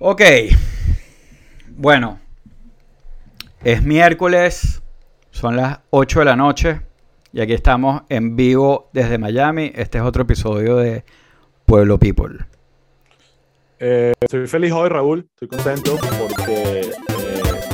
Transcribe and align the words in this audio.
Ok. 0.00 0.22
Bueno. 1.70 2.20
Es 3.64 3.82
miércoles. 3.82 4.80
Son 5.30 5.56
las 5.56 5.80
8 5.90 6.20
de 6.20 6.24
la 6.24 6.36
noche. 6.36 6.80
Y 7.32 7.40
aquí 7.40 7.52
estamos 7.52 8.02
en 8.08 8.36
vivo 8.36 8.90
desde 8.92 9.18
Miami. 9.18 9.72
Este 9.74 9.98
es 9.98 10.04
otro 10.04 10.22
episodio 10.22 10.76
de 10.76 11.04
Pueblo 11.66 11.98
People. 11.98 12.38
Eh, 13.80 14.12
estoy 14.20 14.46
feliz 14.46 14.70
hoy, 14.72 14.88
Raúl. 14.88 15.28
Estoy 15.34 15.48
contento 15.48 15.96
porque 16.20 16.80
eh, 16.80 16.92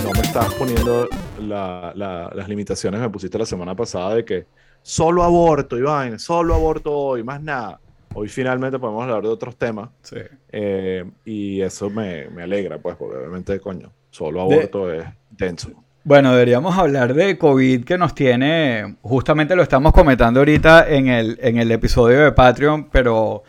no 0.03 0.11
me 0.13 0.21
estás 0.21 0.53
poniendo 0.55 1.07
las 1.41 2.49
limitaciones 2.49 3.01
que 3.01 3.07
me 3.07 3.13
pusiste 3.13 3.39
la 3.39 3.47
semana 3.47 3.77
pasada 3.77 4.15
de 4.15 4.25
que 4.25 4.47
solo 4.81 5.23
aborto, 5.23 5.77
Iván, 5.77 6.19
solo 6.19 6.55
aborto 6.55 6.91
hoy, 6.91 7.23
más 7.23 7.43
nada. 7.43 7.81
Hoy 8.15 8.29
finalmente 8.29 8.79
podemos 8.79 9.03
hablar 9.03 9.23
de 9.23 9.29
otros 9.29 9.57
temas. 9.57 9.91
Sí. 10.03 10.19
Eh, 10.51 11.05
y 11.25 11.61
eso 11.61 11.91
me, 11.91 12.29
me, 12.31 12.45
alegra, 12.45 12.79
pues, 12.79 12.97
porque 12.97 13.17
obviamente, 13.19 13.59
coño, 13.59 13.91
solo 14.11 14.41
aborto 14.41 14.93
es 14.93 15.05
intenso. 15.33 15.71
Bueno, 16.05 16.33
deberíamos 16.33 16.77
hablar 16.79 17.15
de 17.15 17.37
COVID 17.39 17.85
que 17.85 17.99
nos 17.99 18.15
tiene, 18.15 18.97
justamente 19.03 19.57
lo 19.57 19.63
estamos 19.63 19.93
comentando 19.93 20.41
ahorita 20.41 20.89
en 20.89 21.09
el, 21.09 21.39
en 21.41 21.57
el 21.57 21.73
episodio 21.73 22.21
de 22.21 22.33
Patreon, 22.33 22.91
pero 22.91 23.43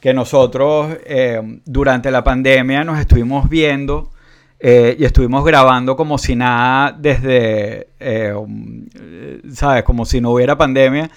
que 0.00 0.14
nosotros 0.14 0.96
eh, 1.04 1.60
durante 1.66 2.10
la 2.10 2.24
pandemia 2.24 2.82
nos 2.82 2.98
estuvimos 2.98 3.48
viendo 3.48 4.10
eh, 4.58 4.96
y 4.98 5.04
estuvimos 5.04 5.44
grabando 5.44 5.96
como 5.96 6.18
si 6.18 6.34
nada 6.34 6.96
desde, 6.98 7.88
um, 8.34 8.86
¿sabes? 9.52 9.84
Como 9.84 10.04
si 10.04 10.20
no 10.20 10.30
hubiera 10.30 10.56
pandemia. 10.56 11.10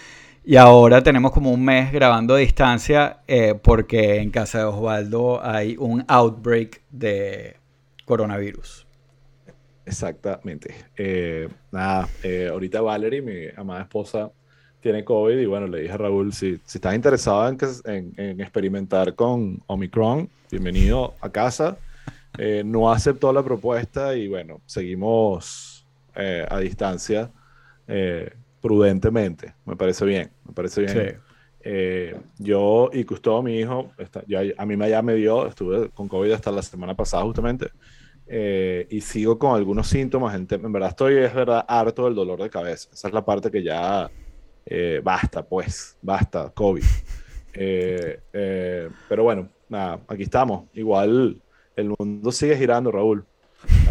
Y 0.43 0.55
ahora 0.55 1.03
tenemos 1.03 1.31
como 1.31 1.51
un 1.51 1.63
mes 1.63 1.91
grabando 1.91 2.33
a 2.33 2.39
distancia 2.39 3.19
eh, 3.27 3.53
porque 3.61 4.17
en 4.17 4.31
casa 4.31 4.57
de 4.57 4.63
Osvaldo 4.63 5.39
hay 5.43 5.75
un 5.77 6.03
outbreak 6.07 6.81
de 6.89 7.57
coronavirus. 8.05 8.87
Exactamente. 9.85 10.73
Eh, 10.97 11.47
nada, 11.71 12.09
eh, 12.23 12.47
ahorita 12.51 12.81
Valerie, 12.81 13.21
mi 13.21 13.49
amada 13.55 13.81
esposa, 13.81 14.31
tiene 14.79 15.03
COVID 15.03 15.37
y 15.37 15.45
bueno, 15.45 15.67
le 15.67 15.81
dije 15.81 15.93
a 15.93 15.97
Raúl, 15.97 16.33
si, 16.33 16.59
si 16.65 16.79
estás 16.79 16.95
interesado 16.95 17.47
en, 17.85 18.13
en, 18.17 18.41
experimentar 18.41 19.13
con 19.13 19.61
Omicron, 19.67 20.27
bienvenido 20.49 21.13
a 21.21 21.29
casa. 21.29 21.77
no 22.65 22.91
aceptó 22.91 23.31
la 23.31 23.43
propuesta 23.43 24.15
y 24.15 24.27
bueno, 24.27 24.59
seguimos 24.65 25.85
a 26.15 26.57
distancia 26.57 27.29
prudentemente. 28.61 29.53
Me 29.65 29.75
parece 29.75 30.05
bien, 30.05 30.31
me 30.45 30.53
parece 30.53 30.81
bien. 30.81 31.19
Eh, 31.63 32.19
yo 32.39 32.89
y 32.91 33.03
Custodio, 33.03 33.43
mi 33.43 33.59
hijo, 33.59 33.91
está, 33.97 34.23
ya, 34.27 34.41
a 34.57 34.65
mí 34.65 34.75
ya 34.89 35.01
me 35.01 35.15
dio, 35.15 35.47
estuve 35.47 35.89
con 35.89 36.07
COVID 36.07 36.31
hasta 36.31 36.51
la 36.51 36.61
semana 36.61 36.95
pasada 36.95 37.23
justamente, 37.23 37.69
eh, 38.25 38.87
y 38.89 39.01
sigo 39.01 39.37
con 39.37 39.55
algunos 39.55 39.87
síntomas. 39.87 40.35
En, 40.35 40.47
en, 40.49 40.71
verdad 40.71 40.89
estoy, 40.89 41.17
es 41.17 41.33
verdad, 41.33 41.65
harto 41.67 42.05
del 42.05 42.15
dolor 42.15 42.41
de 42.41 42.49
cabeza. 42.49 42.89
Esa 42.91 43.07
es 43.07 43.13
la 43.13 43.23
parte 43.23 43.51
que 43.51 43.61
ya 43.61 44.09
eh, 44.65 45.01
basta, 45.03 45.43
pues, 45.43 45.97
basta, 46.01 46.51
COVID. 46.53 46.83
pero 47.53 49.23
bueno, 49.23 49.49
nada, 49.69 49.99
aquí 50.07 50.23
estamos. 50.23 50.65
Igual 50.73 51.41
el 51.75 51.93
mundo 51.97 52.31
sigue 52.31 52.57
girando, 52.57 52.91
Raúl. 52.91 53.25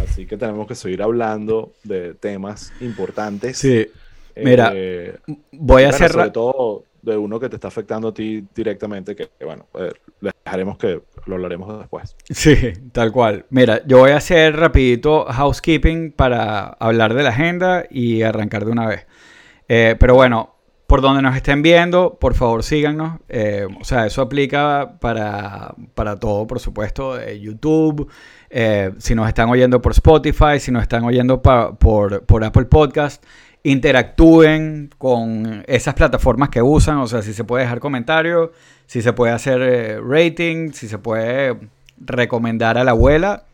Así 0.01 0.25
que 0.25 0.35
tenemos 0.35 0.67
que 0.67 0.75
seguir 0.75 1.01
hablando 1.01 1.71
de 1.83 2.13
temas 2.15 2.73
importantes. 2.81 3.57
Sí. 3.57 3.87
Mira, 4.35 4.71
eh, 4.73 5.17
voy 5.51 5.83
a 5.83 5.89
hacer... 5.89 6.11
Sobre 6.11 6.29
todo 6.31 6.83
de 7.01 7.17
uno 7.17 7.39
que 7.39 7.49
te 7.49 7.55
está 7.55 7.67
afectando 7.67 8.09
a 8.09 8.13
ti 8.13 8.45
directamente, 8.53 9.15
que, 9.15 9.29
bueno, 9.43 9.65
eh, 9.73 9.91
dejaremos 10.21 10.77
que 10.77 11.01
lo 11.25 11.35
hablaremos 11.35 11.79
después. 11.79 12.15
Sí, 12.29 12.55
tal 12.91 13.11
cual. 13.11 13.45
Mira, 13.49 13.81
yo 13.87 13.97
voy 13.99 14.11
a 14.11 14.17
hacer 14.17 14.55
rapidito 14.55 15.25
housekeeping 15.25 16.11
para 16.11 16.65
hablar 16.79 17.15
de 17.15 17.23
la 17.23 17.29
agenda 17.29 17.85
y 17.89 18.21
arrancar 18.21 18.65
de 18.65 18.71
una 18.71 18.87
vez. 18.87 19.07
Eh, 19.67 19.95
pero 19.99 20.13
bueno, 20.13 20.53
por 20.85 21.01
donde 21.01 21.23
nos 21.23 21.35
estén 21.35 21.63
viendo, 21.63 22.19
por 22.19 22.35
favor 22.35 22.61
síganos. 22.61 23.19
o 23.79 23.83
sea, 23.83 24.05
eso 24.05 24.21
aplica 24.21 24.97
para, 24.99 25.73
para 25.95 26.19
todo, 26.19 26.45
por 26.45 26.59
supuesto, 26.59 27.17
YouTube. 27.33 28.11
si 28.99 29.15
nos 29.15 29.27
están 29.27 29.49
oyendo 29.49 29.81
por 29.81 29.93
Spotify, 29.93 30.59
si 30.59 30.71
nos 30.71 30.83
están 30.83 31.03
oyendo 31.03 31.41
por, 31.41 31.77
por 32.25 32.43
Apple 32.43 32.65
Podcast 32.65 33.23
interactúen 33.63 34.89
con 34.97 35.63
esas 35.67 35.93
plataformas 35.93 36.49
que 36.49 36.61
usan, 36.61 36.97
o 36.97 37.07
sea, 37.07 37.21
si 37.21 37.33
se 37.33 37.43
puede 37.43 37.63
dejar 37.63 37.79
comentarios, 37.79 38.49
si 38.87 39.01
se 39.01 39.13
puede 39.13 39.33
hacer 39.33 39.61
eh, 39.61 39.99
rating, 40.01 40.71
si 40.71 40.87
se 40.87 40.97
puede 40.97 41.57
recomendar 41.97 42.77
a 42.77 42.83
la 42.83 42.91
abuela, 42.91 43.45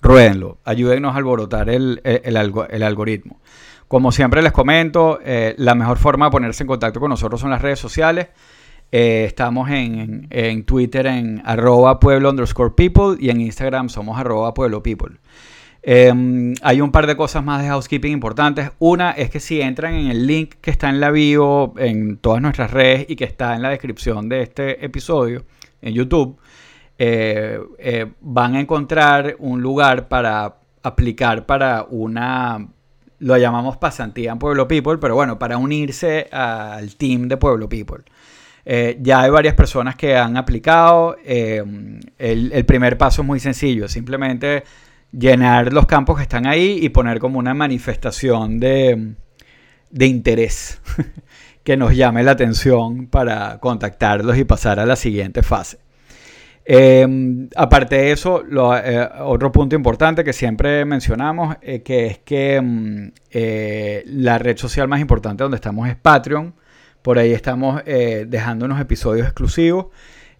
ruédenlo, 0.00 0.58
ayúdennos 0.64 1.14
a 1.14 1.18
alborotar 1.18 1.68
el, 1.70 2.00
el, 2.04 2.82
algoritmo. 2.82 3.40
Como 3.88 4.12
siempre 4.12 4.42
les 4.42 4.52
comento, 4.52 5.18
eh, 5.24 5.54
la 5.58 5.74
mejor 5.74 5.98
forma 5.98 6.26
de 6.26 6.30
ponerse 6.30 6.62
en 6.62 6.68
contacto 6.68 7.00
con 7.00 7.10
nosotros 7.10 7.40
son 7.40 7.50
las 7.50 7.62
redes 7.62 7.78
sociales. 7.78 8.28
Eh, 8.90 9.24
estamos 9.26 9.70
en, 9.70 10.26
en, 10.30 10.64
Twitter 10.64 11.06
en 11.06 11.42
arroba 11.44 11.98
pueblo 11.98 12.30
underscore 12.30 12.74
people 12.76 13.16
y 13.18 13.30
en 13.30 13.40
Instagram 13.40 13.88
somos 13.88 14.18
arroba 14.18 14.54
pueblo 14.54 14.82
people. 14.82 15.16
Em, 15.84 16.54
hay 16.62 16.80
un 16.80 16.92
par 16.92 17.08
de 17.08 17.16
cosas 17.16 17.42
más 17.44 17.60
de 17.60 17.68
housekeeping 17.68 18.12
importantes. 18.12 18.70
Una 18.78 19.10
es 19.10 19.30
que 19.30 19.40
si 19.40 19.60
entran 19.60 19.94
en 19.94 20.06
el 20.08 20.26
link 20.26 20.54
que 20.60 20.70
está 20.70 20.88
en 20.88 21.00
la 21.00 21.10
bio, 21.10 21.74
en 21.76 22.18
todas 22.18 22.40
nuestras 22.40 22.70
redes 22.70 23.06
y 23.08 23.16
que 23.16 23.24
está 23.24 23.56
en 23.56 23.62
la 23.62 23.70
descripción 23.70 24.28
de 24.28 24.42
este 24.42 24.84
episodio 24.84 25.44
en 25.80 25.94
YouTube, 25.94 26.38
eh, 26.98 27.58
eh, 27.78 28.12
van 28.20 28.54
a 28.54 28.60
encontrar 28.60 29.34
un 29.40 29.60
lugar 29.60 30.06
para 30.06 30.54
aplicar 30.84 31.46
para 31.46 31.84
una, 31.90 32.68
lo 33.18 33.36
llamamos 33.36 33.76
pasantía 33.76 34.32
en 34.32 34.38
Pueblo 34.38 34.68
People, 34.68 34.98
pero 34.98 35.16
bueno, 35.16 35.36
para 35.38 35.56
unirse 35.58 36.28
al 36.30 36.94
team 36.96 37.26
de 37.26 37.36
Pueblo 37.36 37.68
People. 37.68 38.04
Eh, 38.64 38.98
ya 39.00 39.22
hay 39.22 39.30
varias 39.30 39.54
personas 39.54 39.96
que 39.96 40.16
han 40.16 40.36
aplicado. 40.36 41.16
Em, 41.24 41.98
el, 42.18 42.52
el 42.52 42.64
primer 42.64 42.96
paso 42.96 43.22
es 43.22 43.26
muy 43.26 43.40
sencillo, 43.40 43.88
simplemente 43.88 44.62
llenar 45.12 45.72
los 45.72 45.86
campos 45.86 46.16
que 46.16 46.22
están 46.22 46.46
ahí 46.46 46.78
y 46.80 46.88
poner 46.88 47.18
como 47.18 47.38
una 47.38 47.54
manifestación 47.54 48.58
de, 48.58 49.14
interés 50.00 50.80
que 51.64 51.76
nos 51.76 51.94
llame 51.94 52.22
la 52.22 52.32
atención 52.32 53.06
para 53.06 53.58
contactarlos 53.60 54.36
y 54.38 54.44
pasar 54.44 54.80
a 54.80 54.86
la 54.86 54.96
siguiente 54.96 55.42
fase. 55.42 55.78
Em, 56.64 57.48
aparte 57.56 57.96
de 57.96 58.12
eso, 58.12 58.44
eh, 58.84 59.08
otro 59.20 59.50
punto 59.50 59.74
importante 59.74 60.22
que 60.22 60.32
siempre 60.32 60.84
mencionamos, 60.84 61.56
eh, 61.60 61.82
que 61.82 62.06
es 62.06 62.18
que 62.18 62.60
mm, 62.60 63.08
eh, 63.32 64.04
la 64.06 64.38
red 64.38 64.56
social 64.56 64.86
más 64.86 65.00
importante 65.00 65.42
donde 65.42 65.56
estamos 65.56 65.88
es 65.88 65.96
Patreon. 65.96 66.54
Por 67.02 67.18
ahí 67.18 67.32
estamos 67.32 67.82
dejando 67.84 68.64
unos 68.64 68.80
episodios 68.80 69.26
exclusivos. 69.26 69.86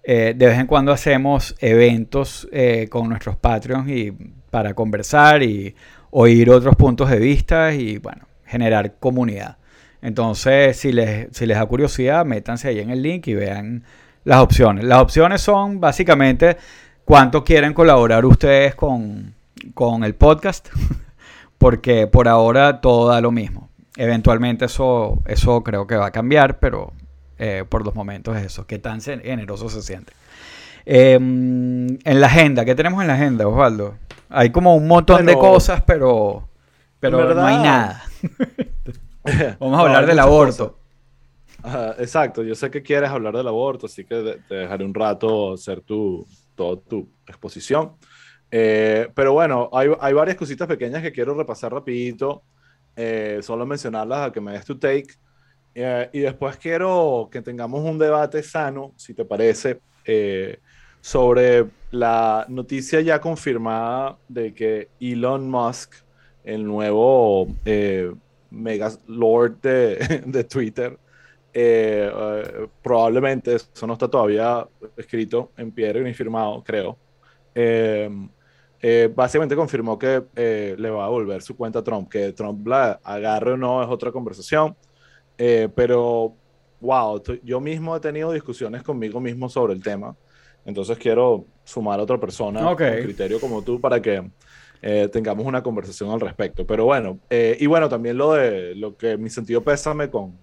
de 0.05 0.33
vez 0.33 0.59
en 0.61 0.69
cuando 0.69 0.93
hacemos 0.93 1.57
eventos 1.59 2.49
con 2.89 3.09
nuestros 3.09 3.35
Patreons 3.35 3.89
y 3.89 4.13
para 4.53 4.75
conversar 4.75 5.43
y 5.43 5.75
oír 6.11 6.51
otros 6.51 6.77
puntos 6.77 7.09
de 7.09 7.19
vista 7.19 7.73
y, 7.73 7.97
bueno, 7.97 8.27
generar 8.45 8.97
comunidad. 9.01 9.57
Entonces, 10.03 10.77
si 10.77 10.93
les, 10.93 11.29
si 11.35 11.47
les 11.47 11.57
da 11.57 11.65
curiosidad, 11.65 12.27
métanse 12.27 12.69
ahí 12.69 12.81
en 12.81 12.91
el 12.91 13.01
link 13.01 13.27
y 13.29 13.35
vean 13.35 13.83
las 14.25 14.41
opciones. 14.41 14.85
Las 14.85 15.01
opciones 15.01 15.41
son 15.41 15.81
básicamente 15.81 16.59
cuánto 17.07 17.45
quieren 17.45 17.73
colaborar 17.73 18.27
ustedes 18.27 18.75
con, 18.75 19.35
el 20.05 20.15
podcast, 20.15 20.69
porque 21.57 22.07
por 22.07 22.29
ahora 22.29 22.83
todo 22.83 23.09
da 23.09 23.23
lo 23.23 23.31
mismo. 23.31 23.71
Eventualmente 23.97 24.67
eso, 24.67 25.23
eso 25.25 25.63
creo 25.63 25.87
que 25.87 25.97
va 25.97 26.09
a 26.09 26.11
cambiar, 26.11 26.59
pero 26.59 26.93
eh, 27.39 27.65
por 27.67 27.87
los 27.87 27.95
momentos 27.95 28.37
es 28.37 28.45
eso, 28.45 28.67
qué 28.67 28.79
tan 28.79 29.01
generoso 29.01 29.71
se 29.71 29.81
siente. 29.81 30.13
Em, 30.85 31.87
en 32.05 32.21
la 32.21 32.27
agenda, 32.27 32.65
¿qué 32.65 32.75
tenemos 32.75 33.01
en 33.03 33.09
la 33.09 33.15
agenda, 33.15 33.47
Osvaldo? 33.47 33.97
Hay 34.29 34.51
como 34.51 34.75
un 34.75 34.89
montón 34.89 35.27
de 35.27 35.35
cosas, 35.35 35.83
pero, 35.83 36.49
pero 36.99 37.35
no 37.35 37.45
hay 37.45 37.57
nada. 37.57 38.03
Vamos 39.61 39.79
a 39.79 39.83
hablar 39.83 40.07
del 40.07 40.19
aborto. 40.19 40.79
exacto, 41.99 42.43
yo 42.43 42.55
sé 42.55 42.71
que 42.71 42.83
quieres 42.83 43.11
hablar 43.11 43.37
del 43.37 43.47
aborto, 43.47 43.87
así 43.87 44.05
que 44.05 44.41
te 44.49 44.55
dejaré 44.55 44.85
un 44.85 44.95
rato 44.95 45.55
hacer 45.55 45.81
tu, 45.83 46.27
toda 46.55 46.81
tu 46.81 47.09
exposición. 47.27 47.93
Eh, 48.51 49.09
pero 49.15 49.33
bueno, 49.33 49.71
hay, 49.73 49.89
hay, 50.01 50.13
varias 50.13 50.37
cositas 50.37 50.69
pequeñas 50.69 51.03
que 51.03 51.11
quiero 51.11 51.35
repasar 51.35 51.73
rapidito, 51.73 52.43
eh, 52.95 53.39
solo 53.43 53.65
mencionarlas 53.65 54.29
a 54.29 54.33
que 54.33 54.41
me 54.41 54.53
des 54.53 54.65
tu 54.65 54.79
take. 54.79 55.15
Eh, 55.75 56.11
y 56.13 56.21
después 56.21 56.57
quiero 56.59 57.31
que 57.33 57.41
tengamos 57.41 57.81
un 57.83 57.99
debate 57.99 58.43
sano, 58.43 58.93
si 58.97 59.15
te 59.15 59.25
parece, 59.25 59.81
sobre 61.03 61.67
la 61.91 62.47
noticia 62.49 63.03
ya 63.03 63.21
confirmada 63.21 64.17
de 64.29 64.55
que 64.55 64.89
Elon 64.99 65.51
Musk, 65.51 65.93
el 66.45 66.65
nuevo 66.65 67.49
eh, 67.67 68.11
mega 68.51 68.91
lord 69.07 69.61
de, 69.61 70.23
de 70.27 70.45
Twitter, 70.45 70.99
eh, 71.55 72.11
eh, 72.11 72.69
probablemente, 72.83 73.57
eso 73.57 73.87
no 73.87 73.93
está 73.93 74.09
todavía 74.09 74.67
escrito 74.97 75.53
en 75.57 75.71
piedra 75.71 76.01
ni 76.01 76.15
firmado, 76.15 76.63
creo, 76.65 76.97
eh, 77.55 78.09
básicamente 79.15 79.55
confirmó 79.55 79.99
que 79.99 80.25
le 80.79 80.91
va 80.91 81.05
a 81.05 81.09
volver 81.09 81.43
su 81.43 81.57
cuenta 81.57 81.81
a 81.81 81.85
Trump. 81.85 82.09
Que 82.09 82.33
Trump 82.33 82.67
la 82.67 83.01
agarre 83.05 83.53
o 83.53 83.57
no 83.57 83.83
es 83.83 83.89
otra 83.89 84.11
conversación. 84.11 84.75
Pero, 85.37 86.35
wow, 86.81 87.23
yo 87.45 87.61
mismo 87.61 87.95
he 87.97 88.01
tenido 88.01 88.33
discusiones 88.33 88.83
conmigo 88.83 89.21
mismo 89.21 89.49
sobre 89.49 89.75
el 89.75 89.83
tema. 89.83 90.17
Entonces 90.65 90.99
quiero 90.99 91.45
sumar 91.65 92.01
a 92.01 92.03
otra 92.03 92.19
persona 92.19 92.63
con 92.63 92.77
criterio 92.77 93.41
como 93.41 93.63
tú 93.63 93.81
para 93.81 94.01
que 94.01 94.23
tengamos 95.13 95.47
una 95.47 95.63
conversación 95.63 96.11
al 96.11 96.21
respecto. 96.21 96.67
Pero 96.67 96.85
bueno, 96.85 97.19
y 97.31 97.67
bueno, 97.67 97.89
también 97.89 98.19
lo 98.19 98.33
de 98.33 98.75
lo 98.75 98.97
que 98.97 99.17
mi 99.17 99.31
sentido 99.31 99.63
pésame 99.63 100.11
con, 100.11 100.37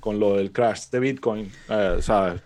con 0.00 0.18
lo 0.18 0.36
del 0.36 0.52
crash 0.52 0.88
de 0.90 1.00
Bitcoin, 1.00 1.50
¿sabes? 2.00 2.40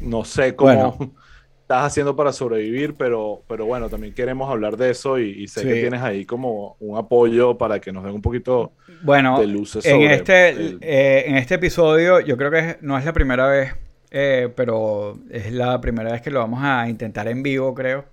No 0.00 0.24
sé 0.24 0.54
cómo 0.54 1.14
estás 1.68 1.84
haciendo 1.84 2.16
para 2.16 2.32
sobrevivir, 2.32 2.94
pero, 2.94 3.42
pero 3.46 3.66
bueno, 3.66 3.90
también 3.90 4.14
queremos 4.14 4.50
hablar 4.50 4.78
de 4.78 4.88
eso 4.88 5.18
y, 5.18 5.46
sé 5.48 5.64
que 5.64 5.74
tienes 5.74 6.00
ahí 6.00 6.24
como 6.24 6.78
un 6.80 6.96
apoyo 6.96 7.58
para 7.58 7.78
que 7.78 7.92
nos 7.92 8.04
den 8.04 8.14
un 8.14 8.22
poquito 8.22 8.72
bueno, 9.02 9.38
de 9.38 9.46
luces 9.48 9.84
sobre 9.84 10.06
en 10.06 10.10
este, 10.10 10.48
eh, 10.80 11.24
en 11.26 11.36
este 11.36 11.56
episodio 11.56 12.20
yo 12.20 12.38
creo 12.38 12.50
que 12.50 12.78
no 12.80 12.96
es 12.96 13.04
la 13.04 13.12
primera 13.12 13.46
vez, 13.48 13.74
eh, 14.10 14.52
pero 14.54 15.18
es 15.30 15.52
la 15.52 15.80
primera 15.80 16.12
vez 16.12 16.22
que 16.22 16.30
lo 16.30 16.40
vamos 16.40 16.60
a 16.62 16.88
intentar 16.88 17.28
en 17.28 17.42
vivo, 17.42 17.74
creo. 17.74 18.06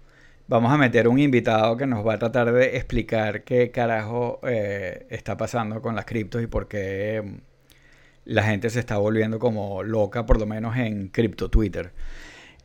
Vamos 0.47 0.71
a 0.71 0.77
meter 0.77 1.07
un 1.07 1.19
invitado 1.19 1.75
que 1.77 1.87
nos 1.87 2.05
va 2.05 2.15
a 2.15 2.19
tratar 2.19 2.51
de 2.51 2.77
explicar 2.77 3.43
qué 3.43 3.71
carajo 3.71 4.39
eh, 4.47 5.07
está 5.09 5.37
pasando 5.37 5.81
con 5.81 5.95
las 5.95 6.05
criptos 6.05 6.43
y 6.43 6.47
por 6.47 6.67
qué 6.67 7.21
mm, 7.25 7.37
la 8.25 8.43
gente 8.43 8.69
se 8.69 8.79
está 8.79 8.97
volviendo 8.97 9.39
como 9.39 9.83
loca, 9.83 10.25
por 10.25 10.39
lo 10.39 10.45
menos 10.45 10.77
en 10.77 11.09
cripto 11.09 11.49
Twitter. 11.49 11.91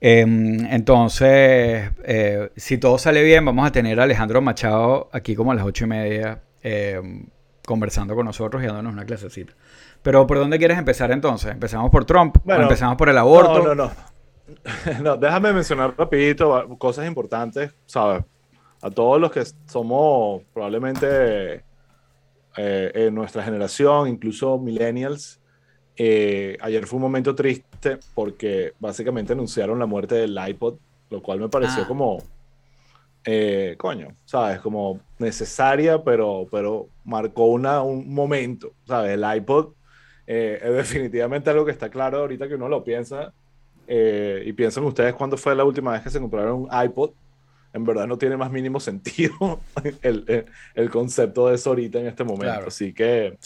Em, 0.01 0.67
entonces, 0.73 1.91
eh, 2.05 2.51
si 2.57 2.79
todo 2.79 2.99
sale 2.99 3.23
bien, 3.23 3.45
vamos 3.45 3.67
a 3.67 3.73
tener 3.73 4.01
a 4.01 4.05
Alejandro 4.05 4.41
Machado 4.41 5.11
aquí 5.13 5.35
como 5.35 5.53
a 5.53 5.55
las 5.55 5.65
ocho 5.65 5.85
y 5.85 5.89
media 5.89 6.41
em, 6.63 7.27
conversando 7.67 8.15
con 8.15 8.27
nosotros 8.27 8.63
y 8.63 8.67
dándonos 8.67 8.93
una 8.95 9.05
clasecita. 9.05 9.55
Pero 10.03 10.27
¿por 10.27 10.39
dónde 10.39 10.59
quieres 10.59 10.79
empezar 10.79 11.11
entonces? 11.11 11.53
¿Empezamos 11.53 11.91
por 11.91 12.05
Trump 12.05 12.37
o 12.47 12.53
empezamos 12.53 12.97
por 12.97 13.09
el 13.09 13.19
aborto? 13.19 13.59
No, 13.63 13.75
no, 13.75 13.87
no. 13.87 13.93
no, 15.03 15.17
déjame 15.17 15.53
mencionar 15.53 15.95
rapidito 15.97 16.77
cosas 16.79 17.07
importantes, 17.07 17.73
¿sabes? 17.87 18.25
A 18.83 18.91
todos 18.91 19.21
los 19.21 19.31
que 19.31 19.45
somos 19.67 20.43
probablemente 20.53 21.65
eh, 22.57 22.93
en 22.95 23.15
nuestra 23.15 23.43
generación, 23.43 24.09
incluso 24.09 24.59
millennials, 24.59 25.41
eh, 25.97 26.57
ayer 26.63 26.87
fue 26.87 26.97
un 26.97 27.03
momento 27.03 27.35
triste 27.35 27.99
porque 28.15 28.73
básicamente 28.81 29.35
anunciaron 29.35 29.79
la 29.79 29.85
muerte 29.85 30.15
del 30.15 30.39
iPod, 30.49 30.77
lo 31.11 31.23
cual 31.23 31.41
me 31.41 31.49
pareció 31.51 31.83
ah. 31.83 31.87
como, 31.87 32.23
eh, 33.25 33.75
coño, 33.77 34.09
¿sabes? 34.25 34.61
Como 34.61 35.01
necesaria, 35.19 36.03
pero, 36.03 36.47
pero 36.51 36.89
marcó 37.05 37.45
una, 37.47 37.83
un 37.83 38.15
momento, 38.15 38.73
¿sabes? 38.87 39.11
El 39.11 39.37
iPod 39.37 39.75
eh, 40.33 40.61
es 40.63 40.75
definitivamente 40.75 41.51
algo 41.51 41.65
que 41.65 41.73
está 41.73 41.89
claro 41.89 42.19
ahorita 42.19 42.49
que 42.49 42.55
uno 42.55 42.69
lo 42.69 42.85
piensa. 42.85 43.33
y 43.89 44.53
piensan 44.53 44.85
ustedes 44.85 45.15
cuándo 45.15 45.37
fue 45.37 45.55
la 45.57 45.65
última 45.65 45.93
vez 45.93 46.03
que 46.03 46.11
se 46.11 46.21
compraron 46.21 46.63
un 46.63 46.69
iPod 46.85 47.11
en 47.73 47.85
verdad 47.85 48.07
no 48.07 48.19
tiene 48.19 48.37
más 48.37 48.51
mínimo 48.51 48.81
sentido 48.91 49.61
el, 50.03 50.47
el, 50.75 50.91
concepto 50.91 51.49
de 51.49 51.55
eso 51.55 51.71
ahorita 51.71 52.01
en 52.01 52.07
este 52.07 52.25
momento. 52.25 52.67
Así 52.67 52.93
que, 52.93 53.37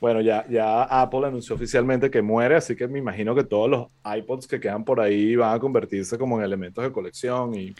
bueno, 0.00 0.20
ya, 0.20 0.46
ya 0.48 0.82
Apple 0.82 1.26
anunció 1.26 1.56
oficialmente 1.56 2.10
que 2.10 2.22
muere, 2.22 2.56
así 2.56 2.76
que 2.76 2.86
me 2.86 2.98
imagino 2.98 3.34
que 3.34 3.44
todos 3.44 3.70
los 3.70 3.88
iPods 4.04 4.46
que 4.46 4.60
quedan 4.60 4.84
por 4.84 5.00
ahí 5.00 5.36
van 5.36 5.56
a 5.56 5.58
convertirse 5.58 6.18
como 6.18 6.38
en 6.38 6.44
elementos 6.44 6.82
de 6.84 6.92
colección. 6.92 7.54
y 7.54 7.74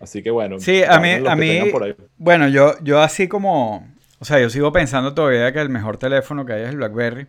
Así 0.00 0.22
que 0.22 0.30
bueno. 0.30 0.58
Sí, 0.58 0.82
a 0.82 0.98
mí, 0.98 1.10
a 1.26 1.36
mí 1.36 1.72
bueno, 2.18 2.48
yo, 2.48 2.74
yo 2.82 3.00
así 3.00 3.28
como, 3.28 3.88
o 4.18 4.24
sea, 4.24 4.40
yo 4.40 4.50
sigo 4.50 4.72
pensando 4.72 5.14
todavía 5.14 5.52
que 5.52 5.60
el 5.60 5.68
mejor 5.68 5.96
teléfono 5.96 6.44
que 6.44 6.54
hay 6.54 6.62
es 6.62 6.70
el 6.70 6.76
BlackBerry. 6.76 7.26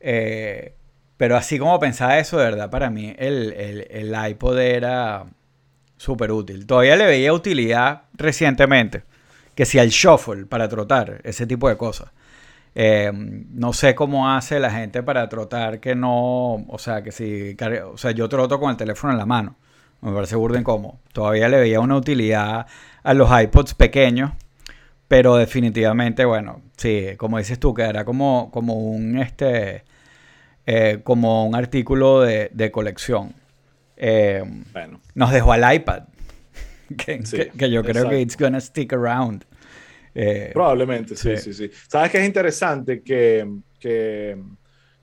Eh, 0.00 0.74
pero 1.16 1.36
así 1.36 1.58
como 1.58 1.78
pensaba 1.80 2.18
eso, 2.18 2.38
de 2.38 2.44
verdad, 2.44 2.70
para 2.70 2.90
mí 2.90 3.14
el, 3.18 3.52
el, 3.52 3.86
el 3.90 4.30
iPod 4.30 4.58
era 4.58 5.26
súper 5.96 6.32
útil. 6.32 6.66
Todavía 6.66 6.96
le 6.96 7.06
veía 7.06 7.32
utilidad 7.32 8.02
recientemente, 8.14 9.02
que 9.54 9.66
si 9.66 9.78
al 9.78 9.88
shuffle 9.88 10.46
para 10.46 10.68
trotar, 10.68 11.20
ese 11.24 11.46
tipo 11.46 11.68
de 11.68 11.76
cosas. 11.76 12.10
Eh, 12.74 13.10
no 13.12 13.72
sé 13.72 13.94
cómo 13.96 14.30
hace 14.30 14.60
la 14.60 14.70
gente 14.70 15.02
para 15.02 15.28
trotar 15.28 15.80
que 15.80 15.96
no, 15.96 16.64
o 16.68 16.78
sea, 16.78 17.02
que 17.02 17.10
si, 17.10 17.56
o 17.84 17.98
sea, 17.98 18.12
yo 18.12 18.28
troto 18.28 18.60
con 18.60 18.70
el 18.70 18.76
teléfono 18.76 19.12
en 19.12 19.18
la 19.18 19.26
mano. 19.26 19.56
Me 20.00 20.12
parece 20.12 20.36
burden 20.36 20.62
como. 20.62 21.00
Todavía 21.12 21.48
le 21.48 21.58
veía 21.58 21.80
una 21.80 21.96
utilidad 21.96 22.66
a 23.02 23.14
los 23.14 23.28
iPods 23.42 23.74
pequeños, 23.74 24.30
pero 25.08 25.36
definitivamente, 25.36 26.24
bueno, 26.24 26.62
sí, 26.76 27.16
como 27.16 27.38
dices 27.38 27.58
tú, 27.58 27.74
que 27.74 27.82
era 27.82 28.04
como, 28.04 28.50
como 28.52 28.74
un 28.74 29.18
este, 29.18 29.84
eh, 30.70 31.00
como 31.02 31.46
un 31.46 31.54
artículo 31.54 32.20
de, 32.20 32.50
de 32.52 32.70
colección. 32.70 33.32
Eh, 33.96 34.42
bueno. 34.70 35.00
Nos 35.14 35.32
dejó 35.32 35.52
al 35.52 35.74
iPad. 35.74 36.02
que, 36.98 37.70
yo 37.70 37.82
creo 37.82 38.06
que 38.10 38.20
it's 38.20 38.36
gonna 38.36 38.60
stick 38.60 38.92
around. 38.92 39.46
Eh, 40.14 40.50
Probablemente, 40.52 41.16
sí, 41.16 41.38
sí, 41.38 41.54
sí, 41.54 41.70
¿Sabes 41.88 42.10
qué 42.10 42.18
es 42.18 42.26
interesante? 42.26 43.00
Que, 43.02 43.50
que, 43.80 44.36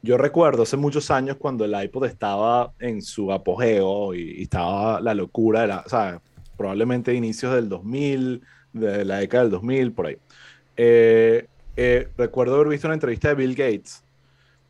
yo 0.04 0.20
recuerdo 0.20 0.62
hace 0.62 0.78
muchos 0.78 1.10
años 1.10 1.38
cuando 1.38 1.66
el 1.66 1.74
iPod 1.84 2.06
estaba 2.06 2.72
en 2.78 3.02
su 3.02 3.32
apogeo 3.32 4.14
y, 4.14 4.44
estaba 4.44 5.02
la 5.02 5.16
locura, 5.16 5.62
de 5.62 5.68
la, 5.68 5.84
¿sabes? 5.88 6.22
probablemente 6.56 7.12
inicios 7.12 7.56
del 7.56 7.70
2000, 7.70 8.40
de 8.72 9.04
la 9.04 9.18
década 9.18 9.46
del 9.46 9.52
2000, 9.54 9.92
por 9.94 10.06
ahí. 10.06 10.18
Eh, 10.78 11.48
recuerdo 12.18 12.54
haber 12.54 12.68
visto 12.68 12.88
una 12.88 12.94
entrevista 12.94 13.30
de 13.30 13.34
Bill 13.34 13.56
Gates 13.56 14.05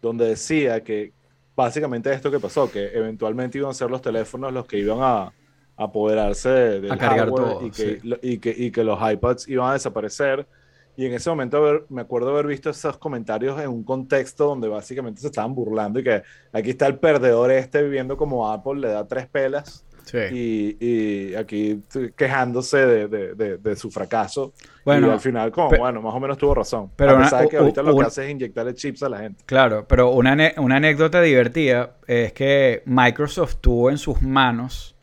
donde 0.06 0.28
decía 0.28 0.84
que 0.84 1.14
básicamente 1.56 2.14
esto 2.14 2.30
que 2.30 2.40
pasó, 2.40 2.72
que 2.72 2.92
eventualmente 2.94 3.58
iban 3.58 3.72
a 3.72 3.74
ser 3.74 3.90
los 3.90 4.02
teléfonos 4.02 4.54
los 4.54 4.66
que 4.66 4.78
iban 4.80 5.00
a, 5.02 5.34
apoderarse 5.78 6.50
del 6.50 6.92
a 6.92 6.98
cargar 6.98 7.30
todo, 7.32 7.66
y, 7.66 7.70
que, 7.70 8.00
y, 8.22 8.38
que, 8.38 8.56
y, 8.58 8.72
que, 8.72 8.84
los 8.84 8.98
iPads 8.98 9.50
iban 9.50 9.72
a 9.72 9.74
desaparecer. 9.74 10.48
Y 10.96 11.06
en 11.06 11.14
ese 11.14 11.30
momento 11.30 11.86
me 11.90 12.02
acuerdo 12.02 12.30
haber 12.30 12.48
visto 12.48 12.70
esos 12.70 12.98
comentarios 12.98 13.60
en 13.60 13.68
un 13.68 13.84
contexto 13.84 14.46
donde 14.46 14.70
básicamente 14.70 15.20
se 15.20 15.28
estaban 15.28 15.54
burlando 15.54 16.00
y 16.00 16.04
que 16.04 16.24
aquí 16.54 16.70
está 16.70 16.88
el 16.88 16.98
perdedor 16.98 17.52
este 17.52 17.84
viviendo 17.84 18.16
como 18.16 18.50
Apple 18.50 18.80
le 18.80 18.88
da 18.88 19.06
tres 19.06 19.28
pelas 19.28 19.85
y, 20.14 21.36
aquí 21.36 21.82
quejándose 22.16 22.78
de, 23.08 23.76
su 23.76 23.92
fracaso. 23.92 24.54
Bueno, 24.84 25.08
y 25.08 25.10
al 25.12 25.20
final, 25.20 25.52
como, 25.52 25.70
bueno, 25.78 26.02
más 26.02 26.14
o 26.14 26.20
menos 26.20 26.38
tuvo 26.38 26.56
razón. 26.56 26.92
Pero 26.96 27.18
a 27.18 27.24
pesar 27.24 27.50
que 27.50 27.58
ahorita 27.58 27.82
lo 27.82 27.98
que 27.98 28.06
hace 28.06 28.26
es 28.26 28.32
inyectarle 28.32 28.74
chips 28.74 29.04
a 29.04 29.10
la 29.10 29.20
gente. 29.20 29.44
Claro, 29.46 29.86
pero 29.88 30.12
una, 30.12 30.32
anécdota 30.32 31.22
divertida 31.22 31.96
es 32.08 32.34
que 32.34 32.84
Microsoft 32.86 33.58
tuvo 33.62 33.90
en 33.90 33.98
sus 33.98 34.22
manos 34.22 34.96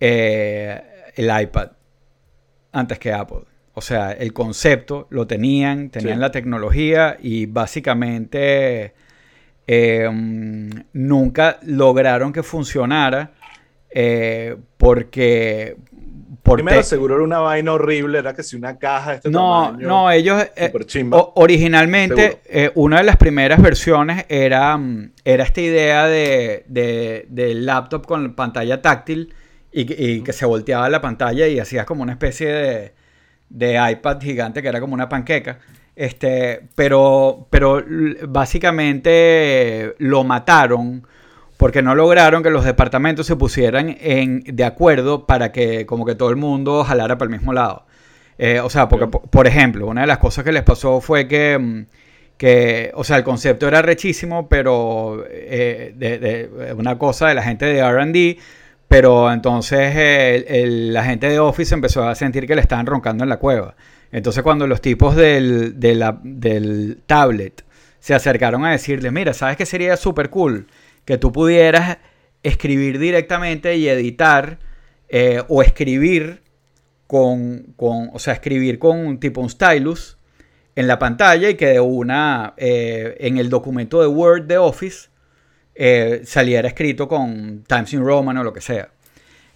eh, 0.00 0.82
el 1.16 1.42
iPad 1.42 1.70
antes 2.72 2.98
que 2.98 3.12
Apple. 3.12 3.44
O 3.78 3.80
sea, 3.80 4.10
el 4.10 4.32
concepto 4.32 5.06
lo 5.10 5.28
tenían, 5.28 5.90
tenían 5.90 6.18
la 6.18 6.32
tecnología 6.32 7.16
y 7.20 7.46
básicamente 7.46 8.92
em, 9.68 10.68
nunca 10.92 11.60
lograron 11.62 12.32
que 12.32 12.42
funcionara 12.42 13.34
eh, 13.90 14.56
porque... 14.76 15.76
Primero 16.42 16.82
seguro 16.82 17.16
era 17.16 17.24
una 17.24 17.40
vaina 17.40 17.74
horrible, 17.74 18.18
era 18.18 18.32
que 18.32 18.42
si 18.42 18.56
una 18.56 18.78
caja 18.78 19.10
de 19.10 19.16
este 19.16 19.30
no, 19.30 19.72
No, 19.72 20.10
ellos... 20.10 20.42
Eh, 20.56 20.72
originalmente, 21.34 22.40
eh, 22.46 22.70
una 22.74 22.98
de 22.98 23.04
las 23.04 23.18
primeras 23.18 23.60
versiones 23.60 24.24
era, 24.30 24.74
mm, 24.78 25.12
era 25.26 25.44
esta 25.44 25.60
idea 25.60 26.06
de, 26.06 26.64
de, 26.66 27.54
laptop 27.54 28.06
con 28.06 28.34
pantalla 28.34 28.80
táctil 28.80 29.34
y, 29.70 30.22
que 30.22 30.32
se 30.32 30.46
volteaba 30.46 30.88
la 30.88 31.02
pantalla 31.02 31.46
y 31.46 31.58
hacías 31.58 31.84
como 31.84 32.02
una 32.02 32.12
especie 32.12 32.50
de, 32.50 32.92
de 33.50 33.92
iPad 33.92 34.18
gigante 34.18 34.62
que 34.62 34.68
era 34.68 34.80
como 34.80 34.94
una 34.94 35.08
panqueca. 35.08 35.58
Este, 35.94 36.62
pero, 36.76 37.46
pero 37.50 37.84
básicamente 38.28 39.96
lo 39.98 40.24
mataron 40.24 41.04
porque 41.58 41.82
no 41.82 41.94
lograron 41.96 42.42
que 42.42 42.50
los 42.50 42.64
departamentos 42.64 43.26
se 43.26 43.36
pusieran 43.36 43.96
en, 44.00 44.44
de 44.44 44.64
acuerdo 44.64 45.26
para 45.26 45.52
que 45.52 45.84
como 45.86 46.06
que 46.06 46.14
todo 46.14 46.30
el 46.30 46.36
mundo 46.36 46.84
jalara 46.84 47.18
para 47.18 47.30
el 47.30 47.36
mismo 47.36 47.52
lado. 47.52 47.84
Eh, 48.38 48.60
o 48.60 48.70
sea, 48.70 48.88
porque, 48.88 49.08
por, 49.08 49.46
ejemplo, 49.48 49.88
una 49.88 50.02
de 50.02 50.06
las 50.06 50.18
cosas 50.18 50.44
que 50.44 50.52
les 50.52 50.62
pasó 50.62 51.00
fue 51.00 51.26
que, 51.26 51.58
mm, 51.58 51.86
que 52.36 52.92
o 52.94 53.02
sea, 53.02 53.16
el 53.16 53.24
concepto 53.24 53.66
era 53.66 53.82
rechísimo, 53.82 54.48
pero 54.48 55.24
eh, 55.28 55.92
de, 55.96 56.74
una 56.76 56.96
cosa 56.96 57.26
de 57.26 57.34
la 57.34 57.42
gente 57.42 57.66
de 57.66 57.82
RD, 57.82 58.40
pero 58.86 59.30
entonces 59.32 60.44
la 60.92 61.04
gente 61.04 61.28
de 61.28 61.40
Office 61.40 61.74
empezó 61.74 62.08
a 62.08 62.14
sentir 62.14 62.46
que 62.46 62.54
le 62.54 62.60
estaban 62.60 62.86
roncando 62.86 63.24
en 63.24 63.30
la 63.30 63.38
cueva. 63.38 63.74
Entonces 64.12 64.44
cuando 64.44 64.66
los 64.68 64.80
tipos 64.80 65.16
del, 65.16 65.78
del 65.78 66.98
tablet 67.06 67.64
se 67.98 68.14
acercaron 68.14 68.64
a 68.64 68.70
decirle, 68.70 69.10
mira, 69.10 69.34
¿sabes 69.34 69.56
qué 69.56 69.66
sería 69.66 69.96
súper 69.96 70.30
cool? 70.30 70.68
Que 71.08 71.16
tú 71.16 71.32
pudieras 71.32 71.96
escribir 72.42 72.98
directamente 72.98 73.78
y 73.78 73.88
editar 73.88 74.58
eh, 75.08 75.42
o 75.48 75.62
escribir 75.62 76.42
con, 77.06 77.72
con, 77.76 78.10
o 78.12 78.18
sea, 78.18 78.34
escribir 78.34 78.78
con 78.78 79.18
tipo 79.18 79.40
un 79.40 79.48
stylus 79.48 80.18
en 80.76 80.86
la 80.86 80.98
pantalla 80.98 81.48
y 81.48 81.54
que 81.54 81.68
de 81.68 81.80
una, 81.80 82.52
eh, 82.58 83.16
en 83.20 83.38
el 83.38 83.48
documento 83.48 84.02
de 84.02 84.06
Word 84.06 84.42
de 84.48 84.58
Office, 84.58 85.08
eh, 85.74 86.20
saliera 86.26 86.68
escrito 86.68 87.08
con 87.08 87.64
Times 87.66 87.94
New 87.94 88.04
Roman 88.04 88.36
o 88.36 88.44
lo 88.44 88.52
que 88.52 88.60
sea. 88.60 88.90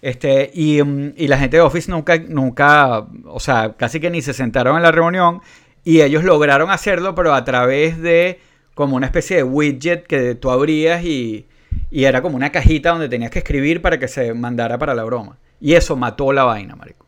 Este, 0.01 0.49
y, 0.55 0.81
mm, 0.81 1.13
y, 1.17 1.27
la 1.27 1.37
gente 1.37 1.57
de 1.57 1.61
Office 1.61 1.91
nunca, 1.91 2.17
nunca, 2.17 3.05
o 3.25 3.39
sea, 3.39 3.75
casi 3.77 3.99
que 3.99 4.09
ni 4.09 4.23
se 4.23 4.33
sentaron 4.33 4.75
en 4.75 4.81
la 4.81 4.91
reunión 4.91 5.41
y 5.83 6.01
ellos 6.01 6.23
lograron 6.23 6.71
hacerlo, 6.71 7.13
pero 7.13 7.35
a 7.35 7.43
través 7.43 8.01
de 8.01 8.39
como 8.73 8.95
una 8.95 9.05
especie 9.05 9.37
de 9.37 9.43
widget 9.43 10.05
que 10.07 10.35
tú 10.35 10.49
abrías 10.49 11.03
y, 11.03 11.47
y 11.91 12.05
era 12.05 12.21
como 12.21 12.35
una 12.35 12.51
cajita 12.51 12.89
donde 12.89 13.09
tenías 13.09 13.31
que 13.31 13.39
escribir 13.39 13.81
para 13.81 13.99
que 13.99 14.07
se 14.07 14.33
mandara 14.33 14.77
para 14.77 14.95
la 14.95 15.03
broma. 15.03 15.37
Y 15.59 15.73
eso 15.73 15.95
mató 15.95 16.33
la 16.33 16.43
vaina, 16.43 16.75
marico. 16.75 17.05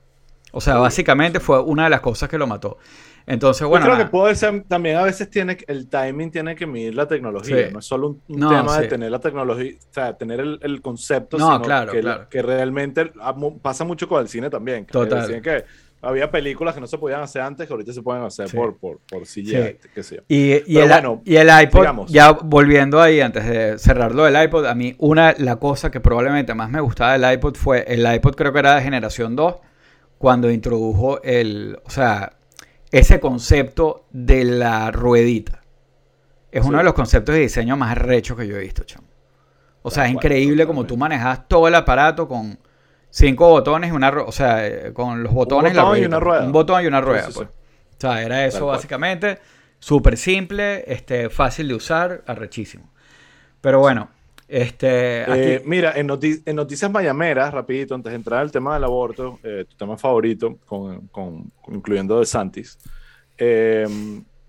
O 0.52 0.62
sea, 0.62 0.78
básicamente 0.78 1.42
fue 1.42 1.62
una 1.62 1.84
de 1.86 1.90
las 1.90 2.00
cosas 2.00 2.30
que 2.30 2.38
lo 2.38 2.48
mató. 2.48 2.78
Entonces, 3.28 3.68
bueno. 3.68 3.86
Yo 3.86 3.94
creo 3.94 4.06
que 4.06 4.12
puede 4.12 4.36
ser, 4.36 4.64
también 4.68 4.98
a 4.98 5.04
veces 5.04 5.30
tiene, 5.30 5.58
el 5.68 5.90
timing 5.90 6.32
tiene 6.32 6.56
que 6.56 6.68
medir 6.68 6.96
la 6.96 7.08
tecnología. 7.08 7.70
No 7.72 7.80
es 7.80 7.86
solo 7.86 8.20
un, 8.28 8.40
tema 8.40 8.80
de 8.80 8.88
tener 8.88 9.12
la 9.12 9.20
tecnología, 9.20 9.74
o 9.74 9.94
sea, 9.94 10.16
tener 10.16 10.40
el, 10.40 10.82
concepto, 10.82 11.38
no, 11.38 11.48
sino 11.48 11.62
claro, 11.62 11.92
que, 11.92 12.00
claro. 12.00 12.30
que 12.30 12.42
realmente 12.42 13.12
pasa 13.62 13.84
mucho 13.84 14.08
con 14.08 14.22
el 14.22 14.30
cine 14.30 14.50
también. 14.50 14.86
Total. 14.86 15.42
Que 15.42 15.66
había 16.02 16.30
películas 16.30 16.76
que 16.76 16.82
no 16.82 16.88
se 16.88 16.98
podían 16.98 17.22
hacer 17.22 17.42
antes 17.42 17.68
que 17.68 17.74
ahorita 17.74 17.92
se 17.92 18.02
pueden 18.02 18.24
hacer 18.24 18.50
por, 18.52 18.78
por, 18.78 19.00
por 19.00 19.24
CGI, 19.24 19.78
qué 19.94 20.04
sé 20.04 20.18
yo. 20.18 20.22
Y, 20.28 20.62
y, 20.72 20.78
el, 20.78 20.92
y, 21.24 21.36
el, 21.36 21.50
iPod, 21.64 22.08
ya 22.08 22.32
volviendo 22.32 23.02
ahí, 23.02 23.22
antes 23.22 23.46
de 23.46 23.80
cerrarlo 23.80 24.24
del 24.24 24.42
iPod, 24.44 24.66
a 24.66 24.76
mí 24.76 24.96
una, 25.00 25.34
la 25.38 25.56
cosa 25.56 25.90
que 25.90 26.00
probablemente 26.00 26.54
más 26.54 26.70
me 26.70 26.80
gustaba 26.80 27.18
del 27.18 27.34
iPod 27.34 27.56
fue, 27.56 27.86
el 27.88 28.06
iPod 28.14 28.36
creo 28.36 28.54
que 28.54 28.60
era 28.60 28.76
de 28.76 28.82
generación 28.82 29.36
2, 29.36 29.56
cuando 30.18 30.52
introdujo 30.52 31.22
el, 31.24 31.80
o 31.84 31.90
sea, 31.90 32.34
ese 32.92 33.20
concepto 33.20 34.06
de 34.12 34.46
la 34.46 34.92
ruedita. 34.92 35.62
Es 36.52 36.64
uno 36.64 36.78
de 36.78 36.84
los 36.86 36.94
conceptos 36.94 37.36
de 37.36 37.42
diseño 37.42 37.76
más 37.76 37.98
rechos 37.98 38.38
que 38.38 38.48
yo 38.48 38.56
he 38.56 38.62
visto, 38.62 38.84
chamo. 38.84 39.08
O 39.82 39.92
sea, 39.92 40.06
es 40.06 40.12
increíble 40.14 40.66
como 40.66 40.86
tú 40.86 40.98
manejas 40.98 41.48
todo 41.48 41.68
el 41.68 41.76
aparato 41.76 42.28
con 42.28 42.58
cinco 43.16 43.50
botones 43.50 43.92
y 43.92 43.94
una 43.94 44.12
rueda. 44.12 44.28
O 44.28 44.32
sea, 44.32 44.68
eh, 44.68 44.94
con 44.94 45.24
los 45.24 45.34
botones. 45.34 45.72
Un 45.72 45.84
botón 45.84 45.98
y 45.98 46.06
una 46.06 46.20
rueda. 46.20 46.44
Un 46.44 46.52
botón 46.52 46.84
y 46.84 46.88
una 46.88 47.02
rueda, 47.02 47.30
pues. 47.34 47.48
O 47.48 48.00
sea, 48.00 48.22
era 48.22 48.46
eso 48.46 48.68
básicamente. 48.68 49.40
Súper 49.80 50.18
simple, 50.18 50.84
este, 50.88 51.30
fácil 51.30 51.68
de 51.68 51.76
usar, 51.76 52.24
arrechísimo. 52.26 52.92
Pero 53.62 53.80
bueno, 53.80 54.10
este, 54.48 55.56
eh, 55.56 55.62
mira, 55.66 55.94
en, 55.96 56.08
Noticias 56.08 56.92
Mayameras, 56.92 57.54
rapidito, 57.54 57.94
antes 57.94 58.12
de 58.12 58.16
entrar 58.16 58.42
al 58.42 58.52
tema 58.52 58.74
del 58.74 58.84
aborto, 58.84 59.40
eh, 59.44 59.66
tu 59.70 59.76
tema 59.76 59.98
favorito, 59.98 60.58
con, 60.66 61.52
incluyendo 61.68 62.20
de 62.20 62.26
Santis, 62.26 62.80
eh, 63.38 63.88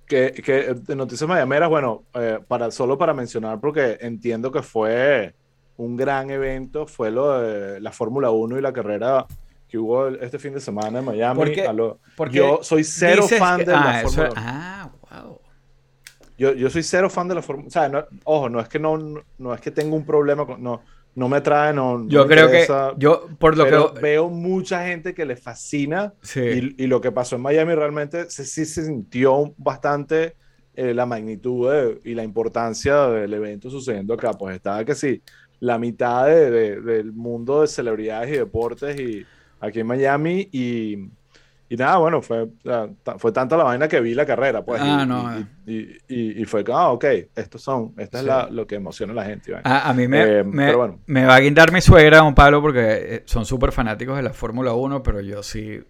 que, 0.06 0.32
que, 0.32 0.76
en 0.88 0.98
Noticias 0.98 1.28
Mayameras, 1.28 1.68
bueno, 1.68 2.04
para, 2.48 2.70
solo 2.70 2.96
para 2.96 3.12
mencionar, 3.12 3.60
porque 3.60 3.98
entiendo 4.00 4.50
que 4.50 4.62
fue 4.62 5.34
un 5.76 5.96
gran 5.96 6.30
evento, 6.30 6.86
fue 6.86 7.10
lo 7.10 7.40
de 7.40 7.80
la 7.80 7.92
Fórmula 7.92 8.30
1 8.30 8.58
y 8.58 8.62
la 8.62 8.72
carrera 8.72 9.26
que 9.68 9.78
hubo 9.78 10.08
este 10.08 10.38
fin 10.38 10.54
de 10.54 10.60
semana 10.60 11.00
en 11.00 11.04
Miami. 11.04 11.52
porque 12.16 12.38
yo 12.38 12.60
soy 12.62 12.84
cero 12.84 13.26
fan 13.26 13.58
de 13.58 13.66
la 13.66 13.98
ah, 13.98 14.02
Fórmula 14.02 14.30
1. 14.30 14.34
Ah, 14.36 14.90
wow. 15.10 15.40
Yo, 16.38 16.52
yo 16.52 16.70
soy 16.70 16.82
cero 16.82 17.08
fan 17.10 17.28
de 17.28 17.34
la 17.34 17.42
Fórmula. 17.42 17.68
O 17.68 17.70
sea, 17.70 18.08
ojo, 18.24 18.48
no 18.48 18.60
es 18.60 18.68
que 18.68 18.78
no, 18.78 18.98
no 19.38 19.54
es 19.54 19.60
que 19.60 19.70
tengo 19.70 19.96
un 19.96 20.04
problema 20.04 20.46
con. 20.46 20.62
No, 20.62 20.82
no 21.14 21.30
me 21.30 21.40
trae, 21.40 21.72
no. 21.72 22.06
Yo 22.08 22.26
creo 22.26 22.50
que. 22.50 22.66
Yo, 22.98 23.26
por 23.38 23.56
lo 23.56 23.94
que. 23.94 24.00
Veo 24.00 24.28
mucha 24.28 24.86
gente 24.86 25.14
que 25.14 25.24
le 25.24 25.34
fascina. 25.34 26.12
Y, 26.34 26.84
y, 26.84 26.86
lo 26.86 27.00
que 27.00 27.10
pasó 27.10 27.36
en 27.36 27.42
Miami 27.42 27.74
realmente 27.74 28.28
sí 28.30 28.44
se, 28.44 28.84
sintió 28.84 29.54
bastante 29.56 30.36
eh, 30.74 30.92
la 30.92 31.06
magnitud 31.06 31.98
y 32.04 32.14
la 32.14 32.22
importancia 32.22 33.08
del 33.08 33.32
evento 33.32 33.70
sucediendo 33.70 34.12
acá. 34.12 34.32
Pues 34.34 34.56
estaba 34.56 34.84
que 34.84 34.94
sí, 34.94 35.22
la 35.60 35.78
mitad 35.78 36.26
de, 36.26 36.80
del 36.80 37.12
mundo 37.12 37.62
de 37.62 37.66
celebridades 37.68 38.30
y 38.30 38.38
deportes 38.38 39.00
y 39.00 39.26
aquí 39.60 39.80
en 39.80 39.86
Miami. 39.86 40.48
Y 40.52 41.10
y 41.68 41.76
nada, 41.76 41.96
bueno, 41.96 42.22
fue, 42.22 42.48
fue 43.18 43.32
tanta 43.32 43.56
la 43.56 43.64
vaina 43.64 43.88
que 43.88 44.00
vi 44.00 44.14
la 44.14 44.24
carrera, 44.24 44.64
pues. 44.64 44.80
Ah, 44.80 45.00
y, 45.02 45.06
no. 45.06 45.46
Y, 45.66 46.42
y, 46.42 46.44
fue 46.44 46.62
que, 46.62 46.70
ah, 46.72 46.90
ok, 46.90 47.04
estos 47.34 47.60
son, 47.60 47.92
esta 47.98 48.20
es 48.20 48.24
la, 48.24 48.48
lo 48.48 48.68
que 48.68 48.76
emociona 48.76 49.12
a 49.12 49.16
la 49.16 49.24
gente. 49.24 49.52
A, 49.64 49.92
mí 49.92 50.06
me, 50.06 50.22
eh, 50.22 50.44
me, 50.44 50.72
me, 51.06 51.24
va 51.24 51.34
a 51.34 51.40
guindar 51.40 51.72
mi 51.72 51.80
suegra, 51.80 52.22
un 52.22 52.36
Pablo, 52.36 52.62
porque 52.62 53.16
eh, 53.16 53.22
son 53.26 53.44
súper 53.44 53.72
fanáticos 53.72 54.16
de 54.16 54.22
la 54.22 54.32
Fórmula 54.32 54.74
1, 54.74 55.02
pero 55.02 55.20
yo 55.20 55.42
sí. 55.42 55.82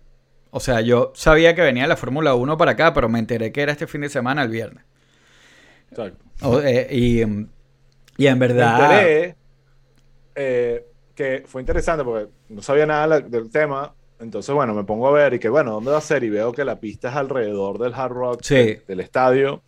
O 0.51 0.61
sea, 0.61 0.81
yo 0.81 1.13
sabía 1.15 1.55
que 1.55 1.61
venía 1.61 1.87
la 1.87 1.97
Fórmula 1.97 2.35
1 2.35 2.57
para 2.57 2.71
acá, 2.71 2.95
pero 2.95 3.11
me 3.11 3.19
enteré 3.19 3.53
que 3.53 3.61
era 3.61 3.73
este 3.73 3.87
fin 3.87 4.01
de 4.01 4.09
semana, 4.09 4.45
el 4.45 4.49
viernes. 4.49 4.83
Exacto. 5.91 6.25
Eh, 6.65 6.89
y, 6.91 7.21
y, 8.17 8.27
en 8.27 8.39
verdad. 8.39 8.79
Me 8.79 8.85
enteré 8.85 9.37
que 10.37 11.45
fue 11.47 11.63
interesante 11.63 12.05
porque 12.05 12.29
no 12.51 12.63
sabía 12.63 12.87
nada 12.87 13.21
del 13.21 13.51
tema 13.51 13.93
entonces, 14.19 14.55
bueno, 14.55 14.75
me 14.75 14.85
pongo 14.85 15.09
a 15.09 15.13
ver 15.13 15.35
y 15.35 15.39
que, 15.39 15.49
bueno, 15.49 15.73
¿dónde 15.73 15.91
va 15.91 15.99
a 15.99 16.03
ser? 16.03 16.25
Y 16.25 16.31
veo 16.31 16.53
que 16.53 16.65
la 16.65 16.81
pista 16.81 17.11
es 17.11 17.17
alrededor 17.17 17.79
del 17.79 17.95
Hard 17.95 18.13
Rock, 18.13 18.43
del, 18.43 19.01
estadio. 19.01 19.63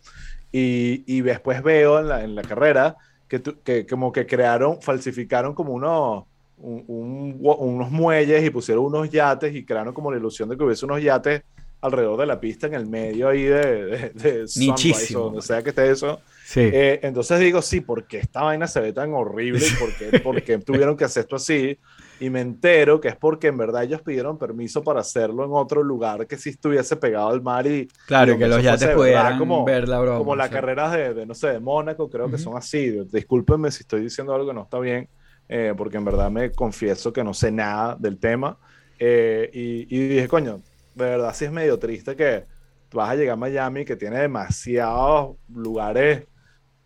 Y, 0.51 1.03
y, 1.05 1.21
después 1.21 1.61
veo 1.61 1.99
en 1.99 2.07
la, 2.07 2.23
en 2.23 2.33
la 2.33 2.41
carrera 2.41 2.95
que, 3.27 3.41
que, 3.63 3.85
como 3.85 4.11
que 4.11 4.25
crearon, 4.25 4.81
falsificaron 4.81 5.53
como 5.53 5.73
unos, 5.73 6.23
unos 6.57 7.91
muelles 7.91 8.43
y 8.43 8.49
pusieron 8.49 8.85
unos 8.85 9.11
yates 9.11 9.53
y 9.53 9.63
crearon 9.63 9.93
como 9.93 10.11
la 10.11 10.17
ilusión 10.17 10.49
de 10.49 10.57
que 10.57 10.63
hubiese 10.63 10.85
unos 10.85 11.03
yates 11.03 11.43
alrededor 11.81 12.19
de 12.19 12.25
la 12.25 12.39
pista 12.39 12.65
en 12.65 12.73
el 12.73 12.87
medio 12.87 13.29
ahí 13.29 13.43
de, 13.43 13.85
de, 13.85 14.09
de 14.09 14.47
Sunrise, 14.47 15.13
donde 15.13 15.43
sea 15.43 15.61
que 15.61 15.69
esté 15.69 15.91
eso. 15.91 16.19
Sí. 16.49 16.61
Eh, 16.61 16.99
entonces 17.03 17.39
digo, 17.39 17.61
sí, 17.61 17.79
porque 17.79 18.17
esta 18.17 18.41
vaina 18.41 18.65
se 18.65 18.81
ve 18.81 18.91
tan 18.91 19.13
horrible, 19.13 19.63
porque, 19.79 20.19
porque 20.23 20.57
tuvieron 20.57 20.97
que 20.97 21.03
hacer 21.03 21.21
esto 21.21 21.35
así 21.35 21.77
y 22.19 22.31
me 22.31 22.41
entero 22.41 22.99
que 22.99 23.09
es 23.09 23.15
porque 23.15 23.49
en 23.49 23.57
verdad 23.59 23.83
ellos 23.83 24.01
pidieron 24.01 24.39
permiso 24.39 24.83
para 24.83 25.01
hacerlo 25.01 25.45
en 25.45 25.51
otro 25.53 25.83
lugar 25.83 26.25
que 26.25 26.37
si 26.37 26.49
estuviese 26.49 26.95
pegado 26.95 27.29
al 27.29 27.43
mar 27.43 27.67
y 27.67 27.87
claro 28.07 28.35
que 28.35 28.47
los 28.47 28.63
yates 28.63 28.89
pudieran 28.89 29.37
como, 29.37 29.63
ver 29.63 29.87
la 29.87 29.99
broma 29.99 30.17
como 30.17 30.35
las 30.35 30.49
carreras 30.49 30.91
de, 30.91 31.23
no 31.27 31.35
sé 31.35 31.49
de 31.49 31.59
Mónaco 31.59 32.09
creo 32.09 32.31
que 32.31 32.39
son 32.39 32.57
así 32.57 32.97
discúlpenme 33.11 33.69
si 33.69 33.81
estoy 33.81 34.01
diciendo 34.01 34.33
algo 34.33 34.47
que 34.47 34.55
no 34.55 34.63
está 34.63 34.79
bien 34.79 35.07
eh, 35.47 35.75
porque 35.77 35.97
en 35.97 36.05
verdad 36.05 36.31
me 36.31 36.51
confieso 36.51 37.13
que 37.13 37.23
no 37.23 37.35
sé 37.35 37.51
nada 37.51 37.95
del 37.97 38.17
tema 38.17 38.57
eh, 38.97 39.51
y, 39.53 39.95
y, 39.95 40.07
dije 40.09 40.27
coño 40.27 40.63
de 40.95 41.05
verdad 41.05 41.31
sí 41.31 41.45
es 41.45 41.51
medio 41.51 41.77
triste 41.77 42.15
que 42.15 42.45
vas 42.91 43.11
a 43.11 43.15
llegar 43.15 43.33
a 43.33 43.37
Miami 43.37 43.85
que 43.85 43.95
tiene 43.95 44.17
demasiados 44.17 45.37
lugares 45.47 46.23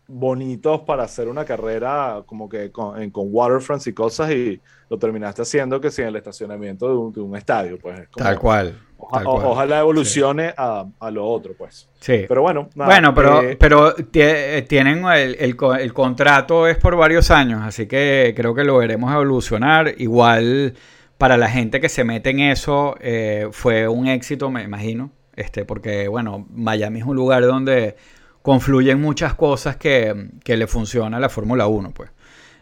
bonitos 0.06 0.80
para 0.82 1.04
hacer 1.04 1.28
una 1.28 1.44
carrera 1.44 2.22
como 2.26 2.48
que 2.48 2.70
con, 2.70 3.10
con 3.10 3.28
waterfronts 3.30 3.86
y 3.86 3.92
cosas 3.92 4.30
y 4.30 4.60
lo 4.90 4.98
terminaste 4.98 5.42
haciendo 5.42 5.80
que 5.80 5.90
si 5.90 6.02
en 6.02 6.08
el 6.08 6.16
estacionamiento 6.16 7.10
de 7.10 7.20
un, 7.20 7.36
estadio, 7.36 7.78
pues. 7.78 8.08
tal 8.14 8.38
cual. 8.38 8.78
Ojalá 8.98 9.80
evolucione 9.80 10.54
a, 10.56 10.86
a, 10.98 11.10
lo 11.10 11.26
otro, 11.26 11.54
pues. 11.56 11.88
Sí. 12.00 12.24
Pero 12.26 12.42
bueno. 12.42 12.70
bueno, 12.74 13.14
pero, 13.14 13.42
eh, 13.42 13.56
pero 13.56 13.94
tienen 13.94 15.04
el, 15.06 15.36
el, 15.38 15.56
el, 15.80 15.92
contrato 15.92 16.66
es 16.66 16.78
por 16.78 16.96
varios 16.96 17.30
años, 17.30 17.62
así 17.62 17.86
que 17.86 18.32
creo 18.36 18.54
que 18.54 18.64
lo 18.64 18.78
veremos 18.78 19.12
evolucionar. 19.12 19.94
Igual 19.98 20.74
para 21.18 21.36
la 21.36 21.48
gente 21.48 21.80
que 21.80 21.88
se 21.88 22.04
mete 22.04 22.30
en 22.30 22.40
eso 22.40 22.96
eh, 23.00 23.48
fue 23.52 23.88
un 23.88 24.06
éxito, 24.06 24.50
me 24.50 24.62
imagino. 24.62 25.10
Este, 25.36 25.64
porque, 25.64 26.08
bueno, 26.08 26.46
Miami 26.50 27.00
es 27.00 27.06
un 27.06 27.16
lugar 27.16 27.44
donde 27.44 27.96
confluyen 28.44 29.00
muchas 29.00 29.32
cosas 29.32 29.76
que, 29.78 30.28
que 30.44 30.58
le 30.58 30.66
funciona 30.66 31.16
a 31.16 31.20
la 31.20 31.30
Fórmula 31.30 31.66
1, 31.66 31.92
pues. 31.92 32.10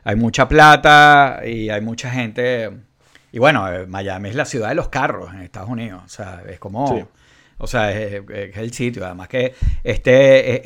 Hay 0.05 0.15
mucha 0.15 0.47
plata 0.47 1.41
y 1.45 1.71
hay 1.71 1.81
mucha 1.81 2.09
gente. 2.09 2.71
Y 3.33 3.41
bueno, 3.41 3.69
eh, 3.69 3.89
Miami 3.89 4.29
es 4.29 4.37
la 4.37 4.45
ciudad 4.45 4.69
de 4.69 4.77
los 4.77 4.91
carros 4.91 5.35
en 5.35 5.41
Estados 5.41 5.69
Unidos. 5.69 6.01
O 6.05 6.09
sea, 6.09 6.45
es 6.49 6.61
como. 6.61 7.09
O 7.59 7.67
sea, 7.67 7.91
es, 7.91 8.23
el 8.57 8.73
sitio. 8.73 9.05
Además 9.05 9.27
que 9.27 9.55
este, 9.83 10.55
eh, 10.55 10.63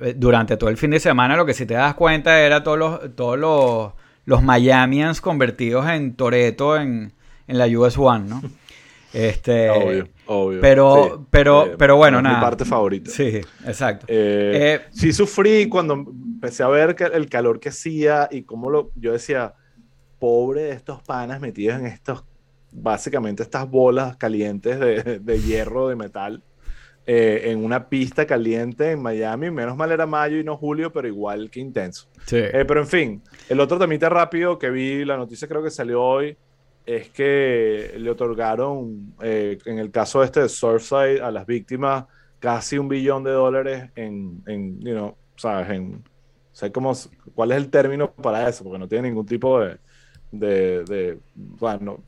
eh, 0.00 0.14
durante 0.14 0.58
todo 0.58 0.68
el 0.68 0.76
fin 0.76 0.90
de 0.90 1.00
semana 1.00 1.34
lo 1.34 1.46
que 1.46 1.54
si 1.54 1.64
te 1.64 1.72
das 1.72 1.94
cuenta 1.94 2.38
era 2.38 2.62
todos 2.62 2.78
los, 2.78 3.16
todos 3.16 3.38
los, 3.38 3.92
los 4.26 4.42
Miamians 4.42 5.22
convertidos 5.22 5.88
en 5.88 6.14
Toreto 6.14 6.76
en, 6.76 7.14
en 7.46 7.58
la 7.58 7.66
US 7.66 7.96
One, 7.96 8.28
¿no? 8.28 8.42
Este, 9.12 9.70
obvio, 9.70 10.08
obvio. 10.26 10.60
Pero, 10.60 11.26
pero, 11.30 11.66
eh, 11.66 11.74
pero 11.78 11.96
bueno, 11.96 12.20
nada. 12.20 12.36
Mi 12.36 12.42
parte 12.42 12.64
favorita. 12.64 13.10
Sí, 13.10 13.40
exacto. 13.66 14.06
Eh, 14.08 14.52
eh, 14.54 14.80
sí 14.90 15.12
sufrí 15.12 15.68
cuando 15.68 15.94
empecé 15.94 16.62
a 16.62 16.68
ver 16.68 16.94
que 16.94 17.04
el 17.04 17.28
calor 17.28 17.58
que 17.58 17.70
hacía 17.70 18.28
y 18.30 18.42
cómo 18.42 18.70
lo... 18.70 18.90
Yo 18.96 19.12
decía, 19.12 19.54
pobre 20.18 20.62
de 20.62 20.72
estos 20.72 21.02
panas 21.02 21.40
metidos 21.40 21.78
en 21.78 21.86
estos, 21.86 22.24
básicamente 22.72 23.42
estas 23.42 23.68
bolas 23.68 24.16
calientes 24.16 24.78
de, 24.78 25.20
de 25.20 25.40
hierro, 25.40 25.88
de 25.88 25.96
metal, 25.96 26.42
en 27.10 27.64
una 27.64 27.88
pista 27.88 28.26
caliente 28.26 28.90
en 28.90 29.00
Miami. 29.00 29.50
Menos 29.50 29.74
mal 29.74 29.90
era 29.90 30.04
mayo 30.04 30.36
y 30.36 30.44
no 30.44 30.58
julio, 30.58 30.92
pero 30.92 31.08
igual 31.08 31.50
que 31.50 31.60
intenso. 31.60 32.06
Sí. 32.26 32.42
pero 32.52 32.80
en 32.80 32.86
fin, 32.86 33.22
el 33.48 33.60
otro 33.60 33.78
temita 33.78 34.10
rápido 34.10 34.58
que 34.58 34.68
vi, 34.68 35.06
la 35.06 35.16
noticia 35.16 35.48
creo 35.48 35.62
que 35.62 35.70
salió 35.70 36.02
hoy, 36.02 36.36
es 36.88 37.10
que 37.10 37.94
le 37.98 38.10
otorgaron, 38.10 39.12
eh, 39.22 39.58
en 39.66 39.78
el 39.78 39.90
caso 39.90 40.22
este 40.24 40.40
de 40.40 40.48
Surfside, 40.48 41.20
a 41.20 41.30
las 41.30 41.44
víctimas 41.44 42.06
casi 42.38 42.78
un 42.78 42.88
billón 42.88 43.22
de 43.24 43.30
dólares 43.32 43.90
en, 43.94 44.42
en 44.46 44.80
you 44.80 44.92
know, 44.92 45.14
¿sabes? 45.36 45.68
En, 45.68 46.02
sé 46.50 46.72
cómo, 46.72 46.94
cuál 47.34 47.52
es 47.52 47.58
el 47.58 47.68
término 47.68 48.10
para 48.10 48.48
eso, 48.48 48.64
porque 48.64 48.78
no 48.78 48.88
tiene 48.88 49.08
ningún 49.08 49.26
tipo 49.26 49.60
de, 49.60 49.78
de, 50.30 51.18
bueno, 51.34 52.02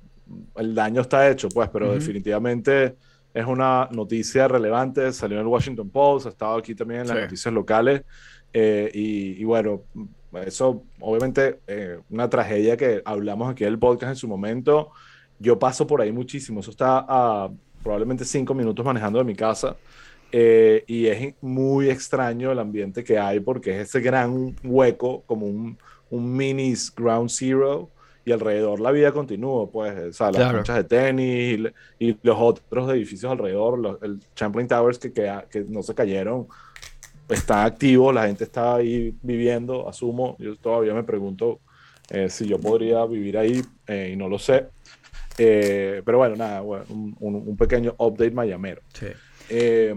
el 0.57 0.75
daño 0.75 1.03
está 1.03 1.29
hecho, 1.29 1.51
pues, 1.51 1.69
pero 1.69 1.93
definitivamente 1.93 2.97
es 3.35 3.45
una 3.45 3.87
noticia 3.93 4.49
relevante, 4.49 5.13
salió 5.13 5.37
en 5.37 5.43
el 5.43 5.49
Washington 5.49 5.91
Post, 5.91 6.27
ha 6.27 6.31
estado 6.31 6.57
aquí 6.57 6.75
también 6.75 7.03
en 7.03 7.09
las 7.09 7.21
noticias 7.21 7.53
locales, 7.53 8.03
eh, 8.51 8.91
y, 8.95 9.45
bueno, 9.45 9.83
eso 10.45 10.83
obviamente 11.01 11.61
eh, 11.67 11.99
una 12.11 12.29
tragedia 12.29 12.77
que 12.77 13.03
hablamos 13.05 13.51
aquí 13.51 13.65
del 13.65 13.79
podcast 13.79 14.11
en 14.11 14.17
su 14.17 14.29
momento, 14.29 14.91
yo 15.39 15.59
paso 15.59 15.87
por 15.87 16.01
ahí 16.01 16.13
muchísimo, 16.13 16.61
eso 16.61 16.71
está 16.71 17.05
a 17.09 17.51
probablemente 17.83 18.25
cinco 18.25 18.55
minutos 18.55 18.85
manejando 18.85 19.19
de 19.19 19.25
mi 19.25 19.35
casa, 19.35 19.77
eh, 20.33 20.85
y 20.87 21.07
es 21.07 21.35
muy 21.41 21.91
extraño 21.91 22.53
el 22.53 22.59
ambiente 22.59 23.03
que 23.03 23.19
hay 23.19 23.41
porque 23.41 23.81
es 23.81 23.89
ese 23.89 24.01
gran 24.01 24.55
hueco, 24.63 25.23
como 25.27 25.47
un, 25.47 25.79
un 26.11 26.37
mini 26.37 26.75
ground 26.97 27.31
zero, 27.31 27.91
y 28.25 28.33
alrededor 28.33 28.81
la 28.81 28.93
vida 28.93 29.13
continúa, 29.13 29.71
pues, 29.71 29.99
o 29.99 30.13
sea, 30.13 30.31
las 30.31 30.53
canchas 30.53 30.77
de 30.77 30.85
tenis 30.85 31.73
y, 31.99 32.17
los 32.23 32.37
otros 32.39 32.91
edificios 32.91 33.33
alrededor, 33.33 33.99
el 34.03 34.21
Champlain 34.35 34.69
Towers 34.69 34.99
que, 34.99 35.13
que, 35.13 35.33
que, 35.51 35.65
no 35.69 35.83
se 35.83 35.95
cayeron, 35.95 36.47
está 37.31 37.65
activo, 37.65 38.13
la 38.13 38.27
gente 38.27 38.45
está 38.45 38.77
ahí 38.77 39.15
viviendo, 39.23 39.89
asumo, 39.89 40.37
yo 40.39 40.57
todavía 40.57 40.95
me 40.95 41.03
pregunto 41.03 41.61
eh, 42.11 42.29
si 42.29 42.47
yo 42.47 42.59
podría 42.59 43.05
vivir 43.07 43.39
ahí 43.39 43.63
eh, 43.87 44.11
y 44.13 44.17
no 44.17 44.29
lo 44.29 44.39
sé. 44.39 44.67
pero 45.37 46.19
bueno, 46.19 46.37
nada, 46.37 46.63
un, 46.63 47.17
un, 47.19 47.57
pequeño 47.57 47.95
update 47.99 48.33
mayamero. 48.33 48.83
Sí. 48.93 49.07
Eh, 49.51 49.95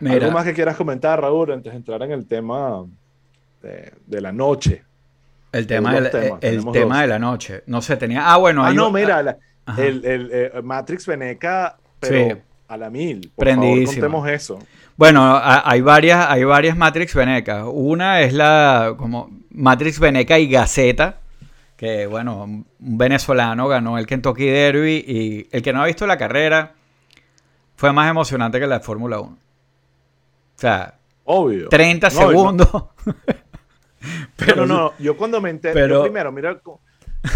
¿Algo 0.00 0.30
más 0.32 0.44
que 0.44 0.54
quieras 0.54 0.76
comentar, 0.76 1.20
Raúl, 1.20 1.52
antes 1.52 1.72
de 1.72 1.76
entrar 1.76 2.02
en 2.02 2.12
el 2.12 2.26
tema 2.26 2.84
de, 3.62 4.20
la 4.20 4.32
noche? 4.32 4.82
El 5.52 5.66
tema, 5.66 6.00
de, 6.00 6.34
el 6.40 6.64
tema 6.72 7.02
de 7.02 7.06
la 7.06 7.18
noche. 7.18 7.62
No 7.66 7.80
sé, 7.80 7.96
tenía. 7.96 8.32
Ah, 8.32 8.38
bueno. 8.38 8.64
Ah, 8.64 8.72
no, 8.72 8.90
mira, 8.90 9.38
el, 9.78 10.04
el, 10.04 10.30
eh, 10.32 10.52
Matrix 10.62 11.06
Veneca, 11.06 11.76
pero 12.00 12.40
a 12.66 12.76
la 12.76 12.90
mil. 12.90 13.30
Por 13.34 13.48
Favor, 13.48 13.84
contemos 13.84 14.28
eso. 14.28 14.58
Bueno, 14.96 15.40
hay 15.42 15.80
varias, 15.80 16.26
hay 16.28 16.44
varias 16.44 16.76
Matrix 16.76 17.14
Veneca. 17.14 17.66
Una 17.66 18.20
es 18.20 18.32
la 18.32 18.94
como 18.96 19.30
Matrix 19.50 19.98
Veneca 19.98 20.38
y 20.38 20.48
Gaceta, 20.48 21.18
que 21.76 22.06
bueno, 22.06 22.44
un 22.44 22.66
venezolano 22.78 23.66
ganó 23.66 23.98
el 23.98 24.06
Kentucky 24.06 24.46
Derby 24.46 25.04
y 25.06 25.48
el 25.50 25.62
que 25.62 25.72
no 25.72 25.82
ha 25.82 25.86
visto 25.86 26.06
la 26.06 26.16
carrera 26.16 26.74
fue 27.76 27.92
más 27.92 28.08
emocionante 28.08 28.60
que 28.60 28.66
la 28.66 28.78
de 28.78 28.84
Fórmula 28.84 29.18
1. 29.18 29.32
O 29.32 29.38
sea, 30.54 30.94
Obvio. 31.24 31.68
30 31.68 32.10
segundos. 32.10 32.84
pero 34.36 34.66
no, 34.66 34.92
yo 34.98 35.16
cuando 35.16 35.40
me 35.40 35.50
enteré, 35.50 35.74
pero, 35.74 36.02
primero, 36.02 36.30
mira, 36.30 36.60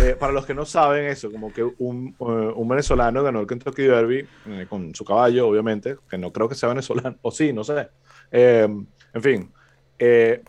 eh, 0.00 0.16
para 0.18 0.32
los 0.32 0.44
que 0.44 0.54
no 0.54 0.66
saben 0.66 1.06
eso, 1.06 1.30
como 1.32 1.52
que 1.52 1.62
un, 1.62 2.14
eh, 2.20 2.52
un 2.54 2.68
venezolano 2.68 3.22
ganó 3.22 3.40
el 3.40 3.46
Kentucky 3.46 3.82
Derby 3.82 4.26
eh, 4.46 4.66
con 4.68 4.94
su 4.94 5.04
caballo, 5.04 5.48
obviamente, 5.48 5.96
que 6.10 6.18
no 6.18 6.30
creo 6.30 6.48
que 6.48 6.54
sea 6.54 6.68
venezolano, 6.68 7.16
o 7.22 7.30
sí, 7.30 7.52
no 7.52 7.64
sé. 7.64 7.88
en 8.30 8.86
fin, 9.22 9.50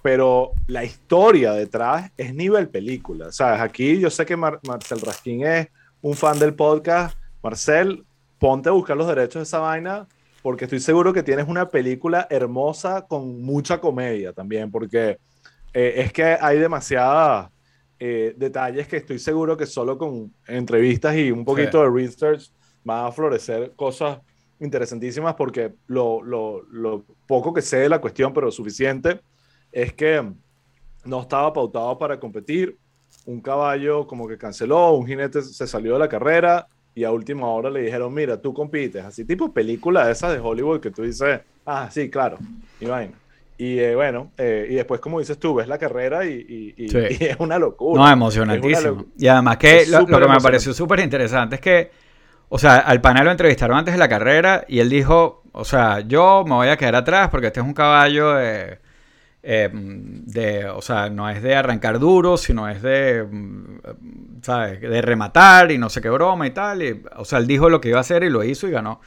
pero 0.04 0.52
la 0.68 0.84
historia 0.84 1.54
detrás 1.54 2.12
es 2.18 2.36
nivel 2.36 2.68
película, 2.68 3.32
¿sabes? 3.32 3.62
Aquí 3.62 4.00
yo 4.00 4.10
sé 4.10 4.26
que 4.26 4.36
Marcel 4.36 5.00
Raskin 5.00 5.46
es 5.46 5.68
un 6.02 6.16
fan 6.16 6.38
del 6.38 6.54
podcast. 6.54 7.18
Marcel, 7.42 8.04
ponte 8.40 8.68
a 8.68 8.74
buscar 8.74 8.98
los 8.98 9.08
derechos 9.08 9.36
de 9.36 9.44
esa 9.44 9.60
vaina, 9.60 10.06
porque 10.44 10.66
estoy 10.66 10.82
seguro 10.82 11.14
que 11.14 11.24
tienes 11.24 11.48
una 11.48 11.70
película 11.70 12.28
hermosa 12.30 13.06
con 13.08 13.42
mucha 13.42 13.80
comedia 13.80 14.34
también, 14.34 14.70
porque 14.70 15.18
es 15.72 16.12
que 16.12 16.38
hay 16.42 16.60
demasiados 16.60 17.50
eh, 18.00 18.34
detalles 18.38 18.88
que 18.88 18.98
estoy 18.98 19.20
seguro 19.20 19.58
que 19.58 19.66
solo 19.66 19.98
con 19.98 20.34
entrevistas 20.48 21.16
y 21.16 21.32
un 21.32 21.44
poquito 21.44 21.82
de 21.82 21.90
research 21.90 22.50
va 22.90 23.08
a 23.08 23.12
florecer 23.12 23.74
cosas 23.76 24.20
interesantísimas, 24.60 25.36
porque 25.36 25.74
lo, 25.88 26.22
lo, 26.22 26.64
lo 26.72 27.06
poco 27.28 27.54
que 27.54 27.62
sé 27.62 27.78
de 27.78 27.90
la 27.90 28.00
cuestión, 28.00 28.34
pero 28.34 28.52
suficiente, 28.52 29.22
es 29.72 29.94
que 29.94 30.26
no 31.06 31.22
estaba 31.22 31.52
pautado 31.54 31.98
para 31.98 32.20
competir. 32.20 32.78
Un 33.26 33.42
caballo 33.42 34.08
como 34.08 34.28
que 34.28 34.38
canceló, 34.38 34.94
un 34.94 35.06
jinete 35.06 35.42
se 35.42 35.68
salió 35.68 35.94
de 35.94 36.00
la 36.00 36.10
carrera, 36.10 36.68
y 36.96 37.04
a 37.04 37.12
última 37.12 37.48
hora 37.48 37.70
le 37.70 37.82
dijeron, 37.82 38.14
mira, 38.14 38.42
tú 38.42 38.54
compites, 38.54 39.04
así 39.04 39.24
tipo 39.24 39.54
película 39.54 40.10
esa 40.10 40.32
de 40.32 40.40
Hollywood 40.40 40.80
que 40.80 40.92
tú 40.92 41.04
dices, 41.04 41.42
ah, 41.66 41.90
sí, 41.92 42.10
claro, 42.10 42.38
y 42.80 42.86
vaina. 42.86 43.14
Y 43.60 43.78
eh, 43.78 43.94
bueno, 43.94 44.32
eh, 44.38 44.68
y 44.70 44.76
después, 44.76 45.00
como 45.00 45.20
dices 45.20 45.38
tú, 45.38 45.54
ves 45.54 45.68
la 45.68 45.78
carrera 45.78 46.26
y, 46.26 46.74
es 46.78 47.36
una 47.40 47.60
locura. 47.60 48.02
No, 48.02 48.10
emocionantísimo. 48.10 49.06
y 49.18 49.28
además 49.28 49.58
que 49.58 49.86
lo, 49.88 50.06
que 50.08 50.28
me 50.28 50.40
pareció 50.40 50.74
súper 50.74 51.02
interesante 51.02 51.56
es 51.56 51.62
que, 51.62 51.92
o 52.48 52.58
sea, 52.58 52.78
al 52.78 53.02
panel 53.02 53.26
lo 53.26 53.32
entrevistaron 53.32 53.78
antes 53.78 53.94
de 53.94 54.00
la 54.00 54.10
carrera 54.10 54.66
y 54.68 54.80
él 54.80 54.90
dijo, 54.90 55.44
o 55.52 55.64
sea, 55.64 56.00
yo 56.00 56.44
me 56.48 56.56
voy 56.56 56.70
a 56.70 56.78
quedar 56.78 56.96
atrás 56.96 57.30
porque 57.30 57.48
este 57.48 57.60
es 57.60 57.66
un 57.66 57.74
caballo... 57.74 58.40
Eh, 58.40 58.80
Em, 59.42 60.26
de, 60.26 60.68
o 60.68 60.82
sea, 60.82 61.10
no 61.10 61.30
es 61.30 61.42
de 61.42 61.56
arrancar 61.56 61.98
duro, 61.98 62.36
sino 62.36 62.68
es 62.68 62.82
de, 62.82 63.24
mm, 63.24 64.42
¿sabes? 64.42 64.82
De 64.82 65.02
rematar 65.02 65.72
y 65.72 65.78
no 65.78 65.90
sé 65.90 66.02
qué 66.02 66.10
broma 66.10 66.46
y 66.46 66.52
tal. 66.52 67.04
o 67.16 67.24
sea, 67.24 67.40
él 67.40 67.48
dijo 67.48 67.70
lo 67.70 67.80
que 67.80 67.90
iba 67.90 67.98
a 68.00 68.02
hacer 68.02 68.24
y 68.24 68.30
lo 68.30 68.44
hizo 68.44 68.68
y 68.68 68.72
ganó. 68.72 69.00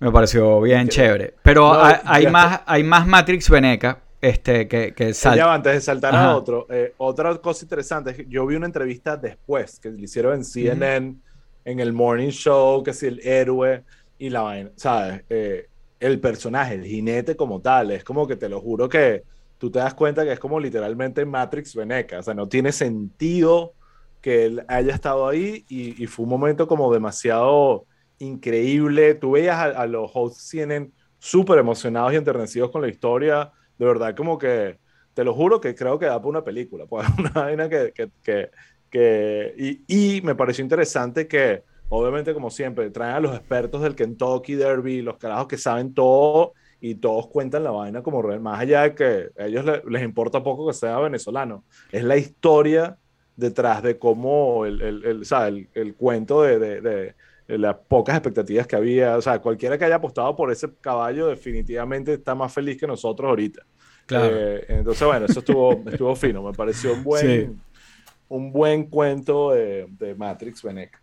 Me 0.00 0.10
pareció 0.10 0.60
bien 0.60 0.88
chévere. 0.88 1.34
Pero 1.42 1.72
hay, 1.72 2.26
más, 2.26 2.60
hay 2.66 2.82
más 2.82 3.06
Matrix 3.06 3.48
Veneca 3.48 3.98
este, 4.20 4.66
que, 4.66 4.94
que 4.94 5.12
Ya, 5.12 5.52
antes 5.52 5.74
de 5.74 5.80
saltar 5.80 6.14
a 6.14 6.34
otro, 6.34 6.66
eh, 6.70 6.94
otra 6.96 7.36
cosa 7.36 7.64
interesante 7.64 8.10
es 8.10 8.16
que 8.16 8.26
yo 8.26 8.46
vi 8.46 8.56
una 8.56 8.66
entrevista 8.66 9.16
después 9.16 9.78
que 9.78 9.90
le 9.90 10.02
hicieron 10.02 10.34
en 10.34 10.44
CNN, 10.44 11.16
en 11.64 11.80
el 11.80 11.92
Morning 11.92 12.30
Show, 12.30 12.82
que 12.82 12.94
si 12.94 13.06
el 13.06 13.20
héroe 13.20 13.84
y 14.18 14.30
la 14.30 14.40
vaina, 14.42 14.70
¿sabes? 14.76 15.24
Eh, 15.28 15.68
el 16.00 16.20
personaje, 16.20 16.74
el 16.74 16.84
jinete 16.84 17.36
como 17.36 17.60
tal, 17.60 17.90
es 17.90 18.02
como 18.02 18.26
que 18.26 18.36
te 18.36 18.48
lo 18.48 18.60
juro 18.60 18.88
que 18.88 19.24
tú 19.58 19.70
te 19.70 19.78
das 19.78 19.94
cuenta 19.94 20.24
que 20.24 20.32
es 20.32 20.38
como 20.38 20.58
literalmente 20.60 21.24
Matrix 21.24 21.74
Veneca, 21.74 22.18
o 22.18 22.22
sea, 22.22 22.34
no 22.34 22.48
tiene 22.48 22.72
sentido 22.72 23.72
que 24.20 24.46
él 24.46 24.64
haya 24.68 24.94
estado 24.94 25.28
ahí 25.28 25.66
y, 25.68 26.06
fue 26.06 26.24
un 26.24 26.30
momento 26.30 26.66
como 26.66 26.92
demasiado 26.92 27.84
increíble. 28.24 29.14
Tú 29.14 29.32
veías 29.32 29.58
a, 29.58 29.86
los 29.86 30.10
hosts 30.12 30.48
CNN 30.48 30.90
súper 31.18 31.58
emocionados 31.58 32.12
y 32.12 32.16
enternecidos 32.16 32.70
con 32.70 32.82
la 32.82 32.88
historia, 32.88 33.52
de 33.78 33.86
verdad 33.86 34.14
como 34.16 34.38
que, 34.38 34.78
te 35.14 35.24
lo 35.24 35.32
juro 35.32 35.60
que 35.60 35.74
creo 35.74 35.98
que 35.98 36.06
da 36.06 36.18
para 36.18 36.28
una 36.28 36.44
película, 36.44 36.86
pues 36.86 37.06
una 37.18 37.30
vaina 37.30 37.68
que, 37.68 37.92
que, 37.92 38.10
que, 38.22 38.50
que 38.90 39.54
y, 39.86 40.16
y 40.18 40.22
me 40.22 40.34
pareció 40.34 40.62
interesante 40.62 41.26
que 41.26 41.62
obviamente 41.88 42.34
como 42.34 42.50
siempre 42.50 42.90
traen 42.90 43.16
a 43.16 43.20
los 43.20 43.36
expertos 43.36 43.82
del 43.82 43.94
Kentucky 43.94 44.54
Derby, 44.54 45.02
los 45.02 45.16
carajos 45.16 45.48
que 45.48 45.58
saben 45.58 45.94
todo 45.94 46.54
y 46.80 46.96
todos 46.96 47.28
cuentan 47.28 47.64
la 47.64 47.70
vaina 47.70 48.02
como 48.02 48.20
real, 48.22 48.40
más 48.40 48.60
allá 48.60 48.82
de 48.82 48.94
que 48.94 49.30
a 49.38 49.46
ellos 49.46 49.64
les, 49.86 50.02
importa 50.02 50.42
poco 50.42 50.66
que 50.66 50.74
sea 50.74 50.98
venezolano, 50.98 51.64
es 51.92 52.04
la 52.04 52.16
historia 52.16 52.98
detrás 53.36 53.82
de 53.82 53.98
cómo 53.98 54.66
el, 54.66 54.80
el, 54.82 55.04
el, 55.04 55.68
el 55.74 55.94
cuento 55.94 56.42
de, 56.42 56.58
de, 56.58 56.80
de, 56.80 57.14
las 57.46 57.76
pocas 57.76 58.16
expectativas 58.16 58.66
que 58.66 58.76
había, 58.76 59.16
o 59.16 59.22
sea, 59.22 59.38
cualquiera 59.40 59.76
que 59.76 59.84
haya 59.84 59.96
apostado 59.96 60.34
por 60.34 60.50
ese 60.50 60.68
caballo 60.80 61.26
definitivamente 61.26 62.14
está 62.14 62.34
más 62.34 62.52
feliz 62.52 62.78
que 62.78 62.86
nosotros 62.86 63.28
ahorita. 63.28 63.62
Claro. 64.06 64.34
Eh, 64.34 64.64
entonces, 64.68 65.06
bueno, 65.06 65.26
eso 65.26 65.40
estuvo, 65.40 65.82
estuvo 65.90 66.14
fino, 66.16 66.42
me 66.42 66.52
pareció 66.52 66.92
un 66.94 67.04
buen, 67.04 67.60
un 68.28 68.52
buen 68.52 68.84
cuento 68.86 69.52
de, 69.52 69.86
de 69.98 70.14
Matrix 70.14 70.62
Veneca. 70.62 71.00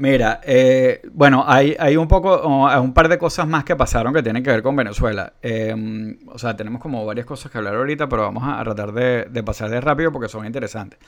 Mira, 0.00 0.40
eh, 0.44 1.02
bueno, 1.12 1.44
hay, 1.46 1.76
hay, 1.78 1.98
un 1.98 2.08
poco, 2.08 2.40
un 2.48 2.94
par 2.94 3.10
de 3.10 3.18
cosas 3.18 3.46
más 3.46 3.64
que 3.64 3.76
pasaron 3.76 4.14
que 4.14 4.22
tienen 4.22 4.42
que 4.42 4.48
ver 4.48 4.62
con 4.62 4.74
Venezuela. 4.74 5.34
Em, 5.42 6.18
o 6.26 6.38
sea, 6.38 6.56
tenemos 6.56 6.80
como 6.80 7.04
varias 7.04 7.26
cosas 7.26 7.52
que 7.52 7.58
hablar 7.58 7.74
ahorita, 7.74 8.08
pero 8.08 8.22
vamos 8.22 8.42
a, 8.46 8.64
tratar 8.64 8.92
de, 8.94 9.26
de 9.30 9.42
pasar 9.42 9.70
rápido 9.84 10.10
porque 10.10 10.30
son 10.30 10.46
interesantes. 10.46 10.98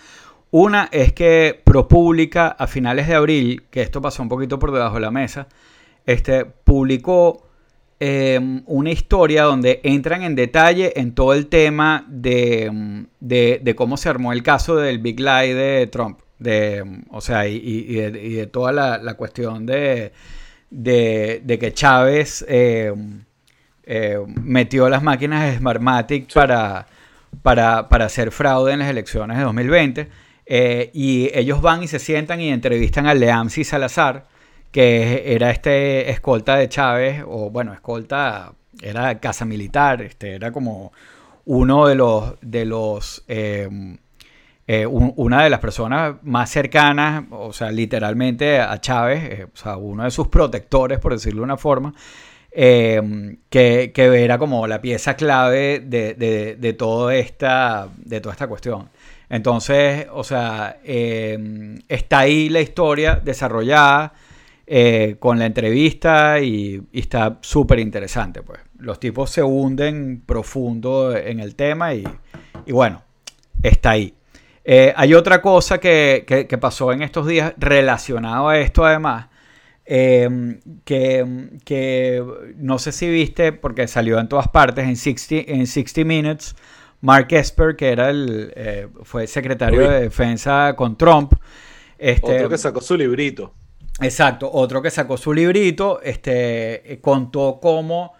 Una 0.52 0.88
es 0.92 1.12
que 1.12 1.60
ProPublica 1.64 2.48
a 2.48 2.68
finales 2.68 3.08
de 3.08 3.14
abril, 3.14 3.64
que 3.70 3.82
esto 3.82 4.00
pasó 4.00 4.22
un 4.22 4.28
poquito 4.28 4.60
por 4.60 4.70
debajo 4.70 4.94
de 4.94 5.00
la 5.00 5.10
mesa, 5.10 5.48
este, 6.06 6.44
publicó 6.44 7.48
em, 7.98 8.62
una 8.66 8.90
historia 8.90 9.42
donde 9.42 9.80
entran 9.82 10.22
en 10.22 10.36
detalle 10.36 10.92
en 11.00 11.14
todo 11.14 11.34
el 11.34 11.48
tema 11.48 12.04
de, 12.08 12.70
de 13.18 13.74
cómo 13.74 13.96
se 13.96 14.08
armó 14.08 14.32
el 14.32 14.44
caso 14.44 14.76
del 14.76 15.00
Big 15.00 15.18
Lie 15.18 15.54
de 15.54 15.86
Trump 15.88 16.20
de, 16.42 17.02
o 17.10 17.20
sea, 17.20 17.46
y, 17.46 17.94
de, 17.94 18.46
toda 18.46 18.72
la, 18.72 19.14
cuestión 19.14 19.64
de, 19.64 20.12
de, 20.70 21.58
que 21.60 21.72
Chávez 21.72 22.44
eh, 22.48 22.92
eh, 23.84 24.18
metió 24.26 24.88
las 24.88 25.02
máquinas 25.02 25.50
de 25.50 25.58
Smartmatic 25.58 26.32
para, 26.32 26.86
para, 27.42 27.88
para, 27.88 28.06
hacer 28.06 28.32
fraude 28.32 28.72
en 28.72 28.80
las 28.80 28.88
elecciones 28.88 29.38
de 29.38 29.44
2020. 29.44 30.08
Eh, 30.46 30.90
y 30.92 31.30
ellos 31.34 31.62
van 31.62 31.82
y 31.82 31.88
se 31.88 31.98
sientan 31.98 32.40
y 32.40 32.50
entrevistan 32.50 33.06
a 33.06 33.14
Leamsi 33.14 33.64
Salazar, 33.64 34.26
que 34.70 35.34
era 35.34 35.50
este 35.50 36.10
escolta 36.10 36.56
de 36.56 36.68
Chávez, 36.68 37.22
o 37.26 37.50
bueno, 37.50 37.72
escolta, 37.72 38.52
era 38.80 39.18
casa 39.20 39.44
militar, 39.44 40.02
este, 40.02 40.34
era 40.34 40.50
como 40.50 40.92
uno 41.44 41.86
de 41.86 41.94
los, 41.94 42.34
de 42.40 42.64
los 42.64 43.24
eh, 43.28 43.68
eh, 44.66 44.86
una 44.86 45.44
de 45.44 45.50
las 45.50 45.60
personas 45.60 46.16
más 46.22 46.50
cercanas, 46.50 47.24
o 47.30 47.52
sea, 47.52 47.70
literalmente 47.70 48.60
a 48.60 48.80
Chávez, 48.80 49.46
o 49.52 49.56
sea, 49.56 49.76
uno 49.76 50.04
de 50.04 50.10
sus 50.10 50.28
protectores, 50.28 50.98
por 50.98 51.12
decirlo 51.12 51.40
de 51.40 51.44
una 51.44 51.56
forma, 51.56 51.94
que, 52.50 53.38
que, 53.50 54.24
era 54.24 54.38
como 54.38 54.66
la 54.66 54.80
pieza 54.80 55.16
clave 55.16 55.80
de, 55.80 56.14
de, 56.14 56.56
de, 56.56 56.72
toda 56.74 57.14
esta, 57.14 57.88
de 57.96 58.20
toda 58.20 58.32
esta 58.34 58.46
cuestión. 58.46 58.88
Entonces, 59.32 60.08
o 60.12 60.24
sea, 60.24 60.76
em, 60.84 61.78
está 61.88 62.18
ahí 62.18 62.50
la 62.50 62.60
historia 62.60 63.16
desarrollada 63.16 64.12
eh, 64.66 65.16
con 65.18 65.38
la 65.38 65.46
entrevista 65.46 66.38
y, 66.38 66.82
está 66.92 67.38
súper 67.40 67.78
interesante, 67.78 68.42
pues. 68.42 68.60
Los 68.76 69.00
tipos 69.00 69.30
se 69.30 69.42
hunden 69.42 70.22
profundo 70.26 71.16
en 71.16 71.40
el 71.40 71.54
tema 71.54 71.94
y, 71.94 72.04
bueno, 72.70 73.04
está 73.62 73.92
ahí. 73.92 74.14
Eh, 74.64 74.92
hay 74.94 75.14
otra 75.14 75.40
cosa 75.40 75.78
que, 75.78 76.58
pasó 76.60 76.92
en 76.92 77.00
estos 77.00 77.26
días 77.26 77.54
relacionado 77.56 78.50
a 78.50 78.58
esto 78.58 78.84
además, 78.84 79.28
em, 79.86 80.60
que, 80.84 82.22
no 82.58 82.78
sé 82.78 82.92
si 82.92 83.08
viste 83.08 83.52
porque 83.52 83.88
salió 83.88 84.18
en 84.18 84.28
todas 84.28 84.48
partes 84.48 84.86
en 84.86 84.96
60, 84.96 85.50
en 85.50 85.66
60 85.66 86.04
Minutes 86.04 86.54
Mark 87.02 87.26
Esper, 87.30 87.76
que 87.76 87.90
era 87.90 88.10
el, 88.10 88.52
eh, 88.56 88.88
fue 89.02 89.26
secretario 89.26 89.90
de 89.90 90.02
defensa 90.02 90.74
con 90.76 90.96
Trump. 90.96 91.34
Este, 91.98 92.36
otro 92.36 92.48
que 92.48 92.58
sacó 92.58 92.80
su 92.80 92.96
librito. 92.96 93.52
Exacto, 94.00 94.50
otro 94.50 94.80
que 94.80 94.90
sacó 94.90 95.16
su 95.16 95.32
librito, 95.32 96.00
este, 96.00 96.98
contó 97.02 97.58
cómo, 97.60 98.14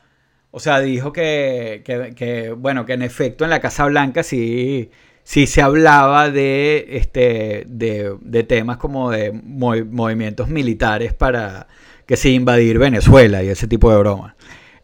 o 0.51 0.61
sea, 0.61 0.81
dijo 0.81 1.13
que, 1.13 1.83
que, 1.85 2.55
bueno, 2.57 2.85
que 2.85 2.93
en 2.93 3.03
efecto 3.03 3.45
en 3.45 3.51
la 3.51 3.61
Casa 3.61 3.87
Blanca 3.87 4.23
sí, 4.23 4.91
sí 5.23 5.47
se 5.47 5.63
hablaba 5.63 6.31
de, 6.31 6.87
este, 6.91 7.65
de, 7.67 8.17
de 8.21 8.43
temas 8.45 8.77
como 8.77 9.11
de 9.11 9.33
movimientos 9.33 10.49
militares 10.49 11.15
para 11.15 11.69
que 12.07 12.17
se 12.17 12.31
invadir 12.31 12.79
Venezuela 12.79 13.43
y 13.43 13.49
ese 13.49 13.67
tipo 13.67 13.91
de 13.91 13.99
bromas. 13.99 14.35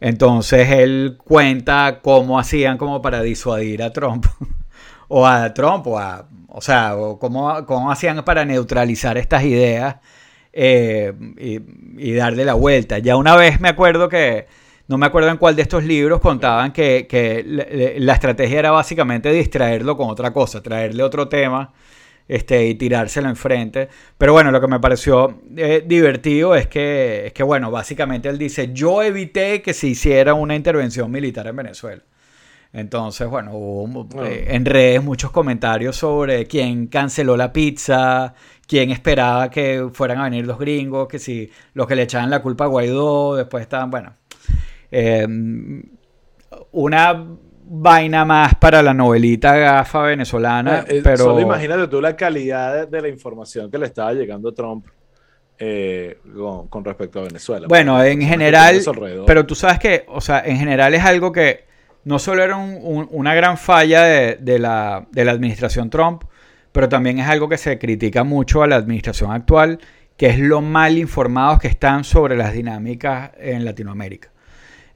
Entonces 0.01 0.69
él 0.69 1.17
cuenta 1.23 1.99
cómo 2.01 2.39
hacían 2.39 2.77
como 2.77 3.01
para 3.01 3.21
disuadir 3.21 3.83
a 3.83 3.91
Trump. 3.91 4.25
o 5.07 5.27
a 5.27 5.53
Trump, 5.53 5.87
o 5.87 5.99
a. 5.99 6.27
O 6.47 6.61
sea, 6.61 6.95
cómo, 7.19 7.65
cómo 7.65 7.91
hacían 7.91 8.23
para 8.23 8.45
neutralizar 8.45 9.17
estas 9.17 9.43
ideas 9.43 9.97
eh, 10.53 11.13
y, 11.97 12.13
darle 12.13 12.45
la 12.45 12.55
vuelta. 12.55 12.99
Ya 12.99 13.15
una 13.17 13.35
vez 13.35 13.59
me 13.59 13.69
acuerdo 13.69 14.09
que. 14.09 14.47
No 14.87 14.97
me 14.97 15.05
acuerdo 15.05 15.29
en 15.29 15.37
cuál 15.37 15.55
de 15.55 15.61
estos 15.61 15.83
libros 15.83 16.19
contaban 16.19 16.71
que, 16.71 17.05
que 17.07 17.43
la 17.99 18.13
estrategia 18.13 18.57
era 18.57 18.71
básicamente 18.71 19.31
distraerlo 19.31 19.95
con 19.95 20.09
otra 20.09 20.33
cosa, 20.33 20.63
traerle 20.63 21.03
otro 21.03 21.27
tema 21.29 21.71
este, 22.29 22.67
y 22.67 22.75
tirárselo 22.75 23.27
enfrente. 23.27 23.89
Pero 24.17 24.31
bueno, 24.31 24.51
lo 24.51 24.61
que 24.61 24.67
me 24.67 24.79
pareció 24.79 25.41
eh, 25.57 25.83
divertido 25.85 26.55
es 26.55 26.67
que, 26.67 27.27
es 27.27 27.33
que, 27.33 27.43
bueno, 27.43 27.71
básicamente 27.71 28.29
él 28.29 28.37
dice, 28.37 28.71
yo 28.71 29.01
evité 29.01 29.61
que 29.63 29.73
se 29.73 29.87
hiciera 29.87 30.35
una 30.35 30.55
intervención 30.55 31.11
militar 31.11 31.47
en 31.47 31.55
Venezuela. 31.55 32.03
Entonces, 32.71 33.27
bueno, 33.27 33.53
hubo 33.55 34.07
eh, 34.23 34.45
en 34.49 34.63
redes 34.63 35.03
muchos 35.03 35.31
comentarios 35.31 35.95
sobre 35.95 36.45
quién 36.45 36.85
canceló 36.85 37.35
la 37.35 37.51
pizza, 37.51 38.35
quién 38.67 38.91
esperaba 38.91 39.49
que 39.49 39.89
fueran 39.91 40.19
a 40.19 40.25
venir 40.25 40.45
los 40.45 40.59
gringos, 40.59 41.07
que 41.07 41.17
si 41.17 41.49
los 41.73 41.87
que 41.87 41.95
le 41.95 42.03
echaban 42.03 42.29
la 42.29 42.43
culpa 42.43 42.65
a 42.65 42.67
Guaidó, 42.67 43.37
después 43.37 43.63
estaban, 43.63 43.89
bueno, 43.89 44.13
eh, 44.91 45.25
una 46.71 47.25
vaina 47.71 48.25
más 48.25 48.55
para 48.55 48.81
la 48.81 48.93
novelita 48.93 49.55
gafa 49.55 50.01
venezolana. 50.01 50.79
Eh, 50.79 50.97
eh, 50.97 51.01
pero... 51.03 51.17
Solo 51.17 51.39
imagínate 51.39 51.87
tú 51.87 52.01
la 52.01 52.15
calidad 52.15 52.87
de, 52.87 53.01
la 53.01 53.07
información 53.07 53.69
que 53.69 53.77
le 53.77 53.85
estaba 53.85 54.11
llegando 54.13 54.49
a 54.49 54.53
Trump 54.53 54.87
eh, 55.59 56.17
con, 56.69 56.83
respecto 56.83 57.19
a 57.19 57.23
Venezuela. 57.23 57.67
Bueno, 57.67 58.03
en 58.03 58.21
general, 58.21 58.81
pero 59.25 59.45
tú 59.45 59.53
sabes 59.53 59.77
que, 59.77 60.05
o 60.07 60.19
sea, 60.19 60.41
en 60.43 60.57
general 60.57 60.93
es 60.95 61.03
algo 61.03 61.31
que 61.31 61.65
no 62.05 62.17
solo 62.17 62.43
era 62.43 62.57
una 62.57 63.35
gran 63.35 63.57
falla 63.57 64.03
de, 64.03 64.59
la, 64.59 65.05
de 65.11 65.25
la 65.25 65.31
administración 65.31 65.91
Trump, 65.91 66.23
pero 66.71 66.89
también 66.89 67.19
es 67.19 67.27
algo 67.27 67.47
que 67.49 67.57
se 67.57 67.77
critica 67.77 68.23
mucho 68.23 68.63
a 68.63 68.67
la 68.67 68.77
administración 68.77 69.31
actual, 69.31 69.79
que 70.17 70.27
es 70.27 70.39
lo 70.39 70.61
mal 70.61 70.97
informados 70.97 71.59
que 71.59 71.67
están 71.67 72.03
sobre 72.03 72.35
las 72.35 72.53
dinámicas 72.53 73.31
en 73.37 73.63
Latinoamérica. 73.63 74.31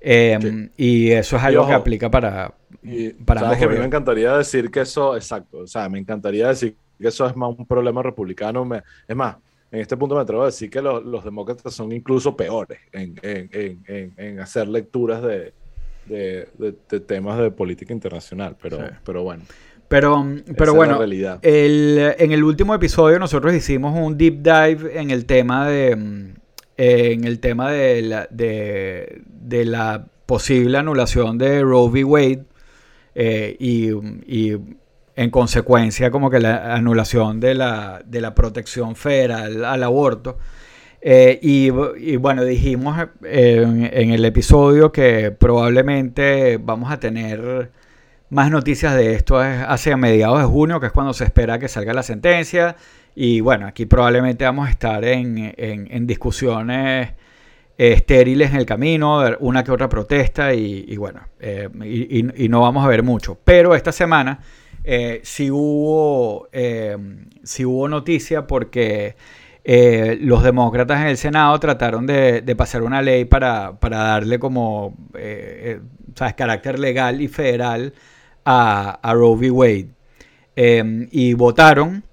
Y 0.02 1.12
eso 1.12 1.38
es 1.38 1.44
algo 1.44 1.68
que 1.68 1.74
aplica 1.74 2.10
para, 2.10 2.54
y, 2.84 3.16
sabes 3.26 3.58
que 3.58 3.66
a 3.66 3.70
mí 3.70 3.78
me 3.78 3.86
encantaría 3.86 4.38
decir 4.38 4.70
que 4.70 4.82
eso, 4.82 5.16
exacto, 5.16 5.60
o 5.60 5.68
sea, 5.68 5.88
me 5.90 6.00
encantaría 6.00 6.48
decir 6.48 6.76
que 7.00 7.08
eso 7.08 7.26
es 7.26 7.36
más 7.36 7.56
un 7.58 7.66
problema 7.66 8.04
republicano. 8.04 8.68
es 9.08 9.16
más, 9.16 9.38
en 9.72 9.80
este 9.80 9.98
punto 9.98 10.16
me 10.16 10.22
atrevo 10.22 10.44
a 10.44 10.48
decir 10.48 10.70
que 10.70 10.82
los 10.82 11.24
demócratas 11.24 11.74
son 11.74 11.92
incluso 11.92 12.36
peores 12.36 12.80
en, 12.92 13.16
en, 13.24 13.82
en, 13.88 14.14
en 14.18 14.40
hacer 14.40 14.68
lecturas 14.68 15.22
de, 15.24 15.54
de, 16.06 16.48
de, 16.58 17.00
temas 17.00 17.40
de 17.40 17.52
política 17.52 17.94
internacional, 17.94 18.56
pero, 18.62 18.80
pero 19.04 19.24
bueno. 19.24 19.44
Pero, 19.88 20.26
pero 20.58 20.74
bueno, 20.74 21.00
el, 21.42 22.16
en 22.18 22.32
el 22.32 22.44
último 22.44 22.74
episodio 22.74 23.20
nosotros 23.20 23.54
hicimos 23.54 23.98
un 23.98 24.18
deep 24.18 24.42
dive 24.42 25.00
en 25.00 25.12
el 25.12 25.26
tema 25.26 25.68
de, 25.68 25.92
en 26.78 27.24
el 27.26 27.40
tema 27.40 27.72
de 27.72 28.02
la, 28.02 28.28
de, 28.32 29.22
de 29.28 29.66
la 29.66 30.08
posible 30.26 30.78
anulación 30.78 31.38
de 31.38 31.62
Roe 31.62 31.90
v. 31.90 32.04
Wade 32.04 32.46
eh, 33.16 33.56
y, 33.60 33.92
en 35.16 35.30
consecuencia 35.30 36.10
como 36.10 36.32
que 36.32 36.40
la 36.40 36.74
anulación 36.74 37.40
de 37.40 37.54
la, 37.54 38.02
de 38.04 38.20
la 38.20 38.34
protección 38.34 38.96
federal 38.96 39.64
al 39.64 39.84
aborto. 39.84 40.40
Eh, 41.02 41.38
y, 41.42 41.70
bueno, 42.18 42.44
dijimos 42.44 42.98
eh, 43.24 43.90
en, 43.94 44.12
el 44.12 44.26
episodio 44.26 44.92
que 44.92 45.30
probablemente 45.32 46.58
vamos 46.58 46.92
a 46.92 47.00
tener 47.00 47.70
más 48.30 48.50
noticias 48.50 48.96
de 48.96 49.14
esto 49.14 49.38
hacia 49.40 49.98
mediados 49.98 50.40
de 50.40 50.46
junio, 50.46 50.80
que 50.80 50.88
es 50.88 50.92
cuando 50.92 51.14
se 51.14 51.26
espera 51.26 51.60
que 51.60 51.68
salga 51.68 51.94
la 51.94 52.04
sentencia. 52.04 52.76
Y 53.16 53.42
bueno, 53.42 53.68
aquí 53.68 53.86
probablemente 53.86 54.46
vamos 54.46 54.68
a 54.68 54.72
estar 54.72 55.06
en, 55.06 55.54
en 55.58 56.08
discusiones 56.08 57.12
estériles 57.78 58.52
en 58.52 58.58
el 58.58 58.66
camino, 58.66 59.24
una 59.40 59.64
que 59.64 59.72
otra 59.72 59.90
protesta 59.90 60.54
y, 60.54 60.96
bueno, 60.98 61.22
eh, 61.40 61.70
y, 61.84 62.50
no 62.50 62.62
vamos 62.62 62.86
a 62.86 62.88
ver 62.88 63.04
mucho. 63.04 63.38
Pero 63.44 63.76
esta 63.76 63.92
semana 63.92 64.40
eh, 64.84 65.22
sí, 65.24 65.50
hubo, 65.50 66.48
eh, 66.52 66.98
hubo 67.66 67.88
noticia 67.88 68.46
porque 68.46 69.16
los 69.66 70.44
demócratas 70.44 71.02
en 71.02 71.08
el 71.08 71.18
Senado 71.18 71.60
trataron 71.60 72.06
de, 72.06 72.56
pasar 72.58 72.84
una 72.84 73.02
ley 73.02 73.26
para, 73.26 73.78
darle 73.82 74.40
como, 74.40 74.96
¿sabes?, 76.16 76.34
carácter 76.36 76.80
legal 76.80 77.22
y 77.22 77.28
federal 77.28 77.94
a, 78.46 79.00
a 79.02 79.14
Roe 79.14 79.36
v. 79.38 79.52
Wade. 79.52 79.88
y 81.12 81.34
votaron 81.34 82.04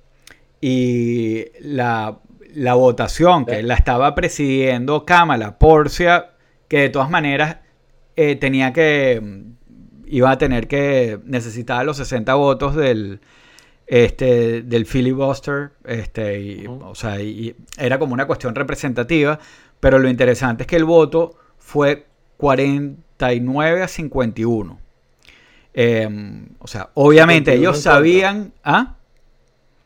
y 0.61 1.47
la 1.61 2.19
la 2.61 2.75
votación 2.75 3.47
que 3.47 3.63
la 3.63 3.73
estaba 3.73 4.15
presidiendo 4.15 5.07
Kamala 5.07 5.59
Porcia, 5.59 6.33
que 6.69 6.81
de 6.81 6.89
todas 6.91 7.09
maneras 7.09 7.57
eh, 8.17 8.37
tenía 8.37 8.75
que, 8.75 9.19
mm, 9.19 10.05
iba 10.09 10.31
a 10.31 10.37
tener 10.37 10.69
que 10.69 11.19
necesitar 11.25 11.87
los 11.87 11.97
60 11.97 12.35
votos 12.35 12.77
del, 12.77 13.23
este, 13.87 14.61
del 14.61 14.85
filibuster, 14.85 15.71
este, 15.87 16.39
y, 16.39 16.67
o 16.67 16.95
sea, 16.95 17.19
y 17.23 17.57
era 17.79 17.99
como 17.99 18.13
una 18.13 18.27
cuestión 18.27 18.55
representativa, 18.55 19.39
pero 19.81 19.99
lo 19.99 20.11
interesante 20.11 20.65
es 20.65 20.67
que 20.67 20.77
el 20.77 20.85
voto 20.85 21.37
fue 21.57 22.09
49 22.37 23.83
a 23.83 23.89
51. 23.89 24.79
Em, 25.73 26.49
o 26.59 26.67
sea, 26.67 26.91
obviamente 26.93 27.55
ellos 27.55 27.81
sabían... 27.81 28.53
¿ah? 28.65 28.97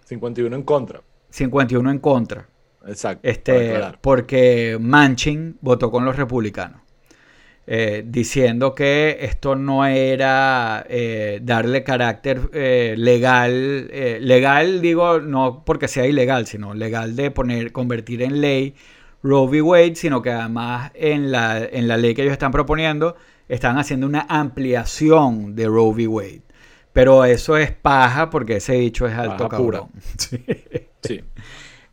51 0.07 0.57
en 0.57 0.63
contra. 0.65 1.03
51 1.31 1.89
en 1.93 1.99
contra. 2.01 2.49
Exacto. 2.87 3.29
Este, 3.29 3.81
porque 4.01 4.79
Manchin 4.81 5.57
votó 5.61 5.91
con 5.91 6.05
los 6.05 6.17
republicanos. 6.17 6.81
Eh, 7.67 8.05
diciendo 8.07 8.75
que 8.75 9.17
esto 9.23 9.57
no 9.57 9.87
era 9.87 10.85
eh, 10.87 11.41
darle 11.43 11.83
carácter 11.83 12.51
eh, 12.53 12.95
legal, 12.99 13.87
legal 14.21 14.83
digo 14.83 15.21
no 15.21 15.65
porque 15.65 15.89
sea 15.89 16.07
ilegal, 16.07 16.47
sino 16.47 16.75
legal 16.75 17.17
de 17.17 17.31
poner, 17.31 17.73
convertir 17.73 18.21
en 18.21 18.43
ley 18.43 18.75
Roe 19.23 19.49
v. 19.49 19.63
Wade, 19.63 19.97
sino 19.97 20.21
que 20.21 20.31
además 20.31 20.93
en 20.93 21.33
la, 21.33 21.59
en 21.65 21.89
la 21.89 21.97
ley 21.97 22.15
que 22.15 22.21
ellos 22.21 22.35
están 22.35 22.53
proponiendo 22.53 23.17
están 23.49 23.79
haciendo 23.79 24.07
una 24.07 24.27
ampliación 24.29 25.57
de 25.57 25.67
Roe 25.67 25.95
v. 25.95 26.07
Wade. 26.07 26.43
Pero 26.93 27.25
eso 27.25 27.57
es 27.57 27.73
paja 27.73 28.29
porque 28.29 28.57
ese 28.57 28.75
dicho 28.75 29.07
es 29.07 29.15
alto 29.15 29.49
Paja 29.49 29.57
pura. 29.57 29.79
cabrón. 29.79 30.01
Sí. 30.19 30.45
Sí. 31.03 31.21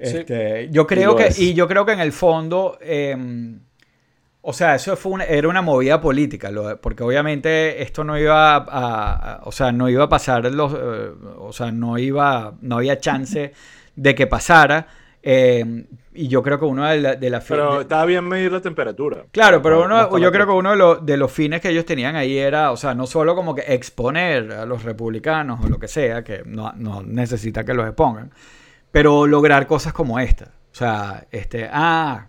Este, 0.02 0.70
yo 0.72 0.88
creo 0.88 1.12
lo 1.12 1.16
que, 1.18 1.28
es. 1.28 1.40
y 1.40 1.54
yo 1.54 1.68
creo 1.68 1.86
que 1.86 1.92
en 1.94 2.00
el 2.00 2.12
fondo, 2.12 2.78
eh, 2.82 3.16
o 4.44 4.54
sea, 4.54 4.74
eso 4.76 4.96
fue 4.96 5.12
una- 5.12 5.26
era 5.26 5.48
una 5.48 5.62
movida 5.62 6.02
política, 6.02 6.50
lo- 6.50 6.80
porque 6.82 7.04
obviamente 7.04 7.84
esto 7.84 8.04
no 8.04 8.18
iba 8.18 8.56
a, 8.56 8.58
a- 8.58 9.34
a- 9.36 9.40
o 9.44 9.52
sea, 9.52 9.72
no 9.72 9.88
iba 9.90 10.06
a 10.06 10.10
pasar 10.10 10.46
los, 10.52 10.74
eh, 10.74 11.12
o 11.38 11.54
sea, 11.54 11.72
no 11.72 11.98
iba, 12.00 12.54
no 12.62 12.78
había 12.78 12.98
chance 13.00 13.54
de 13.96 14.16
que 14.16 14.28
pasara. 14.28 14.88
eh, 15.24 15.86
y 16.16 16.28
yo 16.28 16.42
creo 16.42 16.58
que 16.58 16.66
uno 16.66 16.84
de 16.88 17.00
la, 17.00 17.16
de 17.16 17.42
Pero 17.48 17.76
de- 17.76 17.82
está 17.84 18.04
bien 18.06 18.28
medir 18.28 18.52
la 18.52 18.60
temperatura. 18.60 19.26
Claro, 19.32 19.62
pero 19.62 19.88
No 19.88 20.08
uno, 20.08 20.18
yo 20.18 20.32
creo 20.32 20.48
que 20.48 20.52
uno 20.54 20.72
de 20.72 20.78
los, 20.78 21.06
de 21.06 21.16
los 21.16 21.32
fines 21.32 21.62
que 21.62 21.70
ellos 21.70 21.86
tenían 21.86 22.16
ahí 22.16 22.40
era, 22.40 22.72
o 22.72 22.76
sea, 22.78 22.96
no 22.96 23.06
solo 23.06 23.36
como 23.36 23.54
que 23.54 23.62
exponer 23.72 24.52
a 24.52 24.66
los 24.66 24.84
republicanos 24.84 25.64
o 25.64 25.70
lo 25.70 25.78
que 25.78 25.88
sea, 25.88 26.24
que 26.24 26.42
no, 26.44 26.74
no 26.76 27.04
necesita 27.04 27.64
que 27.64 27.76
los 27.76 27.86
expongan, 27.86 28.32
pero 28.92 29.28
lograr 29.28 29.68
cosas 29.68 29.94
como 29.94 30.20
esta. 30.20 30.46
O 30.72 30.76
sea, 30.76 31.26
este, 31.32 31.70
ah, 31.72 32.28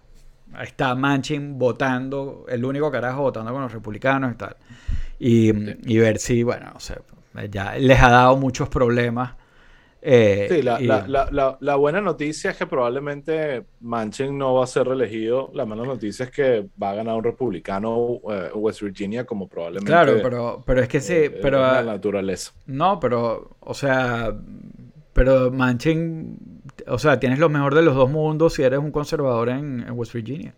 está 0.62 0.94
Manchin 0.94 1.58
votando, 1.58 2.44
el 2.48 2.64
único 2.64 2.90
carajo 2.90 3.22
votando 3.22 3.52
con 3.52 3.62
los 3.62 3.72
republicanos 3.72 4.32
y 4.32 4.36
tal. 4.36 4.56
Y, 5.18 5.50
y 5.92 5.98
ver 5.98 6.18
si, 6.18 6.42
bueno, 6.42 6.72
o 6.74 6.80
sea, 6.80 6.98
ya 7.50 7.76
les 7.76 8.00
ha 8.02 8.10
dado 8.10 8.36
muchos 8.36 8.68
problemas. 8.68 9.34
eh, 10.04 10.48
Sí, 10.50 10.62
la, 10.62 10.80
y- 10.80 10.86
la- 10.86 11.06
la- 11.06 11.28
la- 11.30 11.56
la 11.60 11.76
buena 11.76 12.00
noticia 12.00 12.50
es 12.50 12.56
que 12.56 12.66
probablemente 12.66 13.64
Manchin 13.80 14.36
no 14.36 14.54
va 14.54 14.64
a 14.64 14.66
ser 14.66 14.88
reelegido. 14.88 15.50
La 15.54 15.64
mala 15.64 15.84
noticia 15.84 16.24
es 16.24 16.30
que 16.32 16.66
va 16.82 16.90
a 16.90 16.94
ganar 16.96 17.14
un 17.14 17.22
republicano 17.22 18.18
eh, 18.28 18.50
West 18.54 18.82
Virginia 18.82 19.24
como 19.24 19.46
probablemente 19.46 19.92
claro, 19.92 20.14
pero, 20.20 20.64
pero 20.66 20.80
es 20.82 20.88
que 20.88 21.00
sí, 21.00 21.14
eh, 21.14 21.30
pero... 21.40 21.60
la 21.60 21.84
naturaleza. 21.84 22.50
No, 22.66 22.98
pero, 22.98 23.50
o 23.60 23.74
sea, 23.74 24.34
pero 25.12 25.52
Manchin, 25.52 26.36
o 26.88 26.98
sea, 26.98 27.18
tienes 27.20 27.38
lo 27.38 27.48
mejor 27.48 27.74
de 27.74 27.82
los 27.82 27.94
dos 27.94 28.10
mundos 28.10 28.54
si 28.54 28.62
eres 28.62 28.78
un 28.78 28.90
conservador 28.90 29.48
en, 29.48 29.84
en 29.86 29.90
West 29.92 30.12
Virginia. 30.12 30.54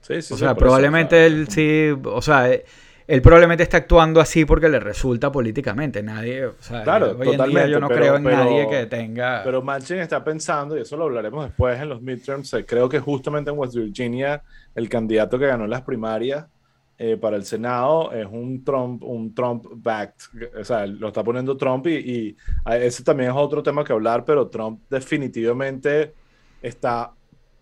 Sí, 0.00 0.22
sí, 0.22 0.32
O 0.34 0.36
sí, 0.36 0.40
sea, 0.40 0.50
eso, 0.50 0.56
probablemente 0.56 1.26
él 1.26 1.48
sí, 1.48 1.90
o 2.04 2.22
sea, 2.22 2.50
eh, 2.50 2.64
él 3.06 3.20
probablemente 3.22 3.62
está 3.64 3.78
actuando 3.78 4.20
así 4.20 4.44
porque 4.44 4.68
le 4.68 4.78
resulta 4.80 5.30
políticamente. 5.32 6.02
Nadie, 6.02 6.46
o 6.46 6.54
sea, 6.60 6.82
Claro, 6.84 7.06
hoy 7.06 7.12
en 7.12 7.18
día 7.20 7.32
totalmente, 7.32 7.70
yo 7.70 7.80
no 7.80 7.88
pero- 7.88 8.00
creo 8.00 8.16
en 8.16 8.24
pero- 8.24 8.36
nadie 8.36 8.68
que 8.68 8.86
tenga... 8.86 9.42
Pero 9.44 9.62
Manchin 9.62 9.98
está 9.98 10.22
pensando, 10.22 10.78
y 10.78 10.82
eso 10.82 10.96
lo 10.96 11.04
hablaremos 11.04 11.44
después 11.44 11.78
en 11.80 11.88
los 11.88 12.00
midterms, 12.00 12.54
eh, 12.54 12.64
creo 12.64 12.88
que 12.88 13.00
justamente 13.00 13.50
en 13.50 13.58
West 13.58 13.74
Virginia 13.74 14.42
el 14.74 14.88
candidato 14.88 15.38
que 15.38 15.46
ganó 15.46 15.66
las 15.66 15.82
primarias 15.82 16.46
eh, 17.02 17.16
para 17.16 17.36
el 17.36 17.44
Senado 17.46 18.12
es 18.12 18.26
un 18.30 18.62
Trump, 18.62 19.02
un 19.04 19.34
Trump 19.34 19.64
backed, 19.76 20.20
o 20.60 20.62
sea, 20.64 20.86
lo 20.86 21.08
está 21.08 21.24
poniendo 21.24 21.56
Trump 21.56 21.86
y, 21.86 21.94
y 21.94 22.36
a- 22.62 22.76
ese 22.76 23.02
también 23.02 23.30
es 23.30 23.36
otro 23.38 23.62
tema 23.62 23.82
que 23.82 23.94
hablar, 23.94 24.22
pero 24.26 24.48
Trump 24.48 24.82
definitivamente 24.90 26.12
está 26.62 27.12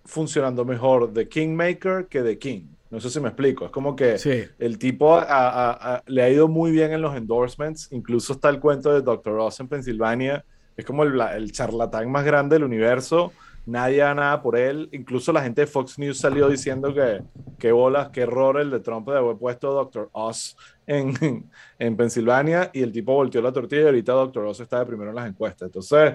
funcionando 0.05 0.65
mejor 0.65 1.13
de 1.13 1.29
Kingmaker 1.29 2.07
que 2.09 2.23
de 2.23 2.37
King. 2.37 2.63
No 2.91 2.99
sé 3.01 3.11
si 3.11 3.21
me 3.21 3.29
explico, 3.29 3.67
es 3.67 3.71
como 3.71 3.95
que 3.95 4.19
Sí. 4.19 4.43
el 4.59 4.77
tipo 4.79 5.15
a- 5.15 5.23
a- 5.23 5.95
a- 5.97 6.03
le 6.07 6.23
ha 6.23 6.31
ido 6.31 6.49
muy 6.49 6.71
bien 6.73 6.93
en 6.93 7.03
los 7.03 7.15
endorsements. 7.15 7.93
Incluso 7.93 8.33
está 8.33 8.49
el 8.49 8.59
cuento 8.59 8.93
de 8.93 9.03
Dr. 9.03 9.39
Oz 9.39 9.61
en 9.61 9.69
Pensilvania. 9.69 10.45
Es 10.77 10.85
como 10.85 11.03
el, 11.05 11.21
el 11.21 11.53
charlatán 11.53 12.11
más 12.11 12.25
grande 12.25 12.57
del 12.57 12.65
universo. 12.65 13.33
Nadie 13.69 13.99
da 13.99 14.15
nada 14.15 14.41
por 14.43 14.57
él. 14.59 14.89
Incluso 14.93 15.33
la 15.33 15.43
gente 15.43 15.61
de 15.63 15.67
Fox 15.67 15.99
News 15.99 16.19
salió 16.19 16.49
diciendo 16.49 16.95
que 16.95 17.23
qué 17.59 17.71
bolas, 17.73 18.09
qué 18.11 18.23
error 18.23 18.59
el 18.61 18.71
de 18.71 18.81
Trump 18.81 19.09
de 19.09 19.19
haber 19.19 19.37
puesto 19.37 19.73
Dr. 19.73 20.09
Oz 20.13 20.57
en, 20.87 21.13
en 21.79 21.97
Pensilvania. 21.97 22.71
Y 22.73 22.83
el 22.83 22.93
tipo 22.93 23.13
volteó 23.15 23.43
la 23.43 23.53
tortilla 23.53 23.83
y 23.83 23.87
ahorita 23.87 24.13
Dr. 24.13 24.45
Oz 24.47 24.61
está 24.61 24.79
de 24.81 24.87
primero 24.87 25.11
en 25.11 25.17
las 25.17 25.29
encuestas. 25.29 25.67
Entonces, 25.67 26.15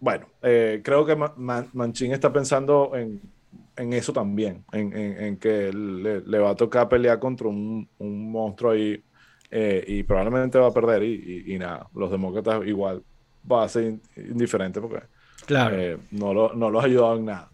bueno, 0.00 0.26
eh, 0.42 0.80
creo 0.84 1.06
que 1.06 1.16
Ma- 1.16 1.32
Ma- 1.36 1.66
Manchin 1.72 2.12
está 2.12 2.32
pensando 2.32 2.92
en, 2.94 3.20
en 3.76 3.92
eso 3.92 4.12
también, 4.12 4.64
en, 4.72 4.92
en- 4.94 5.36
que 5.38 5.72
le, 5.72 6.20
le 6.20 6.38
va 6.38 6.50
a 6.50 6.54
tocar 6.54 6.88
pelear 6.88 7.18
contra 7.18 7.48
un, 7.48 7.88
un 7.98 8.30
monstruo 8.30 8.72
ahí 8.72 9.02
eh, 9.50 9.84
y 9.86 10.02
probablemente 10.02 10.58
va 10.58 10.66
a 10.68 10.72
perder 10.72 11.02
y, 11.04 11.14
y- 11.46 11.54
y 11.54 11.58
nada, 11.58 11.88
los 11.94 12.10
demócratas 12.10 12.66
igual 12.66 13.02
va 13.50 13.64
a 13.64 13.68
ser 13.68 13.84
in- 13.84 14.02
indiferente 14.16 14.80
porque 14.80 15.00
Claro. 15.46 15.76
eh, 15.76 15.98
no, 16.10 16.34
lo, 16.34 16.54
no 16.54 16.70
los 16.70 16.84
en 16.86 17.24
nada. 17.26 17.52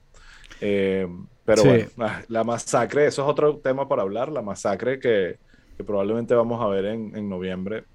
Eh, 0.61 1.07
pero 1.45 1.65
Sí. 1.65 1.69
bueno, 1.69 1.87
la 2.29 2.45
masacre, 2.45 3.07
eso 3.07 3.23
es 3.25 3.29
otro 3.29 3.61
tema 3.61 3.89
para 3.89 4.03
hablar, 4.03 4.31
la 4.31 4.43
masacre 4.43 4.99
que, 5.01 5.37
que 5.77 5.85
probablemente 5.85 6.35
vamos 6.35 6.63
a 6.63 6.69
ver 6.69 6.87
en, 6.87 7.17
en 7.17 7.29
noviembre 7.29 7.87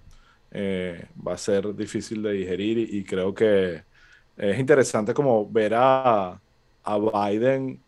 eh, 0.51 1.10
va 1.15 1.34
a 1.36 1.38
ser 1.38 1.75
difícil 1.75 2.23
de 2.23 2.34
digerir 2.34 2.77
y, 2.79 2.99
y 2.99 3.05
creo 3.05 3.34
que 3.34 3.84
es 4.38 4.60
interesante 4.60 5.13
como 5.13 5.49
ver 5.51 5.73
a, 5.75 6.41
a 6.84 6.99
Biden 7.31 7.84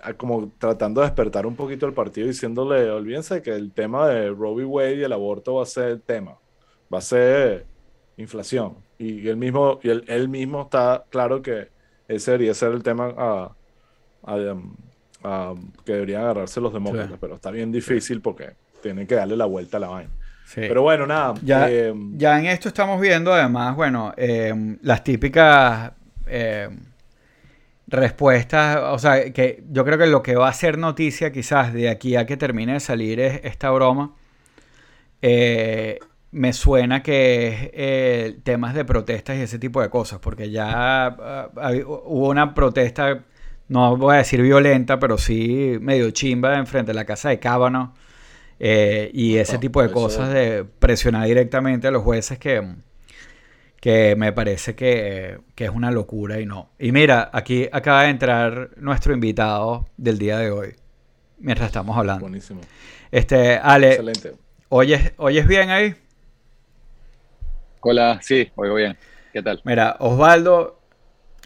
a- 0.00 0.14
como 0.16 0.52
tratando 0.58 1.00
de 1.00 1.06
despertar 1.08 1.46
un 1.46 1.56
poquito 1.56 1.86
el 1.86 1.94
partido 1.94 2.26
diciéndole, 2.28 2.90
olvídense 2.90 3.36
de 3.36 3.42
que 3.42 3.50
el 3.52 3.72
tema 3.74 4.08
de 4.08 4.30
Roe 4.30 4.54
v. 4.54 4.64
Wade 4.64 4.96
y 4.96 5.02
el 5.04 5.12
aborto 5.12 5.54
va 5.56 5.62
a 5.62 5.66
ser 5.66 5.88
el 5.90 6.02
tema, 6.04 6.38
va 6.92 6.98
a 6.98 7.00
ser 7.00 7.68
inflación. 8.18 8.74
Y 8.98 9.26
él 9.28 9.36
mismo, 9.36 9.80
y 9.82 9.88
él, 9.90 10.04
él 10.08 10.28
mismo 10.28 10.62
está 10.62 11.04
claro 11.08 11.40
que 11.40 11.68
ese 12.08 12.32
debería 12.32 12.52
ser 12.54 12.72
el 12.72 12.82
tema 12.82 13.14
a, 13.16 13.50
a, 14.24 14.36
a- 15.24 15.54
que 15.84 15.92
deberían 15.92 16.22
agarrarse 16.22 16.60
los 16.60 16.72
demócratas, 16.72 17.12
Sí. 17.12 17.16
pero 17.20 17.34
está 17.36 17.50
bien 17.50 17.72
difícil 17.72 18.20
porque 18.20 18.50
tienen 18.82 19.06
que 19.06 19.14
darle 19.14 19.36
la 19.36 19.44
vuelta 19.46 19.76
a 19.78 19.80
la 19.80 19.88
vaina. 19.88 20.10
sí. 20.46 20.60
Pero 20.62 20.82
bueno, 20.82 21.06
nada. 21.06 21.34
Ya, 21.42 21.70
eh, 21.70 21.92
ya 22.14 22.38
en 22.38 22.46
esto 22.46 22.68
estamos 22.68 23.00
viendo 23.00 23.32
además, 23.32 23.74
bueno, 23.76 24.12
eh, 24.16 24.54
las 24.82 25.02
típicas 25.04 25.92
eh, 26.26 26.68
respuestas, 27.86 28.78
o 28.82 28.98
sea, 28.98 29.32
que 29.32 29.62
yo 29.70 29.84
creo 29.84 29.98
que 29.98 30.06
lo 30.06 30.22
que 30.22 30.36
va 30.36 30.48
a 30.48 30.52
ser 30.52 30.76
noticia 30.78 31.32
quizás 31.32 31.72
de 31.72 31.88
aquí 31.88 32.16
a 32.16 32.26
que 32.26 32.36
termine 32.36 32.74
de 32.74 32.80
salir 32.80 33.18
es 33.20 33.40
esta 33.44 33.70
broma, 33.70 34.14
eh, 35.22 35.98
me 36.30 36.52
suena 36.52 37.02
que 37.02 37.48
es 37.48 37.70
eh, 37.72 38.38
temas 38.42 38.74
de 38.74 38.84
protestas 38.84 39.36
y 39.38 39.40
ese 39.42 39.58
tipo 39.58 39.80
de 39.80 39.88
cosas, 39.90 40.18
porque 40.20 40.50
ya 40.50 41.06
ah, 41.06 41.50
hubo 41.86 42.28
una 42.28 42.54
protesta, 42.54 43.24
no 43.68 43.96
voy 43.96 44.14
a 44.16 44.18
decir 44.18 44.42
violenta, 44.42 44.98
pero 44.98 45.16
sí 45.18 45.78
medio 45.80 46.10
chimba 46.10 46.56
enfrente 46.58 46.90
de 46.92 46.94
la 46.96 47.04
casa 47.06 47.30
de 47.30 47.38
Cábano. 47.38 47.94
eh, 48.60 49.10
y 49.14 49.36
ese 49.36 49.58
tipo 49.58 49.82
de 49.82 49.90
cosas 49.90 50.32
de 50.32 50.64
presionar 50.78 51.26
directamente 51.26 51.86
a 51.88 51.90
los 51.92 52.02
jueces 52.02 52.38
que, 52.38 52.62
que 53.80 54.16
me 54.16 54.32
parece 54.32 54.74
que, 54.74 55.38
que 55.54 55.64
es 55.64 55.70
una 55.70 55.90
locura 55.90 56.40
y 56.40 56.46
no. 56.46 56.70
Y 56.78 56.92
mira, 56.92 57.30
aquí 57.32 57.68
acaba 57.72 58.02
de 58.04 58.10
entrar 58.10 58.70
nuestro 58.76 59.14
invitado 59.14 59.86
del 59.96 60.18
día 60.18 60.38
de 60.38 60.50
hoy, 60.50 60.74
mientras 61.38 61.68
estamos 61.68 61.96
hablando. 61.96 62.20
buenísimo. 62.20 62.66
Este, 63.10 63.58
Ale, 63.58 63.90
Excelente. 63.92 64.34
¿oyes, 64.68 65.12
¿oyes 65.18 65.46
bien 65.46 65.70
ahí? 65.70 65.94
Hola, 67.80 68.18
sí, 68.22 68.50
oigo 68.56 68.74
bien. 68.74 68.96
¿Qué 69.32 69.42
tal? 69.42 69.60
Mira, 69.64 69.96
Osvaldo, 70.00 70.80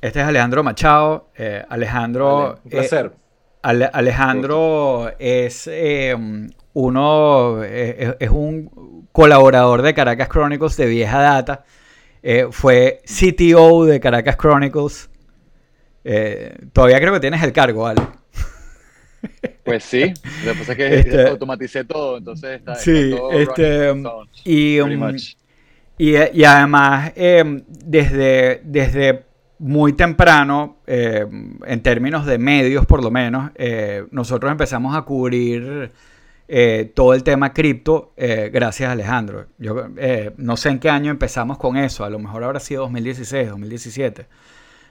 este 0.00 0.20
es 0.20 0.26
Alejandro 0.26 0.62
Machado. 0.62 1.30
eh, 1.36 1.64
Alejandro, 1.68 2.36
Vale, 2.36 2.60
un 2.64 2.70
placer. 2.70 3.06
eh, 3.14 3.18
Ale- 3.62 3.90
Alejandro 3.92 5.12
es 5.18 5.68
eh, 5.70 6.16
uno, 6.72 7.62
eh, 7.62 7.96
es, 7.98 8.16
es 8.20 8.30
un 8.30 9.08
colaborador 9.12 9.82
de 9.82 9.94
Caracas 9.94 10.28
Chronicles 10.28 10.76
de 10.76 10.86
vieja 10.86 11.18
data. 11.20 11.64
Eh, 12.22 12.46
fue 12.50 13.02
CTO 13.04 13.84
de 13.84 14.00
Caracas 14.00 14.36
Chronicles. 14.36 15.10
Eh, 16.04 16.56
todavía 16.72 16.98
creo 16.98 17.12
que 17.12 17.20
tienes 17.20 17.42
el 17.42 17.52
cargo, 17.52 17.86
Ale. 17.86 18.02
Pues 19.64 19.84
sí, 19.84 20.12
lo 20.44 20.52
que 20.52 20.58
pasa 20.58 20.72
es 20.72 20.76
que 20.78 20.94
Este- 20.98 21.28
automaticé 21.28 21.84
todo, 21.84 22.18
entonces 22.18 22.58
está, 22.58 22.72
está 22.72 22.84
Sí, 22.84 23.10
todo 23.16 23.30
este, 23.30 23.92
Y, 24.44 24.80
um. 24.80 25.16
Y, 25.98 26.16
y 26.16 26.44
además, 26.44 27.12
eh, 27.16 27.62
desde, 27.84 28.60
desde 28.64 29.24
muy 29.58 29.92
temprano, 29.92 30.78
eh, 30.86 31.24
en 31.66 31.82
términos 31.82 32.26
de 32.26 32.38
medios 32.38 32.84
por 32.86 33.02
lo 33.02 33.10
menos, 33.10 33.50
eh, 33.54 34.04
nosotros 34.10 34.50
empezamos 34.50 34.96
a 34.96 35.02
cubrir 35.02 35.92
eh, 36.48 36.92
todo 36.94 37.14
el 37.14 37.22
tema 37.22 37.54
cripto 37.54 38.12
eh, 38.16 38.50
gracias 38.52 38.88
a 38.88 38.92
Alejandro. 38.92 39.46
Yo 39.58 39.86
eh, 39.96 40.34
no 40.36 40.56
sé 40.56 40.70
en 40.70 40.80
qué 40.80 40.90
año 40.90 41.10
empezamos 41.10 41.56
con 41.56 41.76
eso, 41.76 42.04
a 42.04 42.10
lo 42.10 42.18
mejor 42.18 42.44
habrá 42.44 42.60
sido 42.60 42.82
2016, 42.82 43.48
2017. 43.48 44.26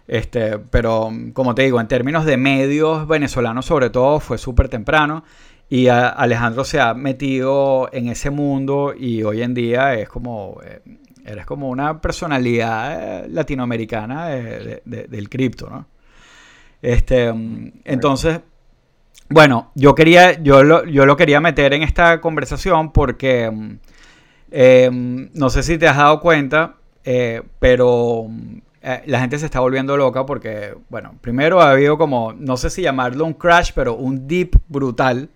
Este, 0.08 0.58
pero 0.58 1.12
como 1.34 1.54
te 1.54 1.62
digo, 1.62 1.80
en 1.80 1.88
términos 1.88 2.26
de 2.26 2.38
medios 2.38 3.08
venezolanos 3.08 3.66
sobre 3.66 3.90
todo 3.92 4.20
fue 4.20 4.38
súper 4.38 4.70
temprano 4.70 5.24
y 5.72 5.88
Alejandro 5.88 6.66
se 6.66 6.80
ha 6.82 6.94
metido 6.94 7.90
en 7.94 8.10
ese 8.10 8.30
mundo 8.30 8.94
y 8.96 9.24
hoy 9.24 9.42
en 9.42 9.54
día 9.54 9.96
es 9.96 10.10
como, 10.10 10.60
eh, 10.64 10.82
eres 11.26 11.46
como 11.46 11.70
una 11.70 12.02
personalidad 12.02 13.24
eh, 13.24 13.30
latinoamericana 13.30 14.28
de- 14.28 14.60
de- 14.60 14.82
de- 14.86 15.04
del 15.08 15.30
cripto, 15.30 15.70
¿no? 15.70 15.88
Este, 16.82 17.32
mm, 17.32 17.72
entonces, 17.86 18.42
bueno, 19.30 19.72
yo 19.76 19.96
quería, 19.96 20.42
yo 20.44 20.62
lo, 20.64 20.84
yo 20.86 21.06
lo 21.06 21.16
quería 21.16 21.40
meter 21.40 21.74
en 21.74 21.84
esta 21.84 22.20
conversación 22.22 22.92
porque 22.92 23.50
mm, 23.50 23.78
Em, 24.54 25.30
no 25.34 25.50
sé 25.50 25.64
si 25.64 25.78
te 25.78 25.88
has 25.88 25.96
dado 25.96 26.20
cuenta, 26.20 26.76
eh, 27.06 27.42
pero 27.60 28.28
eh, 28.82 29.02
la 29.06 29.22
gente 29.22 29.40
se 29.40 29.46
está 29.46 29.62
volviendo 29.62 29.96
loca 29.96 30.26
porque, 30.26 30.76
bueno, 30.90 31.14
primero 31.22 31.62
ha 31.62 31.72
habido 31.72 31.98
como, 31.98 32.34
no 32.34 32.58
sé 32.58 32.70
si 32.70 32.82
llamarlo 32.82 33.24
un 33.24 33.34
crash, 33.34 33.72
pero 33.74 33.96
un 33.96 34.28
dip 34.28 34.56
brutal 34.68 35.30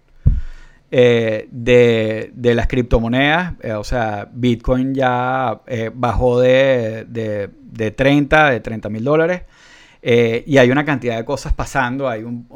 eh, 0.91 1.47
de, 1.51 2.31
las 2.55 2.67
criptomonedas. 2.67 3.53
o 3.77 3.83
sea, 3.83 4.29
Bitcoin 4.31 4.93
ya 4.93 5.61
bajó 5.93 6.39
de, 6.39 7.05
de, 7.07 7.91
30, 7.91 8.49
de 8.51 8.59
30 8.59 8.89
mil 8.89 9.03
dólares. 9.03 9.43
y 10.01 10.57
hay 10.57 10.71
una 10.71 10.85
cantidad 10.85 11.17
de 11.17 11.25
cosas 11.25 11.53
pasando. 11.53 12.07
Hay 12.09 12.23
un, 12.23 12.47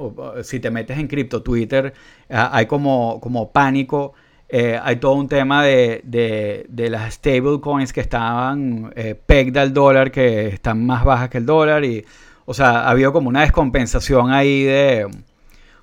si 0.43 0.59
te 0.59 0.71
metes 0.71 0.97
en 0.97 1.07
cripto 1.07 1.43
Twitter, 1.43 1.93
ah, 2.29 2.49
hay 2.53 2.65
como, 2.65 3.19
como 3.21 3.51
pánico. 3.51 4.13
Eh, 4.51 4.79
hay 4.81 4.95
todo 4.95 5.13
un 5.13 5.27
tema 5.27 5.63
de, 5.63 6.01
de, 6.03 6.65
de 6.69 6.89
las 6.89 7.13
stablecoins 7.13 7.93
que 7.93 8.01
estaban 8.01 8.91
eh, 8.95 9.13
pegged 9.13 9.55
al 9.57 9.73
dólar, 9.73 10.11
que 10.11 10.47
están 10.47 10.85
más 10.85 11.05
bajas 11.05 11.29
que 11.29 11.37
el 11.37 11.45
dólar. 11.45 11.85
Y, 11.85 12.03
o 12.45 12.53
sea, 12.55 12.81
ha 12.81 12.89
habido 12.89 13.13
como 13.13 13.29
una 13.29 13.41
descompensación 13.41 14.31
ahí 14.31 14.63
de 14.63 15.07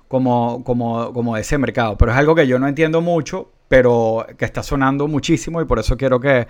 como, 0.07 0.63
como, 0.63 1.13
como 1.13 1.37
ese 1.37 1.57
mercado. 1.57 1.97
Pero 1.97 2.11
es 2.11 2.17
algo 2.17 2.35
que 2.35 2.47
yo 2.47 2.59
no 2.59 2.67
entiendo 2.67 3.01
mucho, 3.01 3.51
pero 3.67 4.25
que 4.37 4.45
está 4.45 4.63
sonando 4.63 5.07
muchísimo 5.07 5.61
y 5.61 5.65
por 5.65 5.79
eso 5.79 5.97
quiero 5.97 6.19
que 6.19 6.47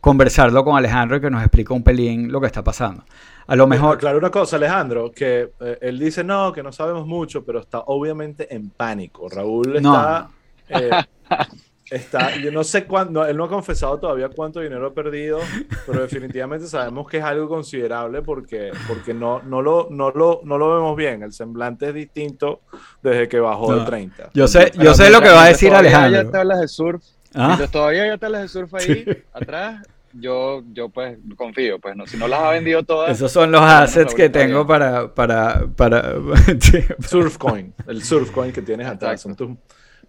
conversarlo 0.00 0.64
con 0.64 0.76
Alejandro 0.76 1.16
y 1.16 1.20
que 1.20 1.30
nos 1.30 1.42
explique 1.42 1.72
un 1.72 1.82
pelín 1.82 2.30
lo 2.30 2.40
que 2.40 2.46
está 2.46 2.62
pasando. 2.62 3.04
A 3.46 3.56
lo 3.56 3.66
mejor... 3.66 3.98
Claro, 3.98 4.18
una 4.18 4.30
cosa, 4.30 4.56
Alejandro, 4.56 5.10
que 5.10 5.50
eh, 5.60 5.78
él 5.80 5.98
dice 5.98 6.22
no, 6.22 6.52
que 6.52 6.62
no 6.62 6.70
sabemos 6.70 7.06
mucho, 7.06 7.44
pero 7.44 7.60
está 7.60 7.80
obviamente 7.80 8.54
en 8.54 8.70
pánico. 8.70 9.28
Raúl 9.28 9.76
está... 9.76 10.28
Eh, 10.68 10.90
está, 11.90 12.36
yo 12.36 12.50
no 12.50 12.64
sé 12.64 12.84
cuándo, 12.84 13.24
él 13.26 13.36
no 13.36 13.44
ha 13.44 13.48
confesado 13.48 13.98
todavía 13.98 14.28
cuánto 14.28 14.60
dinero 14.60 14.86
ha 14.86 14.94
perdido, 14.94 15.40
pero 15.86 16.02
definitivamente 16.02 16.66
sabemos 16.66 17.08
que 17.08 17.18
es 17.18 17.24
algo 17.24 17.48
considerable 17.48 18.22
porque, 18.22 18.70
porque 18.86 19.14
no, 19.14 19.42
no, 19.42 19.62
lo, 19.62 19.88
no, 19.90 20.10
lo, 20.10 20.40
no 20.44 20.58
lo 20.58 20.74
vemos 20.74 20.96
bien. 20.96 21.22
El 21.22 21.32
semblante 21.32 21.88
es 21.88 21.94
distinto 21.94 22.60
desde 23.02 23.28
que 23.28 23.40
bajó 23.40 23.74
de 23.74 23.84
30. 23.84 24.30
Yo 24.34 24.48
sé, 24.48 24.72
yo 24.78 24.94
sé 24.94 25.10
lo 25.10 25.20
que 25.20 25.28
va 25.28 25.44
a 25.44 25.48
decir 25.48 25.72
Alejandro. 25.74 26.22
Ya 26.22 26.30
tablas 26.30 26.60
de 26.60 26.68
surf. 26.68 27.02
¿Ah? 27.34 27.58
todavía 27.70 28.04
hay 28.04 28.18
tablas 28.18 28.42
de 28.42 28.48
surf 28.48 28.74
ahí 28.74 29.06
atrás. 29.32 29.86
Yo, 30.14 30.62
yo 30.72 30.88
pues 30.88 31.18
confío, 31.36 31.78
pues 31.78 31.94
no, 31.94 32.06
si 32.06 32.16
no 32.16 32.26
las 32.26 32.40
ha 32.40 32.50
vendido 32.50 32.82
todas. 32.82 33.10
Esos 33.10 33.30
son 33.30 33.52
los 33.52 33.60
assets 33.60 34.14
que 34.14 34.30
tengo 34.30 34.66
para, 34.66 35.14
para, 35.14 35.66
para... 35.76 36.14
Surfcoin, 37.06 37.74
el 37.86 38.02
Surfcoin 38.02 38.50
que 38.50 38.62
tienes 38.62 38.86
atrás. 38.86 39.20
Son 39.20 39.36
tus 39.36 39.50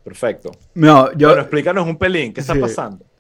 Perfecto. 0.03 0.51
No, 0.75 1.11
yo... 1.13 1.27
Bueno, 1.29 1.41
explícanos 1.41 1.87
un 1.87 1.97
pelín, 1.97 2.33
¿qué 2.33 2.41
está 2.41 2.55
pasando? 2.55 3.05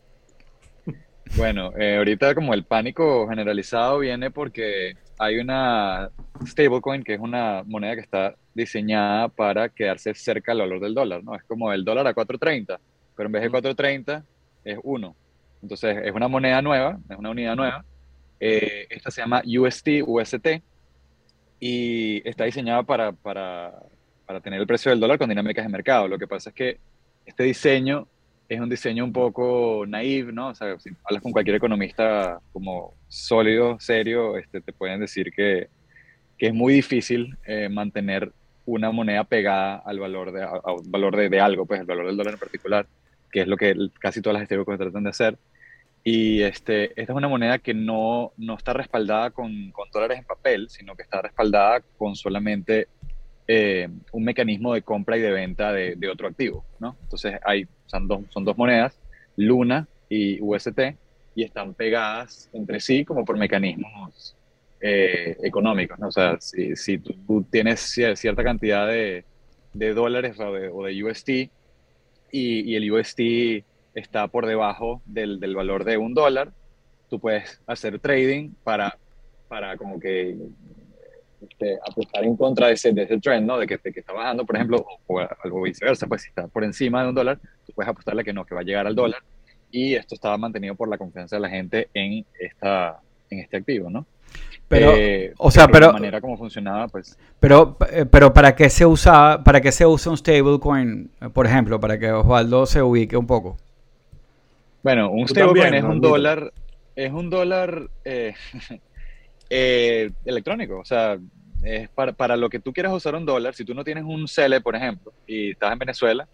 Bueno, 1.37 1.71
eh, 1.77 1.97
ahorita 1.97 2.33
como 2.33 2.55
el 2.55 2.63
pánico 2.63 3.27
generalizado 3.27 3.99
viene 3.99 4.31
porque 4.31 4.95
hay 5.19 5.37
una 5.37 6.09
stablecoin 6.43 7.03
que 7.03 7.13
es 7.13 7.19
una 7.19 7.61
moneda 7.67 7.93
que 7.93 8.01
está 8.01 8.35
diseñada 8.55 9.27
para 9.27 9.69
quedarse 9.69 10.15
cerca 10.15 10.53
del 10.53 10.61
valor 10.61 10.79
del 10.79 10.95
dólar, 10.95 11.23
¿no? 11.23 11.35
Es 11.35 11.43
como 11.43 11.71
el 11.71 11.85
dólar 11.85 12.07
a 12.07 12.15
4.30, 12.15 12.79
pero 13.15 13.27
en 13.27 13.31
vez 13.31 13.43
de 13.43 13.51
4.30 13.51 14.23
es 14.63 14.79
1. 14.81 15.15
Entonces 15.61 15.97
es 16.03 16.11
una 16.13 16.27
moneda 16.27 16.61
nueva, 16.61 16.97
es 17.09 17.17
una 17.17 17.29
unidad 17.29 17.55
nueva. 17.55 17.85
Eh, 18.39 18.87
esta 18.89 19.11
se 19.11 19.21
llama 19.21 19.43
UST, 19.45 19.87
UST, 20.05 20.47
y 21.59 22.27
está 22.27 22.45
diseñada 22.45 22.83
para, 22.83 23.11
para 23.11 23.73
para 24.29 24.41
tener 24.41 24.59
el 24.59 24.67
precio 24.67 24.91
del 24.91 24.99
dólar 24.99 25.17
con 25.17 25.27
dinámicas 25.27 25.65
de 25.65 25.71
mercado. 25.71 26.07
Lo 26.07 26.19
que 26.19 26.27
pasa 26.27 26.51
es 26.51 26.55
que 26.55 26.77
este 27.25 27.45
diseño 27.45 28.07
es 28.47 28.59
un 28.59 28.69
diseño 28.69 29.03
un 29.03 29.11
poco 29.11 29.85
naive, 29.87 30.31
¿no? 30.31 30.49
O 30.49 30.53
sea, 30.53 30.79
si 30.79 30.91
hablas 31.03 31.23
con 31.23 31.31
cualquier 31.31 31.55
economista 31.55 32.39
como 32.53 32.93
sólido, 33.07 33.79
serio, 33.79 34.37
este, 34.37 34.61
te 34.61 34.71
pueden 34.71 34.99
decir 34.99 35.31
que, 35.35 35.69
que 36.37 36.45
es 36.45 36.53
muy 36.53 36.73
difícil 36.73 37.39
eh, 37.43 37.69
mantener 37.69 38.31
una 38.67 38.91
moneda 38.91 39.23
pegada 39.23 39.77
al 39.77 39.97
valor, 39.97 40.31
de, 40.31 40.47
valor 40.83 41.15
de, 41.15 41.39
algo, 41.39 41.65
pues 41.65 41.79
el 41.79 41.87
valor 41.87 42.05
del 42.05 42.17
dólar 42.17 42.35
en 42.35 42.39
particular, 42.39 42.85
que 43.31 43.41
es 43.41 43.47
lo 43.47 43.57
que 43.57 43.75
casi 43.97 44.21
todas 44.21 44.37
las 44.37 44.45
stablecoins 44.45 44.79
tratan 44.79 45.05
de 45.05 45.09
hacer. 45.09 45.39
Y 46.03 46.43
este, 46.43 46.89
esta 47.01 47.13
es 47.13 47.17
una 47.17 47.27
moneda 47.27 47.57
que 47.57 47.73
no, 47.73 48.31
no 48.37 48.53
está 48.53 48.73
respaldada 48.73 49.31
con, 49.31 49.71
con, 49.71 49.89
dólares 49.89 50.19
en 50.19 50.25
papel, 50.25 50.69
sino 50.69 50.95
que 50.95 51.01
está 51.01 51.19
respaldada 51.19 51.81
con 51.97 52.15
solamente 52.15 52.87
eh, 53.51 53.89
un 54.11 54.23
mecanismo 54.23 54.75
de 54.75 54.83
compra 54.83 55.17
y 55.17 55.21
de 55.21 55.31
venta 55.31 55.73
de, 55.73 56.07
otro 56.07 56.27
activo, 56.27 56.63
¿no? 56.79 56.95
Entonces 57.01 57.33
hay, 57.43 57.65
son 57.87 58.07
dos, 58.07 58.21
son 58.29 58.45
dos 58.45 58.55
monedas, 58.55 58.95
Luna 59.35 59.87
y 60.07 60.39
UST, 60.39 60.79
y 61.33 61.43
están 61.45 61.73
pegadas 61.73 62.47
entre 62.53 62.79
sí 62.79 63.03
como 63.03 63.25
por 63.25 63.39
mecanismos 63.39 64.35
eh, 64.79 65.35
económicos, 65.41 65.97
¿no? 65.97 66.09
O 66.09 66.11
sea, 66.11 66.39
si, 66.39 66.75
si 66.75 66.99
tú, 66.99 67.43
tienes 67.49 67.79
cierta 67.79 68.43
cantidad 68.43 68.87
de, 68.87 69.25
de 69.73 69.93
dólares 69.95 70.39
o 70.39 70.53
de, 70.53 70.67
o 70.69 71.09
UST 71.09 71.29
y, 71.29 71.49
y, 72.31 72.75
el 72.75 72.91
UST 72.91 73.19
está 73.95 74.27
por 74.27 74.45
debajo 74.45 75.01
del, 75.07 75.39
del, 75.39 75.55
valor 75.55 75.85
de 75.85 75.97
un 75.97 76.13
dólar, 76.13 76.51
tú 77.09 77.19
puedes 77.19 77.59
hacer 77.65 77.97
trading 77.97 78.51
para, 78.63 78.95
para 79.47 79.75
como 79.75 79.99
que 79.99 80.37
este, 81.41 81.77
apostar 81.87 82.23
en 82.23 82.35
contra 82.35 82.67
de 82.67 82.73
ese, 82.73 82.91
de 82.91 83.03
ese 83.03 83.19
trend, 83.19 83.45
¿no? 83.45 83.57
De 83.57 83.67
que, 83.67 83.77
que 83.77 83.99
está 83.99 84.13
bajando, 84.13 84.45
por 84.45 84.55
ejemplo, 84.55 84.85
o, 85.07 85.19
algo 85.19 85.61
viceversa, 85.61 86.07
pues 86.07 86.23
si 86.23 86.29
está 86.29 86.47
por 86.47 86.63
encima 86.63 87.03
de 87.03 87.09
un 87.09 87.15
dólar, 87.15 87.39
tú 87.65 87.73
puedes 87.73 87.89
apostarle 87.89 88.23
que 88.23 88.33
no, 88.33 88.45
que 88.45 88.55
va 88.55 88.61
a 88.61 88.63
llegar 88.63 88.87
al 88.87 88.95
dólar. 88.95 89.21
Y 89.71 89.95
esto 89.95 90.15
estaba 90.15 90.37
mantenido 90.37 90.75
por 90.75 90.89
la 90.89 90.97
confianza 90.97 91.35
de 91.35 91.41
la 91.41 91.49
gente 91.49 91.89
en, 91.93 92.25
esta, 92.39 92.99
en 93.29 93.39
este 93.39 93.57
activo, 93.57 93.89
¿no? 93.89 94.05
Pero, 94.67 94.93
eh, 94.95 95.33
o 95.37 95.49
sea, 95.49 95.67
pero... 95.67 95.87
De 95.87 95.93
manera 95.93 96.21
como 96.21 96.37
funcionaba, 96.37 96.87
pues... 96.87 97.17
Pero, 97.39 97.77
eh, 97.91 98.05
pero 98.05 98.33
¿para 98.33 98.55
qué 98.55 98.69
se 98.69 98.85
usa, 98.85 99.43
para 99.43 99.61
qué 99.61 99.71
se 99.71 99.85
usa 99.85 100.11
un 100.11 100.17
stablecoin, 100.17 101.09
por 101.33 101.45
ejemplo, 101.47 101.79
para 101.79 101.97
que 101.97 102.11
Osvaldo 102.11 102.65
se 102.65 102.81
ubique 102.81 103.17
un 103.17 103.25
poco? 103.25 103.57
Bueno, 104.83 105.09
un 105.09 105.27
stablecoin 105.27 105.73
es 105.73 105.83
un 105.83 106.01
dólar, 106.01 106.53
es 106.95 107.11
un 107.11 107.29
dólar... 107.29 107.89
Eh, 109.49 109.89
Eh, 110.05 110.11
electrónico. 110.25 110.79
O 110.79 110.85
sea, 110.85 111.17
es 111.63 111.89
para, 111.89 112.13
para, 112.13 112.37
lo 112.37 112.49
que 112.49 112.59
tú 112.59 112.71
quieras 112.71 112.93
usar 112.93 113.15
un 113.15 113.25
dólar, 113.25 113.53
si 113.53 113.65
tú 113.65 113.73
no 113.73 113.83
tienes 113.83 114.03
un 114.03 114.27
CELE, 114.27 114.61
por 114.61 114.75
ejemplo, 114.75 115.13
y 115.27 115.51
estás 115.51 115.73
en 115.73 115.79
Venezuela, 115.79 116.27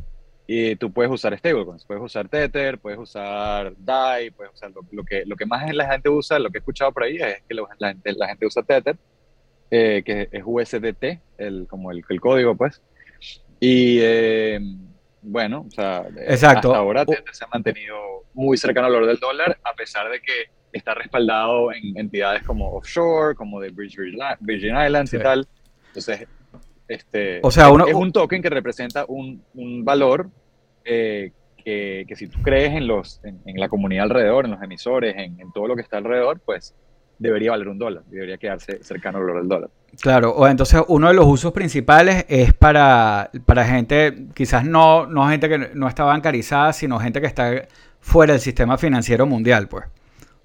y 0.47 0.75
tú 0.75 0.91
puedes 0.91 1.11
usar 1.11 1.35
stablecoins, 1.37 1.85
puedes 1.85 2.03
usar 2.03 2.29
Tether, 2.29 2.77
puedes 2.77 2.99
usar 2.99 3.73
DAI, 3.77 4.29
puedes 4.29 4.53
usar 4.53 4.71
lo, 4.91 5.03
que, 5.03 5.25
lo 5.25 5.35
que 5.35 5.45
más 5.47 5.73
la 5.73 5.91
gente 5.91 6.09
usa, 6.09 6.37
lo 6.37 6.51
que 6.51 6.59
he 6.59 6.59
escuchado 6.59 6.91
por 6.91 7.03
ahí 7.03 7.15
es 7.15 7.41
que 7.47 7.55
la, 7.55 7.87
gente, 7.89 8.13
la 8.13 8.27
gente 8.27 8.45
usa 8.45 8.61
Tether, 8.61 8.95
eh, 9.71 10.03
que 10.05 10.29
es 10.31 10.43
USDT, 10.45 11.19
el, 11.39 11.65
como 11.67 11.91
el, 11.91 12.03
el 12.07 12.21
código, 12.21 12.55
pues. 12.55 12.81
Y 13.59 13.97
eh, 14.01 14.59
bueno, 15.23 15.65
o 15.67 15.71
sea, 15.71 16.05
Exacto. 16.27 16.69
hasta 16.69 16.77
ahora 16.77 17.05
Tether 17.05 17.33
se 17.33 17.43
ha 17.43 17.47
mantenido 17.47 17.97
muy 18.35 18.57
cercano 18.57 18.85
al 18.85 18.93
valor 18.93 19.07
del 19.07 19.17
dólar, 19.17 19.57
a 19.63 19.73
pesar 19.73 20.11
de 20.11 20.21
que 20.21 20.51
está 20.75 20.93
respaldado 20.93 21.71
en 21.71 21.97
entidades 21.97 22.43
como 22.43 22.73
offshore, 22.73 23.33
como 23.35 23.59
de 23.61 23.69
Virgin 23.69 24.75
Islands 24.77 25.13
y 25.13 25.19
tal. 25.19 25.47
Entonces, 25.87 26.27
este, 26.87 27.39
o 27.41 27.49
sea, 27.49 27.69
es, 27.87 27.93
un 27.93 28.11
token 28.11 28.41
que 28.41 28.49
representa 28.49 29.05
un, 29.07 29.41
un 29.53 29.85
valor 29.85 30.29
eh, 30.83 31.31
que, 31.63 32.05
que, 32.07 32.15
si 32.15 32.27
tú 32.27 32.41
crees 32.43 32.73
en, 32.73 32.87
los, 32.87 33.21
en, 33.23 33.39
la 33.55 33.69
comunidad 33.69 34.03
alrededor, 34.03 34.45
en 34.45 34.51
los 34.51 34.61
emisores, 34.61 35.15
en, 35.17 35.39
en, 35.39 35.51
todo 35.51 35.67
lo 35.67 35.75
que 35.75 35.81
está 35.81 35.97
alrededor, 35.97 36.39
pues 36.41 36.75
debería 37.17 37.51
valer 37.51 37.69
un 37.69 37.79
dólar, 37.79 38.03
debería 38.07 38.37
quedarse 38.37 38.83
cercano 38.83 39.17
al 39.17 39.23
valor 39.23 39.39
del 39.39 39.47
dólar. 39.47 39.69
Claro, 40.01 40.31
o 40.31 40.45
entonces 40.45 40.81
uno 40.89 41.07
de 41.07 41.13
los 41.13 41.25
usos 41.25 41.53
principales 41.53 42.25
es 42.27 42.53
para, 42.53 43.31
para 43.45 43.65
gente, 43.65 44.27
quizás 44.33 44.65
no, 44.65 45.07
no 45.07 45.27
gente 45.29 45.47
que 45.47 45.69
no 45.73 45.87
está 45.87 46.03
bancarizada, 46.03 46.73
sino 46.73 46.99
gente 46.99 47.21
que 47.21 47.27
está 47.27 47.65
fuera 48.01 48.33
del 48.33 48.41
sistema 48.41 48.77
financiero 48.77 49.25
mundial, 49.25 49.69
pues. 49.69 49.85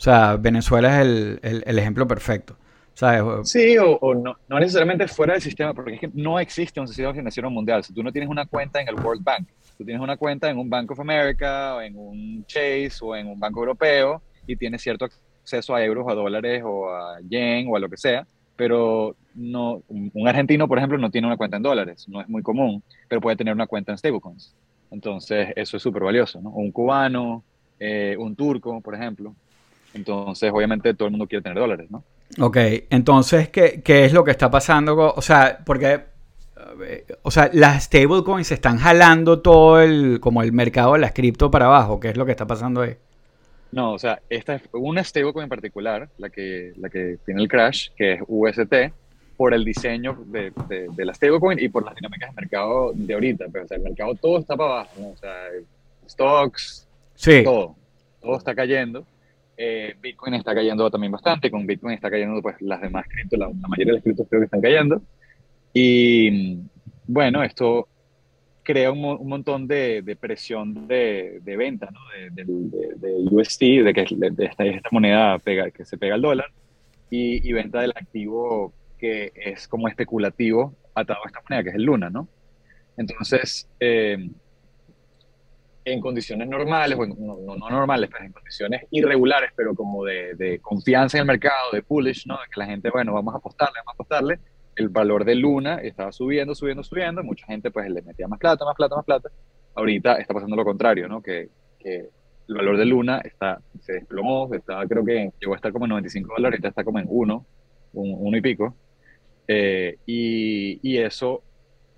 O 0.00 0.02
sea, 0.02 0.36
Venezuela 0.36 1.02
es 1.02 1.06
el, 1.06 1.62
el, 1.66 1.78
ejemplo 1.78 2.08
perfecto. 2.08 2.56
Sí, 3.44 3.76
o, 3.78 4.14
no, 4.14 4.34
no, 4.48 4.58
necesariamente 4.58 5.06
fuera 5.06 5.34
del 5.34 5.42
sistema, 5.42 5.74
porque 5.74 5.92
es 5.92 6.00
que 6.00 6.10
no 6.14 6.40
existe 6.40 6.80
un 6.80 6.88
sistema 6.88 7.12
financiero 7.12 7.50
mundial. 7.50 7.84
Si 7.84 7.92
tú 7.92 8.02
no 8.02 8.10
tienes 8.10 8.30
una 8.30 8.46
cuenta 8.46 8.80
en 8.80 8.88
el 8.88 8.94
World 8.94 9.22
Bank, 9.22 9.46
tú 9.76 9.84
tienes 9.84 10.02
una 10.02 10.16
cuenta 10.16 10.48
en 10.48 10.56
un 10.56 10.70
Bank 10.70 10.90
of 10.90 11.00
America, 11.00 11.74
o 11.74 11.82
en 11.82 11.98
un 11.98 12.46
Chase, 12.46 12.92
o 13.02 13.14
en 13.14 13.26
un 13.26 13.38
banco 13.38 13.60
europeo, 13.60 14.22
y 14.46 14.56
tienes 14.56 14.80
cierto 14.80 15.04
acceso 15.04 15.74
a 15.74 15.84
euros, 15.84 16.06
a 16.08 16.14
dólares, 16.14 16.62
o 16.64 16.88
a 16.88 17.20
yen, 17.28 17.68
o 17.68 17.76
a 17.76 17.78
lo 17.78 17.90
que 17.90 17.98
sea, 17.98 18.26
pero 18.56 19.16
no, 19.34 19.82
un 19.88 20.26
argentino, 20.26 20.66
por 20.66 20.78
ejemplo, 20.78 20.96
no 20.96 21.10
tiene 21.10 21.26
una 21.26 21.36
cuenta 21.36 21.58
en 21.58 21.62
dólares, 21.62 22.08
no 22.08 22.22
es 22.22 22.28
muy 22.30 22.42
común, 22.42 22.82
pero 23.06 23.20
puede 23.20 23.36
tener 23.36 23.52
una 23.52 23.66
cuenta 23.66 23.92
en 23.92 23.98
stablecoins. 23.98 24.54
Entonces, 24.90 25.50
eso 25.56 25.76
es 25.76 25.82
súper 25.82 26.04
valioso, 26.04 26.40
¿no? 26.40 26.48
un 26.48 26.72
cubano, 26.72 27.44
eh, 27.78 28.16
un 28.18 28.34
turco, 28.34 28.80
por 28.80 28.94
ejemplo, 28.94 29.34
entonces, 29.94 30.50
obviamente, 30.52 30.94
todo 30.94 31.06
el 31.06 31.12
mundo 31.12 31.26
quiere 31.26 31.42
tener 31.42 31.58
dólares, 31.58 31.90
¿no? 31.90 32.04
Ok, 32.38 32.56
entonces, 32.90 33.48
¿qué, 33.48 33.82
qué 33.82 34.04
es 34.04 34.12
lo 34.12 34.24
que 34.24 34.30
está 34.30 34.50
pasando? 34.50 35.14
O 35.14 35.22
sea, 35.22 35.58
porque, 35.64 36.00
eh, 36.84 37.06
o 37.22 37.30
sea, 37.30 37.50
las 37.52 37.84
stablecoins 37.84 38.52
están 38.52 38.78
jalando 38.78 39.40
todo 39.40 39.80
el, 39.80 40.20
como 40.20 40.42
el 40.42 40.52
mercado 40.52 40.92
de 40.92 41.00
las 41.00 41.12
cripto 41.12 41.50
para 41.50 41.66
abajo. 41.66 41.98
¿Qué 41.98 42.10
es 42.10 42.16
lo 42.16 42.24
que 42.24 42.32
está 42.32 42.46
pasando 42.46 42.82
ahí? 42.82 42.96
No, 43.72 43.92
o 43.92 43.98
sea, 43.98 44.20
esta 44.28 44.56
es 44.56 44.62
una 44.72 45.02
stablecoin 45.02 45.44
en 45.44 45.48
particular, 45.48 46.08
la 46.18 46.30
que, 46.30 46.72
la 46.76 46.88
que 46.88 47.18
tiene 47.24 47.42
el 47.42 47.48
crash, 47.48 47.90
que 47.96 48.14
es 48.14 48.20
UST, 48.26 48.92
por 49.36 49.54
el 49.54 49.64
diseño 49.64 50.18
de, 50.26 50.52
de, 50.68 50.88
de 50.88 51.04
la 51.04 51.14
stablecoin 51.14 51.58
y 51.58 51.68
por 51.68 51.84
las 51.84 51.94
dinámicas 51.94 52.30
del 52.30 52.36
mercado 52.36 52.92
de 52.94 53.14
ahorita. 53.14 53.46
Pero, 53.52 53.64
o 53.64 53.68
sea, 53.68 53.76
el 53.76 53.82
mercado 53.82 54.14
todo 54.14 54.38
está 54.38 54.56
para 54.56 54.70
abajo, 54.70 54.90
¿no? 54.98 55.08
O 55.08 55.16
sea, 55.16 55.34
stocks, 56.08 56.86
Sí, 57.20 57.42
todo, 57.44 57.76
todo 58.22 58.38
está 58.38 58.54
cayendo. 58.54 59.04
Eh, 59.62 59.94
Bitcoin 60.00 60.32
está 60.34 60.54
cayendo 60.54 60.90
también 60.90 61.12
bastante, 61.12 61.50
con 61.50 61.66
Bitcoin 61.66 61.92
está 61.94 62.10
cayendo 62.10 62.40
pues 62.40 62.56
las 62.62 62.80
demás 62.80 63.04
criptos, 63.06 63.38
la, 63.38 63.46
la 63.48 63.68
mayoría 63.68 63.92
de 63.92 63.98
las 63.98 64.02
criptos 64.02 64.26
creo 64.28 64.40
que 64.40 64.46
están 64.46 64.62
cayendo. 64.62 65.02
Y 65.74 66.60
bueno, 67.06 67.42
esto 67.42 67.86
crea 68.62 68.90
un, 68.90 69.04
un 69.04 69.28
montón 69.28 69.66
de, 69.68 70.00
de 70.00 70.16
presión 70.16 70.88
de, 70.88 71.40
de 71.42 71.56
venta, 71.58 71.90
¿no? 71.92 72.00
De, 72.08 72.30
de, 72.30 72.44
de- 72.96 73.84
de 73.84 73.92
que 73.92 74.44
esta, 74.46 74.64
esta 74.64 74.88
moneda 74.92 75.38
pega, 75.38 75.70
que 75.70 75.84
se 75.84 75.98
pega 75.98 76.14
al 76.14 76.22
dólar, 76.22 76.46
y, 77.10 77.46
y 77.46 77.52
venta 77.52 77.80
del 77.82 77.90
activo 77.94 78.72
que 78.98 79.32
es 79.34 79.66
como 79.68 79.88
especulativo 79.88 80.74
atado 80.94 81.20
a 81.24 81.26
esta 81.28 81.40
moneda, 81.48 81.62
que 81.64 81.68
es 81.70 81.74
el 81.74 81.82
Luna, 81.84 82.08
¿no? 82.08 82.28
Entonces, 82.96 83.68
eh, 83.78 84.30
en 85.84 86.00
condiciones 86.00 86.48
normales, 86.48 86.96
bueno, 86.96 87.14
no, 87.18 87.38
no- 87.40 87.56
no 87.56 87.70
normales, 87.70 88.10
pero 88.12 88.24
en 88.24 88.32
condiciones 88.32 88.84
irregulares, 88.90 89.50
pero 89.56 89.74
como 89.74 90.04
de, 90.04 90.34
de 90.34 90.58
confianza 90.60 91.16
en 91.18 91.22
el 91.22 91.26
mercado, 91.26 91.70
de 91.72 91.82
bullish, 91.88 92.26
¿no? 92.26 92.34
De 92.34 92.44
que 92.52 92.60
la 92.60 92.66
gente, 92.66 92.90
bueno, 92.90 93.14
vamos 93.14 93.34
a 93.34 93.38
apostarle, 93.38 93.74
vamos 93.78 93.88
a 93.92 93.94
apostarle, 93.94 94.38
el 94.76 94.88
valor 94.88 95.24
de 95.24 95.34
Luna 95.34 95.76
estaba 95.76 96.12
subiendo, 96.12 96.54
subiendo, 96.54 96.82
subiendo, 96.82 97.22
mucha 97.24 97.46
gente 97.46 97.70
pues 97.70 97.88
le 97.90 98.02
metía 98.02 98.28
más 98.28 98.38
plata, 98.38 98.64
más 98.64 98.74
plata, 98.76 98.96
más 98.96 99.04
plata. 99.04 99.30
Ahorita 99.74 100.14
está 100.14 100.34
pasando 100.34 100.56
lo 100.56 100.64
contrario, 100.64 101.08
¿no? 101.08 101.22
Que, 101.22 101.48
que 101.78 102.08
el 102.48 102.54
valor 102.54 102.76
de 102.76 102.84
Luna 102.84 103.20
está, 103.24 103.60
se 103.80 103.94
desplomó, 103.94 104.52
estaba, 104.54 104.86
creo 104.86 105.04
que 105.04 105.30
llegó 105.40 105.52
a 105.54 105.56
estar 105.56 105.72
como 105.72 105.86
en 105.86 105.90
95 105.90 106.34
dólares, 106.36 106.56
ahorita 106.58 106.68
está 106.68 106.84
como 106.84 106.98
en 106.98 107.06
1, 107.08 107.46
un, 107.94 108.16
uno 108.18 108.36
y 108.36 108.40
pico. 108.40 108.74
Eh, 109.48 109.96
y, 110.06 110.78
y 110.88 110.98
eso, 110.98 111.42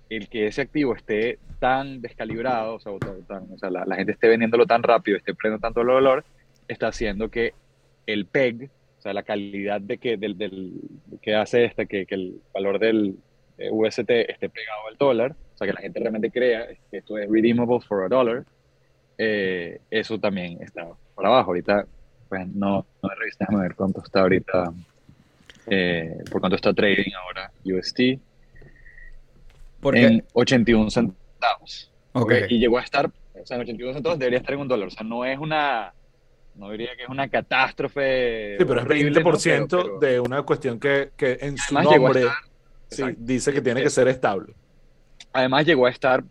el 0.09 0.29
que 0.29 0.47
ese 0.47 0.61
activo 0.61 0.95
esté 0.95 1.39
tan 1.59 2.01
descalibrado, 2.01 2.75
o 2.75 2.79
sea, 2.79 2.91
tan- 3.27 3.47
o 3.51 3.57
sea, 3.57 3.69
la, 3.69 3.85
la 3.85 3.95
gente 3.95 4.11
esté 4.13 4.27
vendiéndolo 4.27 4.65
tan 4.65 4.83
rápido, 4.83 5.17
esté 5.17 5.33
perdiendo 5.35 5.59
tanto 5.61 5.81
el 5.81 5.87
valor, 5.87 6.25
está 6.67 6.87
haciendo 6.89 7.29
que 7.29 7.55
el 8.05 8.27
PEG, 8.27 8.65
o 8.65 9.01
sea, 9.01 9.13
la 9.13 9.23
calidad 9.23 9.81
de 9.81 9.97
que, 9.99 10.17
del, 10.17 10.37
del- 10.37 10.73
que 11.21 11.35
hace 11.35 11.65
este, 11.65 11.87
que, 11.87 12.05
que 12.05 12.15
el 12.15 12.41
valor 12.53 12.79
del 12.79 13.17
UST 13.57 14.09
esté 14.29 14.49
pegado 14.49 14.87
al 14.89 14.97
dólar, 14.97 15.31
o 15.33 15.57
sea, 15.57 15.67
que 15.67 15.73
la 15.73 15.81
gente 15.81 15.99
realmente 15.99 16.31
crea 16.31 16.67
que 16.91 16.97
esto 16.97 17.17
es 17.17 17.29
redeemable 17.29 17.79
for 17.87 18.03
a 18.05 18.07
dollar, 18.09 18.45
eh, 19.17 19.79
eso 19.89 20.19
también 20.19 20.61
está 20.61 20.87
por 21.13 21.25
abajo. 21.25 21.51
Ahorita, 21.51 21.87
pues 22.27 22.47
no, 22.47 22.87
no 23.01 23.11
he 23.11 23.15
revisado, 23.15 23.47
déjame 23.49 23.63
ver 23.63 23.75
cuánto 23.75 24.01
está 24.03 24.21
ahorita, 24.21 24.73
eh, 25.67 26.17
por 26.29 26.41
cuánto 26.41 26.55
está 26.55 26.73
trading 26.73 27.11
ahora 27.15 27.51
UST, 27.65 28.19
porque... 29.83 30.05
en 30.05 30.25
81 30.33 30.89
centavos. 30.89 31.91
Ok. 32.13 32.21
¿ok? 32.23 32.33
Y 32.49 32.59
llegó 32.59 32.77
a 32.77 32.81
estar, 32.81 33.07
o 33.07 33.45
sea, 33.45 33.55
en 33.55 33.61
81 33.61 33.93
centavos 33.93 34.17
debería 34.19 34.39
estar 34.39 34.53
en 34.55 34.61
un 34.61 34.67
dólar. 34.67 34.87
O 34.87 34.91
sea, 34.91 35.03
no 35.03 35.25
es 35.25 35.37
una, 35.37 35.93
no 36.55 36.69
diría 36.71 36.95
que 36.95 37.03
es 37.03 37.09
una 37.09 37.27
catástrofe. 37.27 38.55
Sí, 38.59 38.65
pero 38.65 38.79
es 38.79 38.85
horrible, 38.85 39.21
¿no? 39.23 39.31
20% 39.31 39.67
Pero- 39.69 39.99
pero 39.99 39.99
de 39.99 40.19
una 40.19 40.41
cuestión 40.43 40.79
que, 40.79 41.11
que 41.17 41.37
en 41.41 41.57
su 41.57 41.77
además 41.77 41.95
nombre 41.97 42.21
estar- 42.21 42.33
sí, 42.89 43.03
dice 43.17 43.53
que 43.53 43.61
tiene 43.61 43.81
que 43.83 43.89
ser 43.89 44.07
estable. 44.07 44.53
Además 45.33 45.65
llegó 45.65 45.85
a 45.87 45.89
estar, 45.89 46.23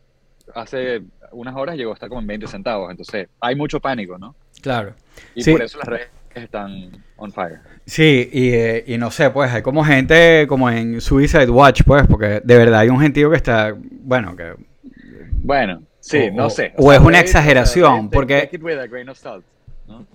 hace 0.55 1.03
unas 1.33 1.57
horas 1.57 1.77
llegó 1.77 1.91
a 1.91 1.95
estar 1.95 2.09
como 2.09 2.21
en 2.21 2.27
20 2.27 2.47
centavos. 2.47 2.91
Entonces, 2.91 3.29
hay 3.41 3.57
mucho 3.57 3.81
pánico, 3.81 4.19
¿no? 4.19 4.35
Claro. 4.61 4.95
Y 5.35 5.43
Sí. 5.43 5.51
por 5.53 5.63
eso 5.63 5.79
las 5.79 5.89
redes 5.89 6.09
están 6.41 6.91
on 7.17 7.33
fire. 7.33 7.61
Sí, 7.87 8.29
y, 8.33 8.49
eh, 8.53 8.85
y 8.87 8.99
no 8.99 9.11
sé, 9.11 9.31
pues 9.31 9.51
hay 9.53 9.63
como 9.63 9.85
gente 9.85 10.47
como 10.49 10.71
en 10.71 11.01
Suicide 11.01 11.51
Watch, 11.51 11.83
pues, 11.85 12.07
porque 12.07 12.41
de 12.45 12.57
verdad 12.57 12.81
hay 12.81 12.89
un 12.89 13.01
gentío 13.01 13.31
que 13.31 13.37
está, 13.37 13.75
bueno, 14.03 14.37
que... 14.37 14.55
Bueno, 15.45 15.83
sí, 16.01 16.29
O- 16.31 16.35
no 16.35 16.47
o- 16.47 16.51
sé. 16.51 16.73
o 16.77 16.93
es 16.93 17.01
una 17.01 17.19
exageración, 17.21 18.09
porque-. 18.11 18.49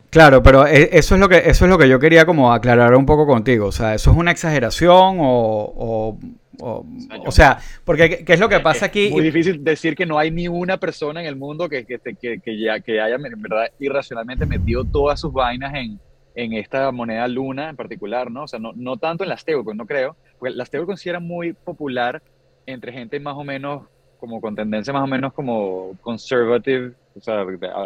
Claro, 0.10 0.42
pero 0.42 0.66
e- 0.66 0.90
eso 0.98 1.16
es 1.16 1.22
lo 1.22 1.28
que 1.30 1.38
eso 1.46 1.66
es 1.66 1.70
lo 1.70 1.78
que 1.78 1.90
yo 1.90 2.00
quería 2.00 2.26
como 2.26 2.54
aclarar 2.54 2.96
un 2.96 3.06
poco 3.06 3.28
contigo. 3.28 3.68
O 3.68 3.72
sea, 3.72 3.94
¿eso 3.94 4.12
es 4.12 4.18
una 4.18 4.32
exageración 4.32 5.18
o, 5.20 5.74
o, 5.76 6.20
o, 6.60 6.86
o 7.26 7.32
sea, 7.32 7.60
porque 7.84 8.10
¿qué, 8.10 8.26
qué 8.26 8.34
es 8.34 8.40
lo 8.40 8.48
que 8.50 8.60
pasa 8.62 8.86
Es 8.86 8.90
aquí? 8.90 9.10
muy 9.12 9.22
difícil 9.22 9.64
decir 9.64 9.96
que 9.96 10.06
no 10.06 10.18
hay 10.18 10.32
ni 10.32 10.48
una 10.48 10.78
persona 10.78 11.20
en 11.22 11.28
el 11.28 11.36
mundo 11.36 11.68
que, 11.68 11.86
que, 11.86 12.00
que, 12.00 12.40
que 12.40 12.60
ya, 12.60 12.80
que 12.80 13.02
haya 13.02 13.16
en 13.16 13.42
verdad 13.42 13.66
irracionalmente 13.80 14.46
metido 14.46 14.86
todas 14.86 15.20
sus 15.20 15.32
vainas 15.34 15.74
en, 15.76 16.00
en 16.38 16.54
esta 16.54 16.92
moneda 16.92 17.28
luna 17.28 17.72
en 17.72 17.76
particular, 17.76 18.30
¿no? 18.30 18.44
O 18.44 18.48
sea, 18.48 18.60
no, 18.60 18.72
no 18.76 18.98
tanto 18.98 19.24
en 19.24 19.30
las 19.30 19.42
stablecoins, 19.42 19.76
no 19.76 19.88
creo, 19.88 20.16
porque 20.38 20.56
las 20.56 20.68
stablecoins 20.68 21.02
sí 21.02 21.10
eran 21.10 21.26
muy 21.26 21.54
popular 21.54 22.22
entre 22.68 22.94
gente 22.94 23.20
más 23.20 23.36
o 23.36 23.44
menos, 23.44 23.88
como 24.20 24.40
con 24.40 24.56
tendencia 24.56 24.94
más 24.94 25.04
o 25.04 25.08
menos 25.08 25.34
como 25.34 25.98
conservative, 26.02 26.94
o 27.16 27.22
sea, 27.22 27.40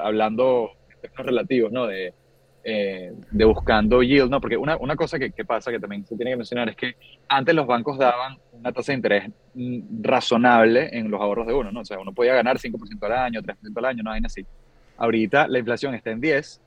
hablando 0.03 0.71
en 0.89 0.99
términos 0.99 1.25
relativos, 1.25 1.71
¿no? 1.71 1.87
De, 1.87 2.13
eh, 2.65 3.13
de 3.31 3.45
buscando 3.45 4.03
yield, 4.03 4.29
¿no? 4.29 4.41
Porque 4.41 4.57
una, 4.57 4.75
una 4.75 4.97
cosa 4.97 5.17
que, 5.17 5.31
que 5.31 5.45
pasa 5.45 5.71
que 5.71 5.79
también 5.79 6.05
se 6.05 6.17
tiene 6.17 6.31
que 6.31 6.37
mencionar 6.37 6.67
es 6.67 6.75
que 6.75 6.95
antes 7.29 7.55
los 7.55 7.65
bancos 7.65 7.97
daban 7.97 8.37
una 8.51 8.73
tasa 8.73 8.91
de 8.91 8.97
interés 8.97 9.29
mm, 9.53 10.03
razonable 10.03 10.89
en 10.91 11.09
los 11.09 11.21
ahorros 11.21 11.47
de 11.47 11.53
uno, 11.53 11.71
¿no? 11.71 11.79
O 11.79 11.85
sea, 11.85 11.99
uno 11.99 12.11
podía 12.11 12.33
ganar 12.33 12.57
5% 12.57 13.01
al 13.03 13.13
año, 13.13 13.41
3% 13.41 13.77
al 13.77 13.85
año, 13.85 14.03
no 14.03 14.11
hay 14.11 14.21
así. 14.25 14.45
Ahorita 14.97 15.47
la 15.47 15.59
inflación 15.59 15.95
está 15.95 16.11
en 16.11 16.19
10 16.19 16.61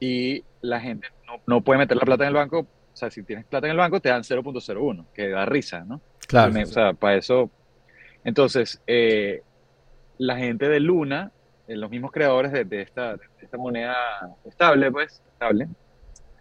y 0.00 0.44
la 0.60 0.80
gente 0.80 1.13
no, 1.36 1.42
no 1.56 1.60
puede 1.60 1.78
meter 1.78 1.96
la 1.96 2.04
plata 2.04 2.24
en 2.24 2.28
el 2.28 2.34
banco. 2.34 2.60
O 2.60 2.96
sea, 2.96 3.10
si 3.10 3.22
tienes 3.24 3.44
plata 3.46 3.66
en 3.66 3.72
el 3.72 3.76
banco, 3.78 4.00
te 4.00 4.08
dan 4.08 4.22
0.01, 4.22 5.06
que 5.12 5.28
da 5.28 5.44
risa, 5.46 5.84
¿no? 5.84 6.00
Claro. 6.28 6.52
Me- 6.52 6.62
o 6.62 6.66
sea, 6.66 6.92
para 6.92 7.16
eso. 7.16 7.50
Entonces, 8.24 8.80
eh, 8.86 9.42
la 10.18 10.36
gente 10.36 10.68
de 10.68 10.80
Luna, 10.80 11.32
eh, 11.66 11.76
los 11.76 11.90
mismos 11.90 12.12
creadores 12.12 12.52
de, 12.52 12.64
de 12.64 12.82
esta, 12.82 13.16
de 13.16 13.22
esta 13.42 13.56
moneda 13.56 13.96
estable, 14.44 14.90
pues, 14.92 15.20
estable, 15.32 15.68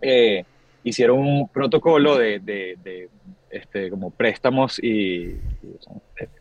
eh, 0.01 0.45
hicieron 0.83 1.19
un 1.19 1.47
protocolo 1.49 2.17
de, 2.17 2.39
de- 2.39 2.77
de, 2.83 3.09
este, 3.49 3.89
como 3.89 4.09
préstamos 4.11 4.79
y, 4.81 5.25
y, 5.27 5.75
o 5.77 5.81
sea, 5.81 5.93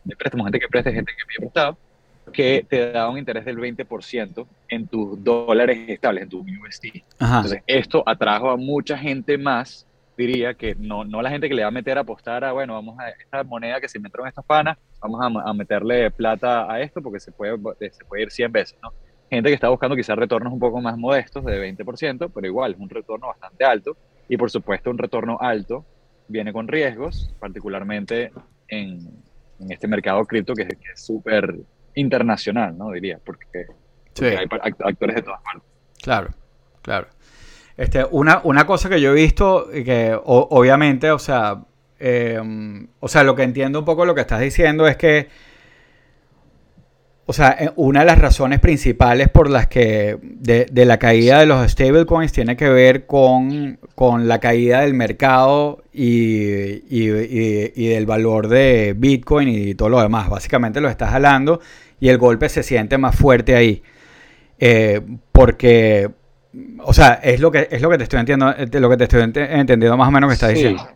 de, 0.03 0.15
préstamos, 0.15 0.45
gente 0.47 0.59
que 0.59 0.67
presta, 0.67 0.91
gente 0.91 1.11
que 1.11 1.25
pide 1.27 1.39
prestado, 1.39 1.77
que 2.31 2.65
te 2.67 2.91
da 2.91 3.09
un 3.09 3.17
interés 3.17 3.45
del 3.45 3.57
20% 3.57 4.45
en 4.69 4.87
tus 4.87 5.23
dólares 5.23 5.79
estables, 5.87 6.23
en 6.23 6.29
tu 6.29 6.39
USD. 6.39 7.03
Ajá. 7.19 7.37
Entonces, 7.37 7.63
esto 7.67 8.03
atrajo 8.05 8.49
a 8.49 8.57
mucha 8.57 8.97
gente 8.97 9.37
más, 9.37 9.87
diría 10.17 10.53
que 10.53 10.75
no, 10.75 11.03
no 11.03 11.21
la 11.21 11.29
gente 11.29 11.49
que 11.49 11.55
le 11.55 11.63
va 11.63 11.67
a 11.67 11.71
meter 11.71 11.97
a 11.97 12.01
apostar 12.01 12.43
a, 12.43 12.51
bueno, 12.51 12.73
vamos 12.73 12.99
a 12.99 13.09
esta 13.09 13.43
moneda 13.43 13.81
que 13.81 13.89
se 13.89 13.99
metieron 13.99 14.27
estas 14.27 14.45
panas, 14.45 14.77
vamos 15.01 15.21
a, 15.21 15.49
a 15.49 15.53
meterle 15.53 16.11
plata 16.11 16.71
a 16.71 16.81
esto 16.81 17.01
porque 17.01 17.19
se 17.19 17.31
puede, 17.31 17.57
se 17.79 18.05
puede 18.05 18.23
ir 18.23 18.31
100 18.31 18.51
veces, 18.51 18.77
¿no? 18.81 18.91
Gente 19.29 19.49
que 19.49 19.55
está 19.55 19.69
buscando 19.69 19.95
quizás 19.95 20.15
retornos 20.15 20.53
un 20.53 20.59
poco 20.59 20.79
más 20.79 20.95
modestos, 20.95 21.43
de 21.43 21.73
20%, 21.73 22.31
pero 22.33 22.47
igual 22.47 22.73
es 22.73 22.79
un 22.79 22.87
retorno 22.87 23.27
bastante 23.27 23.65
alto. 23.65 23.97
Y 24.29 24.37
por 24.37 24.51
supuesto, 24.51 24.91
un 24.91 24.99
retorno 24.99 25.39
alto 25.41 25.83
viene 26.27 26.53
con 26.53 26.67
riesgos, 26.67 27.33
particularmente 27.39 28.31
en, 28.67 29.09
en 29.59 29.71
este 29.71 29.87
mercado 29.87 30.23
cripto 30.25 30.53
que 30.53 30.63
es 30.63 31.03
súper 31.03 31.55
internacional, 31.95 32.77
¿no? 32.77 32.91
Diría, 32.91 33.19
porque, 33.23 33.65
Sí. 34.13 34.25
hay 34.25 34.45
actores 34.79 35.15
de 35.15 35.21
todas 35.21 35.41
partes. 35.41 35.63
Claro, 36.01 36.29
claro. 36.81 37.07
Este, 37.77 38.05
una, 38.11 38.41
una 38.43 38.65
cosa 38.67 38.87
que 38.89 39.01
yo 39.01 39.11
he 39.11 39.15
visto, 39.15 39.69
y 39.73 39.83
que 39.83 40.13
o- 40.13 40.47
obviamente, 40.51 41.09
o 41.11 41.17
sea, 41.19 41.63
eh, 41.99 42.39
o 42.99 43.07
sea, 43.07 43.23
lo 43.23 43.35
que 43.35 43.43
entiendo 43.43 43.79
un 43.79 43.85
poco 43.85 44.05
lo 44.05 44.13
que 44.13 44.21
estás 44.21 44.39
diciendo 44.41 44.85
es 44.87 44.97
que, 44.97 45.29
o 47.25 47.31
sea, 47.31 47.55
eh, 47.57 47.71
una 47.77 48.01
de 48.01 48.05
las 48.07 48.19
razones 48.19 48.59
principales 48.59 49.29
por 49.29 49.49
las 49.49 49.67
que 49.67 50.17
de, 50.21 50.65
de 50.69 50.85
la 50.85 50.97
caída 50.99 51.39
de 51.39 51.45
los 51.45 51.71
stablecoins 51.71 52.33
tiene 52.33 52.57
que 52.57 52.67
ver 52.69 53.05
con, 53.05 53.79
con 53.95 54.27
la 54.27 54.39
caída 54.39 54.81
del 54.81 54.93
mercado 54.93 55.83
y, 55.93 56.83
y- 56.89 57.09
y- 57.09 57.71
y 57.75 57.87
del 57.87 58.05
valor 58.05 58.49
de 58.49 58.93
Bitcoin 58.97 59.47
y 59.47 59.73
todo 59.73 59.87
lo 59.87 60.01
demás. 60.01 60.29
Básicamente 60.29 60.81
lo 60.81 60.89
estás 60.89 61.11
jalando 61.11 61.61
y 62.03 62.09
el 62.09 62.17
golpe 62.17 62.49
se 62.49 62.63
siente 62.63 62.97
más 62.97 63.15
fuerte 63.15 63.55
ahí. 63.55 63.81
Eh, 64.59 64.99
porque, 65.31 66.09
o 66.83 66.93
sea, 66.93 67.13
es 67.23 67.39
lo 67.39 67.49
que 67.49 67.69
es 67.71 67.81
lo 67.81 67.89
que 67.89 67.97
te 67.97 68.03
estoy 68.03 68.19
entendiendo, 68.19 68.53
de 68.65 68.79
lo 68.81 68.89
que 68.89 68.97
te 68.97 69.05
estoy 69.05 69.21
ente- 69.21 69.49
entendiendo 69.57 69.95
más 69.95 70.09
o 70.09 70.11
menos 70.11 70.27
que 70.29 70.33
estás 70.33 70.49
Sí. 70.49 70.55
diciendo. 70.55 70.83
Sí, 70.85 70.95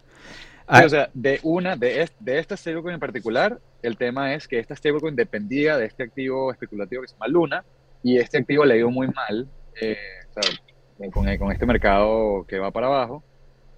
Ah, 0.67 0.83
o 0.85 0.89
sea, 0.89 1.09
de 1.13 1.39
una, 1.43 1.77
de, 1.77 2.01
es- 2.01 2.11
de 2.19 2.39
esta 2.39 2.57
stablecoin 2.57 2.95
en 2.95 2.99
particular, 2.99 3.57
el 3.81 3.95
tema 3.95 4.33
es 4.33 4.49
que 4.49 4.59
esta 4.59 4.75
stablecoin 4.75 5.15
dependía 5.15 5.77
de 5.77 5.85
este 5.85 6.03
activo 6.03 6.51
especulativo 6.51 7.01
que 7.03 7.07
se 7.07 7.13
llama 7.13 7.29
Luna, 7.29 7.63
y 8.03 8.17
este 8.17 8.37
activo 8.39 8.65
le 8.65 8.77
ido 8.77 8.89
muy 8.91 9.07
mal 9.07 9.47
eh, 9.81 9.95
o 10.29 10.41
sea, 10.41 11.09
con, 11.11 11.37
con 11.37 11.51
este 11.53 11.65
mercado 11.65 12.45
que 12.49 12.59
va 12.59 12.71
para 12.71 12.87
abajo, 12.87 13.23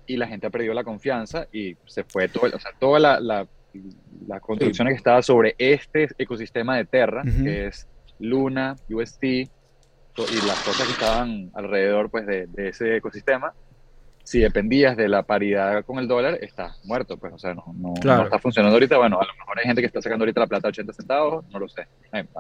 y 0.08 0.18
la 0.18 0.26
gente 0.26 0.48
ha 0.48 0.50
perdido 0.50 0.74
la 0.74 0.84
confianza 0.84 1.46
y 1.52 1.76
se 1.86 2.04
fue 2.06 2.28
todo, 2.28 2.48
o 2.56 2.60
sea, 2.60 2.72
toda 2.80 3.00
la, 3.00 3.20
la, 3.20 3.46
la 4.28 4.40
construcción 4.40 4.88
que 4.88 4.94
estaba 4.94 5.22
sobre 5.22 5.56
este 5.58 6.08
ecosistema 6.18 6.78
de 6.78 6.86
Terra, 6.86 7.24
Ujú. 7.26 7.44
que 7.44 7.68
es 7.68 7.88
Luna, 8.20 8.76
UST, 8.90 9.24
y 9.24 9.48
las 10.46 10.62
cosas 10.64 10.86
que 10.86 10.94
estaban 10.94 11.50
alrededor 11.54 12.10
pues, 12.10 12.26
de, 12.26 12.48
de, 12.48 12.70
ese 12.70 12.98
ecosistema, 12.98 13.54
si 14.24 14.40
dependías 14.40 14.98
de 14.98 15.08
la 15.08 15.24
paridad 15.24 15.84
con 15.86 15.98
el 15.98 16.08
dólar, 16.08 16.38
estás 16.42 16.80
muerto, 16.86 17.18
pues, 17.18 17.34
o 17.34 17.40
sea, 17.40 17.54
no, 17.54 17.64
no, 17.76 17.94
no, 18.04 18.24
está 18.24 18.38
funcionando 18.38 18.76
ahorita. 18.76 18.98
Bueno, 18.98 19.20
a 19.20 19.26
lo 19.26 19.34
mejor 19.34 19.60
hay 19.60 19.66
gente 19.66 19.82
que 19.82 19.88
está 19.88 20.02
sacando 20.02 20.24
ahorita 20.24 20.42
la 20.42 20.48
plata 20.48 20.68
a 20.68 20.70
80 20.70 20.94
centavos, 20.94 21.46
no 21.50 21.60
lo 21.60 21.70
sé. 21.70 21.88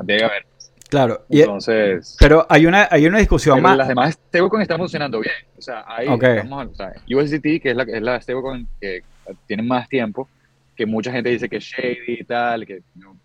debe 0.03 0.23
haber. 0.23 0.45
Claro. 0.89 1.25
Entonces. 1.29 2.17
pero 2.19 2.45
hay 2.49 2.65
una, 2.65 2.87
hay 2.91 3.05
una 3.05 3.19
discusión 3.19 3.61
más. 3.61 3.77
Las 3.77 3.87
demás 3.87 4.13
stablecoins 4.13 4.63
están 4.63 4.79
funcionando 4.79 5.19
bien. 5.19 5.33
O 5.57 5.61
sea, 5.61 5.85
hay 5.87 6.07
o 6.07 6.19
sea, 6.73 6.93
USDT, 7.09 7.61
que 7.61 7.71
es 7.71 7.75
la, 7.75 7.83
es 7.83 8.01
la 8.01 8.21
stablecoin 8.21 8.67
que 8.81 9.03
tiene 9.45 9.63
más 9.63 9.87
tiempo, 9.87 10.27
que 10.79 10.85
mucha 10.85 11.11
gente 11.11 11.29
dice 11.29 11.49
que 11.49 11.57
es 11.57 11.65
shady 11.65 12.21
y 12.21 12.23
tal, 12.23 12.65
que 12.65 12.83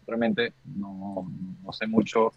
realmente 0.09 0.55
no, 0.64 1.30
no 1.62 1.72
sé 1.72 1.86
mucho. 1.86 2.26
O 2.26 2.32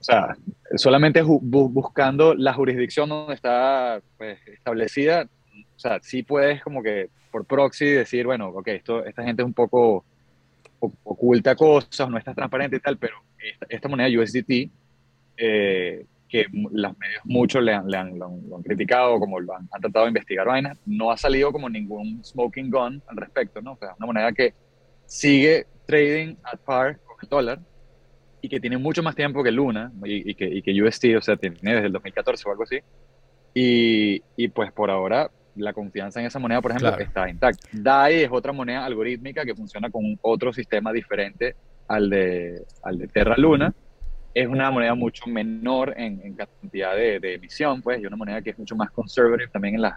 sea, 0.00 0.34
solamente 0.76 1.20
buscando 1.20 2.34
la 2.34 2.54
jurisdicción 2.54 3.10
donde 3.10 3.34
está 3.34 4.00
pues, 4.16 4.38
establecida, 4.46 5.28
o 5.54 5.78
sea, 5.78 5.98
sí 6.00 6.22
puedes 6.22 6.62
como 6.62 6.82
que 6.82 7.10
por 7.30 7.44
proxy 7.44 7.90
decir, 7.90 8.24
bueno, 8.24 8.48
ok, 8.48 8.68
esto, 8.68 9.04
esta 9.04 9.22
gente 9.22 9.42
es 9.42 9.46
un 9.46 9.52
poco 9.52 10.06
oculta 10.80 11.54
cosas, 11.54 12.08
no 12.08 12.16
está 12.16 12.32
transparente 12.32 12.76
y 12.76 12.80
tal, 12.80 12.96
pero 12.96 13.18
esta, 13.68 13.86
moneda 13.86 14.08
USDT, 14.18 14.70
eh, 15.36 16.06
que 16.28 16.46
los 16.52 16.98
medios 16.98 17.20
muchos 17.24 17.62
le 17.62 17.74
han, 17.74 17.88
le 17.88 17.96
han, 17.96 18.18
lo, 18.18 18.26
han, 18.26 18.62
criticado, 18.62 19.18
como 19.18 19.40
lo 19.40 19.54
han, 19.54 19.68
tratado 19.80 20.04
de 20.04 20.10
investigar 20.10 20.46
vainas, 20.46 20.78
no 20.86 21.10
ha 21.10 21.16
salido 21.16 21.52
como 21.52 21.68
ningún 21.68 22.24
smoking 22.24 22.70
gun 22.70 23.02
al 23.06 23.16
respecto, 23.16 23.60
¿no? 23.62 23.72
O 23.72 23.76
sea, 23.76 23.94
una 23.98 24.06
moneda 24.06 24.32
que 24.32 24.54
sigue 25.06 25.66
trading 25.86 26.36
at 26.42 26.58
par 26.60 26.98
con 27.00 27.16
el 27.22 27.28
dólar 27.28 27.60
y 28.40 28.48
que 28.48 28.60
tiene 28.60 28.76
mucho 28.76 29.02
más 29.02 29.14
tiempo 29.14 29.42
que 29.42 29.50
Luna 29.50 29.92
y, 30.04 30.34
que, 30.34 30.46
y 30.46 30.62
que 30.62 30.82
UST, 30.82 31.04
o 31.16 31.20
sea, 31.20 31.36
tiene 31.36 31.56
desde 31.62 31.86
el 31.86 31.92
2014 31.92 32.48
o 32.48 32.52
algo 32.52 32.64
así. 32.64 32.80
Y, 33.54 34.22
y, 34.36 34.48
pues 34.48 34.70
por 34.72 34.90
ahora 34.90 35.30
la 35.56 35.72
confianza 35.72 36.20
en 36.20 36.26
esa 36.26 36.38
moneda, 36.38 36.60
por 36.60 36.72
ejemplo, 36.72 36.98
está 36.98 37.28
intacta. 37.28 37.66
DAI 37.72 38.24
es 38.24 38.30
otra 38.30 38.52
moneda 38.52 38.84
algorítmica 38.84 39.44
que 39.44 39.54
funciona 39.54 39.90
con 39.90 40.18
otro 40.20 40.52
sistema 40.52 40.92
diferente 40.92 41.56
al 41.88 42.10
de, 42.10 42.62
al 42.82 42.98
de 42.98 43.08
Terra 43.08 43.36
Luna. 43.38 43.72
Es 44.36 44.46
una 44.46 44.70
moneda 44.70 44.94
mucho 44.94 45.26
menor 45.28 45.94
en, 45.96 46.34
cantidad 46.34 46.94
de, 46.94 47.34
emisión, 47.34 47.80
pues, 47.80 48.02
y 48.02 48.06
una 48.06 48.16
moneda 48.16 48.42
que 48.42 48.50
es 48.50 48.58
mucho 48.58 48.76
más 48.76 48.90
conservative 48.90 49.48
también 49.48 49.76
en 49.76 49.80
las, 49.80 49.94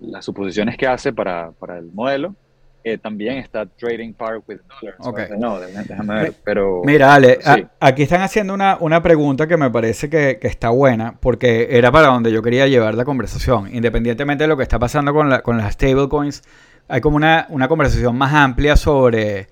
las, 0.00 0.24
suposiciones 0.24 0.76
que 0.76 0.88
hace 0.88 1.12
para, 1.12 1.52
para 1.52 1.78
el 1.78 1.92
modelo. 1.92 2.34
Eh, 2.82 2.98
también 2.98 3.38
está 3.38 3.64
Trading 3.64 4.12
Power 4.12 4.40
with 4.48 4.58
Dollars. 4.80 5.30
No, 5.38 5.60
déjame 5.60 6.14
ver, 6.14 6.34
pero... 6.44 6.82
Mira, 6.84 7.14
Ale, 7.14 7.38
aquí 7.78 8.02
están 8.02 8.22
haciendo 8.22 8.54
una, 8.54 8.76
una 8.80 9.02
pregunta 9.02 9.46
que 9.46 9.56
me 9.56 9.70
parece 9.70 10.10
que, 10.10 10.38
que, 10.40 10.48
está 10.48 10.70
buena, 10.70 11.16
porque 11.20 11.68
era 11.70 11.92
para 11.92 12.08
donde 12.08 12.32
yo 12.32 12.42
quería 12.42 12.66
llevar 12.66 12.94
la 12.94 13.04
conversación. 13.04 13.72
Independientemente 13.72 14.44
de 14.44 14.48
lo 14.48 14.56
que 14.56 14.64
está 14.64 14.80
pasando 14.80 15.12
con, 15.12 15.28
la, 15.28 15.42
con 15.42 15.58
las 15.58 15.74
stablecoins, 15.74 16.42
hay 16.88 17.00
como 17.00 17.16
una, 17.16 17.46
una 17.50 17.68
conversación 17.68 18.16
más 18.16 18.32
amplia 18.32 18.76
sobre 18.76 19.48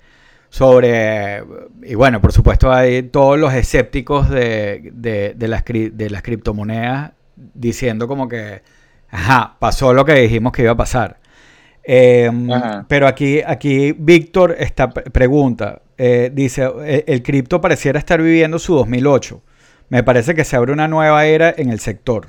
sobre, 0.49 1.43
y 1.83 1.95
bueno, 1.95 2.21
por 2.21 2.31
supuesto 2.31 2.71
hay 2.71 3.03
todos 3.03 3.37
los 3.37 3.53
escépticos 3.53 4.29
de, 4.29 4.91
de, 4.93 5.47
las, 5.47 5.63
de 5.65 6.09
las 6.09 6.21
criptomonedas 6.21 7.11
diciendo 7.35 8.07
como 8.07 8.27
que, 8.27 8.61
ajá, 9.09 9.57
pasó 9.59 9.93
lo 9.93 10.05
que 10.05 10.13
dijimos 10.13 10.51
que 10.51 10.63
iba 10.63 10.71
a 10.71 10.77
pasar. 10.77 11.19
Em, 11.83 12.49
pero 12.89 13.07
aquí, 13.07 13.41
aquí 13.45 13.93
Víctor 13.97 14.55
esta 14.59 14.89
pregunta, 14.89 15.81
eh, 15.97 16.29
dice, 16.33 16.69
e, 16.83 17.05
el, 17.07 17.23
cripto 17.23 17.61
pareciera 17.61 17.97
estar 17.97 18.21
viviendo 18.21 18.59
su 18.59 18.75
2008. 18.75 19.41
Me 19.89 20.03
parece 20.03 20.35
que 20.35 20.43
se 20.43 20.57
abre 20.57 20.73
una 20.73 20.89
nueva 20.89 21.25
era 21.25 21.53
en 21.55 21.69
el 21.69 21.79
sector. 21.79 22.27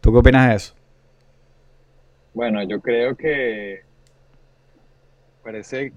¿Tú 0.00 0.12
qué 0.12 0.18
opinas 0.18 0.48
de 0.48 0.56
eso? 0.56 0.74
Bueno, 2.34 2.62
yo 2.64 2.80
creo 2.80 3.16
que 3.16 3.82
parece 5.44 5.92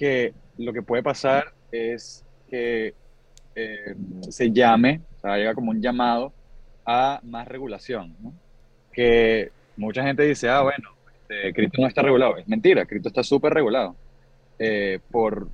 que 0.00 0.32
lo 0.56 0.72
que 0.72 0.80
puede 0.80 1.02
pasar 1.02 1.52
es 1.70 2.24
que 2.48 2.94
eh, 3.54 3.94
se 4.30 4.50
llame, 4.50 5.02
o 5.18 5.20
sea, 5.20 5.36
llega 5.36 5.54
como 5.54 5.72
un 5.72 5.82
llamado 5.82 6.32
a 6.86 7.20
más 7.22 7.46
regulación, 7.46 8.16
¿no? 8.18 8.32
Que 8.94 9.50
mucha 9.76 10.02
gente 10.02 10.22
dice, 10.22 10.48
ah, 10.48 10.62
bueno, 10.62 10.88
este, 11.20 11.52
cripto 11.52 11.82
no 11.82 11.86
está 11.86 12.00
regulado. 12.00 12.38
Es 12.38 12.48
mentira, 12.48 12.86
cripto 12.86 13.08
está 13.08 13.22
súper 13.22 13.52
regulado 13.52 13.94
eh, 14.58 15.00
por 15.10 15.48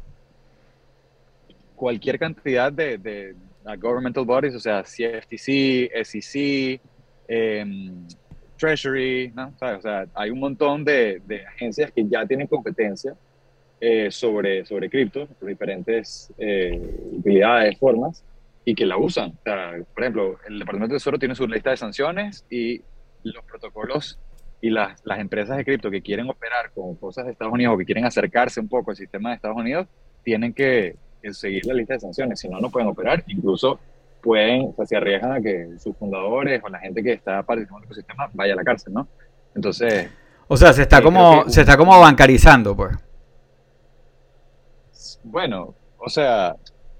cualquier 1.75 2.17
cantidad 2.17 2.73
de, 2.73 2.99
de, 2.99 3.35
governmental 3.79 4.25
bodies, 4.25 4.55
o 4.55 4.61
sea, 4.61 4.85
CFTC, 4.85 5.91
SEC, 6.05 6.81
em, 7.27 8.07
Treasury, 8.57 9.33
¿no? 9.35 9.53
O 9.61 9.81
sea, 9.81 10.07
hay 10.15 10.31
un 10.31 10.39
montón 10.39 10.85
de, 10.85 11.21
de 11.27 11.45
agencias 11.45 11.91
que 11.91 12.07
ya 12.07 12.25
tienen 12.25 12.47
competencia 12.47 13.17
eh, 13.81 14.11
sobre, 14.11 14.65
sobre 14.65 14.89
cripto, 14.89 15.29
diferentes 15.41 16.33
eh, 16.39 16.81
utilidades, 17.13 17.79
formas, 17.79 18.25
y 18.65 18.75
que 18.75 18.87
la 18.87 18.97
usan. 18.97 19.33
por 19.95 20.03
ejemplo, 20.03 20.39
el 20.49 20.59
Departamento 20.59 20.95
de 20.95 20.99
Tesoro 20.99 21.19
tiene 21.19 21.35
su 21.35 21.47
lista 21.47 21.71
de 21.71 21.77
sanciones 21.77 22.45
y 22.51 22.83
los 23.23 23.45
protocolos 23.45 24.19
y 24.61 24.71
las, 24.71 25.01
las 25.05 25.21
empresas 25.21 25.57
de 25.57 25.65
cripto 25.65 25.91
que 25.91 26.03
quieren 26.03 26.29
operar 26.29 26.71
con 26.75 26.95
cosas 26.97 27.27
de 27.27 27.33
Estados 27.33 27.53
Unidos 27.53 27.75
o 27.75 27.79
que 27.79 27.85
quieren 27.85 28.05
acercarse 28.05 28.61
un 28.61 28.69
poco 28.69 28.91
al 28.91 28.97
sistema 28.97 29.31
de 29.31 29.37
Estados 29.37 29.57
Unidos, 29.57 29.87
tienen 30.25 30.53
que, 30.53 30.97
seguir 31.33 31.67
la 31.67 31.75
lista 31.75 31.95
de 31.95 32.01
sanciones, 32.01 32.39
si 32.41 32.49
no, 32.49 32.61
no 32.61 32.71
pueden 32.71 32.89
operar. 32.89 33.25
Incluso 33.27 33.79
pueden, 34.23 34.71
o 34.71 34.75
sea, 34.77 34.87
se 34.87 34.97
arriesgan 34.97 35.33
a 35.33 35.41
que 35.41 35.71
sus 35.79 35.97
fundadores 35.97 36.63
o 36.65 36.69
la 36.69 36.79
gente 36.79 37.03
que 37.03 37.13
está 37.13 37.43
participando 37.43 37.79
en 37.79 37.83
el 37.83 37.87
ecosistema 37.87 38.31
vaya 38.33 38.53
a 38.53 38.57
la 38.57 38.65
cárcel, 38.65 38.95
¿no? 38.95 39.09
Entonces... 39.55 40.09
O 40.49 40.57
sea, 40.57 40.73
se 40.73 40.83
está, 40.83 40.99
eh, 40.99 41.03
como, 41.03 41.49
se 41.49 41.61
está 41.61 41.77
como 41.77 41.99
bancarizando, 41.99 42.77
pues. 42.77 42.97
Bueno, 45.27 45.75
o 45.99 46.09
sea, 46.09 46.57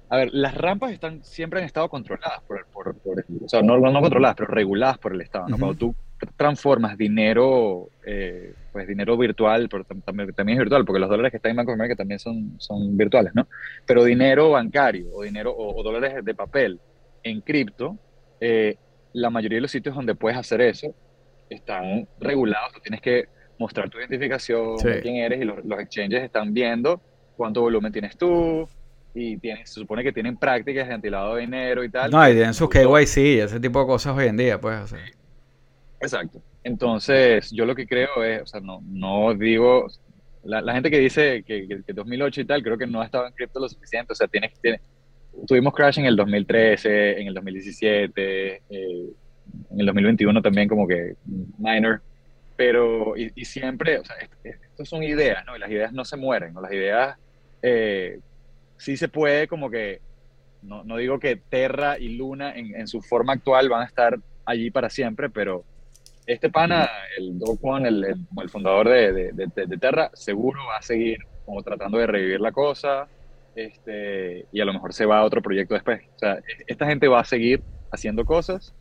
a 0.09 0.17
ver, 0.17 0.31
las 0.33 0.55
rampas 0.55 0.93
están 0.93 1.23
siempre 1.25 1.61
han 1.61 1.67
estado 1.67 1.89
controladas 1.89 2.41
por, 2.43 2.67
por, 2.67 2.95
por 2.97 3.21
o 3.21 3.49
sea, 3.49 3.63
no, 3.63 3.79
no, 3.79 4.01
controladas, 4.01 4.37
pero 4.37 4.49
reguladas 4.49 4.99
por 4.99 5.15
el 5.15 5.21
Estado. 5.21 5.49
¿no? 5.49 5.59
Cuando 5.59 5.77
tú 5.77 5.95
transformas 6.37 6.99
dinero, 6.99 7.89
eh, 8.05 8.53
pues 8.73 8.89
dinero 8.89 9.17
virtual, 9.17 9.69
pero 9.69 9.85
también, 9.85 10.33
también, 10.33 10.59
es 10.59 10.61
virtual, 10.61 10.85
porque 10.85 10.99
los 10.99 11.09
dólares 11.09 11.31
que 11.31 11.37
están 11.37 11.51
en 11.51 11.57
Banco 11.57 11.71
de 11.71 11.75
América 11.75 11.97
también 11.97 12.19
son, 12.19 12.55
son 12.59 12.97
virtuales, 12.97 13.33
¿no? 13.35 13.47
Pero 13.87 14.05
dinero 14.05 14.51
bancario 14.51 15.09
o 15.13 15.23
dinero 15.23 15.55
o, 15.57 15.83
dólares 15.83 16.25
de 16.25 16.35
papel 16.35 16.81
en 17.23 17.41
cripto, 17.41 17.97
eh, 18.41 18.77
la 19.13 19.31
mayoría 19.31 19.57
de 19.57 19.63
los 19.63 19.71
sitios 19.71 19.95
donde 19.95 20.15
puedes 20.17 20.37
hacer 20.37 20.61
eso 20.61 20.93
están 21.49 22.09
regulados. 22.19 22.73
Tú 22.73 22.81
tienes 22.81 23.01
que 23.01 23.29
mostrar 23.59 23.89
tu 23.89 23.99
identificación, 23.99 24.77
quién 25.03 25.17
eres, 25.17 25.41
y 25.41 25.45
los, 25.45 25.65
los 25.65 25.81
exchanges 25.81 26.23
están 26.23 26.53
viendo 26.53 27.01
cuánto 27.37 27.61
volumen 27.61 27.93
tienes 27.93 28.17
tú, 28.17 28.69
y 29.15 29.39
se 29.39 29.67
supone 29.67 30.03
que 30.03 30.13
tienen 30.13 30.37
prácticas 30.37 30.89
de 30.89 30.95
antilado 30.95 31.35
de 31.35 31.43
dinero 31.43 31.83
y 31.83 31.89
tal. 31.89 32.11
No, 32.11 32.29
y 32.29 32.33
tienen 32.33 32.55
sus 32.55 32.69
KYC, 32.69 33.45
ese 33.45 33.61
tipo 33.61 33.81
de 33.81 33.87
cosas 33.87 34.17
hoy 34.17 34.27
en 34.27 34.37
día, 34.37 34.61
pues. 34.61 34.95
Exacto. 36.01 36.43
Entonces, 36.63 37.51
yo 37.51 37.65
lo 37.65 37.75
que 37.75 37.87
creo 37.87 38.23
es, 38.23 38.43
o 38.43 38.47
sea, 38.47 38.61
no, 38.61 38.81
no 38.85 39.33
digo, 39.35 39.87
la, 40.43 40.73
gente 40.75 40.91
que 40.91 40.99
dice 40.99 41.43
que, 41.47 41.67
que, 41.67 41.93
2008 41.93 42.41
y 42.41 42.45
tal, 42.45 42.63
creo 42.63 42.77
que 42.77 42.87
no 42.87 43.01
ha 43.01 43.05
estado 43.05 43.27
en 43.27 43.33
cripto 43.33 43.61
lo 43.61 43.69
suficiente, 43.69 44.13
o 44.13 44.17
sea, 44.17 44.29
tiene, 44.29 44.53
tiene, 44.61 44.81
tuvimos 45.47 45.73
crash 45.73 45.99
en 45.99 46.07
el 46.07 46.17
2013, 46.17 47.21
en 47.21 47.29
el 47.29 47.35
2017, 47.35 48.55
eh, 48.55 48.61
en 49.71 49.81
el 49.81 49.87
2021 49.87 50.43
también 50.43 50.69
como 50.69 50.87
que 50.87 51.15
minor, 51.59 52.03
pero, 52.57 53.17
y, 53.17 53.45
siempre, 53.45 53.99
o 53.99 54.05
sea, 54.05 54.17
esto, 54.43 54.85
son 54.85 55.03
ideas, 55.03 55.45
¿no? 55.47 55.57
Y 55.57 55.61
las 55.61 55.71
ideas 55.71 55.93
no 55.93 56.05
se 56.05 56.17
mueren, 56.17 56.55
¿no? 56.55 56.63
Las 56.63 56.73
ideas 56.73 57.17
eh, 57.63 58.21
sí 58.77 58.97
se 58.97 59.09
puede 59.09 59.49
como 59.49 59.71
que, 59.71 60.01
no, 60.63 60.85
no 60.85 60.97
digo 60.97 61.19
que 61.19 61.37
Terra 61.37 61.99
y 61.99 62.17
Luna 62.17 62.53
en, 62.55 62.87
su 62.89 63.01
forma 63.01 63.35
actual 63.35 63.69
van 63.69 63.83
a 63.83 63.87
estar 63.87 64.19
allí 64.45 64.71
para 64.71 64.91
siempre, 64.91 65.31
pero 65.31 65.65
este 66.27 66.51
pana, 66.51 66.89
el 67.19 67.39
Doc 67.39 67.61
el, 67.85 68.05
el, 68.05 68.49
fundador 68.49 68.89
de, 68.89 69.33
de, 69.33 69.79
Terra, 69.79 70.11
seguro 70.15 70.61
va 70.69 70.79
a 70.79 70.83
seguir 70.83 71.19
como 71.45 71.63
tratando 71.63 71.99
de 71.99 72.07
revivir 72.07 72.41
la 72.41 72.51
cosa 72.51 73.07
este, 73.55 74.47
y 74.53 74.61
a 74.61 74.65
lo 74.65 74.73
mejor 74.73 74.93
se 74.93 75.07
va 75.07 75.19
a 75.19 75.25
otro 75.25 75.41
proyecto 75.41 75.75
después. 75.75 76.03
Sea, 76.17 76.41
esta 76.67 76.87
gente 76.87 77.09
va 77.09 77.21
a 77.21 77.25
seguir 77.25 77.63
haciendo 77.93 78.25
cosas 78.25 78.75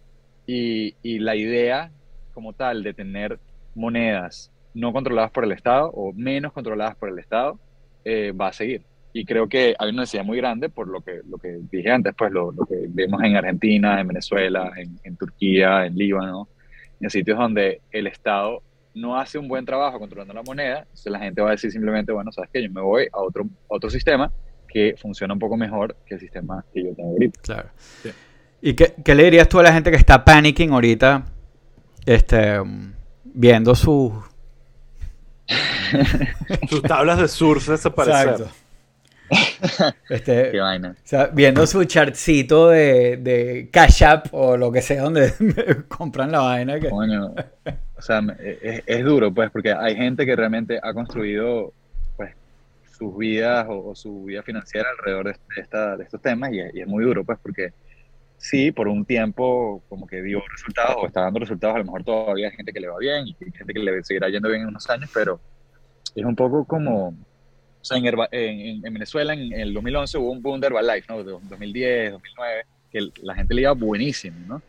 y, 0.48 0.96
y 1.04 1.20
la 1.20 1.36
idea 1.36 1.92
como 2.34 2.54
tal 2.54 2.84
de 2.84 2.94
tener 2.94 3.40
monedas 3.76 4.52
no 4.74 4.92
controladas 4.92 5.32
por 5.32 5.46
el 5.46 5.52
Estado 5.52 5.90
o 5.92 6.12
menos 6.14 6.52
controladas 6.52 6.96
por 6.96 7.10
el 7.10 7.20
Estado 7.20 7.60
eh, 8.06 8.32
va 8.32 8.48
a 8.48 8.54
seguir. 8.54 8.84
Y 9.12 9.26
creo 9.26 9.48
que 9.48 9.76
hay 9.80 9.90
una 9.90 10.02
necesidad 10.02 10.24
muy 10.24 10.38
grande 10.38 10.70
por 10.70 10.88
lo 10.88 11.02
que, 11.02 11.22
lo 11.28 11.38
que 11.38 11.60
dije 11.72 11.90
antes, 11.90 12.14
pues 12.18 12.32
lo, 12.32 12.52
lo 12.52 12.66
que 12.66 12.86
vemos 12.90 13.22
en 13.24 13.36
Argentina, 13.36 14.00
en 14.00 14.08
Venezuela, 14.08 14.72
en, 14.78 15.00
en 15.04 15.18
Turquía, 15.18 15.86
en 15.86 15.96
Líbano, 15.96 16.50
en 17.00 17.10
sitios 17.10 17.38
donde 17.38 17.82
el 17.92 18.08
Estado 18.08 18.62
no 18.94 19.18
hace 19.18 19.38
un 19.38 19.48
buen 19.48 19.66
trabajo 19.66 20.00
controlando 20.00 20.34
la 20.34 20.44
moneda, 20.44 20.80
entonces 20.80 21.12
la 21.12 21.20
gente 21.20 21.42
va 21.42 21.50
a 21.50 21.52
decir 21.52 21.72
simplemente, 21.72 22.12
bueno, 22.12 22.32
sabes 22.32 22.50
que 22.52 22.64
yo 22.64 22.70
me 22.72 22.82
voy 22.82 23.08
a 23.12 23.20
otro, 23.20 23.46
otro 23.68 23.90
sistema 23.90 24.32
que 24.68 24.96
funciona 24.98 25.34
un 25.34 25.40
poco 25.40 25.58
mejor 25.58 25.96
que 26.06 26.16
el 26.16 26.20
sistema 26.20 26.66
que 26.74 26.84
yo 26.84 26.94
tengo 26.94 27.12
ahorita. 27.12 27.40
Claro. 27.42 27.70
¿Y 28.62 28.74
qué, 28.74 28.94
qué, 29.04 29.16
le 29.16 29.24
dirías 29.26 29.48
tú 29.48 29.60
a 29.60 29.64
la 29.64 29.74
gente 29.74 29.92
que 29.92 29.98
está 29.98 30.24
panicking 30.26 30.72
ahorita, 30.72 31.26
este, 32.06 32.60
viendo 33.24 33.76
sus... 33.76 34.14
sus 36.70 36.82
tablas 36.82 37.20
de 37.20 37.28
surf 37.28 37.68
desaparecer? 37.68 38.30
Exacto. 38.30 38.66
Este, 40.10 40.52
Qué 40.52 40.60
vaina. 40.60 40.92
O 40.92 41.08
sea, 41.08 41.28
viendo 41.28 41.66
su 41.68 41.84
chartcito 41.86 42.70
de, 42.70 43.18
de 43.18 43.70
Cash 43.72 44.04
App 44.04 44.28
o 44.32 44.58
lo 44.58 44.72
que 44.72 44.82
sea 44.82 45.04
donde 45.04 45.34
compran 45.88 46.32
la 46.32 46.40
vaina. 46.40 46.80
Que... 46.80 46.90
Coño, 46.90 47.34
o 47.98 48.02
sea, 48.02 48.22
es, 48.40 48.84
es, 48.86 49.06
duro, 49.06 49.34
pues, 49.34 49.50
porque 49.52 49.74
hay 49.74 49.96
gente 49.96 50.26
que 50.26 50.36
realmente 50.36 50.80
ha 50.82 50.94
construido 50.94 51.74
pues, 52.18 52.32
sus 52.98 53.18
vidas 53.18 53.66
o, 53.70 53.96
su 53.96 54.26
vida 54.26 54.44
financiera 54.44 54.90
alrededor 54.92 55.26
de, 55.26 55.62
esta, 55.62 55.98
de 55.98 56.04
estos 56.04 56.22
temas 56.22 56.52
y, 56.52 56.60
y, 56.74 56.82
es 56.82 56.88
muy 56.88 57.04
duro, 57.04 57.24
pues, 57.24 57.40
porque 57.42 57.74
sí, 58.38 58.72
por 58.72 58.88
un 58.88 59.06
tiempo 59.06 59.84
como 59.90 60.08
que 60.08 60.22
dio 60.22 60.42
resultados 60.50 60.98
o 61.02 61.08
está 61.08 61.22
dando 61.22 61.40
resultados, 61.40 61.76
a 61.76 61.80
lo 61.80 61.86
mejor 61.86 62.04
todavía 62.04 62.48
hay 62.48 62.56
gente 62.56 62.74
que 62.74 62.80
le 62.80 62.88
va 62.88 62.98
bien 63.00 63.28
y 63.28 63.36
hay 63.44 63.52
gente 63.52 63.74
que 63.74 63.80
le 63.80 64.04
seguirá 64.04 64.30
yendo 64.30 64.50
bien 64.50 64.62
en 64.62 64.68
unos 64.68 64.90
años, 64.90 65.10
pero 65.14 65.40
es 66.16 66.26
un 66.26 66.36
poco 66.36 66.66
como 66.66 67.10
o 67.10 67.88
sea, 67.88 67.98
en, 67.98 68.06
en, 68.84 68.94
Venezuela 68.94 69.34
en, 69.34 69.54
el 69.54 69.74
2011 69.74 70.18
hubo 70.18 70.32
un 70.32 70.42
boom 70.42 70.60
de 70.60 70.68
Herbalife, 70.68 71.06
¿no? 71.08 71.24
2010, 71.24 72.14
2009, 72.14 72.64
que 72.90 73.10
la 73.22 73.36
gente 73.36 73.54
le 73.54 73.62
iba 73.62 73.74
buenísimo, 73.74 74.38
¿no? 74.48 74.62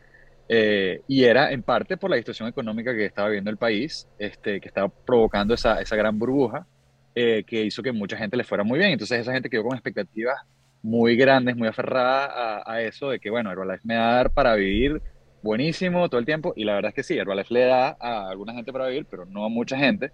Eh, 0.49 1.01
y 1.09 1.25
era 1.25 1.51
en 1.51 1.63
parte 1.63 1.97
por 1.97 2.11
la 2.11 2.17
situación 2.19 2.49
económica 2.49 2.95
que 2.95 3.07
estaba 3.07 3.29
viviendo 3.29 3.51
el 3.51 3.57
país, 3.57 4.07
este, 4.19 4.61
que 4.61 4.69
estaba 4.69 4.89
provocando 4.89 5.55
esa, 5.55 5.81
esa 5.81 5.97
gran 5.97 6.19
burbuja 6.19 6.67
eh, 7.15 7.43
que 7.45 7.65
hizo 7.65 7.83
que 7.83 7.91
mucha 7.91 8.17
gente 8.17 8.37
le 8.37 8.45
fuera 8.45 8.63
muy 8.63 8.79
bien. 8.79 8.93
Entonces 8.93 9.21
esa 9.21 9.33
gente 9.33 9.49
quedó 9.49 9.65
con 9.65 9.75
expectativas 9.75 10.39
muy 10.87 11.17
grandes, 11.17 11.57
muy 11.57 11.67
aferradas 11.67 12.63
a, 12.65 12.81
eso 12.81 13.11
de 13.11 13.19
que, 13.19 13.29
bueno, 13.29 13.51
Herbalife 13.51 13.83
me 13.83 13.97
va 13.97 14.29
para 14.29 14.55
vivir 14.55 15.03
buenísimo 15.43 16.09
todo 16.09 16.21
el 16.21 16.27
tiempo. 16.27 16.53
Y 16.55 16.65
la 16.65 16.75
verdad 16.75 16.91
es 16.91 16.95
que 16.95 17.03
sí, 17.03 17.19
Herbalife 17.19 17.53
le 17.53 17.65
da 17.65 17.97
a 17.99 18.29
alguna 18.29 18.55
gente 18.55 18.73
para 18.73 18.87
vivir, 18.87 19.05
pero 19.11 19.27
no 19.27 19.45
a 19.45 19.49
mucha 19.49 19.77
gente 19.77 20.13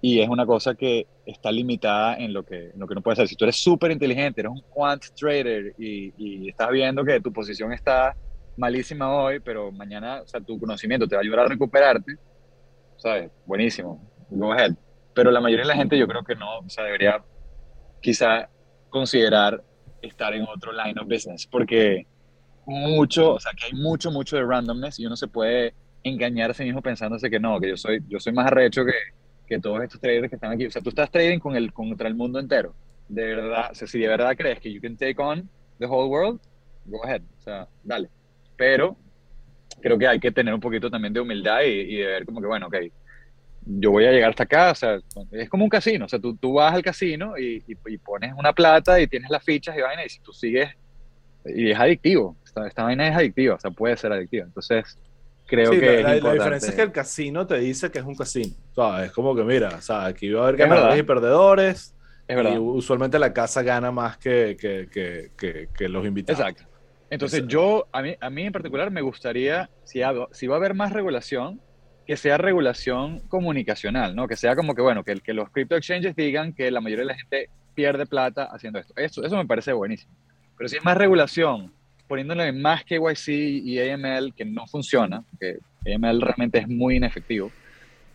y 0.00 0.20
es 0.20 0.28
una 0.28 0.46
cosa 0.46 0.74
que 0.74 1.06
está 1.24 1.50
limitada 1.50 2.16
en 2.16 2.32
lo 2.32 2.44
que, 2.44 2.72
lo 2.76 2.86
que 2.86 2.94
no 2.94 3.00
puedes 3.00 3.18
hacer. 3.18 3.28
Si 3.28 3.36
tú 3.36 3.44
eres 3.44 3.56
súper 3.56 3.90
inteligente, 3.90 4.42
eres 4.42 4.52
un 4.52 4.62
quant 4.70 5.02
trader 5.18 5.74
y, 5.78 6.12
y, 6.16 6.48
estás 6.48 6.70
viendo 6.70 7.04
que 7.04 7.20
tu 7.20 7.32
posición 7.32 7.72
está 7.72 8.14
malísima 8.56 9.12
hoy, 9.12 9.40
pero 9.40 9.72
mañana, 9.72 10.20
o 10.22 10.26
sea, 10.26 10.40
tu 10.40 10.58
conocimiento 10.60 11.08
te 11.08 11.16
va 11.16 11.20
a 11.20 11.22
ayudar 11.22 11.40
a 11.40 11.48
recuperarte, 11.48 12.16
¿sabes? 12.98 13.30
Buenísimo, 13.46 14.00
go 14.30 14.52
ahead. 14.52 14.74
Pero 15.14 15.30
la 15.30 15.40
mayoría 15.40 15.64
de 15.64 15.68
la 15.68 15.76
gente 15.76 15.98
yo 15.98 16.06
creo 16.06 16.22
que 16.22 16.34
no, 16.34 16.58
o 16.58 16.68
sea, 16.68 16.84
debería 16.84 17.24
quizá 18.00 18.48
considerar 18.90 19.62
estar 20.06 20.34
en 20.34 20.42
otro 20.42 20.72
line 20.72 20.98
of 21.00 21.08
business, 21.08 21.46
porque 21.46 22.06
mucho, 22.66 23.34
o 23.34 23.40
sea, 23.40 23.52
que 23.52 23.66
hay 23.66 23.72
mucho, 23.72 24.10
mucho 24.10 24.36
de 24.36 24.44
randomness 24.44 24.98
y 24.98 25.06
uno 25.06 25.16
se 25.16 25.28
puede 25.28 25.74
engañar 26.02 26.50
a 26.50 26.54
sí 26.54 26.64
mismo 26.64 26.82
pensándose 26.82 27.30
que 27.30 27.40
no, 27.40 27.60
que 27.60 27.70
yo 27.70 27.76
soy, 27.76 28.02
yo 28.08 28.20
soy 28.20 28.32
más 28.32 28.46
arrecho 28.46 28.84
que, 28.84 28.92
que 29.46 29.58
todos 29.58 29.82
estos 29.82 30.00
traders 30.00 30.28
que 30.28 30.36
están 30.36 30.52
aquí. 30.52 30.66
O 30.66 30.70
sea, 30.70 30.82
tú 30.82 30.90
estás 30.90 31.10
trading 31.10 31.38
con 31.38 31.56
el, 31.56 31.72
contra 31.72 32.08
el 32.08 32.14
mundo 32.14 32.38
entero. 32.38 32.74
De 33.08 33.34
verdad, 33.34 33.70
o 33.72 33.74
sea, 33.74 33.86
si 33.86 33.98
de 33.98 34.08
verdad 34.08 34.34
crees 34.36 34.60
que 34.60 34.72
you 34.72 34.80
can 34.80 34.96
take 34.96 35.16
on 35.18 35.48
the 35.78 35.86
whole 35.86 36.08
world, 36.08 36.40
go 36.86 37.04
ahead. 37.04 37.22
O 37.38 37.42
sea, 37.42 37.68
dale. 37.82 38.08
Pero 38.56 38.96
creo 39.80 39.98
que 39.98 40.06
hay 40.06 40.20
que 40.20 40.30
tener 40.30 40.54
un 40.54 40.60
poquito 40.60 40.90
también 40.90 41.12
de 41.12 41.20
humildad 41.20 41.62
y, 41.62 41.96
de 41.96 42.06
ver 42.06 42.24
como 42.24 42.40
que, 42.40 42.46
bueno, 42.46 42.66
ok, 42.68 42.76
yo 43.66 43.90
voy 43.90 44.04
a 44.04 44.12
llegar 44.12 44.30
hasta 44.30 44.44
acá, 44.44 44.70
o 44.70 44.74
sea, 44.74 44.98
es 45.32 45.48
como 45.48 45.64
un 45.64 45.70
casino, 45.70 46.04
o 46.04 46.08
sea, 46.08 46.18
tú, 46.18 46.36
tú 46.36 46.54
vas 46.54 46.74
al 46.74 46.82
casino 46.82 47.38
y, 47.38 47.62
y, 47.66 47.98
pones 47.98 48.32
una 48.36 48.52
plata 48.52 49.00
y 49.00 49.06
tienes 49.06 49.30
las 49.30 49.42
fichas 49.42 49.76
y 49.76 49.80
vaina, 49.80 50.04
y 50.04 50.08
si 50.08 50.20
tú 50.20 50.32
sigues, 50.32 50.70
y 51.46 51.70
es 51.70 51.78
adictivo, 51.78 52.36
esta, 52.44 52.66
esta 52.66 52.82
vaina 52.84 53.08
es 53.08 53.16
adictiva, 53.16 53.54
o 53.54 53.60
sea, 53.60 53.70
puede 53.70 53.96
ser 53.96 54.12
adictiva. 54.12 54.44
Entonces, 54.44 54.98
creo 55.46 55.70
que 55.70 56.02
la, 56.02 56.14
diferencia 56.14 56.70
es 56.70 56.74
que 56.74 56.82
el 56.82 56.92
casino 56.92 57.46
te 57.46 57.58
dice 57.58 57.90
que 57.90 57.98
es 57.98 58.04
un 58.04 58.14
casino. 58.14 58.54
Es 59.02 59.12
como 59.12 59.34
que, 59.34 59.44
mira, 59.44 59.78
o 59.88 59.92
aquí 59.92 60.30
va 60.30 60.40
a 60.40 60.48
haber 60.48 60.56
ganadores 60.56 60.98
y 60.98 61.02
perdedores. 61.02 61.94
Es 62.26 62.36
verdad. 62.36 62.54
Y 62.54 62.58
usualmente 62.58 63.18
la 63.18 63.32
casa 63.34 63.62
gana 63.62 63.90
más 63.90 64.16
que, 64.16 64.56
que, 64.58 64.88
que, 65.36 65.68
que 65.76 65.88
los 65.88 66.06
invitados. 66.06 66.40
Exacto. 66.40 66.64
Entonces, 67.10 67.46
yo, 67.46 67.86
a 67.92 68.02
mí, 68.02 68.16
a 68.18 68.30
mí 68.30 68.42
en 68.42 68.52
particular, 68.52 68.90
me 68.90 69.02
gustaría, 69.02 69.70
si, 69.84 70.00
si 70.32 70.46
va 70.46 70.56
a 70.56 70.58
haber 70.58 70.74
más 70.74 70.92
regulación, 70.92 71.60
que 72.06 72.16
sea 72.16 72.36
regulación 72.36 73.20
comunicacional, 73.28 74.14
¿no? 74.14 74.28
Que 74.28 74.36
sea 74.36 74.54
como 74.54 74.74
que, 74.74 74.82
bueno, 74.82 75.04
que, 75.04 75.20
que 75.20 75.32
los 75.32 75.50
crypto 75.50 75.76
exchanges 75.76 76.14
digan 76.14 76.52
que 76.52 76.70
la 76.70 76.80
mayoría 76.80 77.04
de 77.04 77.12
la 77.12 77.18
gente 77.18 77.48
pierde 77.74 78.06
plata 78.06 78.44
haciendo 78.44 78.78
esto. 78.78 78.94
Eso, 78.96 79.24
eso 79.24 79.36
me 79.36 79.46
parece 79.46 79.72
buenísimo. 79.72 80.12
Pero 80.56 80.68
si 80.68 80.76
es 80.76 80.84
más 80.84 80.96
regulación 80.96 81.72
poniéndole 82.06 82.52
más 82.52 82.84
KYC 82.84 83.28
y 83.28 83.80
AML, 83.80 84.34
que 84.34 84.44
no 84.44 84.66
funciona, 84.66 85.24
que 85.40 85.58
AML 85.86 86.20
realmente 86.20 86.58
es 86.58 86.68
muy 86.68 86.96
inefectivo, 86.96 87.50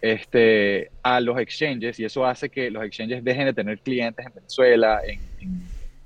este, 0.02 0.92
a 1.04 1.20
los 1.20 1.38
exchanges, 1.40 2.00
y 2.00 2.06
eso 2.06 2.26
hace 2.26 2.50
que 2.50 2.70
los 2.70 2.84
exchanges 2.84 3.24
dejen 3.24 3.46
de 3.46 3.54
tener 3.54 3.80
clientes 3.80 4.26
en 4.26 4.34
Venezuela, 4.34 5.02
en, 5.06 5.20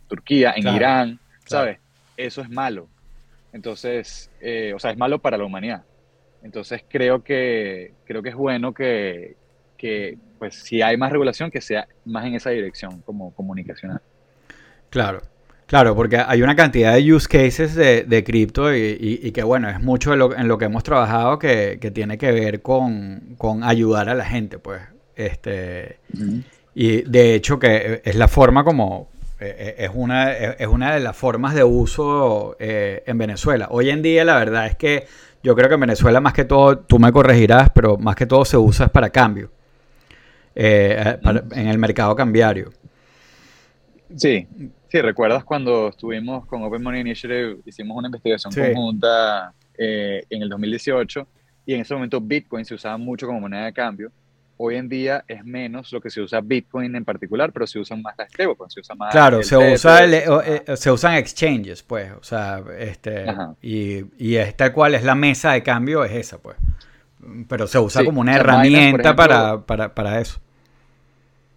Turquía, 0.07 0.53
en 0.55 0.67
Irán, 0.67 1.19
¿sabes? 1.45 1.79
Eso 2.15 2.41
es 2.41 2.49
malo. 2.49 2.88
Entonces, 3.51 4.29
eh, 4.41 4.71
o 4.75 4.79
sea, 4.79 4.91
es 4.91 4.97
malo 4.97 5.19
para 5.19 5.38
la 5.38 5.43
humanidad. 5.43 5.84
Entonces, 6.43 6.83
creo 6.87 7.23
que, 7.23 7.93
creo 8.05 8.21
que 8.21 8.29
es 8.29 8.35
bueno 8.35 8.73
que, 8.73 9.35
que, 9.77 10.17
pues, 10.39 10.55
si 10.55 10.81
hay 10.81 10.97
más 10.97 11.11
regulación, 11.11 11.49
que 11.49 11.61
sea 11.61 11.87
más 12.05 12.25
en 12.25 12.35
esa 12.35 12.49
dirección 12.49 13.01
como 13.01 13.33
comunicacional. 13.33 14.01
Claro. 14.89 15.21
Claro, 15.65 15.95
porque 15.95 16.17
hay 16.17 16.41
una 16.43 16.55
cantidad 16.55 16.93
de 16.93 17.13
use 17.13 17.27
cases 17.27 17.73
de, 17.73 18.03
de 18.03 18.23
cripto 18.23 18.75
y, 18.75 19.31
que, 19.31 19.41
bueno, 19.41 19.69
es 19.69 19.81
mucho 19.81 20.13
en 20.13 20.47
lo 20.47 20.57
que 20.57 20.65
hemos 20.65 20.83
trabajado 20.83 21.39
que, 21.39 21.79
tiene 21.93 22.17
que 22.17 22.31
ver 22.31 22.61
con, 22.61 23.37
ayudar 23.63 24.09
a 24.09 24.13
la 24.13 24.25
gente, 24.25 24.59
pues. 24.59 24.81
Este, 25.15 25.97
Y 26.75 27.03
de 27.03 27.35
hecho 27.35 27.59
que 27.59 28.01
es 28.03 28.15
la 28.15 28.27
forma 28.27 28.63
como, 28.63 29.09
eh, 29.39 29.55
eh, 29.57 29.75
es 29.79 29.91
una, 29.93 30.31
es 30.33 30.67
una 30.67 30.93
de 30.93 30.99
las 30.99 31.15
formas 31.15 31.53
de 31.53 31.63
uso 31.63 32.55
eh, 32.59 33.03
en 33.05 33.17
Venezuela. 33.17 33.67
Hoy 33.71 33.89
en 33.89 34.01
día 34.01 34.23
la 34.25 34.37
verdad 34.37 34.67
es 34.67 34.75
que 34.75 35.05
yo 35.43 35.55
creo 35.55 35.67
que 35.67 35.75
en 35.75 35.81
Venezuela 35.81 36.19
más 36.19 36.33
que 36.33 36.45
todo, 36.45 36.79
tú 36.79 36.97
me 36.97 37.11
corregirás, 37.11 37.69
pero 37.69 37.97
más 37.97 38.15
que 38.15 38.25
todo 38.25 38.45
se 38.45 38.57
usa 38.57 38.87
para 38.87 39.09
cambio, 39.09 39.51
en 40.55 41.67
el 41.67 41.77
mercado 41.77 42.15
cambiario. 42.15 42.71
Sí, 44.15 44.47
Sí, 44.93 45.01
¿recuerdas 45.01 45.43
cuando 45.43 45.87
estuvimos 45.87 46.45
con 46.45 46.61
Open 46.61 46.83
Money 46.83 47.01
Initiative, 47.01 47.57
hicimos 47.65 47.97
una 47.97 48.09
investigación 48.09 48.53
conjunta 48.53 49.51
eh, 49.75 50.23
en 50.29 50.43
el 50.43 50.49
2018 50.49 51.27
y 51.65 51.73
en 51.73 51.81
ese 51.81 51.95
momento 51.95 52.21
Bitcoin 52.21 52.63
se 52.63 52.75
usaba 52.75 52.95
mucho 52.99 53.25
como 53.25 53.39
moneda 53.39 53.65
de 53.65 53.73
cambio. 53.73 54.11
Hoy 54.66 54.78
en 54.78 54.88
día 54.88 55.26
es 55.28 55.43
menos 55.43 55.91
lo 55.91 55.99
que 55.99 56.09
se 56.09 56.22
usa 56.22 56.39
Bitcoin 56.39 56.95
en 56.95 57.03
particular, 57.03 57.51
pero 57.51 57.68
se 57.68 57.80
usan 57.80 58.01
más 58.01 58.16
las 58.18 58.30
stablecoins, 58.32 58.74
se 58.74 58.80
usa 58.80 58.95
más 58.95 59.11
Claro, 59.11 59.43
se, 59.43 59.57
usa 59.57 60.05
eh, 60.05 60.64
se 60.78 60.89
usan 60.89 61.16
exchanges, 61.16 61.84
pues, 61.84 62.14
o 62.14 62.24
sea, 62.24 62.64
este, 62.80 63.26
y, 63.61 64.05
y 64.18 64.38
es 64.38 64.55
tal 64.55 64.72
cual 64.72 64.95
es 64.95 65.03
la 65.03 65.16
mesa 65.16 65.51
de 65.51 65.64
cambio, 65.64 66.05
es 66.05 66.14
esa, 66.14 66.38
pues. 66.38 66.55
Pero 67.49 67.68
se 67.68 67.78
usa 67.78 68.05
como 68.05 68.22
una 68.22 68.38
herramienta 68.38 69.14
para, 69.14 69.59
para, 69.59 69.93
para 69.93 70.22
eso. 70.22 70.39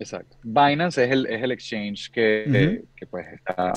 Exacto. 0.01 0.37
Binance 0.43 1.05
es 1.05 1.11
el, 1.13 1.27
es 1.27 1.45
el 1.45 1.53
exchange 1.53 2.11
que, 2.11 2.83
que 2.97 3.07
pues 3.07 3.25
está, 3.35 3.73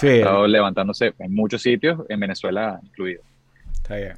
levantándose 0.47 1.13
en 1.19 1.35
muchos 1.35 1.61
sitios, 1.61 1.99
en 2.09 2.19
Venezuela 2.19 2.79
incluido. 2.81 3.21
Está 3.73 3.95
bien. 3.95 4.13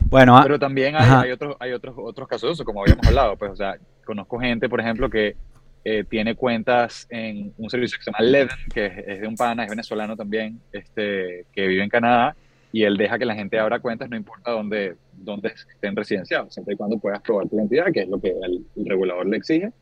Bueno, 0.00 0.38
ah, 0.38 0.42
pero 0.44 0.58
también 0.58 0.96
hay, 0.96 1.10
hay, 1.10 1.30
otros, 1.30 1.56
hay 1.60 1.72
otros, 1.72 1.94
otros 1.98 2.26
casos, 2.26 2.62
como 2.62 2.80
habíamos 2.80 3.06
hablado, 3.06 3.36
pues, 3.36 3.52
o 3.52 3.56
sea, 3.56 3.76
conozco 4.04 4.38
gente, 4.38 4.68
por 4.68 4.80
ejemplo, 4.80 5.08
que 5.10 5.36
eh, 5.84 6.04
tiene 6.08 6.34
cuentas 6.34 7.06
en 7.10 7.52
un 7.58 7.68
servicio 7.68 7.98
que 7.98 8.04
se 8.04 8.10
llama 8.10 8.24
Leven, 8.24 8.56
que 8.72 8.86
es, 8.86 9.20
de 9.20 9.28
un 9.28 9.36
pana, 9.36 9.64
es 9.64 9.70
venezolano 9.70 10.16
también, 10.16 10.60
este, 10.72 11.46
que 11.52 11.66
vive 11.66 11.82
en 11.82 11.90
Canadá, 11.90 12.36
y 12.72 12.84
él 12.84 12.96
deja 12.96 13.18
que 13.18 13.24
la 13.26 13.34
gente 13.34 13.58
abra 13.58 13.78
cuentas, 13.80 14.08
no 14.08 14.16
importa 14.16 14.50
dónde, 14.50 14.96
dónde 15.12 15.48
estén 15.48 15.94
residenciados, 15.94 16.54
siempre 16.54 16.74
y 16.74 16.76
cuando 16.76 16.98
puedas 16.98 17.20
probar 17.20 17.48
tu 17.48 17.56
identidad, 17.56 17.92
que 17.92 18.00
es 18.00 18.08
lo 18.08 18.20
que 18.20 18.30
el 18.30 18.64
regulador 18.86 19.26
le 19.26 19.36
exige. 19.36 19.72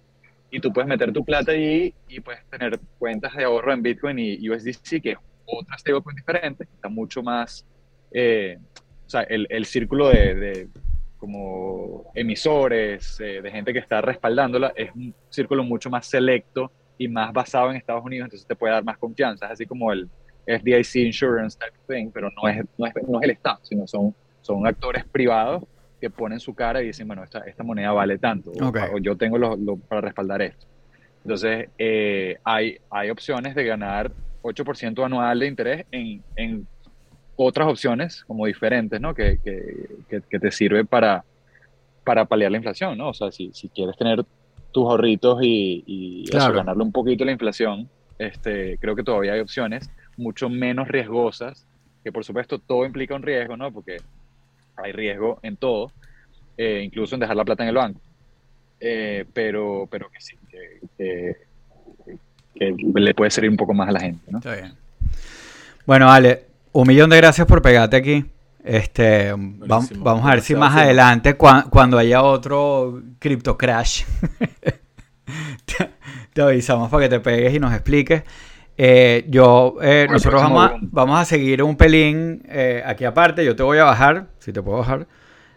Y 0.51 0.61
tú 0.61 0.71
puedes 0.73 0.89
meter 0.89 1.13
tu 1.13 1.25
plata 1.25 1.53
allí 1.53 1.95
y 2.09 2.21
puedes 2.21 2.45
tener 2.51 2.79
cuentas 2.99 3.35
de 3.35 3.45
ahorro 3.45 3.73
en 3.73 3.83
Bitcoin 3.83 4.19
y 4.19 4.51
USDC, 4.51 5.01
que 5.01 5.13
es 5.13 5.19
otra 5.47 5.79
stablecoin 5.79 6.17
diferente, 6.17 6.65
está 6.65 6.89
mucho 6.89 7.23
más, 7.23 7.65
eh, 8.11 8.59
o 9.07 9.09
sea, 9.09 9.23
el, 9.23 9.47
el 9.49 9.65
círculo 9.65 10.09
de, 10.09 10.69
como 11.23 12.11
emisores, 12.17 13.21
eh, 13.21 13.41
de 13.41 13.49
gente 13.53 13.73
que 13.73 13.79
está 13.79 14.01
respaldándola, 14.01 14.73
es 14.75 14.91
un 14.93 15.15
círculo 15.29 15.63
mucho 15.63 15.89
más 15.89 16.05
selecto 16.05 16.73
y 16.99 17.07
más 17.07 17.33
basado 17.33 17.71
en 17.71 17.77
Estados 17.77 18.05
Unidos, 18.05 18.25
entonces 18.25 18.45
te 18.45 18.57
puede 18.57 18.73
dar 18.73 18.83
más 18.83 18.99
confianza, 18.99 19.47
es 19.47 19.53
así 19.53 19.65
como 19.65 19.93
el 19.93 20.11
FDIC 20.49 20.97
Insurance 20.97 21.57
type 21.57 21.79
thing, 21.87 22.11
pero 22.13 22.29
no 22.33 22.49
es, 22.49 22.65
no 22.77 22.87
es, 22.87 22.95
no 23.09 23.21
es 23.21 23.23
el 23.23 23.31
Estado, 23.31 23.61
sino 23.63 23.87
son, 23.87 24.13
son 24.41 24.67
actores 24.67 25.05
privados 25.05 25.63
que 26.01 26.11
ponen 26.11 26.41
su 26.41 26.57
cara 26.57 26.83
y 26.83 26.87
dicen, 26.87 27.07
bueno, 27.07 27.23
esta, 27.23 27.39
esta 27.47 27.63
moneda 27.63 27.93
vale 27.93 28.19
tanto, 28.19 28.51
o, 28.51 28.99
yo 28.99 29.17
tengo 29.17 29.39
lo, 29.39 29.77
para 29.77 30.01
respaldar 30.01 30.43
esto. 30.43 30.67
Entonces, 31.23 31.69
eh, 31.79 32.37
hay, 32.43 32.79
hay 32.91 33.11
opciones 33.11 33.55
de 33.55 33.65
ganar 33.65 34.11
8% 34.43 35.05
anual 35.05 35.39
de 35.39 35.47
interés 35.47 35.87
en, 35.93 36.21
en, 36.35 36.67
otras 37.45 37.69
opciones 37.69 38.25
como 38.25 38.47
diferentes, 38.47 39.01
¿no? 39.01 39.15
Que, 39.15 39.39
que, 39.43 40.23
que, 40.29 40.39
te 40.39 40.51
sirve 40.51 40.85
para, 40.85 41.25
para 42.05 42.25
paliar 42.25 42.51
la 42.51 42.59
inflación, 42.59 42.99
¿no? 42.99 43.11
O 43.11 43.15
sea, 43.15 43.31
si, 43.31 43.51
si 43.53 43.69
quieres 43.69 43.97
tener 43.97 44.25
tus 44.73 44.85
ahorritos 44.85 45.41
y, 45.43 45.85
y 45.87 46.25
ganarle 46.31 46.83
un 46.83 46.93
poquito 46.93 47.25
la 47.25 47.33
inflación, 47.33 47.89
este, 48.19 48.79
creo 48.79 48.97
que 48.97 49.03
todavía 49.03 49.35
hay 49.35 49.41
opciones 49.41 49.91
mucho 50.17 50.49
menos 50.49 50.89
riesgosas, 50.89 51.67
que 52.05 52.13
por 52.13 52.25
supuesto 52.25 52.59
todo 52.59 52.85
implica 52.85 53.15
un 53.15 53.23
riesgo, 53.23 53.57
¿no? 53.57 53.73
Porque 53.73 53.99
hay 54.77 54.93
riesgo 54.93 55.39
en 55.43 55.57
todo, 55.57 55.93
eh, 56.57 56.83
incluso 56.85 57.15
en 57.15 57.21
dejar 57.21 57.37
la 57.37 57.45
plata 57.45 57.63
en 57.63 57.69
el 57.71 57.75
banco. 57.75 58.01
Eh, 58.81 59.25
pero, 59.33 59.87
pero 59.91 60.11
que 60.11 60.21
sí, 60.21 60.37
que, 60.99 61.37
le 62.59 63.15
puede 63.15 63.31
servir 63.31 63.51
un 63.51 63.57
poco 63.57 63.75
más 63.75 63.89
a 63.89 63.93
la 63.93 64.01
gente, 64.01 64.31
¿no? 64.31 64.39
Está 64.39 64.55
bien. 64.55 64.75
Bueno, 65.87 66.11
Ale, 66.11 66.47
un 66.73 66.89
millón 66.89 67.11
de 67.11 67.17
gracias 67.19 67.47
por 67.47 67.63
pegarte 67.63 67.97
aquí. 67.97 68.25
Este, 68.65 69.33
vamos, 69.37 69.91
a 70.25 70.31
ver 70.31 70.41
si 70.41 70.55
más 70.55 70.77
adelante, 70.77 71.37
cuando 71.37 71.99
haya 71.99 72.23
otro 72.23 73.03
crypto 73.19 73.59
crash, 73.59 74.05
te, 76.33 76.43
avisamos 76.43 76.89
para 76.89 77.05
que 77.05 77.09
te 77.09 77.21
pegues 77.21 77.55
y 77.55 77.59
nos 77.59 77.73
expliques. 77.73 78.23
Eh, 78.77 79.27
yo, 79.29 79.77
eh, 79.83 80.07
nosotros 80.11 80.43
vamos 80.43 80.65
a, 80.65 80.79
vamos 80.81 81.21
a, 81.21 81.25
seguir 81.25 81.63
un 81.63 81.77
pelín 81.77 82.43
eh, 82.49 82.83
aquí 82.87 83.05
aparte. 83.05 83.45
Yo 83.45 83.57
te 83.57 83.63
voy 83.63 83.79
a 83.79 83.85
bajar, 83.85 84.29
si 84.39 84.53
te 84.53 84.63
puedo 84.63 84.79
bajar, 84.79 85.09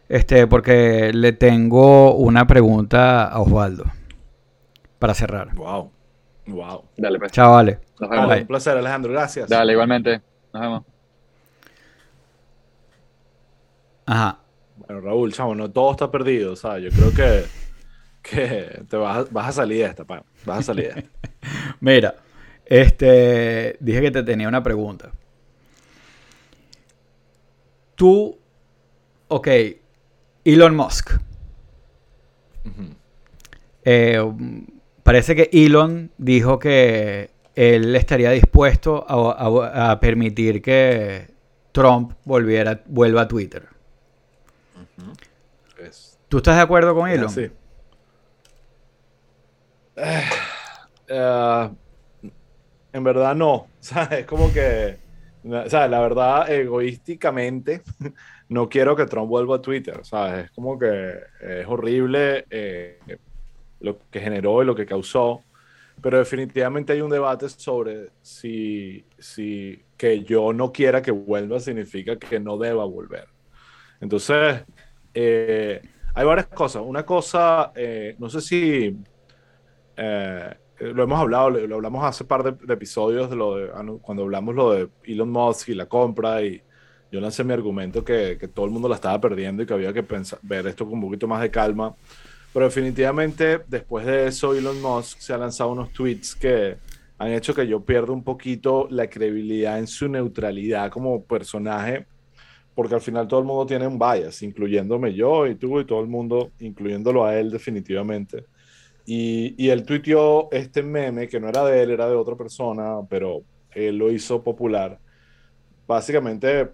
este, 0.09 0.47
porque 0.47 1.11
le 1.13 1.31
tengo 1.31 2.15
una 2.15 2.47
pregunta 2.47 3.25
a 3.25 3.39
Osvaldo 3.39 3.85
para 4.97 5.13
cerrar. 5.13 5.53
Wow, 5.53 5.91
wow. 6.47 6.83
Dale, 6.97 7.19
pues. 7.19 7.31
Chao, 7.31 7.53
vale. 7.53 7.79
un 7.99 8.47
placer, 8.47 8.77
Alejandro. 8.77 9.11
Gracias. 9.11 9.47
Dale, 9.47 9.73
igualmente. 9.73 10.21
Nos 10.51 10.61
vemos. 10.61 10.94
Ajá. 14.05 14.39
Bueno, 14.77 15.01
Raúl, 15.01 15.33
chamo, 15.33 15.55
no 15.55 15.71
todo 15.71 15.91
está 15.91 16.11
perdido. 16.11 16.53
O 16.53 16.55
sea, 16.55 16.79
yo 16.79 16.89
creo 16.89 17.11
que, 17.11 17.45
que 18.21 18.83
te 18.89 18.97
vas 18.97 19.17
a, 19.17 19.27
vas 19.31 19.47
a 19.49 19.51
salir 19.51 19.79
de 19.79 19.85
esta, 19.85 20.03
Vas 20.03 20.59
a 20.59 20.63
salir 20.63 20.93
de 20.93 20.99
esta. 20.99 21.11
Mira, 21.79 22.15
este, 22.65 23.77
dije 23.79 24.01
que 24.01 24.11
te 24.11 24.23
tenía 24.23 24.47
una 24.47 24.63
pregunta. 24.63 25.11
Tú, 27.95 28.37
ok, 29.27 29.47
Elon 30.43 30.75
Musk. 30.75 31.11
Eh, 33.83 34.19
parece 35.03 35.35
que 35.35 35.49
Elon 35.53 36.11
dijo 36.17 36.57
que 36.59 37.29
él 37.55 37.95
estaría 37.95 38.31
dispuesto 38.31 39.05
a, 39.07 39.99
permitir 40.01 40.61
que 40.61 41.27
Trump 41.71 42.13
volviera, 42.25 42.81
vuelva 42.87 43.21
a 43.21 43.27
Twitter. 43.27 43.74
¿Tú 46.29 46.37
estás 46.37 46.55
de 46.55 46.61
acuerdo 46.61 46.95
con 46.95 47.09
Elon? 47.09 47.29
Sí. 47.29 47.49
Uh, 51.09 51.75
en 52.91 53.03
verdad 53.03 53.35
no. 53.35 53.67
O 53.85 53.87
sea, 53.87 54.03
es 54.05 54.25
como 54.25 54.51
que, 54.51 54.97
o 55.43 55.69
sea, 55.69 55.87
la 55.87 55.99
verdad, 55.99 56.49
egoísticamente, 56.51 57.83
no 58.49 58.67
quiero 58.67 58.95
que 58.95 59.05
Trump 59.05 59.29
vuelva 59.29 59.57
a 59.57 59.61
Twitter. 59.61 60.03
Sea, 60.03 60.39
es 60.41 60.51
como 60.51 60.79
que 60.79 61.13
es 61.39 61.67
horrible 61.67 62.45
eh, 62.49 63.19
lo 63.79 63.99
que 64.09 64.19
generó 64.19 64.63
y 64.63 64.65
lo 64.65 64.75
que 64.75 64.87
causó. 64.87 65.41
Pero 66.01 66.17
definitivamente 66.17 66.93
hay 66.93 67.01
un 67.01 67.11
debate 67.11 67.47
sobre 67.47 68.09
si, 68.21 69.05
si 69.19 69.83
que 69.95 70.23
yo 70.23 70.51
no 70.51 70.71
quiera 70.71 71.01
que 71.01 71.11
vuelva 71.11 71.59
significa 71.59 72.17
que 72.17 72.39
no 72.39 72.57
deba 72.57 72.83
volver. 72.85 73.27
Entonces, 74.01 74.63
eh, 75.15 75.81
hay 76.13 76.25
varias 76.25 76.47
cosas. 76.47 76.83
Una 76.85 77.05
cosa, 77.05 77.71
eh, 77.75 78.15
no 78.19 78.29
sé 78.29 78.41
si 78.41 78.97
eh, 79.97 80.53
lo 80.79 81.03
hemos 81.03 81.19
hablado, 81.19 81.49
lo, 81.49 81.75
hablamos 81.75 82.03
hace 82.03 82.25
par 82.25 82.43
de, 82.43 82.73
episodios 82.73 83.29
de 83.29 83.35
lo 83.35 83.55
de, 83.55 83.69
ah, 83.73 83.83
cuando 84.01 84.23
hablamos 84.23 84.53
lo 84.53 84.71
de 84.73 84.89
Elon 85.05 85.31
Musk 85.31 85.69
y 85.69 85.73
la 85.73 85.87
compra 85.87 86.43
y 86.43 86.61
yo 87.11 87.21
lancé 87.21 87.43
mi 87.43 87.53
argumento 87.53 88.03
que, 88.03 88.37
que 88.37 88.47
todo 88.49 88.65
el 88.65 88.71
mundo 88.71 88.89
la 88.89 88.95
estaba 88.95 89.19
perdiendo 89.21 89.63
y 89.63 89.65
que 89.65 89.73
había 89.73 89.93
que 89.93 90.03
pensar, 90.03 90.39
ver 90.41 90.67
esto 90.67 90.85
con 90.85 90.95
un 90.95 91.01
poquito 91.01 91.27
más 91.27 91.41
de 91.41 91.49
calma. 91.49 91.95
Pero 92.53 92.65
definitivamente 92.65 93.61
después 93.67 94.05
de 94.05 94.27
eso 94.27 94.53
Elon 94.53 94.81
Musk 94.81 95.19
se 95.19 95.33
ha 95.33 95.37
lanzado 95.37 95.71
unos 95.71 95.91
tweets 95.91 96.35
que 96.35 96.77
han 97.17 97.31
hecho 97.31 97.53
que 97.53 97.67
yo 97.67 97.81
pierda 97.81 98.11
un 98.11 98.23
poquito 98.23 98.87
la 98.89 99.09
credibilidad 99.09 99.79
en 99.79 99.87
su 99.87 100.07
neutralidad 100.09 100.89
como 100.91 101.23
personaje, 101.23 102.05
porque 102.75 102.95
al 102.95 103.01
final 103.01 103.27
todo 103.27 103.39
el 103.39 103.45
mundo 103.45 103.65
tiene 103.65 103.87
un 103.87 103.97
bias, 103.97 104.43
incluyéndome 104.43 105.13
yo 105.13 105.47
y 105.47 105.55
tú 105.55 105.79
y 105.79 105.85
todo 105.85 106.01
el 106.01 106.07
mundo, 106.07 106.51
incluyéndolo 106.59 107.25
a 107.25 107.39
él 107.39 107.49
definitivamente. 107.49 108.45
Y, 109.05 109.55
y 109.57 109.69
él 109.69 109.85
tuiteó 109.85 110.51
este 110.51 110.83
meme, 110.83 111.27
que 111.27 111.39
no 111.39 111.49
era 111.49 111.63
de 111.65 111.83
él, 111.83 111.91
era 111.91 112.09
de 112.09 112.15
otra 112.15 112.35
persona, 112.35 112.99
pero 113.09 113.43
él 113.71 113.97
lo 113.97 114.11
hizo 114.11 114.43
popular, 114.43 114.99
básicamente 115.87 116.69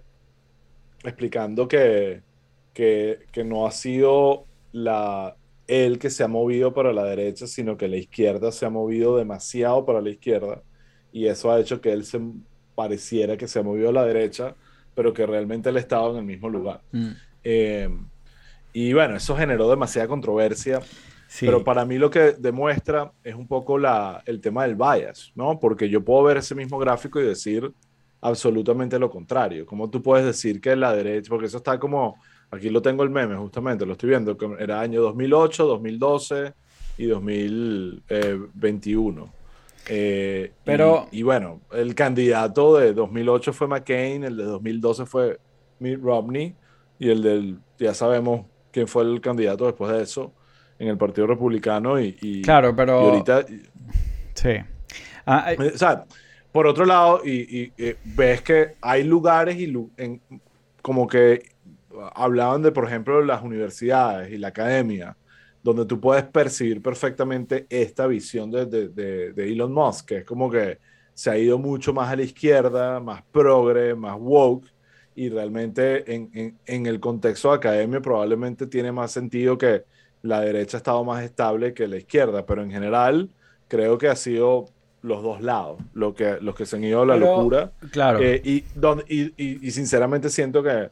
explicando 1.04 1.68
que, 1.68 2.22
que, 2.72 3.44
no 3.44 3.66
ha 3.66 3.70
sido 3.70 4.46
la, 4.72 5.36
él 5.66 5.98
que 5.98 6.10
se 6.10 6.24
ha 6.24 6.28
movido 6.28 6.72
para 6.72 6.92
la 6.92 7.04
derecha, 7.04 7.46
sino 7.46 7.76
que 7.76 7.88
la 7.88 7.96
izquierda 7.96 8.52
se 8.52 8.66
ha 8.66 8.70
movido 8.70 9.16
demasiado 9.16 9.84
para 9.84 10.00
la 10.00 10.10
izquierda. 10.10 10.62
Y 11.12 11.26
eso 11.26 11.50
ha 11.50 11.60
hecho 11.60 11.80
que 11.80 11.92
él 11.92 12.04
se 12.04 12.20
pareciera 12.74 13.36
que 13.36 13.48
se 13.48 13.58
ha 13.58 13.62
movido 13.62 13.90
a 13.90 13.92
la 13.92 14.06
derecha, 14.06 14.56
pero 14.94 15.12
que 15.12 15.26
realmente 15.26 15.70
él 15.70 15.76
estaba 15.76 16.10
en 16.10 16.16
el 16.16 16.24
mismo 16.24 16.48
lugar. 16.48 16.80
Mm. 16.92 17.10
Eh, 17.44 17.88
y 18.72 18.92
bueno, 18.92 19.16
eso 19.16 19.36
generó 19.36 19.68
demasiada 19.68 20.08
controversia. 20.08 20.80
Pero 21.40 21.64
para 21.64 21.86
mí 21.86 21.96
lo 21.96 22.10
que 22.10 22.34
demuestra 22.38 23.10
es 23.24 23.34
un 23.34 23.46
poco 23.46 23.78
la, 23.78 24.22
el 24.26 24.38
tema 24.40 24.66
del 24.66 24.76
bias, 24.76 25.32
¿no? 25.34 25.58
Porque 25.58 25.88
yo 25.88 26.04
puedo 26.04 26.24
ver 26.24 26.36
ese 26.36 26.54
mismo 26.54 26.78
gráfico 26.78 27.18
y 27.20 27.24
decir 27.24 27.72
absolutamente 28.20 28.98
lo 28.98 29.10
contrario. 29.10 29.64
¿Cómo 29.64 29.88
tú 29.88 30.02
puedes 30.02 30.26
decir 30.26 30.60
que 30.60 30.76
la 30.76 30.94
derecha, 30.94 31.30
porque 31.30 31.46
eso 31.46 31.56
está 31.56 31.78
como, 31.78 32.16
aquí 32.50 32.68
lo 32.68 32.82
tengo 32.82 33.02
el 33.02 33.10
meme 33.10 33.34
justamente, 33.36 33.86
lo 33.86 33.92
estoy 33.92 34.10
viendo, 34.10 34.36
que 34.36 34.46
era 34.58 34.80
año 34.80 35.00
2008, 35.00 35.66
2012 35.66 36.52
y 36.98 37.06
2021. 37.06 39.41
Eh, 39.88 40.52
Pero, 40.64 41.08
y, 41.10 41.22
bueno, 41.22 41.60
el 41.72 41.94
candidato 41.94 42.76
de 42.76 42.92
2008 42.92 43.52
fue 43.52 43.66
McCain, 43.66 44.24
el 44.24 44.36
de 44.36 44.44
2012 44.44 45.06
fue 45.06 45.40
Mitt 45.80 46.00
Romney 46.00 46.54
y 46.98 47.10
el 47.10 47.22
del, 47.22 47.58
ya 47.78 47.94
sabemos 47.94 48.46
quién 48.70 48.86
fue 48.86 49.02
el 49.04 49.20
candidato 49.20 49.66
después 49.66 49.92
de 49.92 50.02
eso 50.02 50.32
en 50.78 50.88
el 50.88 50.96
Partido 50.96 51.26
Republicano 51.26 52.00
y, 52.00 52.42
claro, 52.42 52.74
pero... 52.74 52.94
ahorita... 52.94 53.44
Sí. 54.34 54.56
Ah, 55.26 55.52
o 55.58 55.78
sea, 55.78 56.04
por 56.50 56.66
otro 56.66 56.84
lado, 56.84 57.22
y, 57.24 57.72
ves 58.04 58.42
que 58.42 58.74
hay 58.80 59.04
lugares 59.04 59.56
y 59.56 59.72
en, 59.96 60.20
como 60.80 61.06
que 61.06 61.42
hablaban 62.14 62.62
de, 62.62 62.72
por 62.72 62.86
ejemplo, 62.86 63.22
las 63.22 63.42
universidades 63.42 64.30
y 64.32 64.38
la 64.38 64.48
academia, 64.48 65.16
donde 65.62 65.84
tú 65.84 66.00
puedes 66.00 66.24
percibir 66.24 66.82
perfectamente 66.82 67.66
esta 67.70 68.06
visión 68.06 68.50
de, 68.50 68.66
de, 68.66 68.88
de, 69.32 69.52
Elon 69.52 69.72
Musk, 69.72 70.06
que 70.06 70.16
es 70.18 70.24
como 70.24 70.50
que 70.50 70.78
se 71.14 71.30
ha 71.30 71.38
ido 71.38 71.58
mucho 71.58 71.92
más 71.92 72.10
a 72.10 72.16
la 72.16 72.22
izquierda, 72.22 72.98
más 73.00 73.22
progre, 73.30 73.94
más 73.94 74.16
woke, 74.18 74.66
y 75.14 75.28
realmente 75.28 76.12
en, 76.12 76.30
en, 76.32 76.58
en 76.66 76.86
el 76.86 76.98
contexto 76.98 77.50
de 77.50 77.56
academia 77.56 78.00
probablemente 78.00 78.66
tiene 78.66 78.90
más 78.90 79.12
sentido 79.12 79.58
que 79.58 79.84
la 80.22 80.40
derecha 80.40 80.76
ha 80.76 80.78
estado 80.78 81.04
más 81.04 81.22
estable 81.22 81.74
que 81.74 81.86
la 81.86 81.96
izquierda, 81.98 82.46
pero 82.46 82.62
en 82.62 82.70
general 82.70 83.28
creo 83.68 83.98
que 83.98 84.08
ha 84.08 84.16
sido 84.16 84.66
los 85.02 85.22
dos 85.22 85.42
lados, 85.42 85.80
lo 85.94 86.14
que, 86.14 86.38
los 86.40 86.54
que 86.54 86.64
se 86.64 86.76
han 86.76 86.84
ido 86.84 87.02
a 87.02 87.06
la 87.06 87.16
locura. 87.16 87.72
Claro. 87.90 88.20
Eh, 88.20 88.40
y, 88.44 88.64
y, 89.08 89.66
y, 89.66 89.70
sinceramente 89.72 90.30
siento 90.30 90.62
que, 90.62 90.90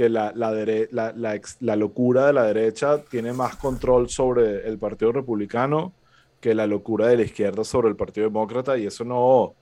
que 0.00 0.08
la, 0.08 0.32
la, 0.34 0.50
la, 0.92 1.40
la, 1.60 1.76
locura 1.76 2.28
de 2.28 2.32
la 2.32 2.44
derecha 2.44 3.02
tiene 3.02 3.34
más 3.34 3.56
control 3.56 4.08
sobre 4.08 4.66
el 4.66 4.78
Partido 4.78 5.12
Republicano 5.12 5.92
que 6.40 6.54
la 6.54 6.66
locura 6.66 7.08
de 7.08 7.18
la 7.18 7.22
izquierda 7.24 7.64
sobre 7.64 7.90
el 7.90 7.96
Partido 7.96 8.26
Demócrata, 8.26 8.78
y 8.78 8.86
eso 8.86 9.04
no. 9.04 9.18
O 9.18 9.54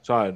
sea, 0.00 0.34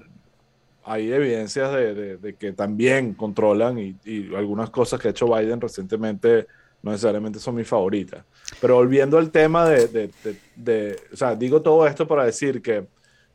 hay 0.84 1.10
evidencias 1.10 1.72
de, 1.72 2.18
de 2.18 2.34
que 2.34 2.52
también 2.52 3.14
controlan 3.14 3.78
y, 3.78 3.96
algunas 4.36 4.68
cosas 4.68 5.00
que 5.00 5.08
ha 5.08 5.12
hecho 5.12 5.34
Biden 5.34 5.58
recientemente 5.58 6.46
no 6.82 6.90
necesariamente 6.90 7.38
son 7.38 7.54
mis 7.54 7.66
favoritas. 7.66 8.26
Pero 8.60 8.74
volviendo 8.74 9.16
al 9.16 9.30
tema 9.30 9.66
de, 9.66 10.10
de, 10.54 11.00
o 11.10 11.16
sea, 11.16 11.34
digo 11.34 11.62
todo 11.62 11.86
esto 11.86 12.06
para 12.06 12.26
decir 12.26 12.60
que, 12.60 12.86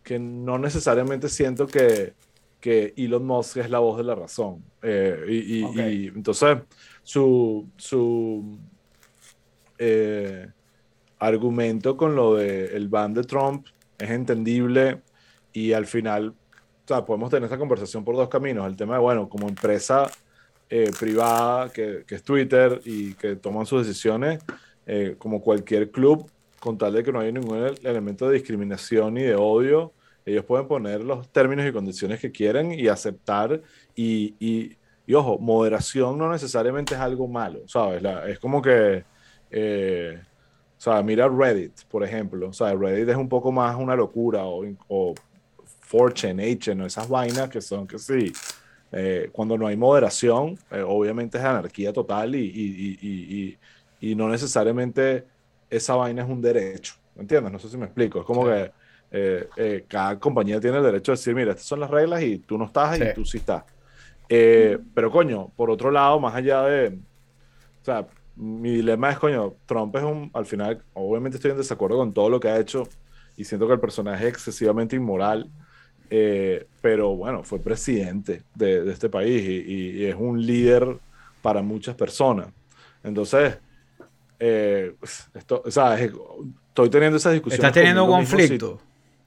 que 0.03 0.19
no 0.19 0.59
necesariamente 0.59 1.27
siento 1.29 1.65
que, 1.65 2.13
que 2.61 2.93
Elon 2.95 3.25
Musk 3.25 3.57
es 3.57 3.69
la 3.69 3.79
voz 3.79 3.97
de 3.97 4.03
la 4.03 4.15
razón. 4.15 4.63
Eh, 4.81 5.25
y, 5.27 6.07
entonces, 6.07 6.59
su, 7.03 7.67
su 7.75 8.57
eh, 9.77 10.47
argumento 11.19 11.97
con 11.97 12.15
lo 12.15 12.35
del 12.35 12.71
el 12.73 12.87
ban 12.87 13.13
de 13.13 13.23
Trump 13.23 13.67
es 13.97 14.09
entendible 14.09 15.01
y 15.51 15.73
al 15.73 15.85
final, 15.85 16.33
sea, 16.85 17.05
podemos 17.05 17.29
tener 17.29 17.43
esta 17.43 17.57
conversación 17.57 18.03
por 18.03 18.15
dos 18.15 18.29
caminos. 18.29 18.67
El 18.67 18.75
tema 18.75 18.95
de, 18.95 18.99
bueno, 19.01 19.27
como 19.27 19.47
empresa 19.47 20.09
eh, 20.69 20.91
privada 20.99 21.69
que, 21.69 22.03
que, 22.07 22.15
es 22.15 22.23
Twitter 22.23 22.81
y 22.85 23.13
que 23.15 23.35
toman 23.35 23.65
sus 23.65 23.85
decisiones, 23.85 24.39
eh, 24.85 25.15
como 25.17 25.41
cualquier 25.41 25.91
club, 25.91 26.29
con 26.59 26.77
tal 26.77 26.93
de 26.93 27.03
que 27.03 27.11
no 27.11 27.19
haya 27.19 27.31
ningún 27.31 27.75
elemento 27.83 28.27
de 28.27 28.35
discriminación 28.35 29.15
ni 29.15 29.23
de 29.23 29.35
odio, 29.35 29.93
ellos 30.25 30.45
pueden 30.45 30.67
poner 30.67 31.01
los 31.01 31.29
términos 31.29 31.65
y 31.65 31.71
condiciones 31.71 32.19
que 32.19 32.31
quieren 32.31 32.71
y 32.71 32.87
aceptar 32.87 33.61
y, 33.95 34.35
y, 34.39 34.77
y 35.05 35.13
ojo, 35.13 35.37
moderación 35.39 36.17
no 36.17 36.31
necesariamente 36.31 36.93
es 36.93 36.99
algo 36.99 37.27
malo, 37.27 37.61
¿sabes? 37.67 38.01
La, 38.01 38.27
es 38.29 38.39
como 38.39 38.61
que, 38.61 39.03
eh, 39.49 40.21
o 40.77 40.81
sea, 40.81 41.01
mira 41.01 41.27
Reddit, 41.27 41.83
por 41.89 42.03
ejemplo, 42.03 42.49
o 42.49 42.53
sea, 42.53 42.73
Reddit 42.75 43.09
es 43.09 43.15
un 43.15 43.29
poco 43.29 43.51
más 43.51 43.75
una 43.75 43.95
locura 43.95 44.45
o, 44.45 44.63
o 44.87 45.15
Fortune, 45.65 46.57
HN, 46.57 46.85
esas 46.85 47.09
vainas 47.09 47.49
que 47.49 47.61
son 47.61 47.87
que 47.87 47.99
sí, 47.99 48.31
eh, 48.91 49.29
cuando 49.31 49.57
no 49.57 49.67
hay 49.67 49.75
moderación, 49.75 50.57
eh, 50.69 50.83
obviamente 50.85 51.37
es 51.37 51.43
anarquía 51.43 51.91
total 51.93 52.35
y, 52.35 52.45
y, 52.45 52.97
y, 53.01 53.57
y, 54.01 54.15
no 54.15 54.29
necesariamente 54.29 55.25
esa 55.69 55.95
vaina 55.95 56.23
es 56.23 56.29
un 56.29 56.41
derecho, 56.41 56.95
¿me 57.15 57.21
entiendes? 57.21 57.51
No 57.51 57.59
sé 57.59 57.69
si 57.69 57.77
me 57.77 57.85
explico, 57.85 58.19
es 58.19 58.25
como 58.25 58.43
sí. 58.43 58.49
que 58.49 58.71
eh, 59.11 59.47
eh, 59.57 59.85
cada 59.87 60.17
compañía 60.17 60.59
tiene 60.59 60.77
el 60.77 60.83
derecho 60.83 61.11
de 61.11 61.17
decir, 61.17 61.35
mira, 61.35 61.51
estas 61.51 61.67
son 61.67 61.81
las 61.81 61.91
reglas 61.91 62.23
y 62.23 62.39
tú 62.39 62.57
no 62.57 62.65
estás 62.65 62.97
sí. 62.97 63.03
y 63.03 63.13
tú 63.13 63.25
sí 63.25 63.37
estás. 63.37 63.63
Eh, 64.29 64.79
pero 64.93 65.11
coño, 65.11 65.49
por 65.57 65.69
otro 65.69 65.91
lado, 65.91 66.19
más 66.19 66.33
allá 66.33 66.63
de, 66.63 66.97
o 67.81 67.85
sea, 67.85 68.07
mi 68.37 68.71
dilema 68.71 69.11
es, 69.11 69.19
coño, 69.19 69.55
Trump 69.65 69.93
es 69.97 70.03
un, 70.03 70.31
al 70.33 70.45
final, 70.45 70.81
obviamente 70.93 71.35
estoy 71.35 71.51
en 71.51 71.57
desacuerdo 71.57 71.97
con 71.97 72.13
todo 72.13 72.29
lo 72.29 72.39
que 72.39 72.47
ha 72.47 72.57
hecho 72.57 72.87
y 73.35 73.43
siento 73.43 73.67
que 73.67 73.73
el 73.73 73.79
personaje 73.81 74.23
es 74.25 74.33
excesivamente 74.33 74.95
inmoral, 74.95 75.49
eh, 76.09 76.65
pero 76.81 77.15
bueno, 77.15 77.43
fue 77.43 77.59
presidente 77.59 78.43
de, 78.55 78.83
de 78.83 78.91
este 78.93 79.09
país 79.09 79.43
y, 79.43 80.01
y, 80.01 80.05
es 80.05 80.15
un 80.15 80.45
líder 80.45 80.97
para 81.41 81.61
muchas 81.61 81.95
personas. 81.95 82.47
Entonces, 83.03 83.57
eh, 84.39 84.95
esto, 85.33 85.61
o 85.65 85.71
sea, 85.71 85.99
es, 85.99 86.11
estoy 86.69 86.89
teniendo 86.89 87.17
esa 87.17 87.31
discusión. 87.31 87.59
Estás 87.59 87.73
teniendo 87.73 88.05
un 88.05 88.11
conflicto. 88.11 88.79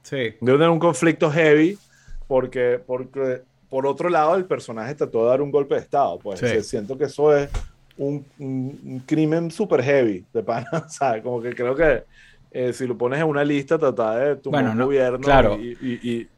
Sí. 0.05 0.35
Debo 0.39 0.57
tener 0.57 0.69
un 0.69 0.79
conflicto 0.79 1.31
heavy 1.31 1.77
porque, 2.27 2.79
porque, 2.85 3.41
por 3.69 3.87
otro 3.87 4.07
lado, 4.07 4.35
el 4.35 4.45
personaje 4.45 4.93
trató 4.93 5.23
de 5.23 5.29
dar 5.29 5.41
un 5.41 5.49
golpe 5.49 5.75
de 5.75 5.81
Estado. 5.81 6.19
Pues 6.19 6.39
sí. 6.39 6.61
siento 6.61 6.95
que 6.95 7.05
eso 7.05 7.35
es 7.35 7.49
un, 7.97 8.23
un, 8.37 8.79
un 8.85 8.99
crimen 8.99 9.49
súper 9.49 9.81
heavy 9.81 10.23
de 10.31 10.43
pana. 10.43 10.85
¿sabes? 10.89 11.23
Como 11.23 11.41
que 11.41 11.55
creo 11.55 11.75
que 11.75 12.03
eh, 12.51 12.71
si 12.71 12.85
lo 12.85 12.95
pones 12.95 13.19
en 13.19 13.25
una 13.25 13.43
lista, 13.43 13.79
trata 13.79 14.15
de 14.17 14.35
tu 14.35 14.51
bueno, 14.51 14.75
no, 14.75 14.85
gobierno 14.85 15.19
claro. 15.19 15.57
y, 15.59 15.75
y, 15.81 16.09
y 16.09 16.29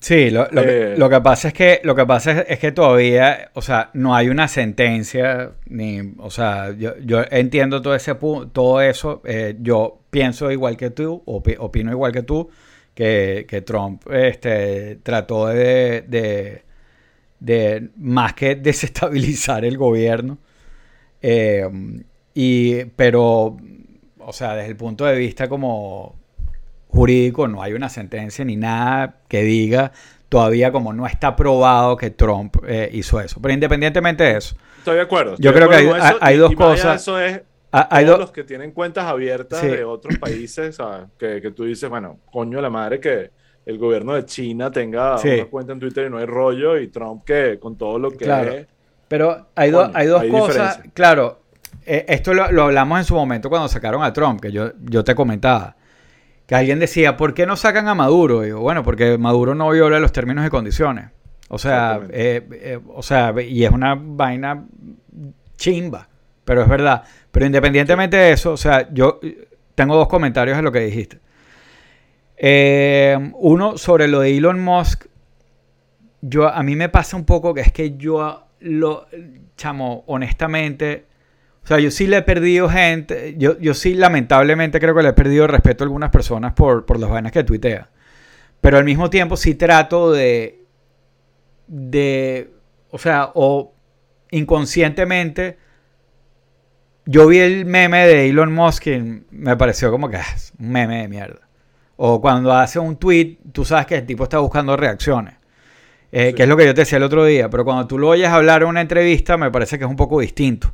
Sí, 0.00 0.30
lo, 0.30 0.48
lo, 0.50 0.62
eh, 0.62 0.64
que, 0.64 0.94
lo, 0.96 1.08
que, 1.08 1.20
pasa 1.20 1.48
es 1.48 1.54
que 1.54 1.80
lo 1.82 1.94
que 1.94 2.06
pasa 2.06 2.32
es, 2.32 2.46
es, 2.48 2.58
que 2.58 2.72
todavía, 2.72 3.50
o 3.54 3.62
sea, 3.62 3.90
no 3.94 4.14
hay 4.14 4.28
una 4.28 4.46
sentencia 4.46 5.52
ni, 5.66 6.14
o 6.18 6.30
sea, 6.30 6.72
yo, 6.76 6.96
yo 6.98 7.22
entiendo 7.30 7.82
todo 7.82 7.94
ese 7.94 8.14
todo 8.14 8.80
eso, 8.80 9.22
eh, 9.24 9.56
yo 9.60 10.00
pienso 10.10 10.50
igual 10.50 10.76
que 10.76 10.90
tú, 10.90 11.22
opi, 11.26 11.54
opino 11.58 11.90
igual 11.90 12.12
que 12.12 12.22
tú, 12.22 12.48
que, 12.94 13.46
que 13.48 13.62
Trump 13.62 14.02
este, 14.10 14.96
trató 15.02 15.46
de, 15.48 16.02
de, 16.02 16.62
de, 17.40 17.90
más 17.96 18.34
que 18.34 18.54
desestabilizar 18.56 19.64
el 19.64 19.76
gobierno, 19.78 20.38
eh, 21.22 21.68
y, 22.34 22.84
pero, 22.84 23.56
o 24.18 24.32
sea, 24.32 24.54
desde 24.54 24.70
el 24.70 24.76
punto 24.76 25.04
de 25.06 25.16
vista 25.16 25.48
como 25.48 26.16
jurídico, 26.88 27.48
no 27.48 27.62
hay 27.62 27.74
una 27.74 27.88
sentencia 27.88 28.44
ni 28.44 28.56
nada 28.56 29.16
que 29.28 29.42
diga 29.42 29.92
todavía 30.28 30.72
como 30.72 30.92
no 30.92 31.06
está 31.06 31.36
probado 31.36 31.96
que 31.96 32.10
Trump 32.10 32.56
eh, 32.66 32.90
hizo 32.92 33.20
eso. 33.20 33.40
Pero 33.40 33.54
independientemente 33.54 34.24
de 34.24 34.36
eso. 34.36 34.56
Estoy 34.78 34.96
de 34.96 35.02
acuerdo. 35.02 35.32
Estoy 35.32 35.44
yo 35.44 35.52
creo 35.54 35.68
que 35.68 35.76
hay, 35.76 35.88
hay, 36.20 36.36
dos 36.36 36.54
cosas. 36.54 37.00
Eso 37.00 37.18
es 37.18 37.42
hay 37.70 38.06
todos 38.06 38.18
los 38.18 38.32
que 38.32 38.44
tienen 38.44 38.72
cuentas 38.72 39.04
abiertas 39.04 39.60
sí. 39.60 39.68
de 39.68 39.84
otros 39.84 40.18
países, 40.20 40.76
¿sabes? 40.76 41.08
Que, 41.18 41.40
que, 41.40 41.50
tú 41.50 41.64
dices, 41.64 41.88
bueno, 41.88 42.18
coño 42.30 42.60
la 42.60 42.70
madre 42.70 43.00
que 43.00 43.30
el 43.66 43.78
gobierno 43.78 44.14
de 44.14 44.24
China 44.24 44.70
tenga 44.70 45.18
sí. 45.18 45.28
una 45.28 45.44
cuenta 45.46 45.72
en 45.72 45.80
Twitter 45.80 46.06
y 46.06 46.10
no 46.10 46.18
hay 46.18 46.24
rollo 46.24 46.78
y 46.78 46.88
Trump 46.88 47.24
que 47.24 47.58
con 47.58 47.76
todo 47.76 47.98
lo 47.98 48.10
que 48.10 48.24
claro. 48.24 48.52
es, 48.52 48.66
Pero 49.08 49.48
hay, 49.54 49.70
coño, 49.70 49.88
do, 49.88 49.90
hay 49.94 50.06
dos 50.06 50.22
hay 50.22 50.30
cosas, 50.30 50.80
claro, 50.94 51.42
eh, 51.84 52.06
esto 52.08 52.32
lo, 52.32 52.50
lo, 52.50 52.64
hablamos 52.64 52.98
en 52.98 53.04
su 53.04 53.14
momento 53.14 53.50
cuando 53.50 53.68
sacaron 53.68 54.02
a 54.02 54.12
Trump, 54.12 54.40
que 54.40 54.50
yo, 54.50 54.72
yo 54.80 55.04
te 55.04 55.14
comentaba 55.14 55.76
que 56.48 56.54
alguien 56.54 56.78
decía, 56.78 57.18
¿por 57.18 57.34
qué 57.34 57.44
no 57.44 57.56
sacan 57.56 57.88
a 57.88 57.94
Maduro? 57.94 58.42
Y 58.42 58.46
digo, 58.46 58.60
bueno, 58.60 58.82
porque 58.82 59.18
Maduro 59.18 59.54
no 59.54 59.68
viola 59.68 60.00
los 60.00 60.12
términos 60.12 60.46
y 60.46 60.48
condiciones. 60.48 61.10
O 61.50 61.58
sea, 61.58 62.00
eh, 62.08 62.42
eh, 62.52 62.78
o 62.88 63.02
sea, 63.02 63.34
y 63.38 63.66
es 63.66 63.70
una 63.70 63.94
vaina 63.94 64.64
chimba, 65.58 66.08
pero 66.46 66.62
es 66.62 66.68
verdad. 66.68 67.04
Pero 67.30 67.44
independientemente 67.44 68.16
de 68.16 68.32
eso, 68.32 68.52
o 68.52 68.56
sea, 68.56 68.88
yo 68.90 69.20
tengo 69.74 69.94
dos 69.94 70.08
comentarios 70.08 70.56
de 70.56 70.62
lo 70.62 70.72
que 70.72 70.80
dijiste. 70.80 71.18
Eh, 72.38 73.30
uno 73.34 73.76
sobre 73.76 74.08
lo 74.08 74.20
de 74.20 74.34
Elon 74.34 74.58
Musk. 74.58 75.04
Yo, 76.22 76.48
a 76.48 76.62
mí 76.62 76.76
me 76.76 76.88
pasa 76.88 77.18
un 77.18 77.26
poco 77.26 77.52
que 77.52 77.60
es 77.60 77.72
que 77.72 77.98
yo 77.98 78.46
lo, 78.60 79.06
chamo, 79.54 80.02
honestamente, 80.06 81.07
o 81.68 81.74
sea, 81.74 81.80
yo 81.80 81.90
sí 81.90 82.06
le 82.06 82.16
he 82.16 82.22
perdido 82.22 82.66
gente, 82.70 83.34
yo, 83.36 83.58
yo 83.58 83.74
sí 83.74 83.92
lamentablemente 83.92 84.80
creo 84.80 84.94
que 84.94 85.02
le 85.02 85.10
he 85.10 85.12
perdido 85.12 85.46
respeto 85.46 85.84
a 85.84 85.86
algunas 85.86 86.08
personas 86.08 86.54
por, 86.54 86.86
por 86.86 86.98
las 86.98 87.10
vainas 87.10 87.30
que 87.30 87.44
tuitea. 87.44 87.90
Pero 88.62 88.78
al 88.78 88.84
mismo 88.84 89.10
tiempo 89.10 89.36
sí 89.36 89.54
trato 89.54 90.10
de, 90.10 90.64
de, 91.66 92.54
o 92.90 92.96
sea, 92.96 93.32
o 93.34 93.74
inconscientemente, 94.30 95.58
yo 97.04 97.26
vi 97.26 97.40
el 97.40 97.66
meme 97.66 98.06
de 98.06 98.30
Elon 98.30 98.50
Musk 98.50 98.86
y 98.86 99.24
me 99.30 99.54
pareció 99.58 99.90
como 99.90 100.08
que 100.08 100.16
es 100.16 100.54
un 100.58 100.70
meme 100.70 101.02
de 101.02 101.08
mierda. 101.08 101.50
O 101.96 102.22
cuando 102.22 102.50
hace 102.54 102.78
un 102.78 102.96
tweet, 102.96 103.40
tú 103.52 103.66
sabes 103.66 103.84
que 103.84 103.96
el 103.96 104.06
tipo 104.06 104.22
está 104.22 104.38
buscando 104.38 104.74
reacciones. 104.74 105.34
Eh, 106.12 106.28
sí. 106.28 106.34
Que 106.34 106.44
es 106.44 106.48
lo 106.48 106.56
que 106.56 106.64
yo 106.64 106.72
te 106.72 106.80
decía 106.80 106.96
el 106.96 107.04
otro 107.04 107.26
día. 107.26 107.50
Pero 107.50 107.66
cuando 107.66 107.86
tú 107.86 107.98
lo 107.98 108.08
oyes 108.08 108.28
hablar 108.30 108.62
en 108.62 108.68
una 108.68 108.80
entrevista, 108.80 109.36
me 109.36 109.50
parece 109.50 109.78
que 109.78 109.84
es 109.84 109.90
un 109.90 109.96
poco 109.96 110.18
distinto. 110.20 110.72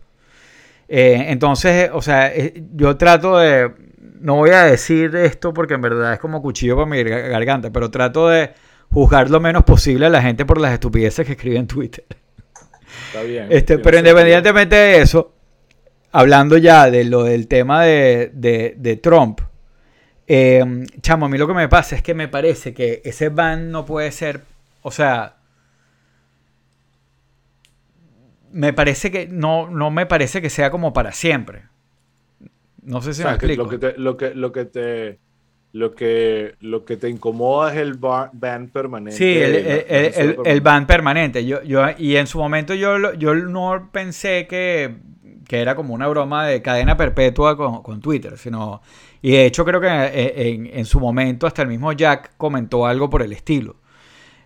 Eh, 0.88 1.26
entonces, 1.28 1.90
o 1.92 2.02
sea, 2.02 2.34
eh, 2.34 2.62
yo 2.74 2.96
trato 2.96 3.38
de, 3.38 3.70
no 4.20 4.36
voy 4.36 4.50
a 4.50 4.64
decir 4.64 5.14
esto 5.16 5.54
porque 5.54 5.74
en 5.74 5.80
verdad 5.80 6.12
es 6.12 6.18
como 6.18 6.42
cuchillo 6.42 6.76
para 6.76 6.86
mi 6.86 7.02
garganta, 7.02 7.70
pero 7.70 7.90
trato 7.90 8.28
de 8.28 8.52
juzgar 8.90 9.30
lo 9.30 9.40
menos 9.40 9.64
posible 9.64 10.06
a 10.06 10.10
la 10.10 10.22
gente 10.22 10.44
por 10.44 10.60
las 10.60 10.72
estupideces 10.72 11.26
que 11.26 11.32
escribe 11.32 11.56
en 11.56 11.66
Twitter. 11.66 12.04
Está 13.06 13.22
bien. 13.22 13.46
Este, 13.50 13.78
pero 13.78 13.98
independientemente 13.98 14.76
de 14.76 15.00
eso, 15.00 15.34
hablando 16.12 16.56
ya 16.58 16.90
de 16.90 17.04
lo 17.04 17.24
del 17.24 17.48
tema 17.48 17.82
de, 17.82 18.30
de, 18.32 18.74
de 18.76 18.96
Trump, 18.96 19.40
eh, 20.26 20.86
chamo, 21.00 21.26
a 21.26 21.28
mí 21.28 21.36
lo 21.36 21.46
que 21.46 21.54
me 21.54 21.68
pasa 21.68 21.96
es 21.96 22.02
que 22.02 22.14
me 22.14 22.28
parece 22.28 22.72
que 22.72 23.02
ese 23.04 23.28
ban 23.28 23.70
no 23.70 23.84
puede 23.84 24.10
ser, 24.10 24.42
o 24.82 24.90
sea, 24.90 25.36
me 28.54 28.72
parece 28.72 29.10
que 29.10 29.26
no, 29.26 29.68
no 29.68 29.90
me 29.90 30.06
parece 30.06 30.40
que 30.40 30.48
sea 30.48 30.70
como 30.70 30.92
para 30.92 31.12
siempre. 31.12 31.64
No 32.82 33.02
sé 33.02 33.12
si 33.12 33.22
o 33.22 33.24
sea, 33.24 33.32
me 33.32 33.36
explico. 33.36 33.64
Lo 33.64 33.68
que, 33.68 33.78
te, 33.78 33.98
lo 33.98 34.16
que, 34.16 34.34
lo 34.34 34.52
que 34.52 34.64
te 34.64 35.18
lo 35.72 35.92
que 35.92 36.54
lo 36.60 36.84
que 36.84 36.96
te 36.96 37.08
incomoda 37.08 37.72
es 37.72 37.80
el 37.80 37.94
bar, 37.94 38.30
ban 38.32 38.68
permanente. 38.68 39.18
Sí, 39.18 39.36
el, 39.38 39.56
el, 39.56 39.66
el, 39.88 40.14
el, 40.14 40.36
el 40.44 40.60
ban 40.60 40.86
permanente. 40.86 41.44
Yo, 41.44 41.64
yo, 41.64 41.82
y 41.98 42.14
en 42.14 42.28
su 42.28 42.38
momento 42.38 42.74
yo, 42.74 43.14
yo 43.14 43.34
no 43.34 43.90
pensé 43.92 44.46
que, 44.46 44.98
que 45.48 45.60
era 45.60 45.74
como 45.74 45.92
una 45.92 46.06
broma 46.06 46.46
de 46.46 46.62
cadena 46.62 46.96
perpetua 46.96 47.56
con, 47.56 47.82
con 47.82 48.00
Twitter, 48.00 48.38
sino... 48.38 48.80
Y 49.20 49.32
de 49.32 49.46
hecho 49.46 49.64
creo 49.64 49.80
que 49.80 49.88
en, 49.88 50.66
en, 50.66 50.84
su 50.84 51.00
momento 51.00 51.46
hasta 51.46 51.62
el 51.62 51.68
mismo 51.68 51.90
Jack 51.92 52.32
comentó 52.36 52.86
algo 52.86 53.08
por 53.08 53.22
el 53.22 53.32
estilo. 53.32 53.76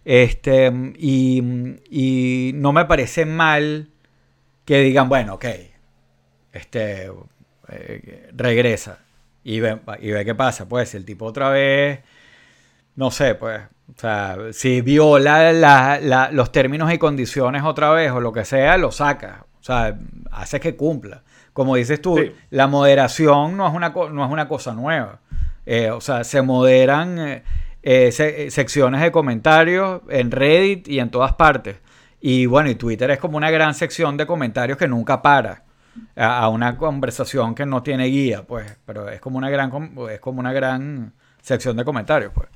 Este, 0.05 0.73
y, 0.97 1.43
y 1.91 2.53
no 2.55 2.73
me 2.73 2.85
parece 2.85 3.27
mal 3.27 3.91
que 4.69 4.81
digan, 4.81 5.09
bueno, 5.09 5.33
ok, 5.37 5.47
este, 6.53 7.11
eh, 7.71 8.31
regresa 8.37 8.99
y 9.43 9.61
ve, 9.61 9.79
y 9.99 10.11
ve 10.11 10.27
qué 10.27 10.35
pasa. 10.35 10.69
Pues 10.69 10.95
el 10.95 11.07
tipo 11.07 11.25
otra 11.25 11.49
vez, 11.49 12.01
no 12.95 13.11
sé, 13.11 13.35
pues, 13.35 13.63
o 13.63 13.99
sea, 13.99 14.37
si 14.53 14.83
viola 14.83 15.55
la, 15.55 15.99
la, 16.03 16.31
los 16.33 16.53
términos 16.53 16.93
y 16.93 16.99
condiciones 16.99 17.63
otra 17.63 17.93
vez 17.93 18.13
o 18.13 18.21
lo 18.21 18.31
que 18.31 18.45
sea, 18.45 18.77
lo 18.77 18.93
saca. 18.93 19.47
O 19.59 19.65
sea, 19.65 19.99
hace 20.31 20.61
que 20.61 20.77
cumpla. 20.77 21.23
Como 21.55 21.77
dices 21.77 22.03
tú, 22.03 22.19
sí. 22.19 22.31
la 22.51 22.67
moderación 22.67 23.57
no 23.57 23.67
es 23.69 23.73
una, 23.73 23.89
no 23.89 24.23
es 24.23 24.31
una 24.31 24.49
cosa 24.49 24.75
nueva. 24.75 25.21
Eh, 25.65 25.91
o 25.91 26.03
sea, 26.03 26.25
se 26.25 26.43
moderan 26.43 27.19
eh, 27.19 27.43
eh 27.83 28.13
se, 28.13 28.51
secciones 28.51 29.01
de 29.01 29.11
comentarios 29.11 30.03
en 30.11 30.31
Reddit 30.31 30.89
y 30.89 31.01
en 31.01 31.11
todas 31.11 31.33
partes. 31.33 31.77
Y 32.21 32.47
bueno, 32.47 32.71
y 32.71 32.75
Twitter 32.75 33.11
es 33.13 33.19
como 33.19 33.37
una 33.37 33.51
gran 33.51 33.75
sección 33.75 34.17
de 34.17 34.27
comentarios 34.27 34.77
que 34.79 34.89
nunca 34.89 35.23
para 35.23 35.65
a, 36.17 36.39
a 36.41 36.49
una 36.49 36.77
conversación 36.77 37.55
que 37.55 37.67
no 37.67 37.83
tiene 37.83 38.07
guía, 38.07 38.43
pues, 38.47 38.77
pero 38.85 39.09
es 39.09 39.21
como 39.21 39.39
una 39.39 39.51
gran 39.51 39.73
es 40.11 40.21
como 40.21 40.41
una 40.41 40.53
gran 40.53 41.15
sección 41.43 41.77
de 41.77 41.85
comentarios, 41.85 42.33
pues. 42.35 42.49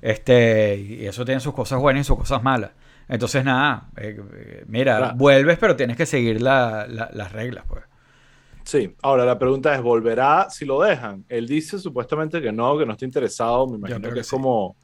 Este, 0.00 0.76
y 0.76 1.06
eso 1.06 1.24
tiene 1.24 1.40
sus 1.40 1.54
cosas 1.54 1.78
buenas 1.80 2.02
y 2.02 2.04
sus 2.04 2.18
cosas 2.18 2.42
malas. 2.42 2.72
Entonces, 3.08 3.44
nada, 3.44 3.88
eh, 3.96 4.18
eh, 4.34 4.64
mira, 4.68 4.96
Claro. 4.98 5.16
vuelves, 5.16 5.58
pero 5.58 5.76
tienes 5.76 5.96
que 5.96 6.06
seguir 6.06 6.40
la- 6.42 6.86
la- 6.88 7.10
las 7.12 7.32
reglas, 7.32 7.64
pues. 7.68 7.84
Sí, 8.64 8.94
ahora 9.02 9.24
la 9.24 9.38
pregunta 9.38 9.74
es, 9.74 9.82
¿volverá 9.82 10.48
si 10.50 10.64
lo 10.64 10.80
dejan? 10.82 11.24
Él 11.28 11.46
dice 11.48 11.78
supuestamente 11.78 12.40
que 12.40 12.52
no, 12.52 12.78
que 12.78 12.86
no 12.86 12.92
está 12.92 13.04
interesado, 13.04 13.66
me 13.68 13.76
imagino 13.76 14.08
que, 14.08 14.14
que 14.14 14.20
es 14.20 14.26
sí. 14.28 14.30
como, 14.30 14.76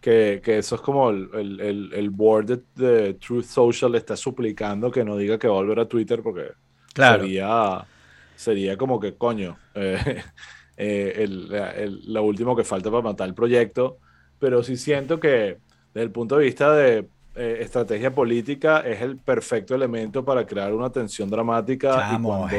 que, 0.00 0.40
que 0.44 0.58
eso 0.58 0.76
es 0.76 0.80
como 0.80 1.10
el, 1.10 1.28
el, 1.34 1.92
el- 1.94 2.10
board 2.10 2.46
de, 2.46 2.62
de 2.74 3.14
Truth 3.14 3.44
Social 3.44 3.92
le 3.92 3.98
está 3.98 4.16
suplicando 4.16 4.90
que 4.90 5.04
no 5.04 5.16
diga 5.16 5.38
que 5.38 5.48
va 5.48 5.54
a 5.54 5.58
volver 5.58 5.80
a 5.80 5.88
Twitter 5.88 6.22
porque 6.22 6.52
Claro. 6.94 7.22
sería, 7.22 7.88
sería 8.34 8.76
como 8.76 8.98
que, 9.00 9.16
coño, 9.16 9.58
eh, 9.74 10.22
eh, 10.76 11.14
el, 11.18 12.12
lo 12.12 12.22
último 12.24 12.56
que 12.56 12.64
falta 12.64 12.90
para 12.90 13.02
matar 13.02 13.28
el 13.28 13.34
proyecto, 13.34 13.98
pero 14.38 14.62
sí 14.62 14.76
siento 14.76 15.20
que 15.20 15.60
desde 15.92 16.04
el 16.04 16.12
punto 16.12 16.36
de 16.38 16.44
vista 16.44 16.72
de 16.74 17.10
eh, 17.34 17.58
estrategia 17.60 18.14
política 18.14 18.80
es 18.80 19.00
el 19.02 19.18
perfecto 19.18 19.74
elemento 19.74 20.24
para 20.24 20.46
crear 20.46 20.72
una 20.74 20.90
tensión 20.90 21.30
dramática 21.30 22.04
y 22.08 22.18
Chamo, 22.18 22.18
cuando, 22.18 22.56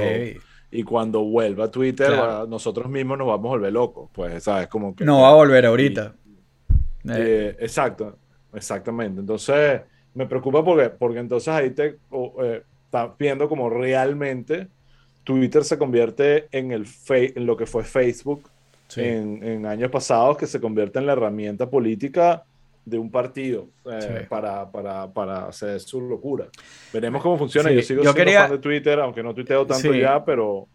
y 0.71 0.83
cuando 0.83 1.21
vuelva 1.23 1.65
a 1.65 1.71
Twitter, 1.71 2.07
Claro. 2.07 2.47
nosotros 2.47 2.89
mismos 2.89 3.17
nos 3.17 3.27
vamos 3.27 3.45
a 3.47 3.49
volver 3.49 3.73
locos. 3.73 4.09
Pues, 4.13 4.43
¿sabes? 4.43 4.67
Como 4.67 4.95
que. 4.95 5.03
No 5.05 5.21
va 5.21 5.29
a 5.29 5.33
volver 5.33 5.65
ahorita. 5.65 6.15
Eh, 6.15 6.20
Eh, 7.09 7.55
exacto, 7.59 8.17
exactamente. 8.53 9.21
Entonces, 9.21 9.81
me 10.13 10.25
preocupa 10.25 10.63
porque, 10.63 10.89
porque 10.89 11.19
entonces 11.19 11.47
ahí 11.49 11.69
te 11.71 11.97
o, 12.09 12.43
eh, 12.43 12.63
estás 12.85 13.11
viendo 13.17 13.47
como 13.47 13.69
realmente 13.69 14.67
Twitter 15.23 15.63
se 15.63 15.77
convierte 15.77 16.47
en, 16.51 16.71
el 16.71 16.85
fe- 16.85 17.33
en 17.37 17.45
lo 17.45 17.55
que 17.55 17.65
fue 17.65 17.83
Facebook 17.83 18.49
sí. 18.87 19.01
en, 19.01 19.41
en 19.43 19.65
años 19.65 19.89
pasados, 19.91 20.37
que 20.37 20.47
se 20.47 20.59
convierte 20.59 20.99
en 20.99 21.05
la 21.05 21.13
herramienta 21.13 21.69
política 21.69 22.43
de 22.83 22.97
un 22.97 23.11
partido 23.11 23.67
eh, 23.85 23.99
Sí. 24.21 24.25
para, 24.27 24.69
para, 24.71 25.07
para 25.13 25.45
hacer 25.47 25.79
su 25.79 26.01
locura. 26.01 26.47
Veremos 26.91 27.21
cómo 27.21 27.37
funciona. 27.37 27.69
Sí, 27.69 27.75
Yo 27.75 27.81
sigo 27.83 28.03
yo 28.03 28.11
siendo 28.11 28.17
quería- 28.25 28.41
fan 28.41 28.51
de 28.51 28.57
Twitter, 28.57 28.99
aunque 28.99 29.21
no 29.23 29.33
tuiteo 29.35 29.65
tanto 29.67 29.93
ya, 29.93 30.25
pero, 30.25 30.67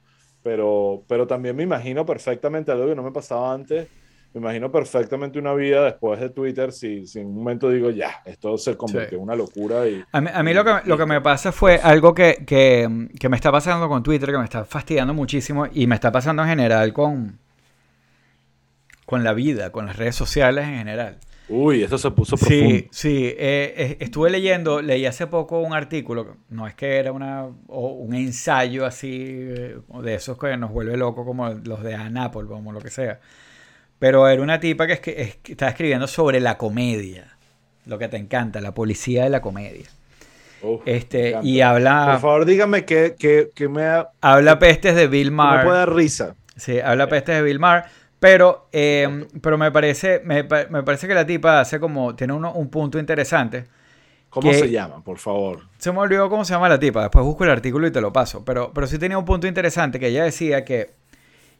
pero, 0.42 1.02
pero 1.08 1.26
también 1.26 1.56
me 1.56 1.64
imagino 1.64 2.06
perfectamente 2.06 2.70
algo 2.70 2.86
que 2.86 2.94
no 2.94 3.02
me 3.02 3.10
pasaba 3.12 3.52
antes. 3.52 3.88
Me 4.36 4.42
imagino 4.42 4.70
perfectamente 4.70 5.38
una 5.38 5.54
vida 5.54 5.82
después 5.84 6.20
de 6.20 6.28
Twitter 6.28 6.70
si, 6.70 7.06
si 7.06 7.20
en 7.20 7.28
un 7.28 7.36
momento 7.36 7.70
digo, 7.70 7.88
ya, 7.88 8.20
esto 8.26 8.58
se 8.58 8.76
convirtió 8.76 9.08
Sí. 9.08 9.14
en 9.14 9.22
una 9.22 9.34
locura. 9.34 9.88
Y, 9.88 10.04
A 10.12 10.20
mí, 10.20 10.28
a 10.30 10.42
mí 10.42 10.52
lo, 10.52 10.62
que, 10.62 10.72
lo 10.84 10.98
que 10.98 11.06
me 11.06 11.22
pasa 11.22 11.52
fue 11.52 11.76
algo 11.82 12.12
que, 12.14 12.44
que, 12.46 13.08
que 13.18 13.28
me 13.30 13.36
está 13.36 13.50
pasando 13.50 13.88
con 13.88 14.02
Twitter, 14.02 14.30
que 14.30 14.36
me 14.36 14.44
está 14.44 14.66
fastidiando 14.66 15.14
muchísimo 15.14 15.66
y 15.72 15.86
me 15.86 15.94
está 15.94 16.12
pasando 16.12 16.42
en 16.42 16.48
general 16.50 16.92
con, 16.92 17.38
con 19.06 19.24
la 19.24 19.32
vida, 19.32 19.72
con 19.72 19.86
las 19.86 19.96
redes 19.96 20.16
sociales 20.16 20.66
en 20.66 20.76
general. 20.78 21.16
Uy, 21.48 21.82
esto 21.84 21.96
se 21.96 22.10
puso 22.10 22.36
profundo. 22.36 22.74
Sí, 22.74 22.88
sí. 22.90 23.24
eh, 23.28 23.72
eh, 23.76 23.96
estuve 24.00 24.28
leyendo, 24.30 24.82
leí 24.82 25.06
hace 25.06 25.28
poco 25.28 25.60
un 25.60 25.72
artículo, 25.74 26.36
no 26.50 26.66
es 26.66 26.74
que 26.74 26.96
era 26.98 27.12
una, 27.12 27.46
o 27.68 27.88
un 27.92 28.14
ensayo 28.14 28.84
así, 28.84 29.24
eh, 29.30 29.78
de 30.02 30.14
esos 30.14 30.36
que 30.38 30.56
nos 30.56 30.72
vuelve 30.72 30.96
loco 30.96 31.24
como 31.24 31.48
los 31.48 31.82
de 31.82 31.94
Apple, 31.94 32.46
como 32.48 32.72
lo 32.72 32.80
que 32.80 32.90
sea. 32.90 33.20
Pero 33.98 34.28
era 34.28 34.42
una 34.42 34.60
tipa 34.60 34.86
que, 34.86 34.92
es 34.94 35.00
que, 35.00 35.22
es 35.22 35.36
que 35.36 35.52
estaba 35.52 35.70
escribiendo 35.70 36.06
sobre 36.06 36.40
la 36.40 36.58
comedia, 36.58 37.36
lo 37.86 37.98
que 37.98 38.08
te 38.08 38.16
encanta, 38.16 38.60
la 38.60 38.74
policía 38.74 39.24
de 39.24 39.30
la 39.30 39.40
comedia. 39.40 39.86
Uf, 40.62 40.82
Este, 40.86 41.36
y 41.42 41.60
habla, 41.60 42.08
Por 42.12 42.20
favor, 42.20 42.44
dígame 42.44 42.84
qué, 42.84 43.14
qué 43.54 43.68
me, 43.68 43.82
da- 43.82 44.10
habla 44.20 44.58
pestes 44.58 44.94
de 44.94 45.06
Bill 45.06 45.26
qué 45.26 45.30
me 45.30 45.36
Maher. 45.36 45.64
puede 45.64 45.78
dar 45.78 45.94
risa. 45.94 46.34
Sí, 46.56 46.80
habla 46.80 47.08
pestes 47.08 47.36
de 47.36 47.42
Bill 47.42 47.58
Maher. 47.58 47.84
Pero, 48.18 48.68
eh, 48.72 49.26
pero 49.42 49.58
me 49.58 49.70
parece, 49.70 50.20
me, 50.24 50.42
me 50.42 50.82
parece 50.82 51.06
que 51.06 51.14
la 51.14 51.26
tipa 51.26 51.60
hace 51.60 51.78
como, 51.78 52.14
tiene 52.16 52.32
uno- 52.32 52.52
un 52.52 52.68
punto 52.70 52.98
interesante. 52.98 53.66
¿Cómo 54.30 54.52
se 54.52 54.70
llama, 54.70 55.02
por 55.02 55.18
favor? 55.18 55.60
Se 55.78 55.92
me 55.92 55.98
olvidó 55.98 56.28
cómo 56.28 56.44
se 56.44 56.52
llama 56.54 56.68
la 56.68 56.78
tipa. 56.78 57.02
Después 57.02 57.24
busco 57.24 57.44
el 57.44 57.50
artículo 57.50 57.86
y 57.86 57.90
te 57.90 58.00
lo 58.00 58.12
paso. 58.12 58.44
Pero, 58.44 58.72
pero 58.74 58.86
sí 58.86 58.98
tenía 58.98 59.18
un 59.18 59.24
punto 59.24 59.46
interesante 59.46 59.98
que 60.00 60.08
ella 60.08 60.24
decía 60.24 60.64
que, 60.64 60.90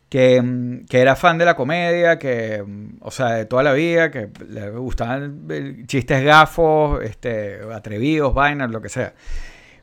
que, 0.08 0.40
mm, 0.40 0.86
que 0.86 1.00
era 1.00 1.16
fan 1.16 1.38
de 1.38 1.44
la 1.44 1.56
comedia, 1.56 2.18
que, 2.18 2.62
mm, 2.64 2.98
o 3.00 3.10
sea, 3.10 3.32
de 3.32 3.46
toda 3.46 3.62
la 3.62 3.72
vida, 3.72 4.10
que 4.10 4.28
le 4.48 4.70
gustaban 4.70 5.46
eh, 5.50 5.84
chistes 5.86 6.24
gafos, 6.24 7.02
este, 7.02 7.58
atrevidos, 7.72 8.34
vainas, 8.34 8.70
lo 8.70 8.80
que 8.80 8.88
sea. 8.88 9.14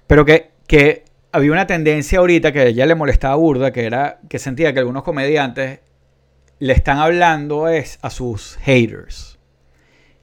Pero 0.07 0.25
que, 0.25 0.51
que 0.67 1.03
había 1.31 1.51
una 1.51 1.67
tendencia 1.67 2.19
ahorita 2.19 2.51
que 2.51 2.59
a 2.59 2.65
ella 2.65 2.85
le 2.85 2.95
molestaba 2.95 3.35
burda, 3.35 3.71
que 3.71 3.85
era 3.85 4.19
que 4.29 4.39
sentía 4.39 4.73
que 4.73 4.79
algunos 4.79 5.03
comediantes 5.03 5.79
le 6.59 6.73
están 6.73 6.99
hablando 6.99 7.67
es 7.67 7.99
a 8.01 8.09
sus 8.09 8.57
haters. 8.61 9.39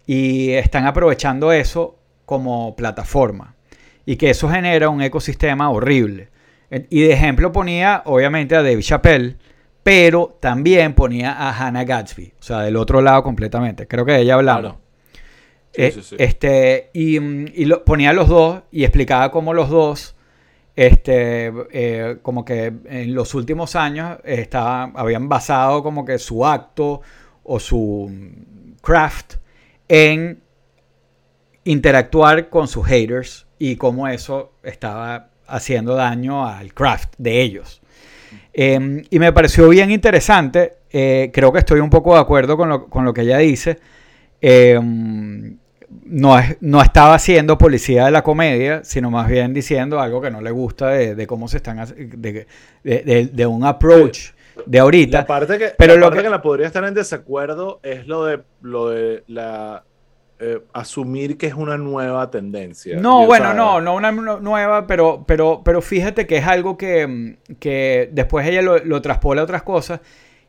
Y 0.07 0.53
están 0.53 0.87
aprovechando 0.87 1.53
eso 1.53 1.99
como 2.25 2.75
plataforma. 2.77 3.57
Y 4.07 4.17
que 4.17 4.31
eso 4.31 4.49
genera 4.49 4.89
un 4.89 5.03
ecosistema 5.03 5.71
horrible. 5.71 6.31
Y 6.89 7.03
de 7.03 7.13
ejemplo 7.13 7.53
ponía, 7.53 8.03
obviamente, 8.07 8.57
a 8.57 8.63
Dave 8.63 8.83
Chappelle, 8.83 9.37
pero 9.83 10.37
también 10.41 10.95
ponía 10.95 11.33
a 11.33 11.57
Hannah 11.57 11.85
Gatsby. 11.85 12.35
O 12.39 12.43
sea, 12.43 12.61
del 12.61 12.77
otro 12.77 13.01
lado 13.01 13.23
completamente. 13.23 13.87
Creo 13.87 14.05
que 14.05 14.13
de 14.13 14.21
ella. 14.23 14.39
Claro. 14.39 14.79
Sí, 15.73 15.83
Eh, 15.83 15.93
sí, 15.93 16.03
sí. 16.03 16.17
Este, 16.19 16.91
y, 16.93 17.21
mm, 17.21 17.47
y 17.55 17.65
lo, 17.65 17.85
ponía 17.85 18.11
a 18.11 18.13
los 18.13 18.29
dos 18.29 18.63
y 18.73 18.85
explicaba 18.85 19.31
cómo 19.31 19.55
los 19.55 19.71
dos, 19.71 20.17
este, 20.75 21.53
eh, 21.73 22.19
como 22.23 22.45
que 22.45 22.73
en 22.85 23.15
los 23.15 23.35
últimos 23.35 23.77
años 23.77 24.19
estaban, 24.25 24.93
habían 24.97 25.29
basado 25.29 25.83
como 25.83 26.05
que 26.05 26.19
su 26.19 26.45
acto 26.45 27.03
o 27.45 27.61
su 27.61 28.09
mm, 28.11 28.81
craft 28.83 29.35
en 29.89 30.43
interactuar 31.65 32.49
con 32.49 32.67
sus 32.69 32.87
haters 32.87 33.47
y 33.59 33.77
cómo 33.77 34.09
eso 34.09 34.53
estaba 34.63 35.31
haciendo 35.47 35.95
daño 35.95 36.47
al 36.47 36.73
craft 36.75 37.15
de 37.19 37.43
ellos. 37.43 37.81
Eh, 38.53 39.03
y 39.11 39.19
me 39.19 39.33
pareció 39.33 39.69
bien 39.69 39.91
interesante, 39.91 40.75
eh, 40.91 41.31
creo 41.33 41.53
que 41.53 41.61
estoy 41.61 41.81
un 41.81 41.91
poco 41.91 42.15
de 42.15 42.21
acuerdo 42.21 42.57
con 42.57 42.69
lo, 42.69 42.87
con 42.89 43.05
lo 43.05 43.13
que 43.15 43.23
ella 43.23 43.39
dice. 43.39 43.79
Eh, 44.41 44.79
no, 46.05 46.39
es- 46.39 46.57
no 46.61 46.81
estaba 46.83 47.19
siendo 47.19 47.59
policía 47.59 48.05
de 48.05 48.11
la 48.13 48.23
comedia, 48.23 48.83
sino 48.85 49.11
más 49.11 49.29
bien 49.29 49.53
diciendo 49.53 50.01
algo 50.01 50.21
que 50.21 50.31
no 50.31 50.41
le 50.41 50.51
gusta 50.51 50.89
de, 50.91 51.15
de 51.15 51.27
cómo 51.27 51.49
se 51.49 51.57
están 51.59 51.79
de, 51.97 52.47
de- 52.85 53.03
de- 53.03 53.31
de 53.33 53.47
un 53.47 53.65
approach 53.65 54.31
de 54.67 54.79
ahorita. 54.79 55.19
La 55.21 55.27
parte 55.27 55.59
que, 55.59 55.73
pero 55.77 55.95
la 55.95 56.01
lo 56.01 56.07
parte 56.07 56.19
que- 56.19 56.25
que 56.25 56.31
la 56.31 56.43
podría 56.43 56.67
estar 56.67 56.85
en 56.85 56.95
desacuerdo 56.95 57.81
es 57.83 58.07
lo 58.07 58.25
de 58.25 58.41
lo 58.63 58.89
de 58.91 59.25
la 59.27 59.85
eh, 60.41 60.61
asumir 60.73 61.37
que 61.37 61.47
es 61.47 61.55
una 61.55 61.77
nueva 61.77 62.31
tendencia. 62.31 62.97
No, 62.99 63.27
bueno, 63.27 63.53
no, 63.55 63.81
no 63.81 63.95
una 63.95 64.11
nu- 64.11 64.41
nueva, 64.41 64.87
pero, 64.87 65.25
pero, 65.27 65.63
pero 65.65 65.83
fíjate 65.83 66.27
que 66.27 66.39
es 66.39 66.47
algo 66.47 66.77
que, 66.79 67.07
mm, 67.07 67.37
que 67.59 68.09
después 68.13 68.47
ella 68.47 68.63
lo, 68.63 68.79
lo 68.79 69.03
traspola 69.03 69.43
a 69.43 69.45
otras 69.45 69.63
cosas 69.63 70.01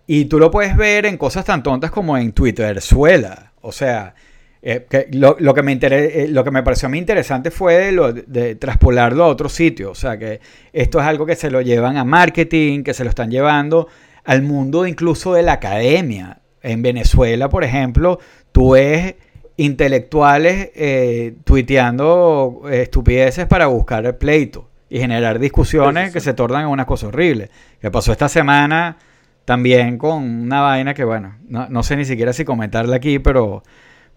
y 0.08 0.26
tú 0.26 0.40
lo 0.40 0.50
puedes 0.50 0.76
ver 0.78 1.06
en 1.06 1.18
cosas 1.18 1.46
tan 1.46 1.62
tontas 1.64 1.92
como 1.92 2.18
en 2.18 2.32
Twitter, 2.32 2.82
suela. 2.82 3.52
O 3.62 3.72
sea, 3.72 4.16
eh, 4.64 4.86
que 4.90 5.08
lo, 5.12 5.36
lo 5.40 5.54
que 5.54 5.64
me 5.64 5.72
intere- 5.78 6.12
eh, 6.24 6.28
lo 6.30 6.44
que 6.44 6.52
me 6.52 6.64
pareció 6.64 6.88
a 6.88 6.90
mí 6.90 6.98
interesante 6.98 7.52
fue 7.52 7.92
lo 7.92 8.14
de, 8.14 8.24
de 8.28 8.56
traspolarlo 8.56 9.24
a 9.24 9.28
otro 9.28 9.50
sitio. 9.50 9.92
O 9.92 9.96
sea, 9.96 10.18
que 10.18 10.40
esto 10.74 11.00
es 11.00 11.06
algo 11.06 11.26
que 11.26 11.36
se 11.36 11.52
lo 11.52 11.62
llevan 11.62 11.98
a 11.98 12.04
marketing, 12.06 12.84
que 12.84 12.94
se 12.94 13.04
lo 13.04 13.10
están 13.10 13.30
llevando 13.30 13.88
al 14.24 14.42
mundo 14.42 14.86
incluso 14.88 15.34
de 15.34 15.42
la 15.44 15.54
academia. 15.54 16.38
En 16.64 16.82
Venezuela, 16.84 17.50
por 17.50 17.64
ejemplo, 17.64 18.20
tú 18.52 18.72
ves 18.74 19.16
intelectuales 19.64 20.70
eh, 20.76 21.36
tuiteando 21.44 22.62
eh, 22.70 22.82
estupideces 22.84 23.46
para 23.48 23.68
buscar 23.68 24.06
el 24.06 24.16
pleito 24.16 24.70
y 24.90 25.00
generar 25.00 25.40
discusiones 25.40 26.06
Sí, 26.06 26.10
sí, 26.10 26.14
que 26.14 26.20
se 26.20 26.34
tornan 26.34 26.64
en 26.64 26.68
una 26.68 26.86
cosa 26.86 27.08
horrible. 27.08 27.50
Que 27.80 27.92
pasó 27.92 28.12
esta 28.12 28.28
semana 28.30 28.98
también 29.46 29.98
con 29.98 30.24
una 30.24 30.62
vaina 30.62 30.94
que, 30.94 31.04
bueno, 31.04 31.38
no, 31.48 31.68
no 31.70 31.84
sé 31.84 31.96
ni 31.98 32.06
siquiera 32.06 32.34
si 32.34 32.46
comentarla 32.46 32.96
aquí, 32.98 33.20
pero... 33.20 33.64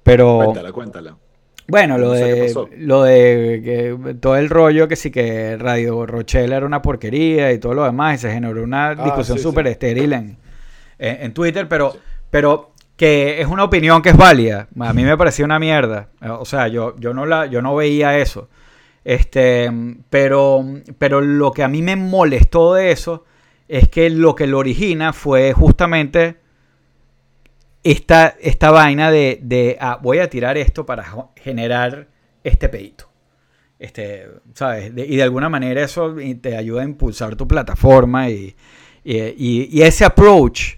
pero 0.02 0.36
Cuéntala, 0.36 0.72
cuéntala. 0.72 1.16
bueno, 1.68 1.96
lo 1.98 2.08
No 2.08 2.14
sé 2.14 2.34
qué 2.34 2.48
de, 2.48 2.76
lo 2.78 3.02
de 3.02 3.62
que 3.64 4.14
todo 4.20 4.36
el 4.36 4.50
rollo 4.50 4.86
que 4.88 4.96
sí 4.96 5.10
que 5.10 5.56
Radio 5.56 6.04
Rochelle 6.06 6.54
era 6.56 6.66
una 6.66 6.82
porquería 6.82 7.52
y 7.52 7.58
todo 7.58 7.74
lo 7.74 7.84
demás 7.84 8.16
y 8.16 8.18
se 8.18 8.32
generó 8.32 8.62
una 8.62 8.94
Ah, 8.98 9.04
discusión 9.04 9.38
súper 9.38 9.66
sí. 9.66 9.72
estéril 9.72 10.12
en, 10.12 10.38
en, 10.98 11.22
en 11.22 11.34
Twitter, 11.34 11.68
pero, 11.68 11.96
pero 12.30 12.73
que 12.96 13.40
es 13.40 13.46
una 13.46 13.64
opinión 13.64 14.02
que 14.02 14.10
es 14.10 14.16
válida. 14.16 14.68
A 14.78 14.92
mí 14.92 15.02
me 15.04 15.16
parecía 15.16 15.44
una 15.44 15.58
mierda. 15.58 16.08
O 16.38 16.44
sea, 16.44 16.68
yo, 16.68 16.94
yo, 16.98 17.12
no, 17.14 17.26
la, 17.26 17.46
yo 17.46 17.60
no 17.62 17.74
veía 17.74 18.18
eso. 18.18 18.48
Este, 19.04 19.70
pero, 20.10 20.64
pero 20.98 21.20
lo 21.20 21.52
que 21.52 21.62
a 21.62 21.68
mí 21.68 21.82
me 21.82 21.96
molestó 21.96 22.74
de 22.74 22.92
eso 22.92 23.24
es 23.68 23.88
que 23.88 24.08
lo 24.10 24.34
que 24.34 24.46
lo 24.46 24.58
origina 24.58 25.12
fue 25.12 25.52
justamente 25.52 26.36
esta, 27.82 28.34
esta 28.40 28.70
vaina 28.70 29.10
de, 29.10 29.38
de, 29.42 29.76
ah, 29.80 29.98
voy 30.00 30.18
a 30.18 30.30
tirar 30.30 30.56
esto 30.56 30.86
para 30.86 31.04
generar 31.36 32.08
este 32.42 32.68
pedito. 32.68 33.10
Este, 33.78 34.28
¿sabes? 34.54 34.92
Y 34.96 35.16
de 35.16 35.22
alguna 35.22 35.48
manera 35.48 35.82
eso 35.82 36.14
te 36.40 36.56
ayuda 36.56 36.82
a 36.82 36.84
impulsar 36.84 37.36
tu 37.36 37.46
plataforma 37.46 38.30
y- 38.30 38.54
y 39.04 39.82
ese 39.82 40.04
approach 40.06 40.76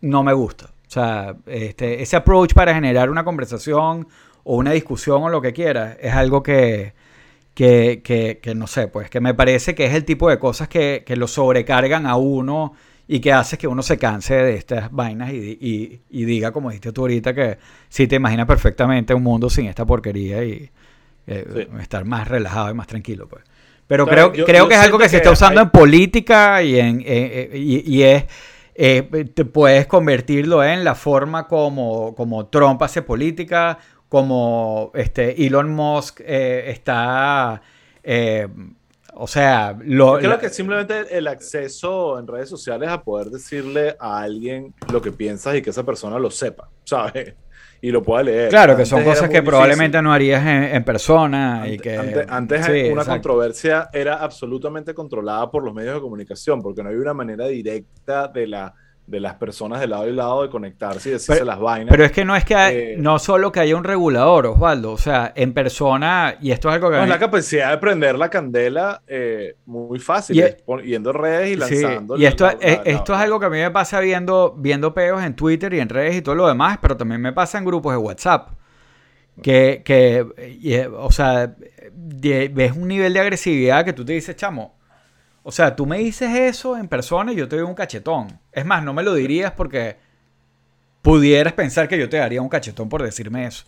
no 0.00 0.22
me 0.22 0.32
gusta. 0.32 0.69
O 0.90 0.92
sea, 0.92 1.36
este, 1.46 2.02
ese 2.02 2.16
approach 2.16 2.52
para 2.52 2.74
generar 2.74 3.10
una 3.10 3.22
conversación 3.22 4.08
o 4.42 4.56
una 4.56 4.72
discusión 4.72 5.22
o 5.22 5.28
lo 5.28 5.40
que 5.40 5.52
quieras 5.52 5.96
es 6.00 6.12
algo 6.12 6.42
que, 6.42 6.94
que, 7.54 8.02
que, 8.42 8.54
no 8.56 8.66
sé, 8.66 8.88
pues 8.88 9.08
que 9.08 9.20
me 9.20 9.32
parece 9.32 9.76
que 9.76 9.86
es 9.86 9.94
el 9.94 10.04
tipo 10.04 10.28
de 10.28 10.40
cosas 10.40 10.66
que, 10.66 11.04
que 11.06 11.14
lo 11.14 11.28
sobrecargan 11.28 12.06
a 12.06 12.16
uno 12.16 12.72
y 13.06 13.20
que 13.20 13.32
hace 13.32 13.56
que 13.56 13.68
uno 13.68 13.84
se 13.84 13.98
canse 13.98 14.34
de 14.34 14.56
estas 14.56 14.90
vainas 14.90 15.32
y, 15.32 16.00
y, 16.10 16.24
diga, 16.24 16.50
como 16.50 16.70
dijiste 16.70 16.90
tú 16.90 17.02
ahorita, 17.02 17.34
que 17.34 17.58
sí 17.88 18.08
te 18.08 18.16
imaginas 18.16 18.48
perfectamente 18.48 19.14
un 19.14 19.22
mundo 19.22 19.48
sin 19.48 19.66
esta 19.66 19.86
porquería 19.86 20.42
y 20.42 20.70
eh, 21.28 21.68
estar 21.80 22.04
más 22.04 22.26
relajado 22.26 22.68
y 22.68 22.74
más 22.74 22.88
tranquilo, 22.88 23.28
pues. 23.28 23.44
Pero 23.86 24.08
creo, 24.08 24.32
creo 24.32 24.66
que 24.66 24.74
es 24.74 24.80
algo 24.80 24.98
que 24.98 25.08
se 25.08 25.18
está 25.18 25.30
usando 25.30 25.60
en 25.60 25.70
política 25.70 26.64
y, 26.64 26.80
en, 26.80 27.00
eh, 27.06 27.50
y, 27.54 28.02
es... 28.02 28.24
Eh, 28.82 29.30
te 29.34 29.44
puedes 29.44 29.86
convertirlo 29.86 30.64
en 30.64 30.84
la 30.84 30.94
forma 30.94 31.46
como, 31.46 32.14
como 32.14 32.46
Trump 32.46 32.82
hace 32.82 33.02
política, 33.02 33.78
como 34.08 34.90
este, 34.94 35.46
Elon 35.46 35.70
Musk 35.70 36.20
está 36.24 37.60
o 39.22 39.26
sea, 39.26 39.76
lo, 39.84 40.18
creo 40.18 40.38
que 40.38 40.48
simplemente 40.48 41.16
el 41.16 41.26
acceso 41.26 42.18
en 42.18 42.26
redes 42.26 42.48
sociales 42.48 42.88
a 42.88 43.02
poder 43.02 43.28
decirle 43.28 43.94
a 43.98 44.20
alguien 44.20 44.72
lo 44.90 45.02
que 45.02 45.12
piensas 45.12 45.56
y 45.56 45.62
que 45.62 45.70
esa 45.70 45.84
persona 45.84 46.18
lo 46.18 46.30
sepa, 46.30 46.70
¿sabes? 46.84 47.34
Y 47.82 47.90
lo 47.90 48.02
pueda 48.02 48.22
leer. 48.22 48.48
Claro, 48.50 48.76
que 48.76 48.84
son 48.84 49.02
cosas 49.02 49.30
que 49.30 49.42
probablemente 49.42 50.00
no 50.02 50.12
harías 50.12 50.44
en, 50.46 50.84
persona. 50.84 51.62
Antes, 51.62 51.74
y 51.74 51.78
que, 51.78 52.26
antes, 52.28 52.92
una 52.92 53.04
controversia 53.04 53.88
era 53.92 54.16
absolutamente 54.16 54.92
controlada 54.94 55.50
por 55.50 55.64
los 55.64 55.72
medios 55.74 55.94
de 55.94 56.00
comunicación, 56.00 56.60
porque 56.60 56.82
no 56.82 56.90
había 56.90 57.00
una 57.00 57.14
manera 57.14 57.46
directa 57.46 58.28
de 58.28 58.46
la 58.46 58.74
de 59.10 59.18
las 59.18 59.34
personas 59.34 59.80
de 59.80 59.88
lado 59.88 60.08
y 60.08 60.12
lado 60.12 60.42
de 60.42 60.48
conectarse 60.48 61.08
y 61.08 61.12
decirse 61.12 61.44
las 61.44 61.58
vainas. 61.58 61.90
Pero 61.90 62.04
es 62.04 62.12
que 62.12 62.24
no 62.24 62.36
es 62.36 62.44
que 62.44 62.54
eh, 62.54 62.96
no 62.96 63.18
solo 63.18 63.50
que 63.50 63.58
haya 63.58 63.74
un 63.74 63.82
regulador, 63.82 64.46
Osvaldo, 64.46 64.92
o 64.92 64.98
sea, 64.98 65.32
en 65.34 65.52
persona, 65.52 66.36
y 66.40 66.52
esto 66.52 66.68
es 66.68 66.76
algo 66.76 66.90
que... 66.90 66.96
No, 66.96 67.02
es 67.02 67.08
la 67.08 67.18
capacidad 67.18 67.70
de 67.70 67.78
prender 67.78 68.16
la 68.16 68.30
candela 68.30 69.02
eh, 69.08 69.56
muy 69.66 69.98
fácil, 69.98 70.36
y, 70.36 70.86
yendo 70.86 71.12
redes 71.12 71.50
y 71.50 71.56
lanzando. 71.56 72.16
y 72.16 72.24
esto, 72.24 72.48
es, 72.48 72.80
esto 72.84 73.14
es 73.14 73.18
algo 73.18 73.40
que 73.40 73.46
a 73.46 73.50
mí 73.50 73.58
me 73.58 73.70
pasa 73.72 73.98
viendo, 73.98 74.54
viendo 74.56 74.94
peos 74.94 75.22
en 75.24 75.34
Twitter 75.34 75.74
y 75.74 75.80
en 75.80 75.88
redes 75.88 76.14
y 76.14 76.22
todo 76.22 76.36
lo 76.36 76.46
demás, 76.46 76.78
pero 76.80 76.96
también 76.96 77.20
me 77.20 77.32
pasa 77.32 77.58
en 77.58 77.64
grupos 77.64 77.92
de 77.92 77.98
WhatsApp. 77.98 78.50
Que, 79.42 79.80
que 79.84 80.90
o 80.92 81.10
sea, 81.10 81.56
ves 81.92 82.72
un 82.76 82.88
nivel 82.88 83.14
de 83.14 83.20
agresividad 83.20 83.86
que 83.86 83.94
tú 83.94 84.04
te 84.04 84.12
dices, 84.12 84.36
chamo, 84.36 84.79
o 85.42 85.52
sea, 85.52 85.74
tú 85.74 85.86
me 85.86 85.98
dices 85.98 86.30
eso 86.36 86.76
en 86.76 86.88
persona 86.88 87.32
y 87.32 87.36
yo 87.36 87.48
te 87.48 87.56
doy 87.56 87.64
un 87.64 87.74
cachetón. 87.74 88.38
Es 88.52 88.66
más, 88.66 88.84
no 88.84 88.92
me 88.92 89.02
lo 89.02 89.14
dirías 89.14 89.52
porque 89.52 89.96
pudieras 91.02 91.54
pensar 91.54 91.88
que 91.88 91.98
yo 91.98 92.08
te 92.08 92.18
daría 92.18 92.42
un 92.42 92.48
cachetón 92.48 92.88
por 92.88 93.02
decirme 93.02 93.46
eso. 93.46 93.64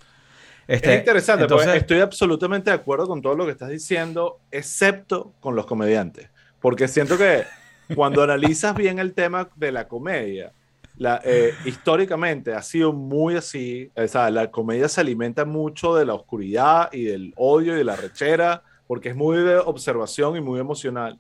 Este, 0.68 0.92
es 0.92 0.98
interesante, 1.00 1.46
porque 1.46 1.76
estoy 1.76 2.00
absolutamente 2.00 2.70
de 2.70 2.76
acuerdo 2.76 3.06
con 3.06 3.20
todo 3.20 3.34
lo 3.34 3.46
que 3.46 3.52
estás 3.52 3.70
diciendo, 3.70 4.40
excepto 4.50 5.34
con 5.40 5.56
los 5.56 5.66
comediantes. 5.66 6.28
Porque 6.60 6.88
siento 6.88 7.18
que 7.18 7.44
cuando 7.94 8.22
analizas 8.22 8.74
bien 8.74 8.98
el 8.98 9.14
tema 9.14 9.48
de 9.56 9.72
la 9.72 9.88
comedia, 9.88 10.52
la, 10.96 11.20
eh, 11.24 11.52
históricamente 11.64 12.52
ha 12.54 12.62
sido 12.62 12.92
muy 12.92 13.34
así. 13.34 13.90
O 13.96 14.06
sea, 14.06 14.30
la 14.30 14.50
comedia 14.50 14.88
se 14.88 15.00
alimenta 15.00 15.44
mucho 15.44 15.94
de 15.94 16.04
la 16.04 16.14
oscuridad 16.14 16.90
y 16.92 17.04
del 17.04 17.32
odio 17.36 17.74
y 17.74 17.78
de 17.78 17.84
la 17.84 17.96
rechera, 17.96 18.62
porque 18.86 19.08
es 19.08 19.16
muy 19.16 19.38
de 19.38 19.56
observación 19.56 20.36
y 20.36 20.40
muy 20.40 20.60
emocional. 20.60 21.18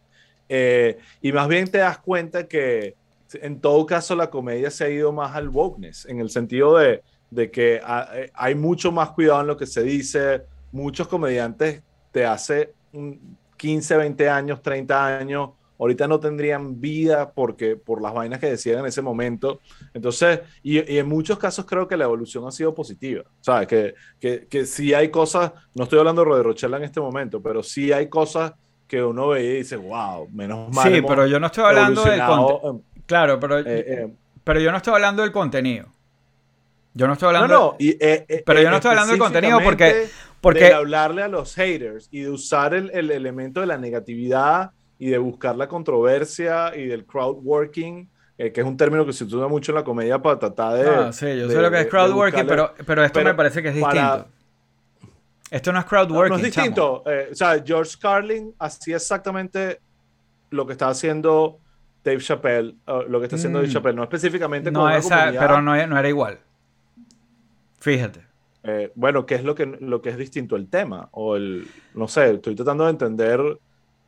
Eh, 0.48 0.98
y 1.20 1.32
más 1.32 1.48
bien 1.48 1.70
te 1.70 1.78
das 1.78 1.98
cuenta 1.98 2.46
que 2.46 2.94
en 3.34 3.60
todo 3.60 3.86
caso 3.86 4.14
la 4.14 4.30
comedia 4.30 4.70
se 4.70 4.84
ha 4.84 4.90
ido 4.90 5.12
más 5.12 5.34
al 5.34 5.48
wokeness, 5.48 6.06
en 6.06 6.20
el 6.20 6.30
sentido 6.30 6.76
de, 6.76 7.02
de 7.30 7.50
que 7.50 7.76
eh, 7.76 8.30
hay 8.34 8.54
mucho 8.54 8.92
más 8.92 9.10
cuidado 9.10 9.40
en 9.40 9.46
lo 9.46 9.56
que 9.56 9.66
se 9.66 9.82
dice. 9.82 10.42
Muchos 10.70 11.08
comediantes 11.08 11.82
de 12.12 12.26
hace 12.26 12.74
15, 13.56 13.96
20 13.96 14.28
años, 14.28 14.62
30 14.62 15.18
años, 15.18 15.50
ahorita 15.78 16.06
no 16.06 16.20
tendrían 16.20 16.80
vida 16.80 17.32
porque 17.32 17.76
por 17.76 18.00
las 18.00 18.12
vainas 18.14 18.38
que 18.38 18.50
decían 18.50 18.80
en 18.80 18.86
ese 18.86 19.02
momento. 19.02 19.60
Entonces, 19.94 20.40
y, 20.62 20.78
en 20.78 21.08
muchos 21.08 21.38
casos 21.38 21.64
creo 21.64 21.88
que 21.88 21.96
la 21.96 22.04
evolución 22.04 22.46
ha 22.46 22.52
sido 22.52 22.74
positiva. 22.74 23.24
¿Sabes? 23.40 23.66
Que, 23.66 23.94
que, 24.20 24.46
que 24.46 24.66
sí 24.66 24.94
hay 24.94 25.10
cosas, 25.10 25.52
no 25.74 25.84
estoy 25.84 25.98
hablando 25.98 26.24
de 26.24 26.42
Rochella 26.42 26.76
en 26.76 26.84
este 26.84 27.00
momento, 27.00 27.42
pero 27.42 27.62
sí 27.62 27.92
hay 27.92 28.08
cosas 28.08 28.52
que 28.92 29.02
uno 29.02 29.28
ve 29.28 29.42
y 29.42 29.56
dice, 29.56 29.76
wow, 29.76 30.28
menos 30.34 30.70
mal. 30.70 30.92
Sí, 30.92 31.00
pero 31.00 31.26
yo 31.26 31.40
no 31.40 31.46
estoy 31.46 31.64
hablando 31.64 32.04
del 32.04 32.20
contenido. 32.22 32.82
Claro, 33.06 33.40
pero, 33.40 33.60
eh, 33.60 33.64
eh, 33.66 34.14
pero 34.44 34.60
yo 34.60 34.70
no 34.70 34.76
estoy 34.76 34.92
hablando 34.92 35.22
del 35.22 35.32
contenido. 35.32 35.86
Yo 36.92 37.06
no 37.06 37.14
estoy 37.14 37.28
hablando. 37.28 37.48
No, 37.48 37.60
no. 37.70 37.76
Eh, 37.80 38.42
pero 38.44 38.60
yo 38.60 38.68
no 38.68 38.76
estoy 38.76 38.90
hablando 38.90 39.12
del 39.12 39.18
contenido 39.18 39.60
porque. 39.64 40.08
porque... 40.42 40.64
De 40.64 40.74
hablarle 40.74 41.22
a 41.22 41.28
los 41.28 41.54
haters 41.54 42.08
y 42.10 42.20
de 42.20 42.28
usar 42.28 42.74
el, 42.74 42.90
el, 42.90 43.10
elemento 43.10 43.60
de 43.62 43.66
la 43.66 43.78
negatividad 43.78 44.72
y 44.98 45.06
de 45.06 45.16
buscar 45.16 45.56
la 45.56 45.68
controversia 45.68 46.76
y 46.76 46.84
del 46.84 47.06
crowd 47.06 47.38
working, 47.42 48.10
que 48.36 48.52
es 48.54 48.66
un 48.66 48.76
término 48.76 49.06
que 49.06 49.14
se 49.14 49.24
utiliza 49.24 49.48
mucho 49.48 49.72
en 49.72 49.76
la 49.76 49.84
comedia 49.84 50.20
para 50.20 50.38
tratar 50.38 50.74
de. 50.74 50.86
Ah, 50.86 51.12
sí, 51.14 51.34
yo 51.34 51.48
sé 51.48 51.62
lo 51.62 51.70
que 51.70 51.80
es 51.80 51.86
crowd 51.86 52.12
working, 52.12 52.46
pero, 52.46 52.74
pero 52.84 53.02
esto 53.02 53.24
me 53.24 53.32
parece 53.32 53.62
que 53.62 53.70
es 53.70 53.74
distinto. 53.74 54.26
Esto 55.52 55.70
no 55.70 55.80
es 55.80 55.84
crowdworking. 55.84 56.30
No, 56.30 56.36
es 56.36 56.42
distinto. 56.44 57.02
Eh, 57.04 57.28
o 57.30 57.34
sea, 57.34 57.62
George 57.62 57.96
Carlin 58.00 58.54
hacía 58.58 58.96
exactamente 58.96 59.80
lo 60.48 60.66
que 60.66 60.72
está 60.72 60.88
haciendo 60.88 61.58
Dave 62.02 62.20
Chappelle, 62.20 62.74
lo 62.86 63.18
que 63.18 63.26
está 63.26 63.36
haciendo 63.36 63.58
Dave 63.58 63.68
mm. 63.68 63.72
Chappelle, 63.72 63.94
no 63.94 64.02
específicamente 64.02 64.70
no 64.70 64.80
con 64.80 64.92
esa, 64.92 65.30
Pero 65.30 65.60
no, 65.60 65.86
no, 65.86 65.98
era 65.98 66.08
igual. 66.08 66.38
Fíjate. 67.80 68.24
Eh, 68.64 68.92
bueno, 68.94 69.26
¿qué 69.26 69.34
es 69.34 69.44
lo 69.44 69.54
que, 69.54 69.66
lo 69.66 70.00
que 70.00 70.08
es 70.08 70.16
distinto? 70.16 70.56
El 70.56 70.70
tema. 70.70 71.10
O 71.12 71.36
el. 71.36 71.68
No 71.94 72.08
sé, 72.08 72.30
estoy 72.30 72.54
tratando 72.54 72.84
de 72.84 72.90
entender 72.90 73.40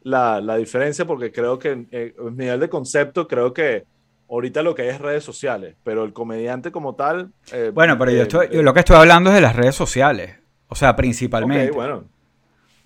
la, 0.02 0.40
la 0.40 0.56
diferencia 0.56 1.04
porque 1.04 1.30
creo 1.30 1.58
que 1.58 1.86
eh, 1.90 2.14
en 2.18 2.36
nivel 2.38 2.60
de 2.60 2.70
concepto, 2.70 3.28
creo 3.28 3.52
que 3.52 3.84
ahorita 4.30 4.62
lo 4.62 4.74
que 4.74 4.82
hay 4.82 4.88
es 4.88 5.00
redes 5.00 5.24
sociales, 5.24 5.76
pero 5.84 6.04
el 6.04 6.14
comediante 6.14 6.72
como 6.72 6.94
tal. 6.94 7.32
bueno, 7.74 7.98
pero 7.98 8.12
yo, 8.12 8.22
estoy, 8.22 8.48
lo 8.50 8.72
que 8.72 8.80
estoy 8.80 8.96
hablando 8.96 9.28
es 9.28 9.36
de 9.36 9.42
las 9.42 9.54
redes 9.54 9.74
sociales. 9.74 10.38
O 10.68 10.74
sea, 10.74 10.96
principalmente. 10.96 11.70
bueno. 11.70 12.04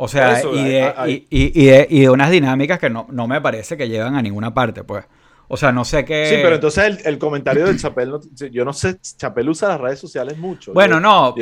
O 0.01 0.07
sea, 0.07 0.41
y, 0.45 0.65
de, 0.65 1.27
y, 1.29 1.67
de, 2.01 2.09
unas 2.09 2.31
dinámicas 2.31 2.79
que 2.79 2.89
no, 2.89 3.07
me 3.09 3.41
parece 3.41 3.77
que 3.77 3.89
llevan 3.89 4.15
a 4.15 4.23
ninguna 4.23 4.55
parte, 4.55 4.85
pues. 4.85 5.05
O 5.49 5.57
sea, 5.57 5.73
no 5.73 5.85
sé 5.85 6.05
qué. 6.05 6.27
Sí, 6.29 6.37
pero 6.41 6.55
entonces 6.55 7.05
el, 7.05 7.19
comentario 7.19 7.67
del 7.67 7.81
Chapel, 7.81 8.13
yo 8.53 8.65
no 8.65 8.73
sé, 8.73 9.01
Chapel 9.01 9.49
usa 9.49 9.71
las 9.71 9.81
redes 9.81 9.99
sociales 9.99 10.39
mucho. 10.39 10.73
Bueno, 10.73 11.01
no. 11.01 11.35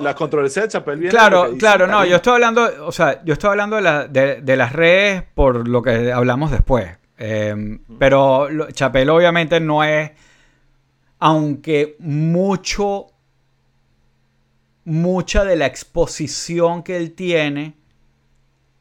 La 0.00 0.14
controversia 0.16 0.62
de 0.62 0.68
Chapel 0.68 0.98
viene. 0.98 1.10
Claro, 1.10 1.54
claro, 1.56 1.86
no. 1.86 2.04
Yo 2.04 2.16
estoy 2.16 2.32
hablando, 2.32 2.68
o 2.84 2.90
sea, 2.90 3.22
yo 3.24 3.34
estoy 3.34 3.50
hablando 3.50 3.76
de, 3.76 4.56
las 4.56 4.72
redes 4.72 5.22
por 5.34 5.68
lo 5.68 5.80
que 5.80 6.10
hablamos 6.10 6.50
después. 6.50 6.88
Em, 7.18 7.78
pero 8.00 8.48
Chapel 8.72 9.10
obviamente 9.10 9.60
no 9.60 9.84
es. 9.84 10.10
Aunque 11.20 11.94
mucho 12.00 13.11
mucha 14.84 15.44
de 15.44 15.56
la 15.56 15.66
exposición 15.66 16.82
que 16.82 16.96
él 16.96 17.12
tiene 17.12 17.74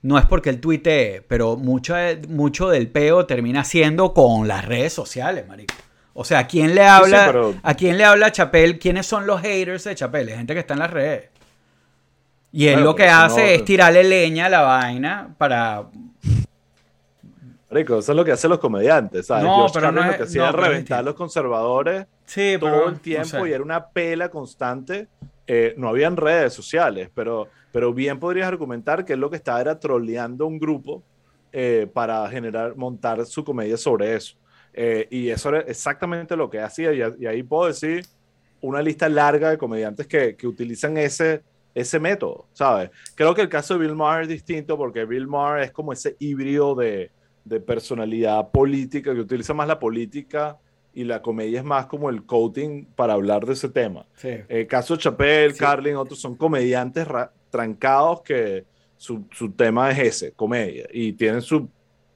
no 0.02 0.18
es 0.18 0.26
porque 0.26 0.50
él 0.50 0.60
tuitee, 0.60 1.22
pero 1.28 1.58
mucho, 1.58 1.96
mucho 2.28 2.70
del 2.70 2.90
peo 2.90 3.26
termina 3.28 3.64
siendo 3.64 4.14
con 4.14 4.48
las 4.48 4.66
redes 4.66 4.94
sociales, 4.94 5.48
marico. 5.48 5.76
O 6.14 6.26
sea, 6.26 6.40
¿a 6.40 6.48
quién 6.48 6.76
le 6.76 6.84
habla, 6.84 7.54
¿a 7.62 7.74
quién 7.76 7.98
le 7.98 8.04
habla 8.04 8.32
Chapel? 8.32 8.80
¿Quién 8.80 9.02
son 9.04 9.28
los 9.28 9.42
haters 9.42 9.84
de 9.86 9.96
Chapel? 9.96 10.30
Gente 10.30 10.54
que 10.54 10.60
está 10.60 10.74
en 10.74 10.80
las 10.80 10.92
redes. 10.92 11.30
Y 12.52 12.68
él 12.68 12.84
lo 12.84 12.96
que 12.96 13.08
hace 13.08 13.56
es 13.56 13.64
tirarle 13.64 14.04
leña 14.04 14.48
a 14.48 14.50
la 14.50 14.62
vaina 14.62 15.30
para... 15.38 15.86
Marico, 17.70 18.00
eso 18.00 18.12
es 18.12 18.16
lo 18.16 18.26
que 18.26 18.34
hacen 18.34 18.50
los 18.50 18.60
comediantes, 18.60 19.28
¿sabes? 19.28 19.46
No, 19.46 19.68
pero 19.74 19.94
no 19.94 20.02
es, 20.02 20.08
lo 20.08 20.18
que 20.18 20.24
hacía 20.24 20.52
reventar 20.52 21.00
a 21.00 21.04
los 21.04 21.16
conservadores 21.16 22.08
todo 22.60 22.90
el 22.90 23.00
tiempo 23.00 23.48
y 23.48 23.54
era 23.54 23.64
una 23.64 23.88
pela 23.88 24.30
constante 24.30 25.08
eh, 25.54 25.74
no 25.76 25.90
habían 25.90 26.16
redes 26.16 26.54
sociales, 26.54 27.10
pero, 27.14 27.50
pero 27.74 27.94
bien 27.94 28.22
podrías 28.22 28.48
argumentar 28.48 29.04
que 29.04 29.12
él 29.12 29.20
lo 29.20 29.30
que 29.30 29.36
estaba 29.36 29.60
era 29.60 29.78
troleando 29.78 30.48
un 30.48 30.58
grupo 30.58 31.04
eh, 31.52 31.90
para 31.92 32.26
generar, 32.30 32.78
montar 32.78 33.26
su 33.26 33.44
comedia 33.44 33.76
sobre 33.76 34.16
eso. 34.16 34.38
Eh, 34.74 35.10
y 35.12 35.28
eso 35.28 35.50
era 35.50 35.60
exactamente 35.60 36.38
lo 36.38 36.50
que 36.50 36.62
hacía. 36.62 36.94
Y, 36.94 37.26
ahí 37.26 37.44
puedo 37.44 37.68
decir 37.68 38.06
una 38.62 38.82
lista 38.82 39.10
larga 39.10 39.50
de 39.50 39.58
comediantes 39.58 40.08
que, 40.08 40.38
que, 40.38 40.48
utilizan 40.48 40.96
ese, 40.96 41.44
ese 41.76 42.00
método, 42.00 42.46
¿sabes? 42.54 42.90
Creo 43.14 43.36
que 43.36 43.42
el 43.42 43.50
caso 43.50 43.74
de 43.74 43.82
Bill 43.82 43.96
Maher 43.98 44.22
es 44.22 44.30
distinto 44.30 44.78
porque 44.78 45.04
Bill 45.04 45.28
Maher 45.28 45.64
es 45.64 45.72
como 45.74 45.92
ese 45.92 46.16
híbrido 46.18 46.76
de, 46.76 47.12
de 47.44 47.60
personalidad 47.60 48.52
política, 48.52 49.14
que 49.14 49.20
utiliza 49.20 49.54
más 49.54 49.68
la 49.68 49.80
política 49.80 50.58
y 50.94 51.04
la 51.04 51.22
comedia 51.22 51.60
es 51.60 51.66
más 51.66 51.86
como 51.86 52.10
el 52.10 52.26
coating 52.26 52.86
para 52.96 53.14
hablar 53.14 53.46
de 53.46 53.54
ese 53.54 53.70
tema. 53.70 54.06
Sí. 54.16 54.30
Eh, 54.50 54.68
caso 54.68 54.96
Chapel, 54.98 55.56
Carlin, 55.56 55.96
otros 55.96 56.20
son 56.20 56.36
comediantes 56.36 57.08
trancados 57.50 58.22
que 58.22 58.66
su, 58.98 59.26
su, 59.32 59.52
tema 59.52 59.92
es 59.92 60.00
ese, 60.00 60.32
comedia, 60.34 60.88
y 60.92 61.14
tienen 61.14 61.42
su, 61.42 61.68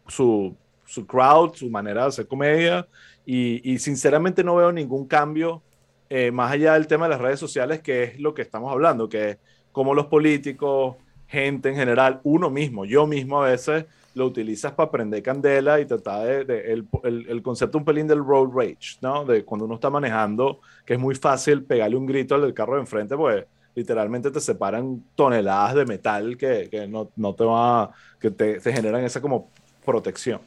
su, 0.07 0.55
su 0.85 1.07
crowd, 1.07 1.55
su 1.55 1.69
manera 1.69 2.03
de 2.03 2.07
hacer 2.09 2.27
comedia, 2.27 2.87
y, 3.25 3.71
y, 3.71 3.79
sinceramente 3.79 4.43
no 4.43 4.55
veo 4.55 4.71
ningún 4.71 5.07
cambio 5.07 5.63
eh, 6.09 6.31
más 6.31 6.51
allá 6.51 6.73
del 6.73 6.85
tema 6.85 7.05
de 7.05 7.11
las 7.11 7.21
redes 7.21 7.39
sociales, 7.39 7.81
que 7.81 8.03
es 8.03 8.19
lo 8.19 8.35
que 8.35 8.43
estamos 8.43 8.71
hablando, 8.71 9.09
que 9.09 9.31
es 9.31 9.37
como 9.71 9.95
los 9.95 10.05
políticos, 10.05 10.97
gente 11.27 11.69
en 11.69 11.75
general, 11.75 12.21
uno 12.23 12.51
mismo, 12.51 12.85
yo 12.85 13.07
mismo 13.07 13.43
a 13.43 13.49
veces 13.49 13.85
lo 14.15 14.25
utilizas 14.25 14.71
para 14.71 14.89
prender 14.89 15.21
candela 15.21 15.79
y 15.79 15.85
tratar 15.85 16.45
de, 16.45 16.71
el, 16.71 16.87
el, 17.03 17.41
concepto 17.43 17.77
un 17.77 17.85
pelín 17.85 18.07
del 18.07 18.23
road 18.23 18.49
rage, 18.53 18.97
¿no? 19.01 19.25
De 19.25 19.43
cuando 19.43 19.65
uno 19.65 19.75
está 19.75 19.89
manejando, 19.89 20.61
que 20.85 20.93
es 20.93 20.99
muy 20.99 21.15
fácil 21.15 21.63
pegarle 21.63 21.97
un 21.97 22.05
grito 22.05 22.33
al 22.33 22.41
del 22.41 22.53
carro 22.53 22.75
de 22.75 22.81
enfrente, 22.81 23.15
pues 23.17 23.45
literalmente 23.75 24.31
te 24.31 24.39
separan 24.39 25.03
toneladas 25.15 25.75
de 25.75 25.85
metal 25.85 26.37
que, 26.37 26.69
que 26.69 26.87
no, 26.87 27.11
no, 27.17 27.35
te 27.35 27.43
va, 27.43 27.91
que 28.17 28.31
te, 28.31 28.59
te, 28.59 28.73
generan 28.73 29.03
esa 29.03 29.21
como 29.21 29.51
protección. 29.83 30.39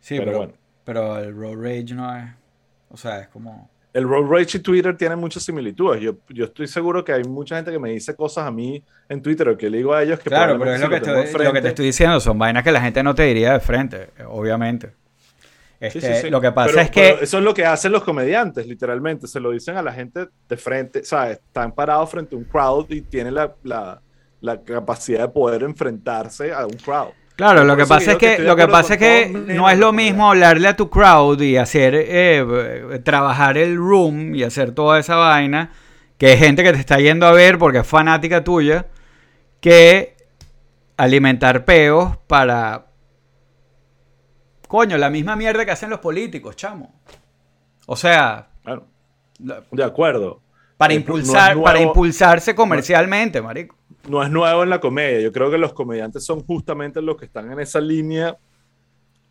Sí, 0.00 0.18
pero, 0.18 0.24
pero, 0.24 0.38
bueno. 0.38 0.52
pero 0.84 1.18
el 1.18 1.36
road 1.36 1.56
rage 1.56 1.94
no 1.94 2.16
es, 2.16 2.24
o 2.88 2.96
sea, 2.96 3.20
es 3.20 3.28
como 3.28 3.68
el 3.92 4.04
road 4.04 4.26
rage 4.30 4.58
y 4.58 4.60
Twitter 4.60 4.96
tienen 4.96 5.18
muchas 5.18 5.42
similitudes. 5.42 6.00
Yo, 6.00 6.16
yo 6.28 6.46
estoy 6.46 6.66
seguro 6.66 7.04
que 7.04 7.12
hay 7.12 7.24
mucha 7.24 7.56
gente 7.56 7.70
que 7.70 7.78
me 7.78 7.90
dice 7.90 8.16
cosas 8.16 8.46
a 8.46 8.50
mí 8.50 8.82
en 9.08 9.22
Twitter 9.22 9.48
o 9.48 9.56
que 9.56 9.68
le 9.68 9.78
digo 9.78 9.92
a 9.92 10.02
ellos 10.02 10.18
que 10.18 10.30
Claro, 10.30 10.58
pero 10.58 10.74
es 10.74 10.80
lo 10.80 10.88
que, 10.88 11.00
lo, 11.44 11.52
que, 11.52 11.62
te 11.62 11.68
estoy 11.68 11.86
diciendo, 11.86 12.18
son 12.20 12.38
vainas 12.38 12.64
que 12.64 12.72
la 12.72 12.80
gente 12.80 13.02
no 13.02 13.14
te 13.14 13.24
diría 13.24 13.52
de 13.52 13.60
frente, 13.60 14.08
obviamente. 14.28 14.92
Este, 15.78 16.30
lo 16.30 16.40
que 16.40 16.52
pasa 16.52 16.82
es 16.82 16.90
que... 16.90 17.18
eso 17.22 17.38
es 17.38 17.44
lo 17.44 17.52
que 17.52 17.66
hacen 17.66 17.90
los 17.90 18.04
comediantes, 18.04 18.66
literalmente. 18.66 19.26
Se 19.26 19.40
lo 19.40 19.50
dicen 19.50 19.76
a 19.76 19.82
la 19.82 19.92
gente 19.92 20.28
de 20.48 20.56
frente, 20.56 21.00
o 21.00 21.04
sea, 21.04 21.32
están 21.32 21.72
parados 21.72 22.08
frente 22.08 22.36
a 22.36 22.38
un 22.38 22.44
crowd 22.44 22.88
y 22.88 23.02
tienen 23.02 23.34
la, 23.34 23.52
la, 23.64 24.00
la 24.40 24.62
capacidad 24.62 25.22
de 25.22 25.28
poder 25.28 25.64
enfrentarse 25.64 26.52
a 26.52 26.66
un 26.66 26.74
crowd. 26.74 27.12
Claro, 27.42 27.64
lo 27.64 27.76
que 27.76 27.86
pasa 27.86 28.12
es 28.12 28.18
que, 28.18 28.38
lo 28.38 28.54
que 28.54 28.68
pasa 28.68 28.94
es 28.94 29.00
que 29.00 29.28
no 29.28 29.68
es 29.68 29.76
lo 29.76 29.92
mismo 29.92 30.30
hablarle 30.30 30.68
a 30.68 30.76
tu 30.76 30.88
crowd 30.88 31.40
y 31.40 31.56
hacer 31.56 31.92
eh, 31.96 33.00
trabajar 33.02 33.58
el 33.58 33.76
room 33.76 34.36
y 34.36 34.44
hacer 34.44 34.70
toda 34.70 35.00
esa 35.00 35.16
vaina 35.16 35.72
que 36.18 36.34
es 36.34 36.38
gente 36.38 36.62
que 36.62 36.72
te 36.72 36.78
está 36.78 36.98
yendo 36.98 37.26
a 37.26 37.32
ver 37.32 37.58
porque 37.58 37.78
es 37.78 37.86
fanática 37.88 38.44
tuya 38.44 38.86
que 39.58 40.14
alimentar 40.96 41.64
peos 41.64 42.16
para 42.28 42.86
coño, 44.68 44.96
la 44.96 45.10
misma 45.10 45.34
mierda 45.34 45.64
que 45.64 45.72
hacen 45.72 45.90
los 45.90 45.98
políticos, 45.98 46.54
chamo. 46.54 46.94
O 47.86 47.96
sea, 47.96 48.50
de 49.40 49.82
acuerdo. 49.82 50.42
Para 50.76 50.94
impulsar, 50.94 51.60
para 51.60 51.80
impulsarse 51.80 52.54
comercialmente, 52.54 53.42
marico 53.42 53.81
no 54.08 54.22
es 54.22 54.30
nuevo 54.30 54.62
en 54.62 54.70
la 54.70 54.80
comedia. 54.80 55.20
Yo 55.20 55.32
creo 55.32 55.50
que 55.50 55.58
los 55.58 55.72
comediantes 55.72 56.24
son 56.24 56.40
justamente 56.44 57.00
los 57.02 57.16
que 57.16 57.26
están 57.26 57.50
en 57.52 57.60
esa 57.60 57.80
línea 57.80 58.36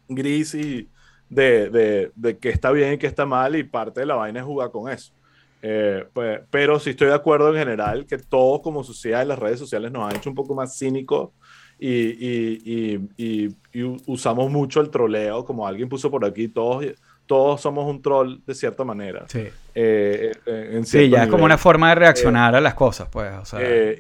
gris 0.08 0.54
y 0.56 0.90
de, 1.30 1.70
de, 1.70 2.12
de 2.16 2.38
que 2.38 2.50
está 2.50 2.72
bien 2.72 2.94
y 2.94 2.98
que 2.98 3.08
está 3.08 3.26
mal 3.26 3.56
y 3.56 3.64
parte 3.64 4.02
de 4.02 4.06
la 4.06 4.16
vaina 4.16 4.40
es 4.40 4.46
jugar 4.46 4.72
con 4.72 4.92
eso. 4.92 5.14
Eh, 5.64 6.06
pues, 6.14 6.42
pero 6.50 6.80
sí 6.80 6.92
estoy 6.92 7.08
de 7.08 7.14
acuerdo 7.14 7.50
en 7.50 7.56
general 7.56 8.06
que 8.08 8.18
todo 8.18 8.62
como 8.62 8.84
sociedad 8.84 9.22
en 9.22 9.28
las 9.28 9.40
redes 9.40 9.60
sociales 9.60 9.92
nos 9.92 10.12
ha 10.12 10.18
hecho 10.18 10.30
un 10.30 10.36
poco 10.36 10.56
más 10.56 10.78
cínicos 10.78 11.30
y, 11.78 11.90
y, 11.90 13.00
y, 13.18 13.56
y, 13.74 13.84
usamos 14.08 14.52
mucho 14.52 14.82
el 14.82 14.90
troleo, 14.90 15.46
como 15.46 15.66
alguien 15.66 15.90
puso 15.90 16.10
por 16.10 16.26
aquí, 16.26 16.48
todos 16.48 16.86
todos 17.32 17.62
somos 17.62 17.90
un 17.90 18.02
troll 18.02 18.40
de 18.46 18.54
cierta 18.54 18.84
manera. 18.84 19.24
Sí. 19.30 19.48
Eh, 19.74 20.34
eh, 20.46 20.82
sí, 20.84 21.08
ya 21.08 21.24
es 21.24 21.30
como 21.30 21.46
una 21.46 21.58
forma 21.58 21.88
de 21.88 21.96
reaccionar 21.96 22.54
eh, 22.54 22.58
a 22.58 22.60
las 22.60 22.74
cosas, 22.74 23.08
pues. 23.08 23.32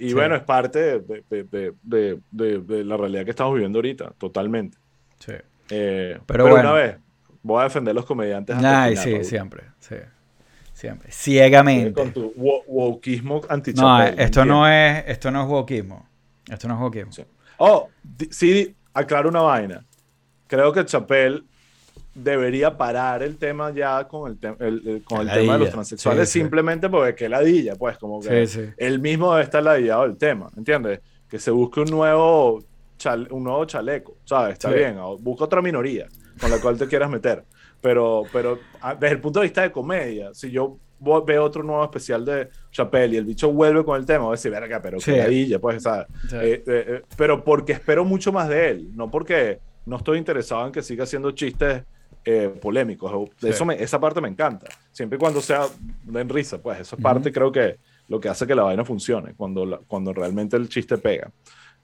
y 0.01 0.11
bueno, 0.11 0.35
es 0.35 0.43
parte 0.43 0.99
de, 0.99 1.73
de, 1.81 2.83
la 2.83 2.97
realidad 2.97 3.23
que 3.23 3.29
estamos 3.29 3.53
viviendo 3.53 3.77
ahorita, 3.77 4.11
totalmente. 4.17 4.77
Sí. 5.19 5.31
pero, 6.25 6.53
una 6.53 6.73
vez, 6.73 6.97
voy 7.41 7.61
a 7.61 7.63
defender 7.63 7.91
a 7.91 7.93
los 7.93 8.05
comediantes. 8.05 8.53
Ay, 8.61 8.97
sí, 8.97 9.23
siempre, 9.23 9.63
sí. 9.79 9.95
Siempre. 10.73 11.09
Ciegamente. 11.09 11.93
Con 11.93 12.11
tu 12.11 12.33
wokismo 12.35 13.43
anti 13.47 13.71
No, 13.71 14.03
esto 14.03 14.43
no, 14.43 14.67
es, 14.67 15.05
esto 15.07 15.31
no 15.31 15.43
es 15.43 15.47
wokismo. 15.47 16.05
Esto 16.49 16.67
no 16.67 16.73
es 16.73 16.81
wokismo. 16.81 17.13
Sí. 17.13 17.23
Oh, 17.59 17.87
sí, 18.29 18.75
aclaro 18.93 19.29
una 19.29 19.41
vaina. 19.41 19.85
Creo 20.47 20.73
que 20.73 20.83
Chapel 20.83 21.45
debería 22.13 22.77
parar 22.77 23.23
el 23.23 23.37
tema 23.37 23.71
ya 23.71 24.07
con 24.07 24.37
el, 24.41 25.03
con 25.03 25.21
el 25.21 25.33
tema 25.33 25.53
de 25.53 25.59
los 25.59 25.69
transexuales 25.69 26.29
simplemente 26.29 26.89
porque 26.89 27.15
que 27.15 27.29
ladilla, 27.29 27.75
pues 27.75 27.97
como 27.97 28.19
que 28.19 28.73
él 28.77 28.99
mismo 28.99 29.31
debe 29.31 29.43
estar 29.43 29.63
ladillado 29.63 30.03
del 30.03 30.17
tema, 30.17 30.49
¿entiendes? 30.57 30.99
Que 31.29 31.39
se 31.39 31.51
busque 31.51 31.79
un 31.79 31.89
nuevo, 31.89 32.63
un 33.29 33.43
nuevo 33.43 33.65
chaleco, 33.65 34.17
¿sabes? 34.25 34.53
Está 34.53 34.69
bien, 34.71 34.97
busca 35.19 35.45
otra 35.45 35.61
minoría 35.61 36.07
con 36.39 36.51
la 36.51 36.59
cual 36.59 36.77
te 36.77 36.87
quieras 36.87 37.09
meter. 37.09 37.43
Pero, 37.79 38.23
pero 38.31 38.59
desde 38.99 39.15
el 39.15 39.21
punto 39.21 39.39
de 39.39 39.45
vista 39.45 39.63
de 39.63 39.71
comedia, 39.71 40.33
si 40.33 40.51
yo 40.51 40.77
veo 41.25 41.43
otro 41.43 41.63
nuevo 41.63 41.83
especial 41.83 42.23
de 42.23 42.49
Chappelle 42.71 43.15
y 43.15 43.17
el 43.17 43.25
bicho 43.25 43.51
vuelve 43.51 43.83
con 43.83 43.99
el 43.99 44.05
tema, 44.05 44.25
voy 44.25 44.33
a 44.33 44.35
decir, 44.37 44.51
verga, 44.51 44.81
pero 44.81 44.99
que 44.99 45.17
ladilla, 45.17 45.59
pues, 45.59 45.81
¿sabes? 45.81 46.07
Eh, 46.33 46.63
eh, 46.63 46.63
eh, 46.67 47.01
pero 47.17 47.43
porque 47.43 47.73
espero 47.73 48.05
mucho 48.05 48.31
más 48.31 48.49
de 48.49 48.69
él, 48.69 48.91
no 48.93 49.09
porque 49.09 49.59
no 49.85 49.97
estoy 49.97 50.19
interesado 50.19 50.65
en 50.67 50.71
que 50.71 50.83
siga 50.83 51.05
haciendo 51.05 51.31
chistes 51.31 51.83
eh, 52.23 52.53
polémicos. 52.61 53.11
Eso 53.41 53.69
esa 53.71 53.99
parte 53.99 54.21
me 54.21 54.27
encanta. 54.27 54.67
Siempre 54.91 55.17
y 55.17 55.19
cuando 55.19 55.41
sea 55.41 55.65
en 56.13 56.29
risa, 56.29 56.61
pues 56.61 56.79
eso 56.79 56.95
es 56.95 57.01
parte, 57.01 57.31
creo 57.31 57.51
que 57.51 57.79
lo 58.07 58.19
que 58.19 58.29
hace 58.29 58.45
que 58.45 58.53
la 58.53 58.63
vaina 58.63 58.83
funcione, 58.85 59.33
cuando, 59.35 59.83
cuando 59.87 60.13
realmente 60.13 60.57
el 60.57 60.69
chiste 60.69 60.97
pega. 60.97 61.31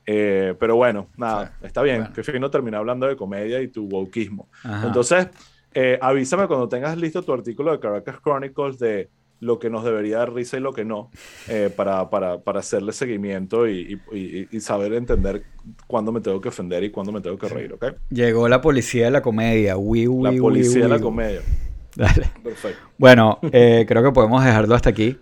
Eh, 0.06 0.56
pero 0.60 0.76
bueno, 0.76 1.08
nada, 1.18 1.58
está 1.62 1.82
bien. 1.82 2.08
Que 2.14 2.24
fino 2.24 2.50
terminar 2.50 2.80
hablando 2.80 3.08
de 3.08 3.16
comedia 3.16 3.62
y 3.62 3.68
tu 3.68 3.86
wokismo. 3.88 4.48
Entonces, 4.84 5.28
eh, 5.74 5.98
avísame 6.02 6.48
cuando 6.48 6.70
tengas 6.70 6.98
listo 6.98 7.22
tu 7.22 7.34
artículo 7.34 7.72
de 7.72 7.80
Caracas 7.80 8.20
Chronicles 8.22 8.80
de 8.80 9.10
lo 9.40 9.60
que 9.60 9.70
nos 9.70 9.84
debería 9.84 10.18
dar 10.18 10.34
risa 10.34 10.58
y 10.58 10.60
lo 10.60 10.74
que 10.74 10.86
no, 10.86 11.12
eh, 11.48 11.72
para, 11.76 12.10
para, 12.10 12.40
para, 12.40 12.60
hacerle 12.60 12.92
seguimiento 12.92 13.68
y, 13.68 14.00
y, 14.12 14.48
y, 14.52 14.60
saber 14.60 14.94
entender 14.94 15.44
cuándo 15.86 16.12
me 16.12 16.22
tengo 16.22 16.42
que 16.42 16.50
ofender 16.50 16.84
y 16.84 16.90
cuándo 16.90 17.12
me 17.12 17.22
tengo 17.22 17.38
que 17.38 17.48
reír, 17.48 17.74
¿ok? 17.74 17.86
Llegó 18.10 18.48
la 18.50 18.62
policía 18.62 19.06
de 19.06 19.12
la 19.12 19.22
comedia, 19.22 19.76
La 19.76 20.32
policía 20.40 20.84
de 20.84 20.90
la 20.90 21.00
comedia. 21.00 21.42
Dale. 21.96 22.30
Perfecto. 22.44 22.82
Bueno, 22.98 23.40
eh, 23.52 23.86
creo 23.88 24.04
que 24.04 24.12
podemos 24.12 24.44
dejarlo 24.44 24.76
hasta 24.76 24.90
aquí. 24.90 25.18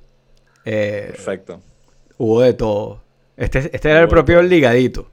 Eh, 0.65 1.07
Perfecto. 1.11 1.61
Hubo 2.17 2.41
de 2.41 2.53
todo. 2.53 3.03
Este, 3.37 3.59
este 3.73 3.89
era 3.89 4.01
el 4.01 4.07
propio 4.07 4.41
ligadito. 4.41 5.09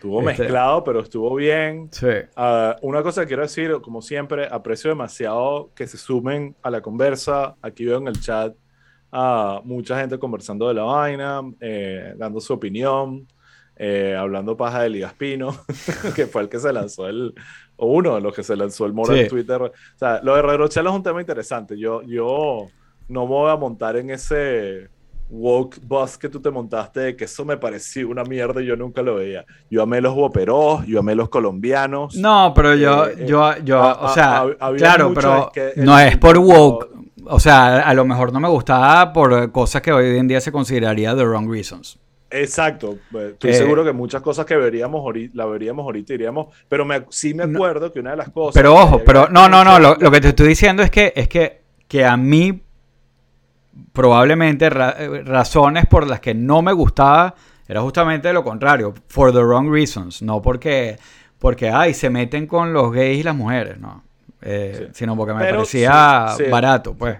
Estuvo 0.00 0.20
este 0.20 0.44
mezclado, 0.44 0.82
pero 0.82 1.00
estuvo 1.00 1.34
bien. 1.34 1.90
Sí. 1.92 2.06
Ah, 2.34 2.74
una 2.80 3.02
cosa 3.02 3.20
que 3.20 3.26
quiero 3.26 3.42
decir, 3.42 3.70
como 3.82 4.00
siempre, 4.00 4.48
aprecio 4.50 4.88
demasiado 4.88 5.72
que 5.74 5.86
se 5.86 5.98
sumen 5.98 6.56
a 6.62 6.70
la 6.70 6.80
conversa. 6.80 7.54
Aquí 7.60 7.84
veo 7.84 7.98
en 7.98 8.08
el 8.08 8.18
chat 8.18 8.56
a 9.12 9.60
mucha 9.62 10.00
gente 10.00 10.18
conversando 10.18 10.68
de 10.68 10.72
la 10.72 10.84
vaina, 10.84 11.42
eh, 11.60 12.14
dando 12.16 12.40
su 12.40 12.54
opinión, 12.54 13.28
eh, 13.76 14.16
hablando 14.18 14.56
paja 14.56 14.84
de 14.84 14.88
Ligaspino, 14.88 15.54
que 16.16 16.26
fue 16.26 16.40
el 16.40 16.48
que 16.48 16.60
se 16.60 16.72
lanzó 16.72 17.06
el, 17.06 17.34
o 17.76 17.88
uno 17.88 18.14
de 18.14 18.22
los 18.22 18.34
que 18.34 18.42
se 18.42 18.56
lanzó 18.56 18.86
el 18.86 18.94
moro 18.94 19.14
en 19.14 19.28
Twitter. 19.28 19.60
O 19.60 19.72
sea, 19.96 20.22
lo 20.22 20.34
de 20.34 20.40
Rerochelo 20.40 20.88
es 20.88 20.96
un 20.96 21.02
tema 21.02 21.20
interesante. 21.20 21.78
Yo, 21.78 22.00
yo 22.04 22.68
no 23.06 23.24
me 23.24 23.32
voy 23.32 23.50
a 23.50 23.56
montar 23.56 23.98
en 23.98 24.08
ese 24.08 24.88
woke 25.30 25.78
bus 25.82 26.18
que 26.18 26.28
tú 26.28 26.40
te 26.40 26.50
montaste, 26.50 27.16
que 27.16 27.24
eso 27.24 27.44
me 27.44 27.56
pareció 27.56 28.08
una 28.08 28.24
mierda 28.24 28.62
y 28.62 28.66
yo 28.66 28.76
nunca 28.76 29.02
lo 29.02 29.16
veía. 29.16 29.44
Yo 29.70 29.82
amé 29.82 30.00
los 30.00 30.14
woperos, 30.14 30.84
yo 30.86 31.00
amé 31.00 31.14
los 31.14 31.28
colombianos. 31.28 32.16
No, 32.16 32.52
pero 32.54 32.74
yo, 32.74 33.06
eh, 33.06 33.24
yo, 33.26 33.52
eh, 33.52 33.60
yo, 33.64 33.80
o 34.00 34.08
sea, 34.08 34.44
claro, 34.76 35.12
pero 35.14 35.50
no 35.76 35.98
es 35.98 36.16
por 36.18 36.38
woke. 36.38 36.88
O 37.26 37.38
sea, 37.38 37.80
a 37.80 37.94
lo 37.94 38.04
mejor 38.04 38.32
no 38.32 38.40
me 38.40 38.48
gustaba 38.48 39.12
por 39.12 39.52
cosas 39.52 39.82
que 39.82 39.92
hoy 39.92 40.18
en 40.18 40.26
día 40.26 40.40
se 40.40 40.50
consideraría 40.50 41.14
the 41.14 41.24
wrong 41.24 41.50
reasons. 41.50 41.98
Exacto. 42.30 42.98
Pues, 43.10 43.32
estoy 43.32 43.54
seguro 43.54 43.84
que 43.84 43.92
muchas 43.92 44.22
cosas 44.22 44.46
que 44.46 44.56
veríamos 44.56 45.00
ahorita, 45.00 45.32
la 45.36 45.46
veríamos 45.46 45.84
ahorita 45.84 46.12
diríamos, 46.12 46.48
pero 46.68 46.84
me, 46.84 47.04
sí 47.10 47.34
me 47.34 47.44
acuerdo 47.44 47.92
que 47.92 48.00
una 48.00 48.12
de 48.12 48.16
las 48.16 48.30
cosas... 48.30 48.54
Pero 48.54 48.74
ojo, 48.74 49.00
pero 49.04 49.28
no, 49.28 49.48
no, 49.48 49.64
no, 49.64 49.78
lo, 49.78 49.96
lo, 49.96 50.10
que 50.10 50.20
te 50.20 50.28
estoy 50.28 50.48
diciendo 50.48 50.82
es 50.82 50.90
que, 50.90 51.12
es 51.16 51.28
que, 51.28 51.62
que 51.88 52.04
a 52.04 52.16
mí 52.16 52.62
probablemente 53.92 54.66
eh, 54.66 55.22
razones 55.24 55.86
por 55.86 56.06
las 56.06 56.20
que 56.20 56.34
no 56.34 56.62
me 56.62 56.72
gustaba 56.72 57.34
era 57.70 57.82
justamente 57.82 58.32
lo 58.32 58.42
contrario, 58.42 58.92
for 59.06 59.32
the 59.32 59.38
wrong 59.38 59.72
reasons, 59.72 60.22
no 60.22 60.42
porque, 60.42 60.98
porque 61.38 61.70
ay, 61.70 61.94
se 61.94 62.10
meten 62.10 62.48
con 62.48 62.72
los 62.72 62.90
gays 62.92 63.20
y 63.20 63.22
las 63.22 63.36
mujeres, 63.36 63.78
no, 63.78 64.02
eh, 64.42 64.88
sino 64.92 65.16
porque 65.16 65.34
me 65.34 65.44
parecía 65.44 66.34
barato, 66.50 66.94
pues. 66.94 67.18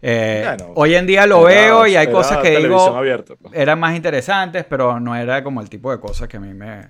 Eh, 0.00 0.56
hoy 0.74 0.94
en 0.94 1.06
día 1.06 1.26
lo 1.26 1.44
veo 1.44 1.86
y 1.86 1.96
hay 1.96 2.10
cosas 2.10 2.38
que 2.38 2.58
digo 2.58 2.94
pues. 3.40 3.54
eran 3.54 3.78
más 3.78 3.94
interesantes, 3.94 4.64
pero 4.68 5.00
no 5.00 5.16
era 5.16 5.42
como 5.44 5.60
el 5.60 5.68
tipo 5.68 5.90
de 5.90 6.00
cosas 6.00 6.28
que 6.28 6.36
a 6.38 6.40
mí 6.40 6.52
me, 6.52 6.88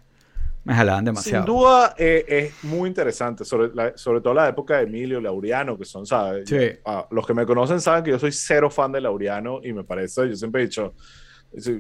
me 0.65 0.75
jalaban 0.75 1.05
demasiado. 1.05 1.45
Sin 1.45 1.55
duda 1.55 1.95
eh, 1.99 2.25
es 2.27 2.65
muy 2.65 2.89
interesante, 2.89 3.45
sobre, 3.45 3.71
sobre 3.97 4.21
todo 4.21 4.33
la 4.33 4.49
época 4.49 4.79
de 4.79 4.85
Emilio, 4.85 5.21
Laureano, 5.21 5.77
que 5.77 5.85
son, 5.85 6.07
¿sabes? 6.07 6.49
Sí. 6.49 6.71
Ah, 6.85 7.07
los 7.11 7.27
que 7.27 7.35
me 7.35 7.45
conocen 7.45 7.81
saben 7.81 8.03
que 8.03 8.11
yo 8.11 8.19
soy 8.19 8.33
cero 8.33 8.71
fan 8.71 8.91
de 8.91 9.01
Laureano 9.01 9.61
y 9.63 9.73
me 9.73 9.85
parece, 9.85 10.29
yo 10.29 10.35
siempre 10.35 10.63
he 10.63 10.67
dicho, 10.67 10.95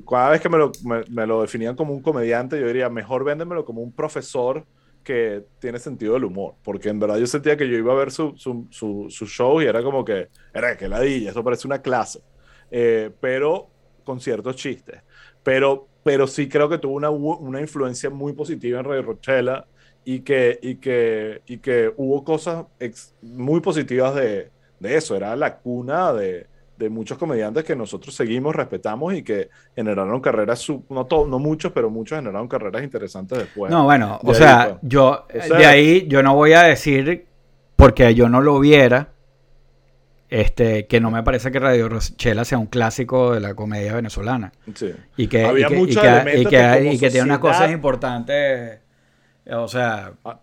cada 0.09 0.31
vez 0.31 0.41
que 0.41 0.49
me 0.49 0.59
lo, 0.59 0.71
me, 0.85 1.27
lo 1.27 1.41
definían 1.41 1.75
como 1.75 1.95
un 1.95 2.03
comediante, 2.03 2.61
yo 2.61 2.67
diría, 2.67 2.89
mejor 2.91 3.25
véndemelo 3.25 3.65
como 3.65 3.81
un 3.81 3.93
profesor 3.93 4.65
que 5.03 5.45
tiene 5.59 5.79
sentido 5.79 6.15
del 6.15 6.25
humor, 6.25 6.55
porque 6.63 6.91
en 6.91 6.99
verdad 6.99 7.17
yo 7.17 7.27
sentía 7.27 7.57
que 7.57 7.69
yo 7.69 7.77
iba 7.77 7.93
a 7.93 7.97
ver 7.97 8.11
su, 8.11 8.35
su, 8.37 8.67
su, 8.71 9.07
su 9.09 9.27
show 9.27 9.61
y 9.61 9.67
era 9.67 9.83
como 9.83 10.05
que, 10.05 10.29
era 10.53 10.77
que 10.77 10.89
ladilla, 10.89 11.31
eso 11.31 11.43
parece 11.43 11.67
una 11.67 11.81
clase, 11.81 12.21
eh, 12.71 13.11
pero 13.21 13.71
con 14.05 14.21
ciertos 14.21 14.57
chistes. 14.57 15.03
Pero, 15.43 15.89
pero 16.05 16.27
sí 16.27 16.49
creo 16.49 16.69
que 16.69 16.79
tuvo 16.79 16.95
una, 16.95 17.11
una 17.11 17.61
influencia 17.61 18.11
muy 18.11 18.35
positiva 18.35 18.79
en 18.79 18.85
Radio 18.85 19.03
Rochela 19.03 19.67
y 20.05 20.21
que, 20.21 20.59
y 20.63 20.77
que, 20.77 21.41
y 21.47 21.59
que 21.59 21.93
hubo 21.97 22.23
cosas 22.23 22.67
muy 23.23 23.61
positivas 23.61 24.15
de, 24.15 24.51
de 24.79 24.97
eso, 24.97 25.17
era 25.17 25.35
la 25.35 25.57
cuna 25.57 26.13
de, 26.13 26.47
de 26.77 26.91
muchos 26.91 27.17
comediantes 27.17 27.65
que 27.65 27.75
nosotros 27.75 28.15
seguimos, 28.15 28.55
respetamos 28.55 29.15
y 29.15 29.23
que 29.23 29.49
generaron 29.75 30.21
carreras, 30.21 30.69
no, 30.91 31.07
no 31.11 31.39
muchos, 31.39 31.73
pero 31.73 31.89
muchos 31.89 32.19
generaron 32.19 32.49
carreras 32.49 32.83
interesantes 32.83 33.39
después. 33.39 33.73
No, 33.73 33.85
bueno, 33.85 34.21
o 34.23 34.35
sea, 34.35 34.79
pues. 34.81 34.93
yo 34.93 35.27
de 35.33 35.67
ahí 35.67 36.07
yo 36.07 36.23
no 36.23 36.35
voy 36.35 36.53
a 36.53 36.65
decir, 36.65 37.27
porque 37.77 38.15
yo 38.15 38.29
no 38.29 38.43
lo 38.43 38.61
viera, 38.61 39.14
este, 40.35 40.89
que 40.89 41.01
no 41.01 41.13
me 41.13 41.23
parece 41.23 41.53
que 41.53 41.61
Radio 41.61 41.89
Rochela 41.89 42.45
sea 42.45 42.59
un 42.59 42.67
clásico 42.67 43.35
de 43.35 43.39
la 43.41 43.55
comedia 43.55 43.95
venezolana. 43.95 44.51
Sí. 44.75 44.93
Y 45.17 45.29
que, 45.29 45.45
y 45.45 45.65
que, 45.65 45.81
y 45.81 46.45
que, 46.45 46.91
y 46.93 46.99
que, 46.99 47.11
tiene 47.11 47.23
unas 47.23 47.39
cosas 47.39 47.71
importantes, 47.71 48.81
o 49.49 49.69
sea, 49.69 50.13
ah. 50.25 50.41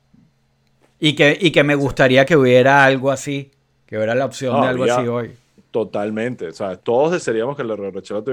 y, 0.97 1.13
que, 1.13 1.37
y 1.37 1.51
que 1.51 1.65
me 1.65 1.75
gustaría 1.75 2.25
que 2.25 2.37
hubiera 2.37 2.85
algo 2.85 3.11
así, 3.11 3.51
que 3.85 3.97
hubiera 3.97 4.15
la 4.15 4.23
opción 4.23 4.61
de 4.61 4.67
algo 4.67 4.85
así 4.85 5.07
hoy. 5.09 5.31
Totalmente. 5.71 6.47
O 6.47 6.53
sea, 6.53 6.77
todos 6.77 7.11
desearíamos 7.11 7.57
que 7.57 7.65
la 7.65 7.75
Rochela 7.75 8.23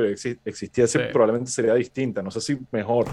existiese, 0.44 1.00
probablemente 1.06 1.50
sería 1.50 1.74
distinta, 1.74 2.22
no 2.22 2.30
sé 2.30 2.40
si 2.40 2.56
mejor. 2.70 3.06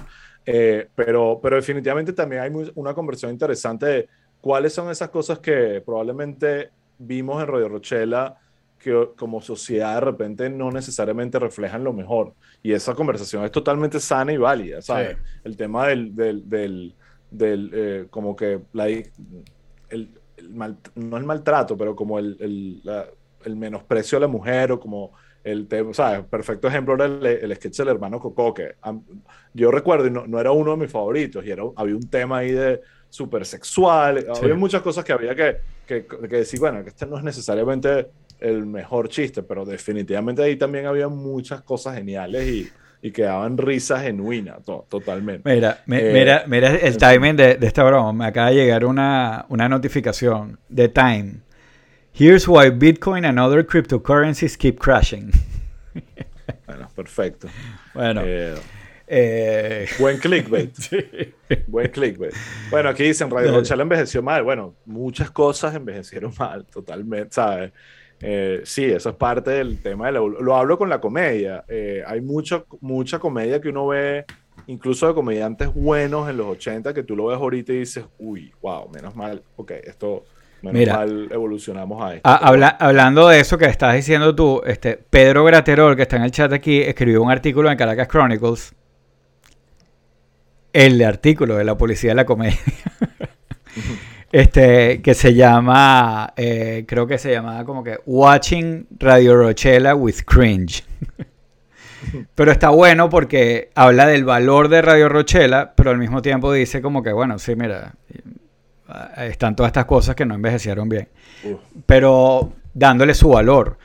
Eh, 0.45 0.88
pero, 0.93 1.39
pero 1.41 1.55
definitivamente 1.55 2.13
también 2.13 2.43
hay 2.43 2.51
una 2.76 2.93
conversión 2.93 3.31
interesante 3.31 3.85
de 3.88 4.07
cuáles 4.39 4.72
son 4.72 4.91
esas 4.91 5.09
cosas 5.09 5.39
que 5.39 5.81
probablemente 5.84 6.69
vimos 6.97 7.41
en 7.41 7.47
Radio 7.47 7.69
Rochela 7.69 8.38
que 8.80 9.09
como 9.15 9.41
sociedad 9.41 9.95
de 9.95 10.01
repente 10.01 10.49
no 10.49 10.69
necesariamente 10.72 11.39
reflejan 11.39 11.84
lo 11.84 11.93
mejor. 11.93 12.34
Y 12.61 12.73
esa 12.73 12.93
conversación 12.93 13.43
es 13.43 13.51
totalmente 13.51 13.99
sana 13.99 14.31
y 14.31 14.38
válida, 14.38 14.81
¿sabes? 14.81 15.17
El 15.43 15.57
tema 15.57 15.88
del, 15.88 16.15
del, 16.15 16.93
del, 17.31 17.72
eh, 17.73 18.07
como 18.09 18.35
que 18.35 18.61
la, 18.73 18.88
el, 18.88 19.11
el 19.89 20.09
no 20.95 21.17
el 21.17 21.23
maltrato, 21.23 21.76
pero 21.76 21.95
como 21.95 22.19
el, 22.19 22.38
el 22.39 22.81
la, 22.84 23.05
el 23.45 23.55
menosprecio 23.55 24.17
a 24.17 24.22
la 24.22 24.27
mujer 24.27 24.72
o 24.72 24.80
como 24.80 25.13
el 25.43 25.67
tema, 25.67 25.93
¿sabes? 25.93 26.26
Perfecto 26.26 26.67
ejemplo 26.67 26.95
era 26.95 27.05
el, 27.05 27.26
el, 27.26 27.55
sketch 27.55 27.77
del 27.77 27.89
hermano 27.89 28.19
Coco, 28.19 28.53
que 28.53 28.76
yo 29.53 29.69
recuerdo, 29.72 30.07
y 30.07 30.11
no, 30.11 30.26
no, 30.26 30.39
era 30.39 30.51
uno 30.51 30.72
de 30.72 30.77
mis 30.77 30.91
favoritos, 30.91 31.45
y 31.45 31.51
era, 31.51 31.63
había 31.76 31.95
un 31.95 32.09
tema 32.09 32.39
ahí 32.39 32.51
de 32.51 32.81
súper 33.16 33.46
sexual, 33.46 34.26
había 34.36 34.56
muchas 34.56 34.82
cosas 34.82 35.04
que 35.06 35.14
había 35.14 35.34
que, 35.36 35.58
que, 35.88 36.06
que, 36.06 36.36
decir, 36.36 36.60
bueno, 36.60 36.84
que 36.84 36.90
este 36.90 37.06
no 37.06 37.18
es 37.18 37.24
necesariamente 37.24 38.08
el 38.40 38.66
mejor 38.66 39.10
chiste, 39.10 39.44
pero 39.44 39.66
definitivamente 39.66 40.44
ahí 40.44 40.56
también 40.58 40.86
había 40.86 41.08
muchas 41.08 41.62
cosas 41.62 41.96
geniales 41.96 42.48
y, 42.48 42.70
y 43.02 43.12
que 43.12 43.24
daban 43.24 43.58
risa 43.58 44.00
genuina, 44.02 44.58
totalmente. 44.90 45.50
Mira, 45.50 45.84
eh, 45.88 46.12
mira, 46.14 46.44
mira 46.48 46.76
el 46.76 46.98
timing 46.98 47.36
de, 47.36 47.56
de, 47.56 47.68
esta 47.68 47.84
broma, 47.84 48.12
me 48.12 48.26
acaba 48.26 48.50
de 48.50 48.56
llegar 48.56 48.86
una, 48.86 49.46
una 49.50 49.70
notificación 49.70 50.60
de 50.68 50.90
Time 50.90 51.46
Here's 52.18 52.48
why 52.48 52.70
Bitcoin 52.70 53.26
and 53.26 53.38
other 53.38 53.62
cryptocurrencies 53.62 54.58
keep 54.58 54.80
crashing. 54.80 55.32
Bueno, 56.66 56.88
perfecto. 56.96 57.48
Bueno. 57.94 58.22
Eh, 58.24 58.56
eh, 59.07 59.88
buen 59.99 60.18
clickbait. 60.18 60.73
Buen 61.68 61.91
clickbait. 61.91 62.34
Bueno, 62.72 62.90
aquí 62.90 63.03
dicen 63.03 63.30
Radio 63.30 63.52
Rochelle 63.52 63.84
envejeció 63.84 64.23
mal. 64.23 64.44
Bueno, 64.44 64.76
muchas 64.86 65.30
cosas 65.30 65.76
envejecieron 65.76 66.34
mal, 66.40 66.65
totalmente, 66.65 67.34
¿sabes? 67.34 67.72
Eh, 68.22 68.61
sí, 68.64 68.86
eso 68.86 69.10
es 69.10 69.15
parte 69.15 69.52
del 69.52 69.82
tema. 69.82 70.07
De 70.07 70.14
la, 70.14 70.19
lo 70.19 70.56
hablo 70.56 70.77
con 70.77 70.90
la 70.90 70.99
comedia. 70.99 71.64
hay 72.07 72.22
mucho, 72.22 72.65
mucha 72.82 73.19
comedia 73.19 73.61
que 73.61 73.69
uno 73.69 73.88
ve, 73.88 74.26
incluso 74.68 75.07
de 75.07 75.14
comediantes 75.14 75.73
buenos 75.73 76.30
en 76.30 76.38
los 76.38 76.48
80, 76.48 76.94
que 76.94 77.03
tú 77.03 77.15
lo 77.15 77.27
ves 77.27 77.38
ahorita 77.38 77.73
y 77.73 77.80
dices, 77.80 78.06
uy, 78.18 78.52
wow, 78.61 78.90
menos 78.90 79.15
mal, 79.15 79.44
ok, 79.57 79.72
esto 79.84 80.26
Mira, 80.61 81.06
evolucionamos 81.30 82.02
a 82.02 82.15
esto. 82.15 82.30
hablando 82.80 83.27
de 83.27 83.40
eso 83.40 83.57
que 83.57 83.65
estás 83.65 83.95
diciendo 83.95 84.36
tú, 84.36 84.61
este, 84.65 84.98
Pedro 84.98 85.44
Graterol, 85.44 85.95
que 85.95 86.03
está 86.03 86.18
en 86.18 86.23
el 86.23 86.32
chat 86.32 86.52
aquí, 86.53 86.82
escribió 86.82 87.22
un 87.22 87.32
artículo 87.32 87.69
en 87.69 87.77
Caracas 87.77 88.07
Chronicles. 88.07 88.73
El 90.76 91.02
artículo 91.06 91.56
de 91.56 91.64
la 91.64 91.77
policía 91.77 92.11
de 92.11 92.15
la 92.15 92.26
comedia. 92.26 92.60
este, 94.34 95.02
que 95.02 95.14
se 95.14 95.34
llama, 95.34 96.34
eh, 96.35 96.84
creo 96.85 97.07
que 97.07 97.18
se 97.18 97.31
llamaba 97.31 97.64
como 97.64 97.81
que 97.81 97.99
Watching 98.06 98.85
Radio 98.99 99.38
Rochela 99.38 99.95
with 99.95 100.23
Cringe. 100.26 100.84
pero 102.35 102.52
está 102.52 102.72
bueno 102.72 103.07
porque 103.07 103.69
habla 103.73 104.06
del 104.06 104.26
valor 104.26 104.68
de 104.68 104.81
Radio 104.81 105.07
Rochela, 105.07 105.72
pero 105.77 105.91
al 105.91 105.97
mismo 105.97 106.22
tiempo 106.22 106.52
dice 106.52 106.81
como 106.81 107.02
que, 107.02 107.14
bueno, 107.14 107.39
sí, 107.39 107.56
mira, 107.56 107.93
eh, 109.15 109.30
están 109.30 109.56
todas 109.56 109.69
estas 109.69 109.85
cosas 109.85 110.14
que 110.14 110.26
no 110.26 110.35
envejecieron 110.35 110.89
bien. 110.89 111.07
Pero 111.85 112.52
dándole 112.73 113.14
su 113.14 113.30
valor. 113.30 113.77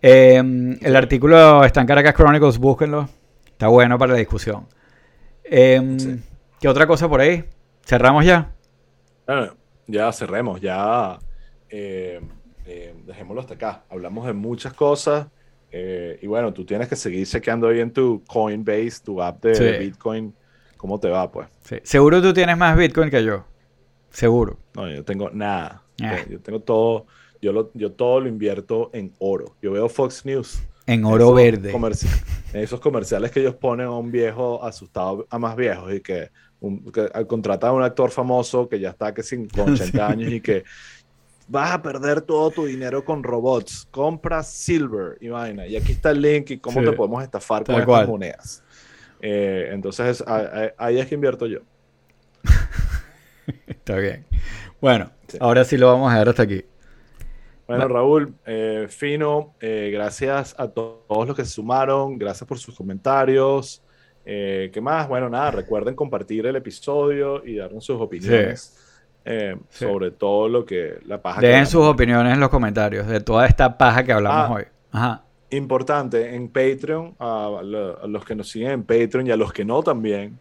Em, 0.00 0.78
el 0.80 0.96
artículo 0.96 1.62
está 1.62 1.82
en 1.82 1.88
Caracas 1.88 2.14
Chronicles, 2.14 2.56
búsquenlo. 2.56 3.06
Está 3.44 3.68
bueno 3.68 3.98
para 3.98 4.12
la 4.12 4.18
discusión. 4.18 4.66
Em, 5.44 6.20
¿Qué 6.60 6.68
otra 6.68 6.86
cosa 6.86 7.08
por 7.08 7.20
ahí? 7.20 7.44
¿Cerramos 7.84 8.24
ya? 8.24 8.52
ya 9.86 10.12
cerremos, 10.12 10.60
ya 10.60 11.18
em, 11.68 12.28
dejémoslo 13.06 13.40
hasta 13.40 13.54
acá. 13.54 13.84
Hablamos 13.90 14.26
de 14.26 14.32
muchas 14.32 14.72
cosas. 14.72 15.26
Eh, 15.70 16.18
y 16.20 16.26
bueno, 16.26 16.52
tú 16.52 16.64
tienes 16.64 16.86
que 16.86 16.96
seguir 16.96 17.26
chequeando 17.26 17.68
ahí 17.68 17.80
en 17.80 17.92
tu 17.92 18.22
Coinbase, 18.26 19.02
tu 19.02 19.22
app 19.22 19.42
de, 19.42 19.78
Bitcoin. 19.78 20.34
¿Cómo 20.76 21.00
te 21.00 21.08
va, 21.08 21.30
pues? 21.30 21.48
Seguro 21.82 22.20
tú 22.20 22.32
tienes 22.34 22.56
más 22.58 22.76
Bitcoin 22.76 23.10
que 23.10 23.24
yo. 23.24 23.44
Seguro. 24.10 24.58
No, 24.74 24.88
yo 24.88 25.02
tengo 25.04 25.30
nada. 25.30 25.82
Ah. 26.02 26.18
Yo 26.28 26.40
tengo 26.40 26.60
todo, 26.60 27.06
yo, 27.40 27.52
lo, 27.52 27.70
yo 27.74 27.92
todo 27.92 28.20
lo 28.20 28.28
invierto 28.28 28.90
en 28.92 29.12
oro. 29.18 29.56
Yo 29.62 29.72
veo 29.72 29.88
Fox 29.88 30.26
News. 30.26 30.62
En 30.86 31.04
oro 31.04 31.32
verde. 31.32 31.72
en 31.72 32.60
esos 32.60 32.80
comerciales 32.80 33.30
que 33.30 33.40
ellos 33.40 33.54
ponen 33.54 33.86
a 33.86 33.92
un 33.92 34.10
viejo 34.10 34.64
asustado 34.64 35.26
a 35.30 35.38
más 35.38 35.56
viejos 35.56 35.94
y 35.94 36.00
que, 36.00 36.30
un, 36.60 36.90
que 36.90 37.08
contratan 37.26 37.70
a 37.70 37.72
un 37.72 37.82
actor 37.82 38.10
famoso 38.10 38.68
que 38.68 38.80
ya 38.80 38.90
está 38.90 39.14
que 39.14 39.22
sin, 39.22 39.48
con 39.48 39.72
80 39.74 40.06
años 40.06 40.32
y 40.32 40.40
que 40.40 40.64
vas 41.48 41.72
a 41.72 41.82
perder 41.82 42.22
todo 42.22 42.50
tu 42.50 42.64
dinero 42.64 43.04
con 43.04 43.22
robots. 43.22 43.86
Compra 43.90 44.42
silver 44.42 45.18
y 45.20 45.28
vaina. 45.28 45.66
Y 45.66 45.76
aquí 45.76 45.92
está 45.92 46.10
el 46.10 46.20
link 46.20 46.50
y 46.50 46.58
cómo 46.58 46.82
te 46.82 46.92
podemos 46.92 47.22
estafar 47.22 47.64
con 47.64 47.80
estas 47.80 48.08
monedas. 48.08 48.62
Eh, 49.20 49.68
entonces 49.72 50.24
ahí 50.76 50.98
es 50.98 51.06
que 51.06 51.14
invierto 51.14 51.46
yo. 51.46 51.60
Está 53.66 53.96
bien. 53.96 54.24
Bueno, 54.80 55.10
ahora 55.38 55.64
sí 55.64 55.76
lo 55.76 55.86
vamos 55.86 56.10
a 56.10 56.14
dejar 56.14 56.28
hasta 56.30 56.42
aquí. 56.42 56.64
Bueno, 57.76 57.88
Raúl, 57.88 58.34
eh, 58.44 58.86
fino, 58.88 59.54
eh, 59.60 59.90
gracias 59.92 60.54
a 60.58 60.68
todos 60.68 61.26
los 61.26 61.34
que 61.34 61.44
se 61.44 61.52
sumaron, 61.52 62.18
gracias 62.18 62.46
por 62.46 62.58
sus 62.58 62.76
comentarios. 62.76 63.82
Eh, 64.26 64.70
¿Qué 64.72 64.80
más? 64.80 65.08
Bueno, 65.08 65.30
nada, 65.30 65.50
recuerden 65.50 65.94
compartir 65.94 66.44
el 66.46 66.56
episodio 66.56 67.42
y 67.44 67.56
darnos 67.56 67.84
sus 67.84 68.00
opiniones 68.00 68.78
sobre 69.70 70.10
todo 70.10 70.48
lo 70.48 70.66
que 70.66 70.98
la 71.06 71.22
paja. 71.22 71.40
Dejen 71.40 71.66
sus 71.66 71.84
opiniones 71.84 72.34
en 72.34 72.40
los 72.40 72.50
comentarios 72.50 73.06
de 73.06 73.20
toda 73.20 73.46
esta 73.46 73.78
paja 73.78 74.04
que 74.04 74.12
hablamos 74.12 74.50
ah, 74.50 74.52
hoy. 74.52 74.64
Ajá. 74.90 75.24
Importante, 75.50 76.34
en 76.34 76.48
Patreon, 76.48 77.14
a, 77.18 77.60
los 78.06 78.24
que 78.24 78.34
nos 78.34 78.50
siguen 78.50 78.70
en 78.72 78.82
Patreon 78.82 79.26
y 79.26 79.30
a 79.30 79.36
los 79.36 79.52
que 79.52 79.64
no 79.64 79.82
también, 79.82 80.38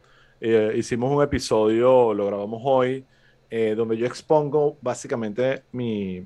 hicimos 0.76 1.16
un 1.16 1.24
episodio, 1.24 2.14
lo 2.14 2.26
grabamos 2.26 2.62
hoy 2.64 3.06
eh, 3.54 3.76
donde 3.76 3.98
yo 3.98 4.06
expongo 4.06 4.78
básicamente 4.82 5.64
mis 5.74 6.24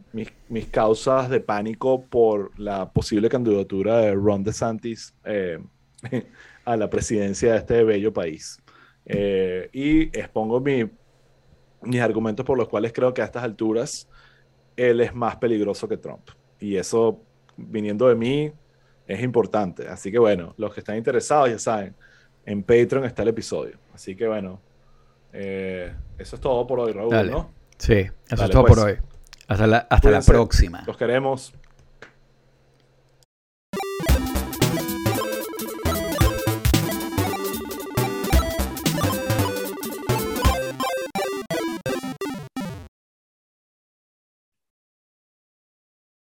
causas 0.70 1.28
de 1.28 1.40
pánico 1.40 2.04
por 2.06 2.52
la 2.60 2.92
posible 2.92 3.30
candidatura 3.30 3.98
de 3.98 4.14
Ron 4.14 4.44
DeSantis 4.44 5.12
eh, 5.24 5.58
a 6.66 6.78
la 6.78 6.88
presidencia 6.88 7.54
de 7.54 7.58
este 7.58 7.84
bello 7.84 8.14
país. 8.14 8.62
Eh, 9.08 9.70
y 9.74 10.04
expongo 10.16 10.62
mis 10.62 10.88
argumentos 12.00 12.46
por 12.46 12.60
los 12.60 12.68
cuales 12.68 12.94
creo 12.94 13.12
que 13.12 13.24
a 13.24 13.26
estas 13.26 13.44
alturas 13.44 14.08
él 14.78 15.02
es 15.02 15.16
más 15.16 15.38
peligroso 15.38 15.88
que 15.88 15.98
Trump. 15.98 16.30
Y 16.60 16.76
eso, 16.76 17.20
viniendo 17.58 18.08
de 18.08 18.14
mí, 18.14 18.52
es 19.08 19.24
importante. 19.24 19.88
Así 19.88 20.12
que 20.12 20.20
bueno, 20.20 20.54
los 20.58 20.72
que 20.76 20.82
están 20.82 20.96
interesados 20.96 21.50
ya 21.50 21.58
saben, 21.58 21.96
en 22.46 22.62
Patreon 22.62 23.06
está 23.06 23.24
el 23.24 23.30
episodio. 23.30 23.80
Así 23.96 24.16
que 24.16 24.28
bueno, 24.28 24.62
eh, 25.38 25.94
eso 26.18 26.36
es 26.38 26.42
todo 26.42 26.66
por 26.66 26.80
hoy, 26.80 26.94
Raúl, 26.94 27.30
¿no? 27.30 27.52
Sí, 27.78 28.08
eso 28.30 28.44
es 28.46 28.50
todo 28.50 28.66
por 28.66 28.78
pues. 28.82 28.84
hoy. 28.84 28.98
Hasta 29.48 29.68
la, 29.68 29.78
hasta 29.90 30.10
la 30.10 30.22
próxima. 30.22 30.84
Los 30.88 30.98
queremos. 30.98 31.54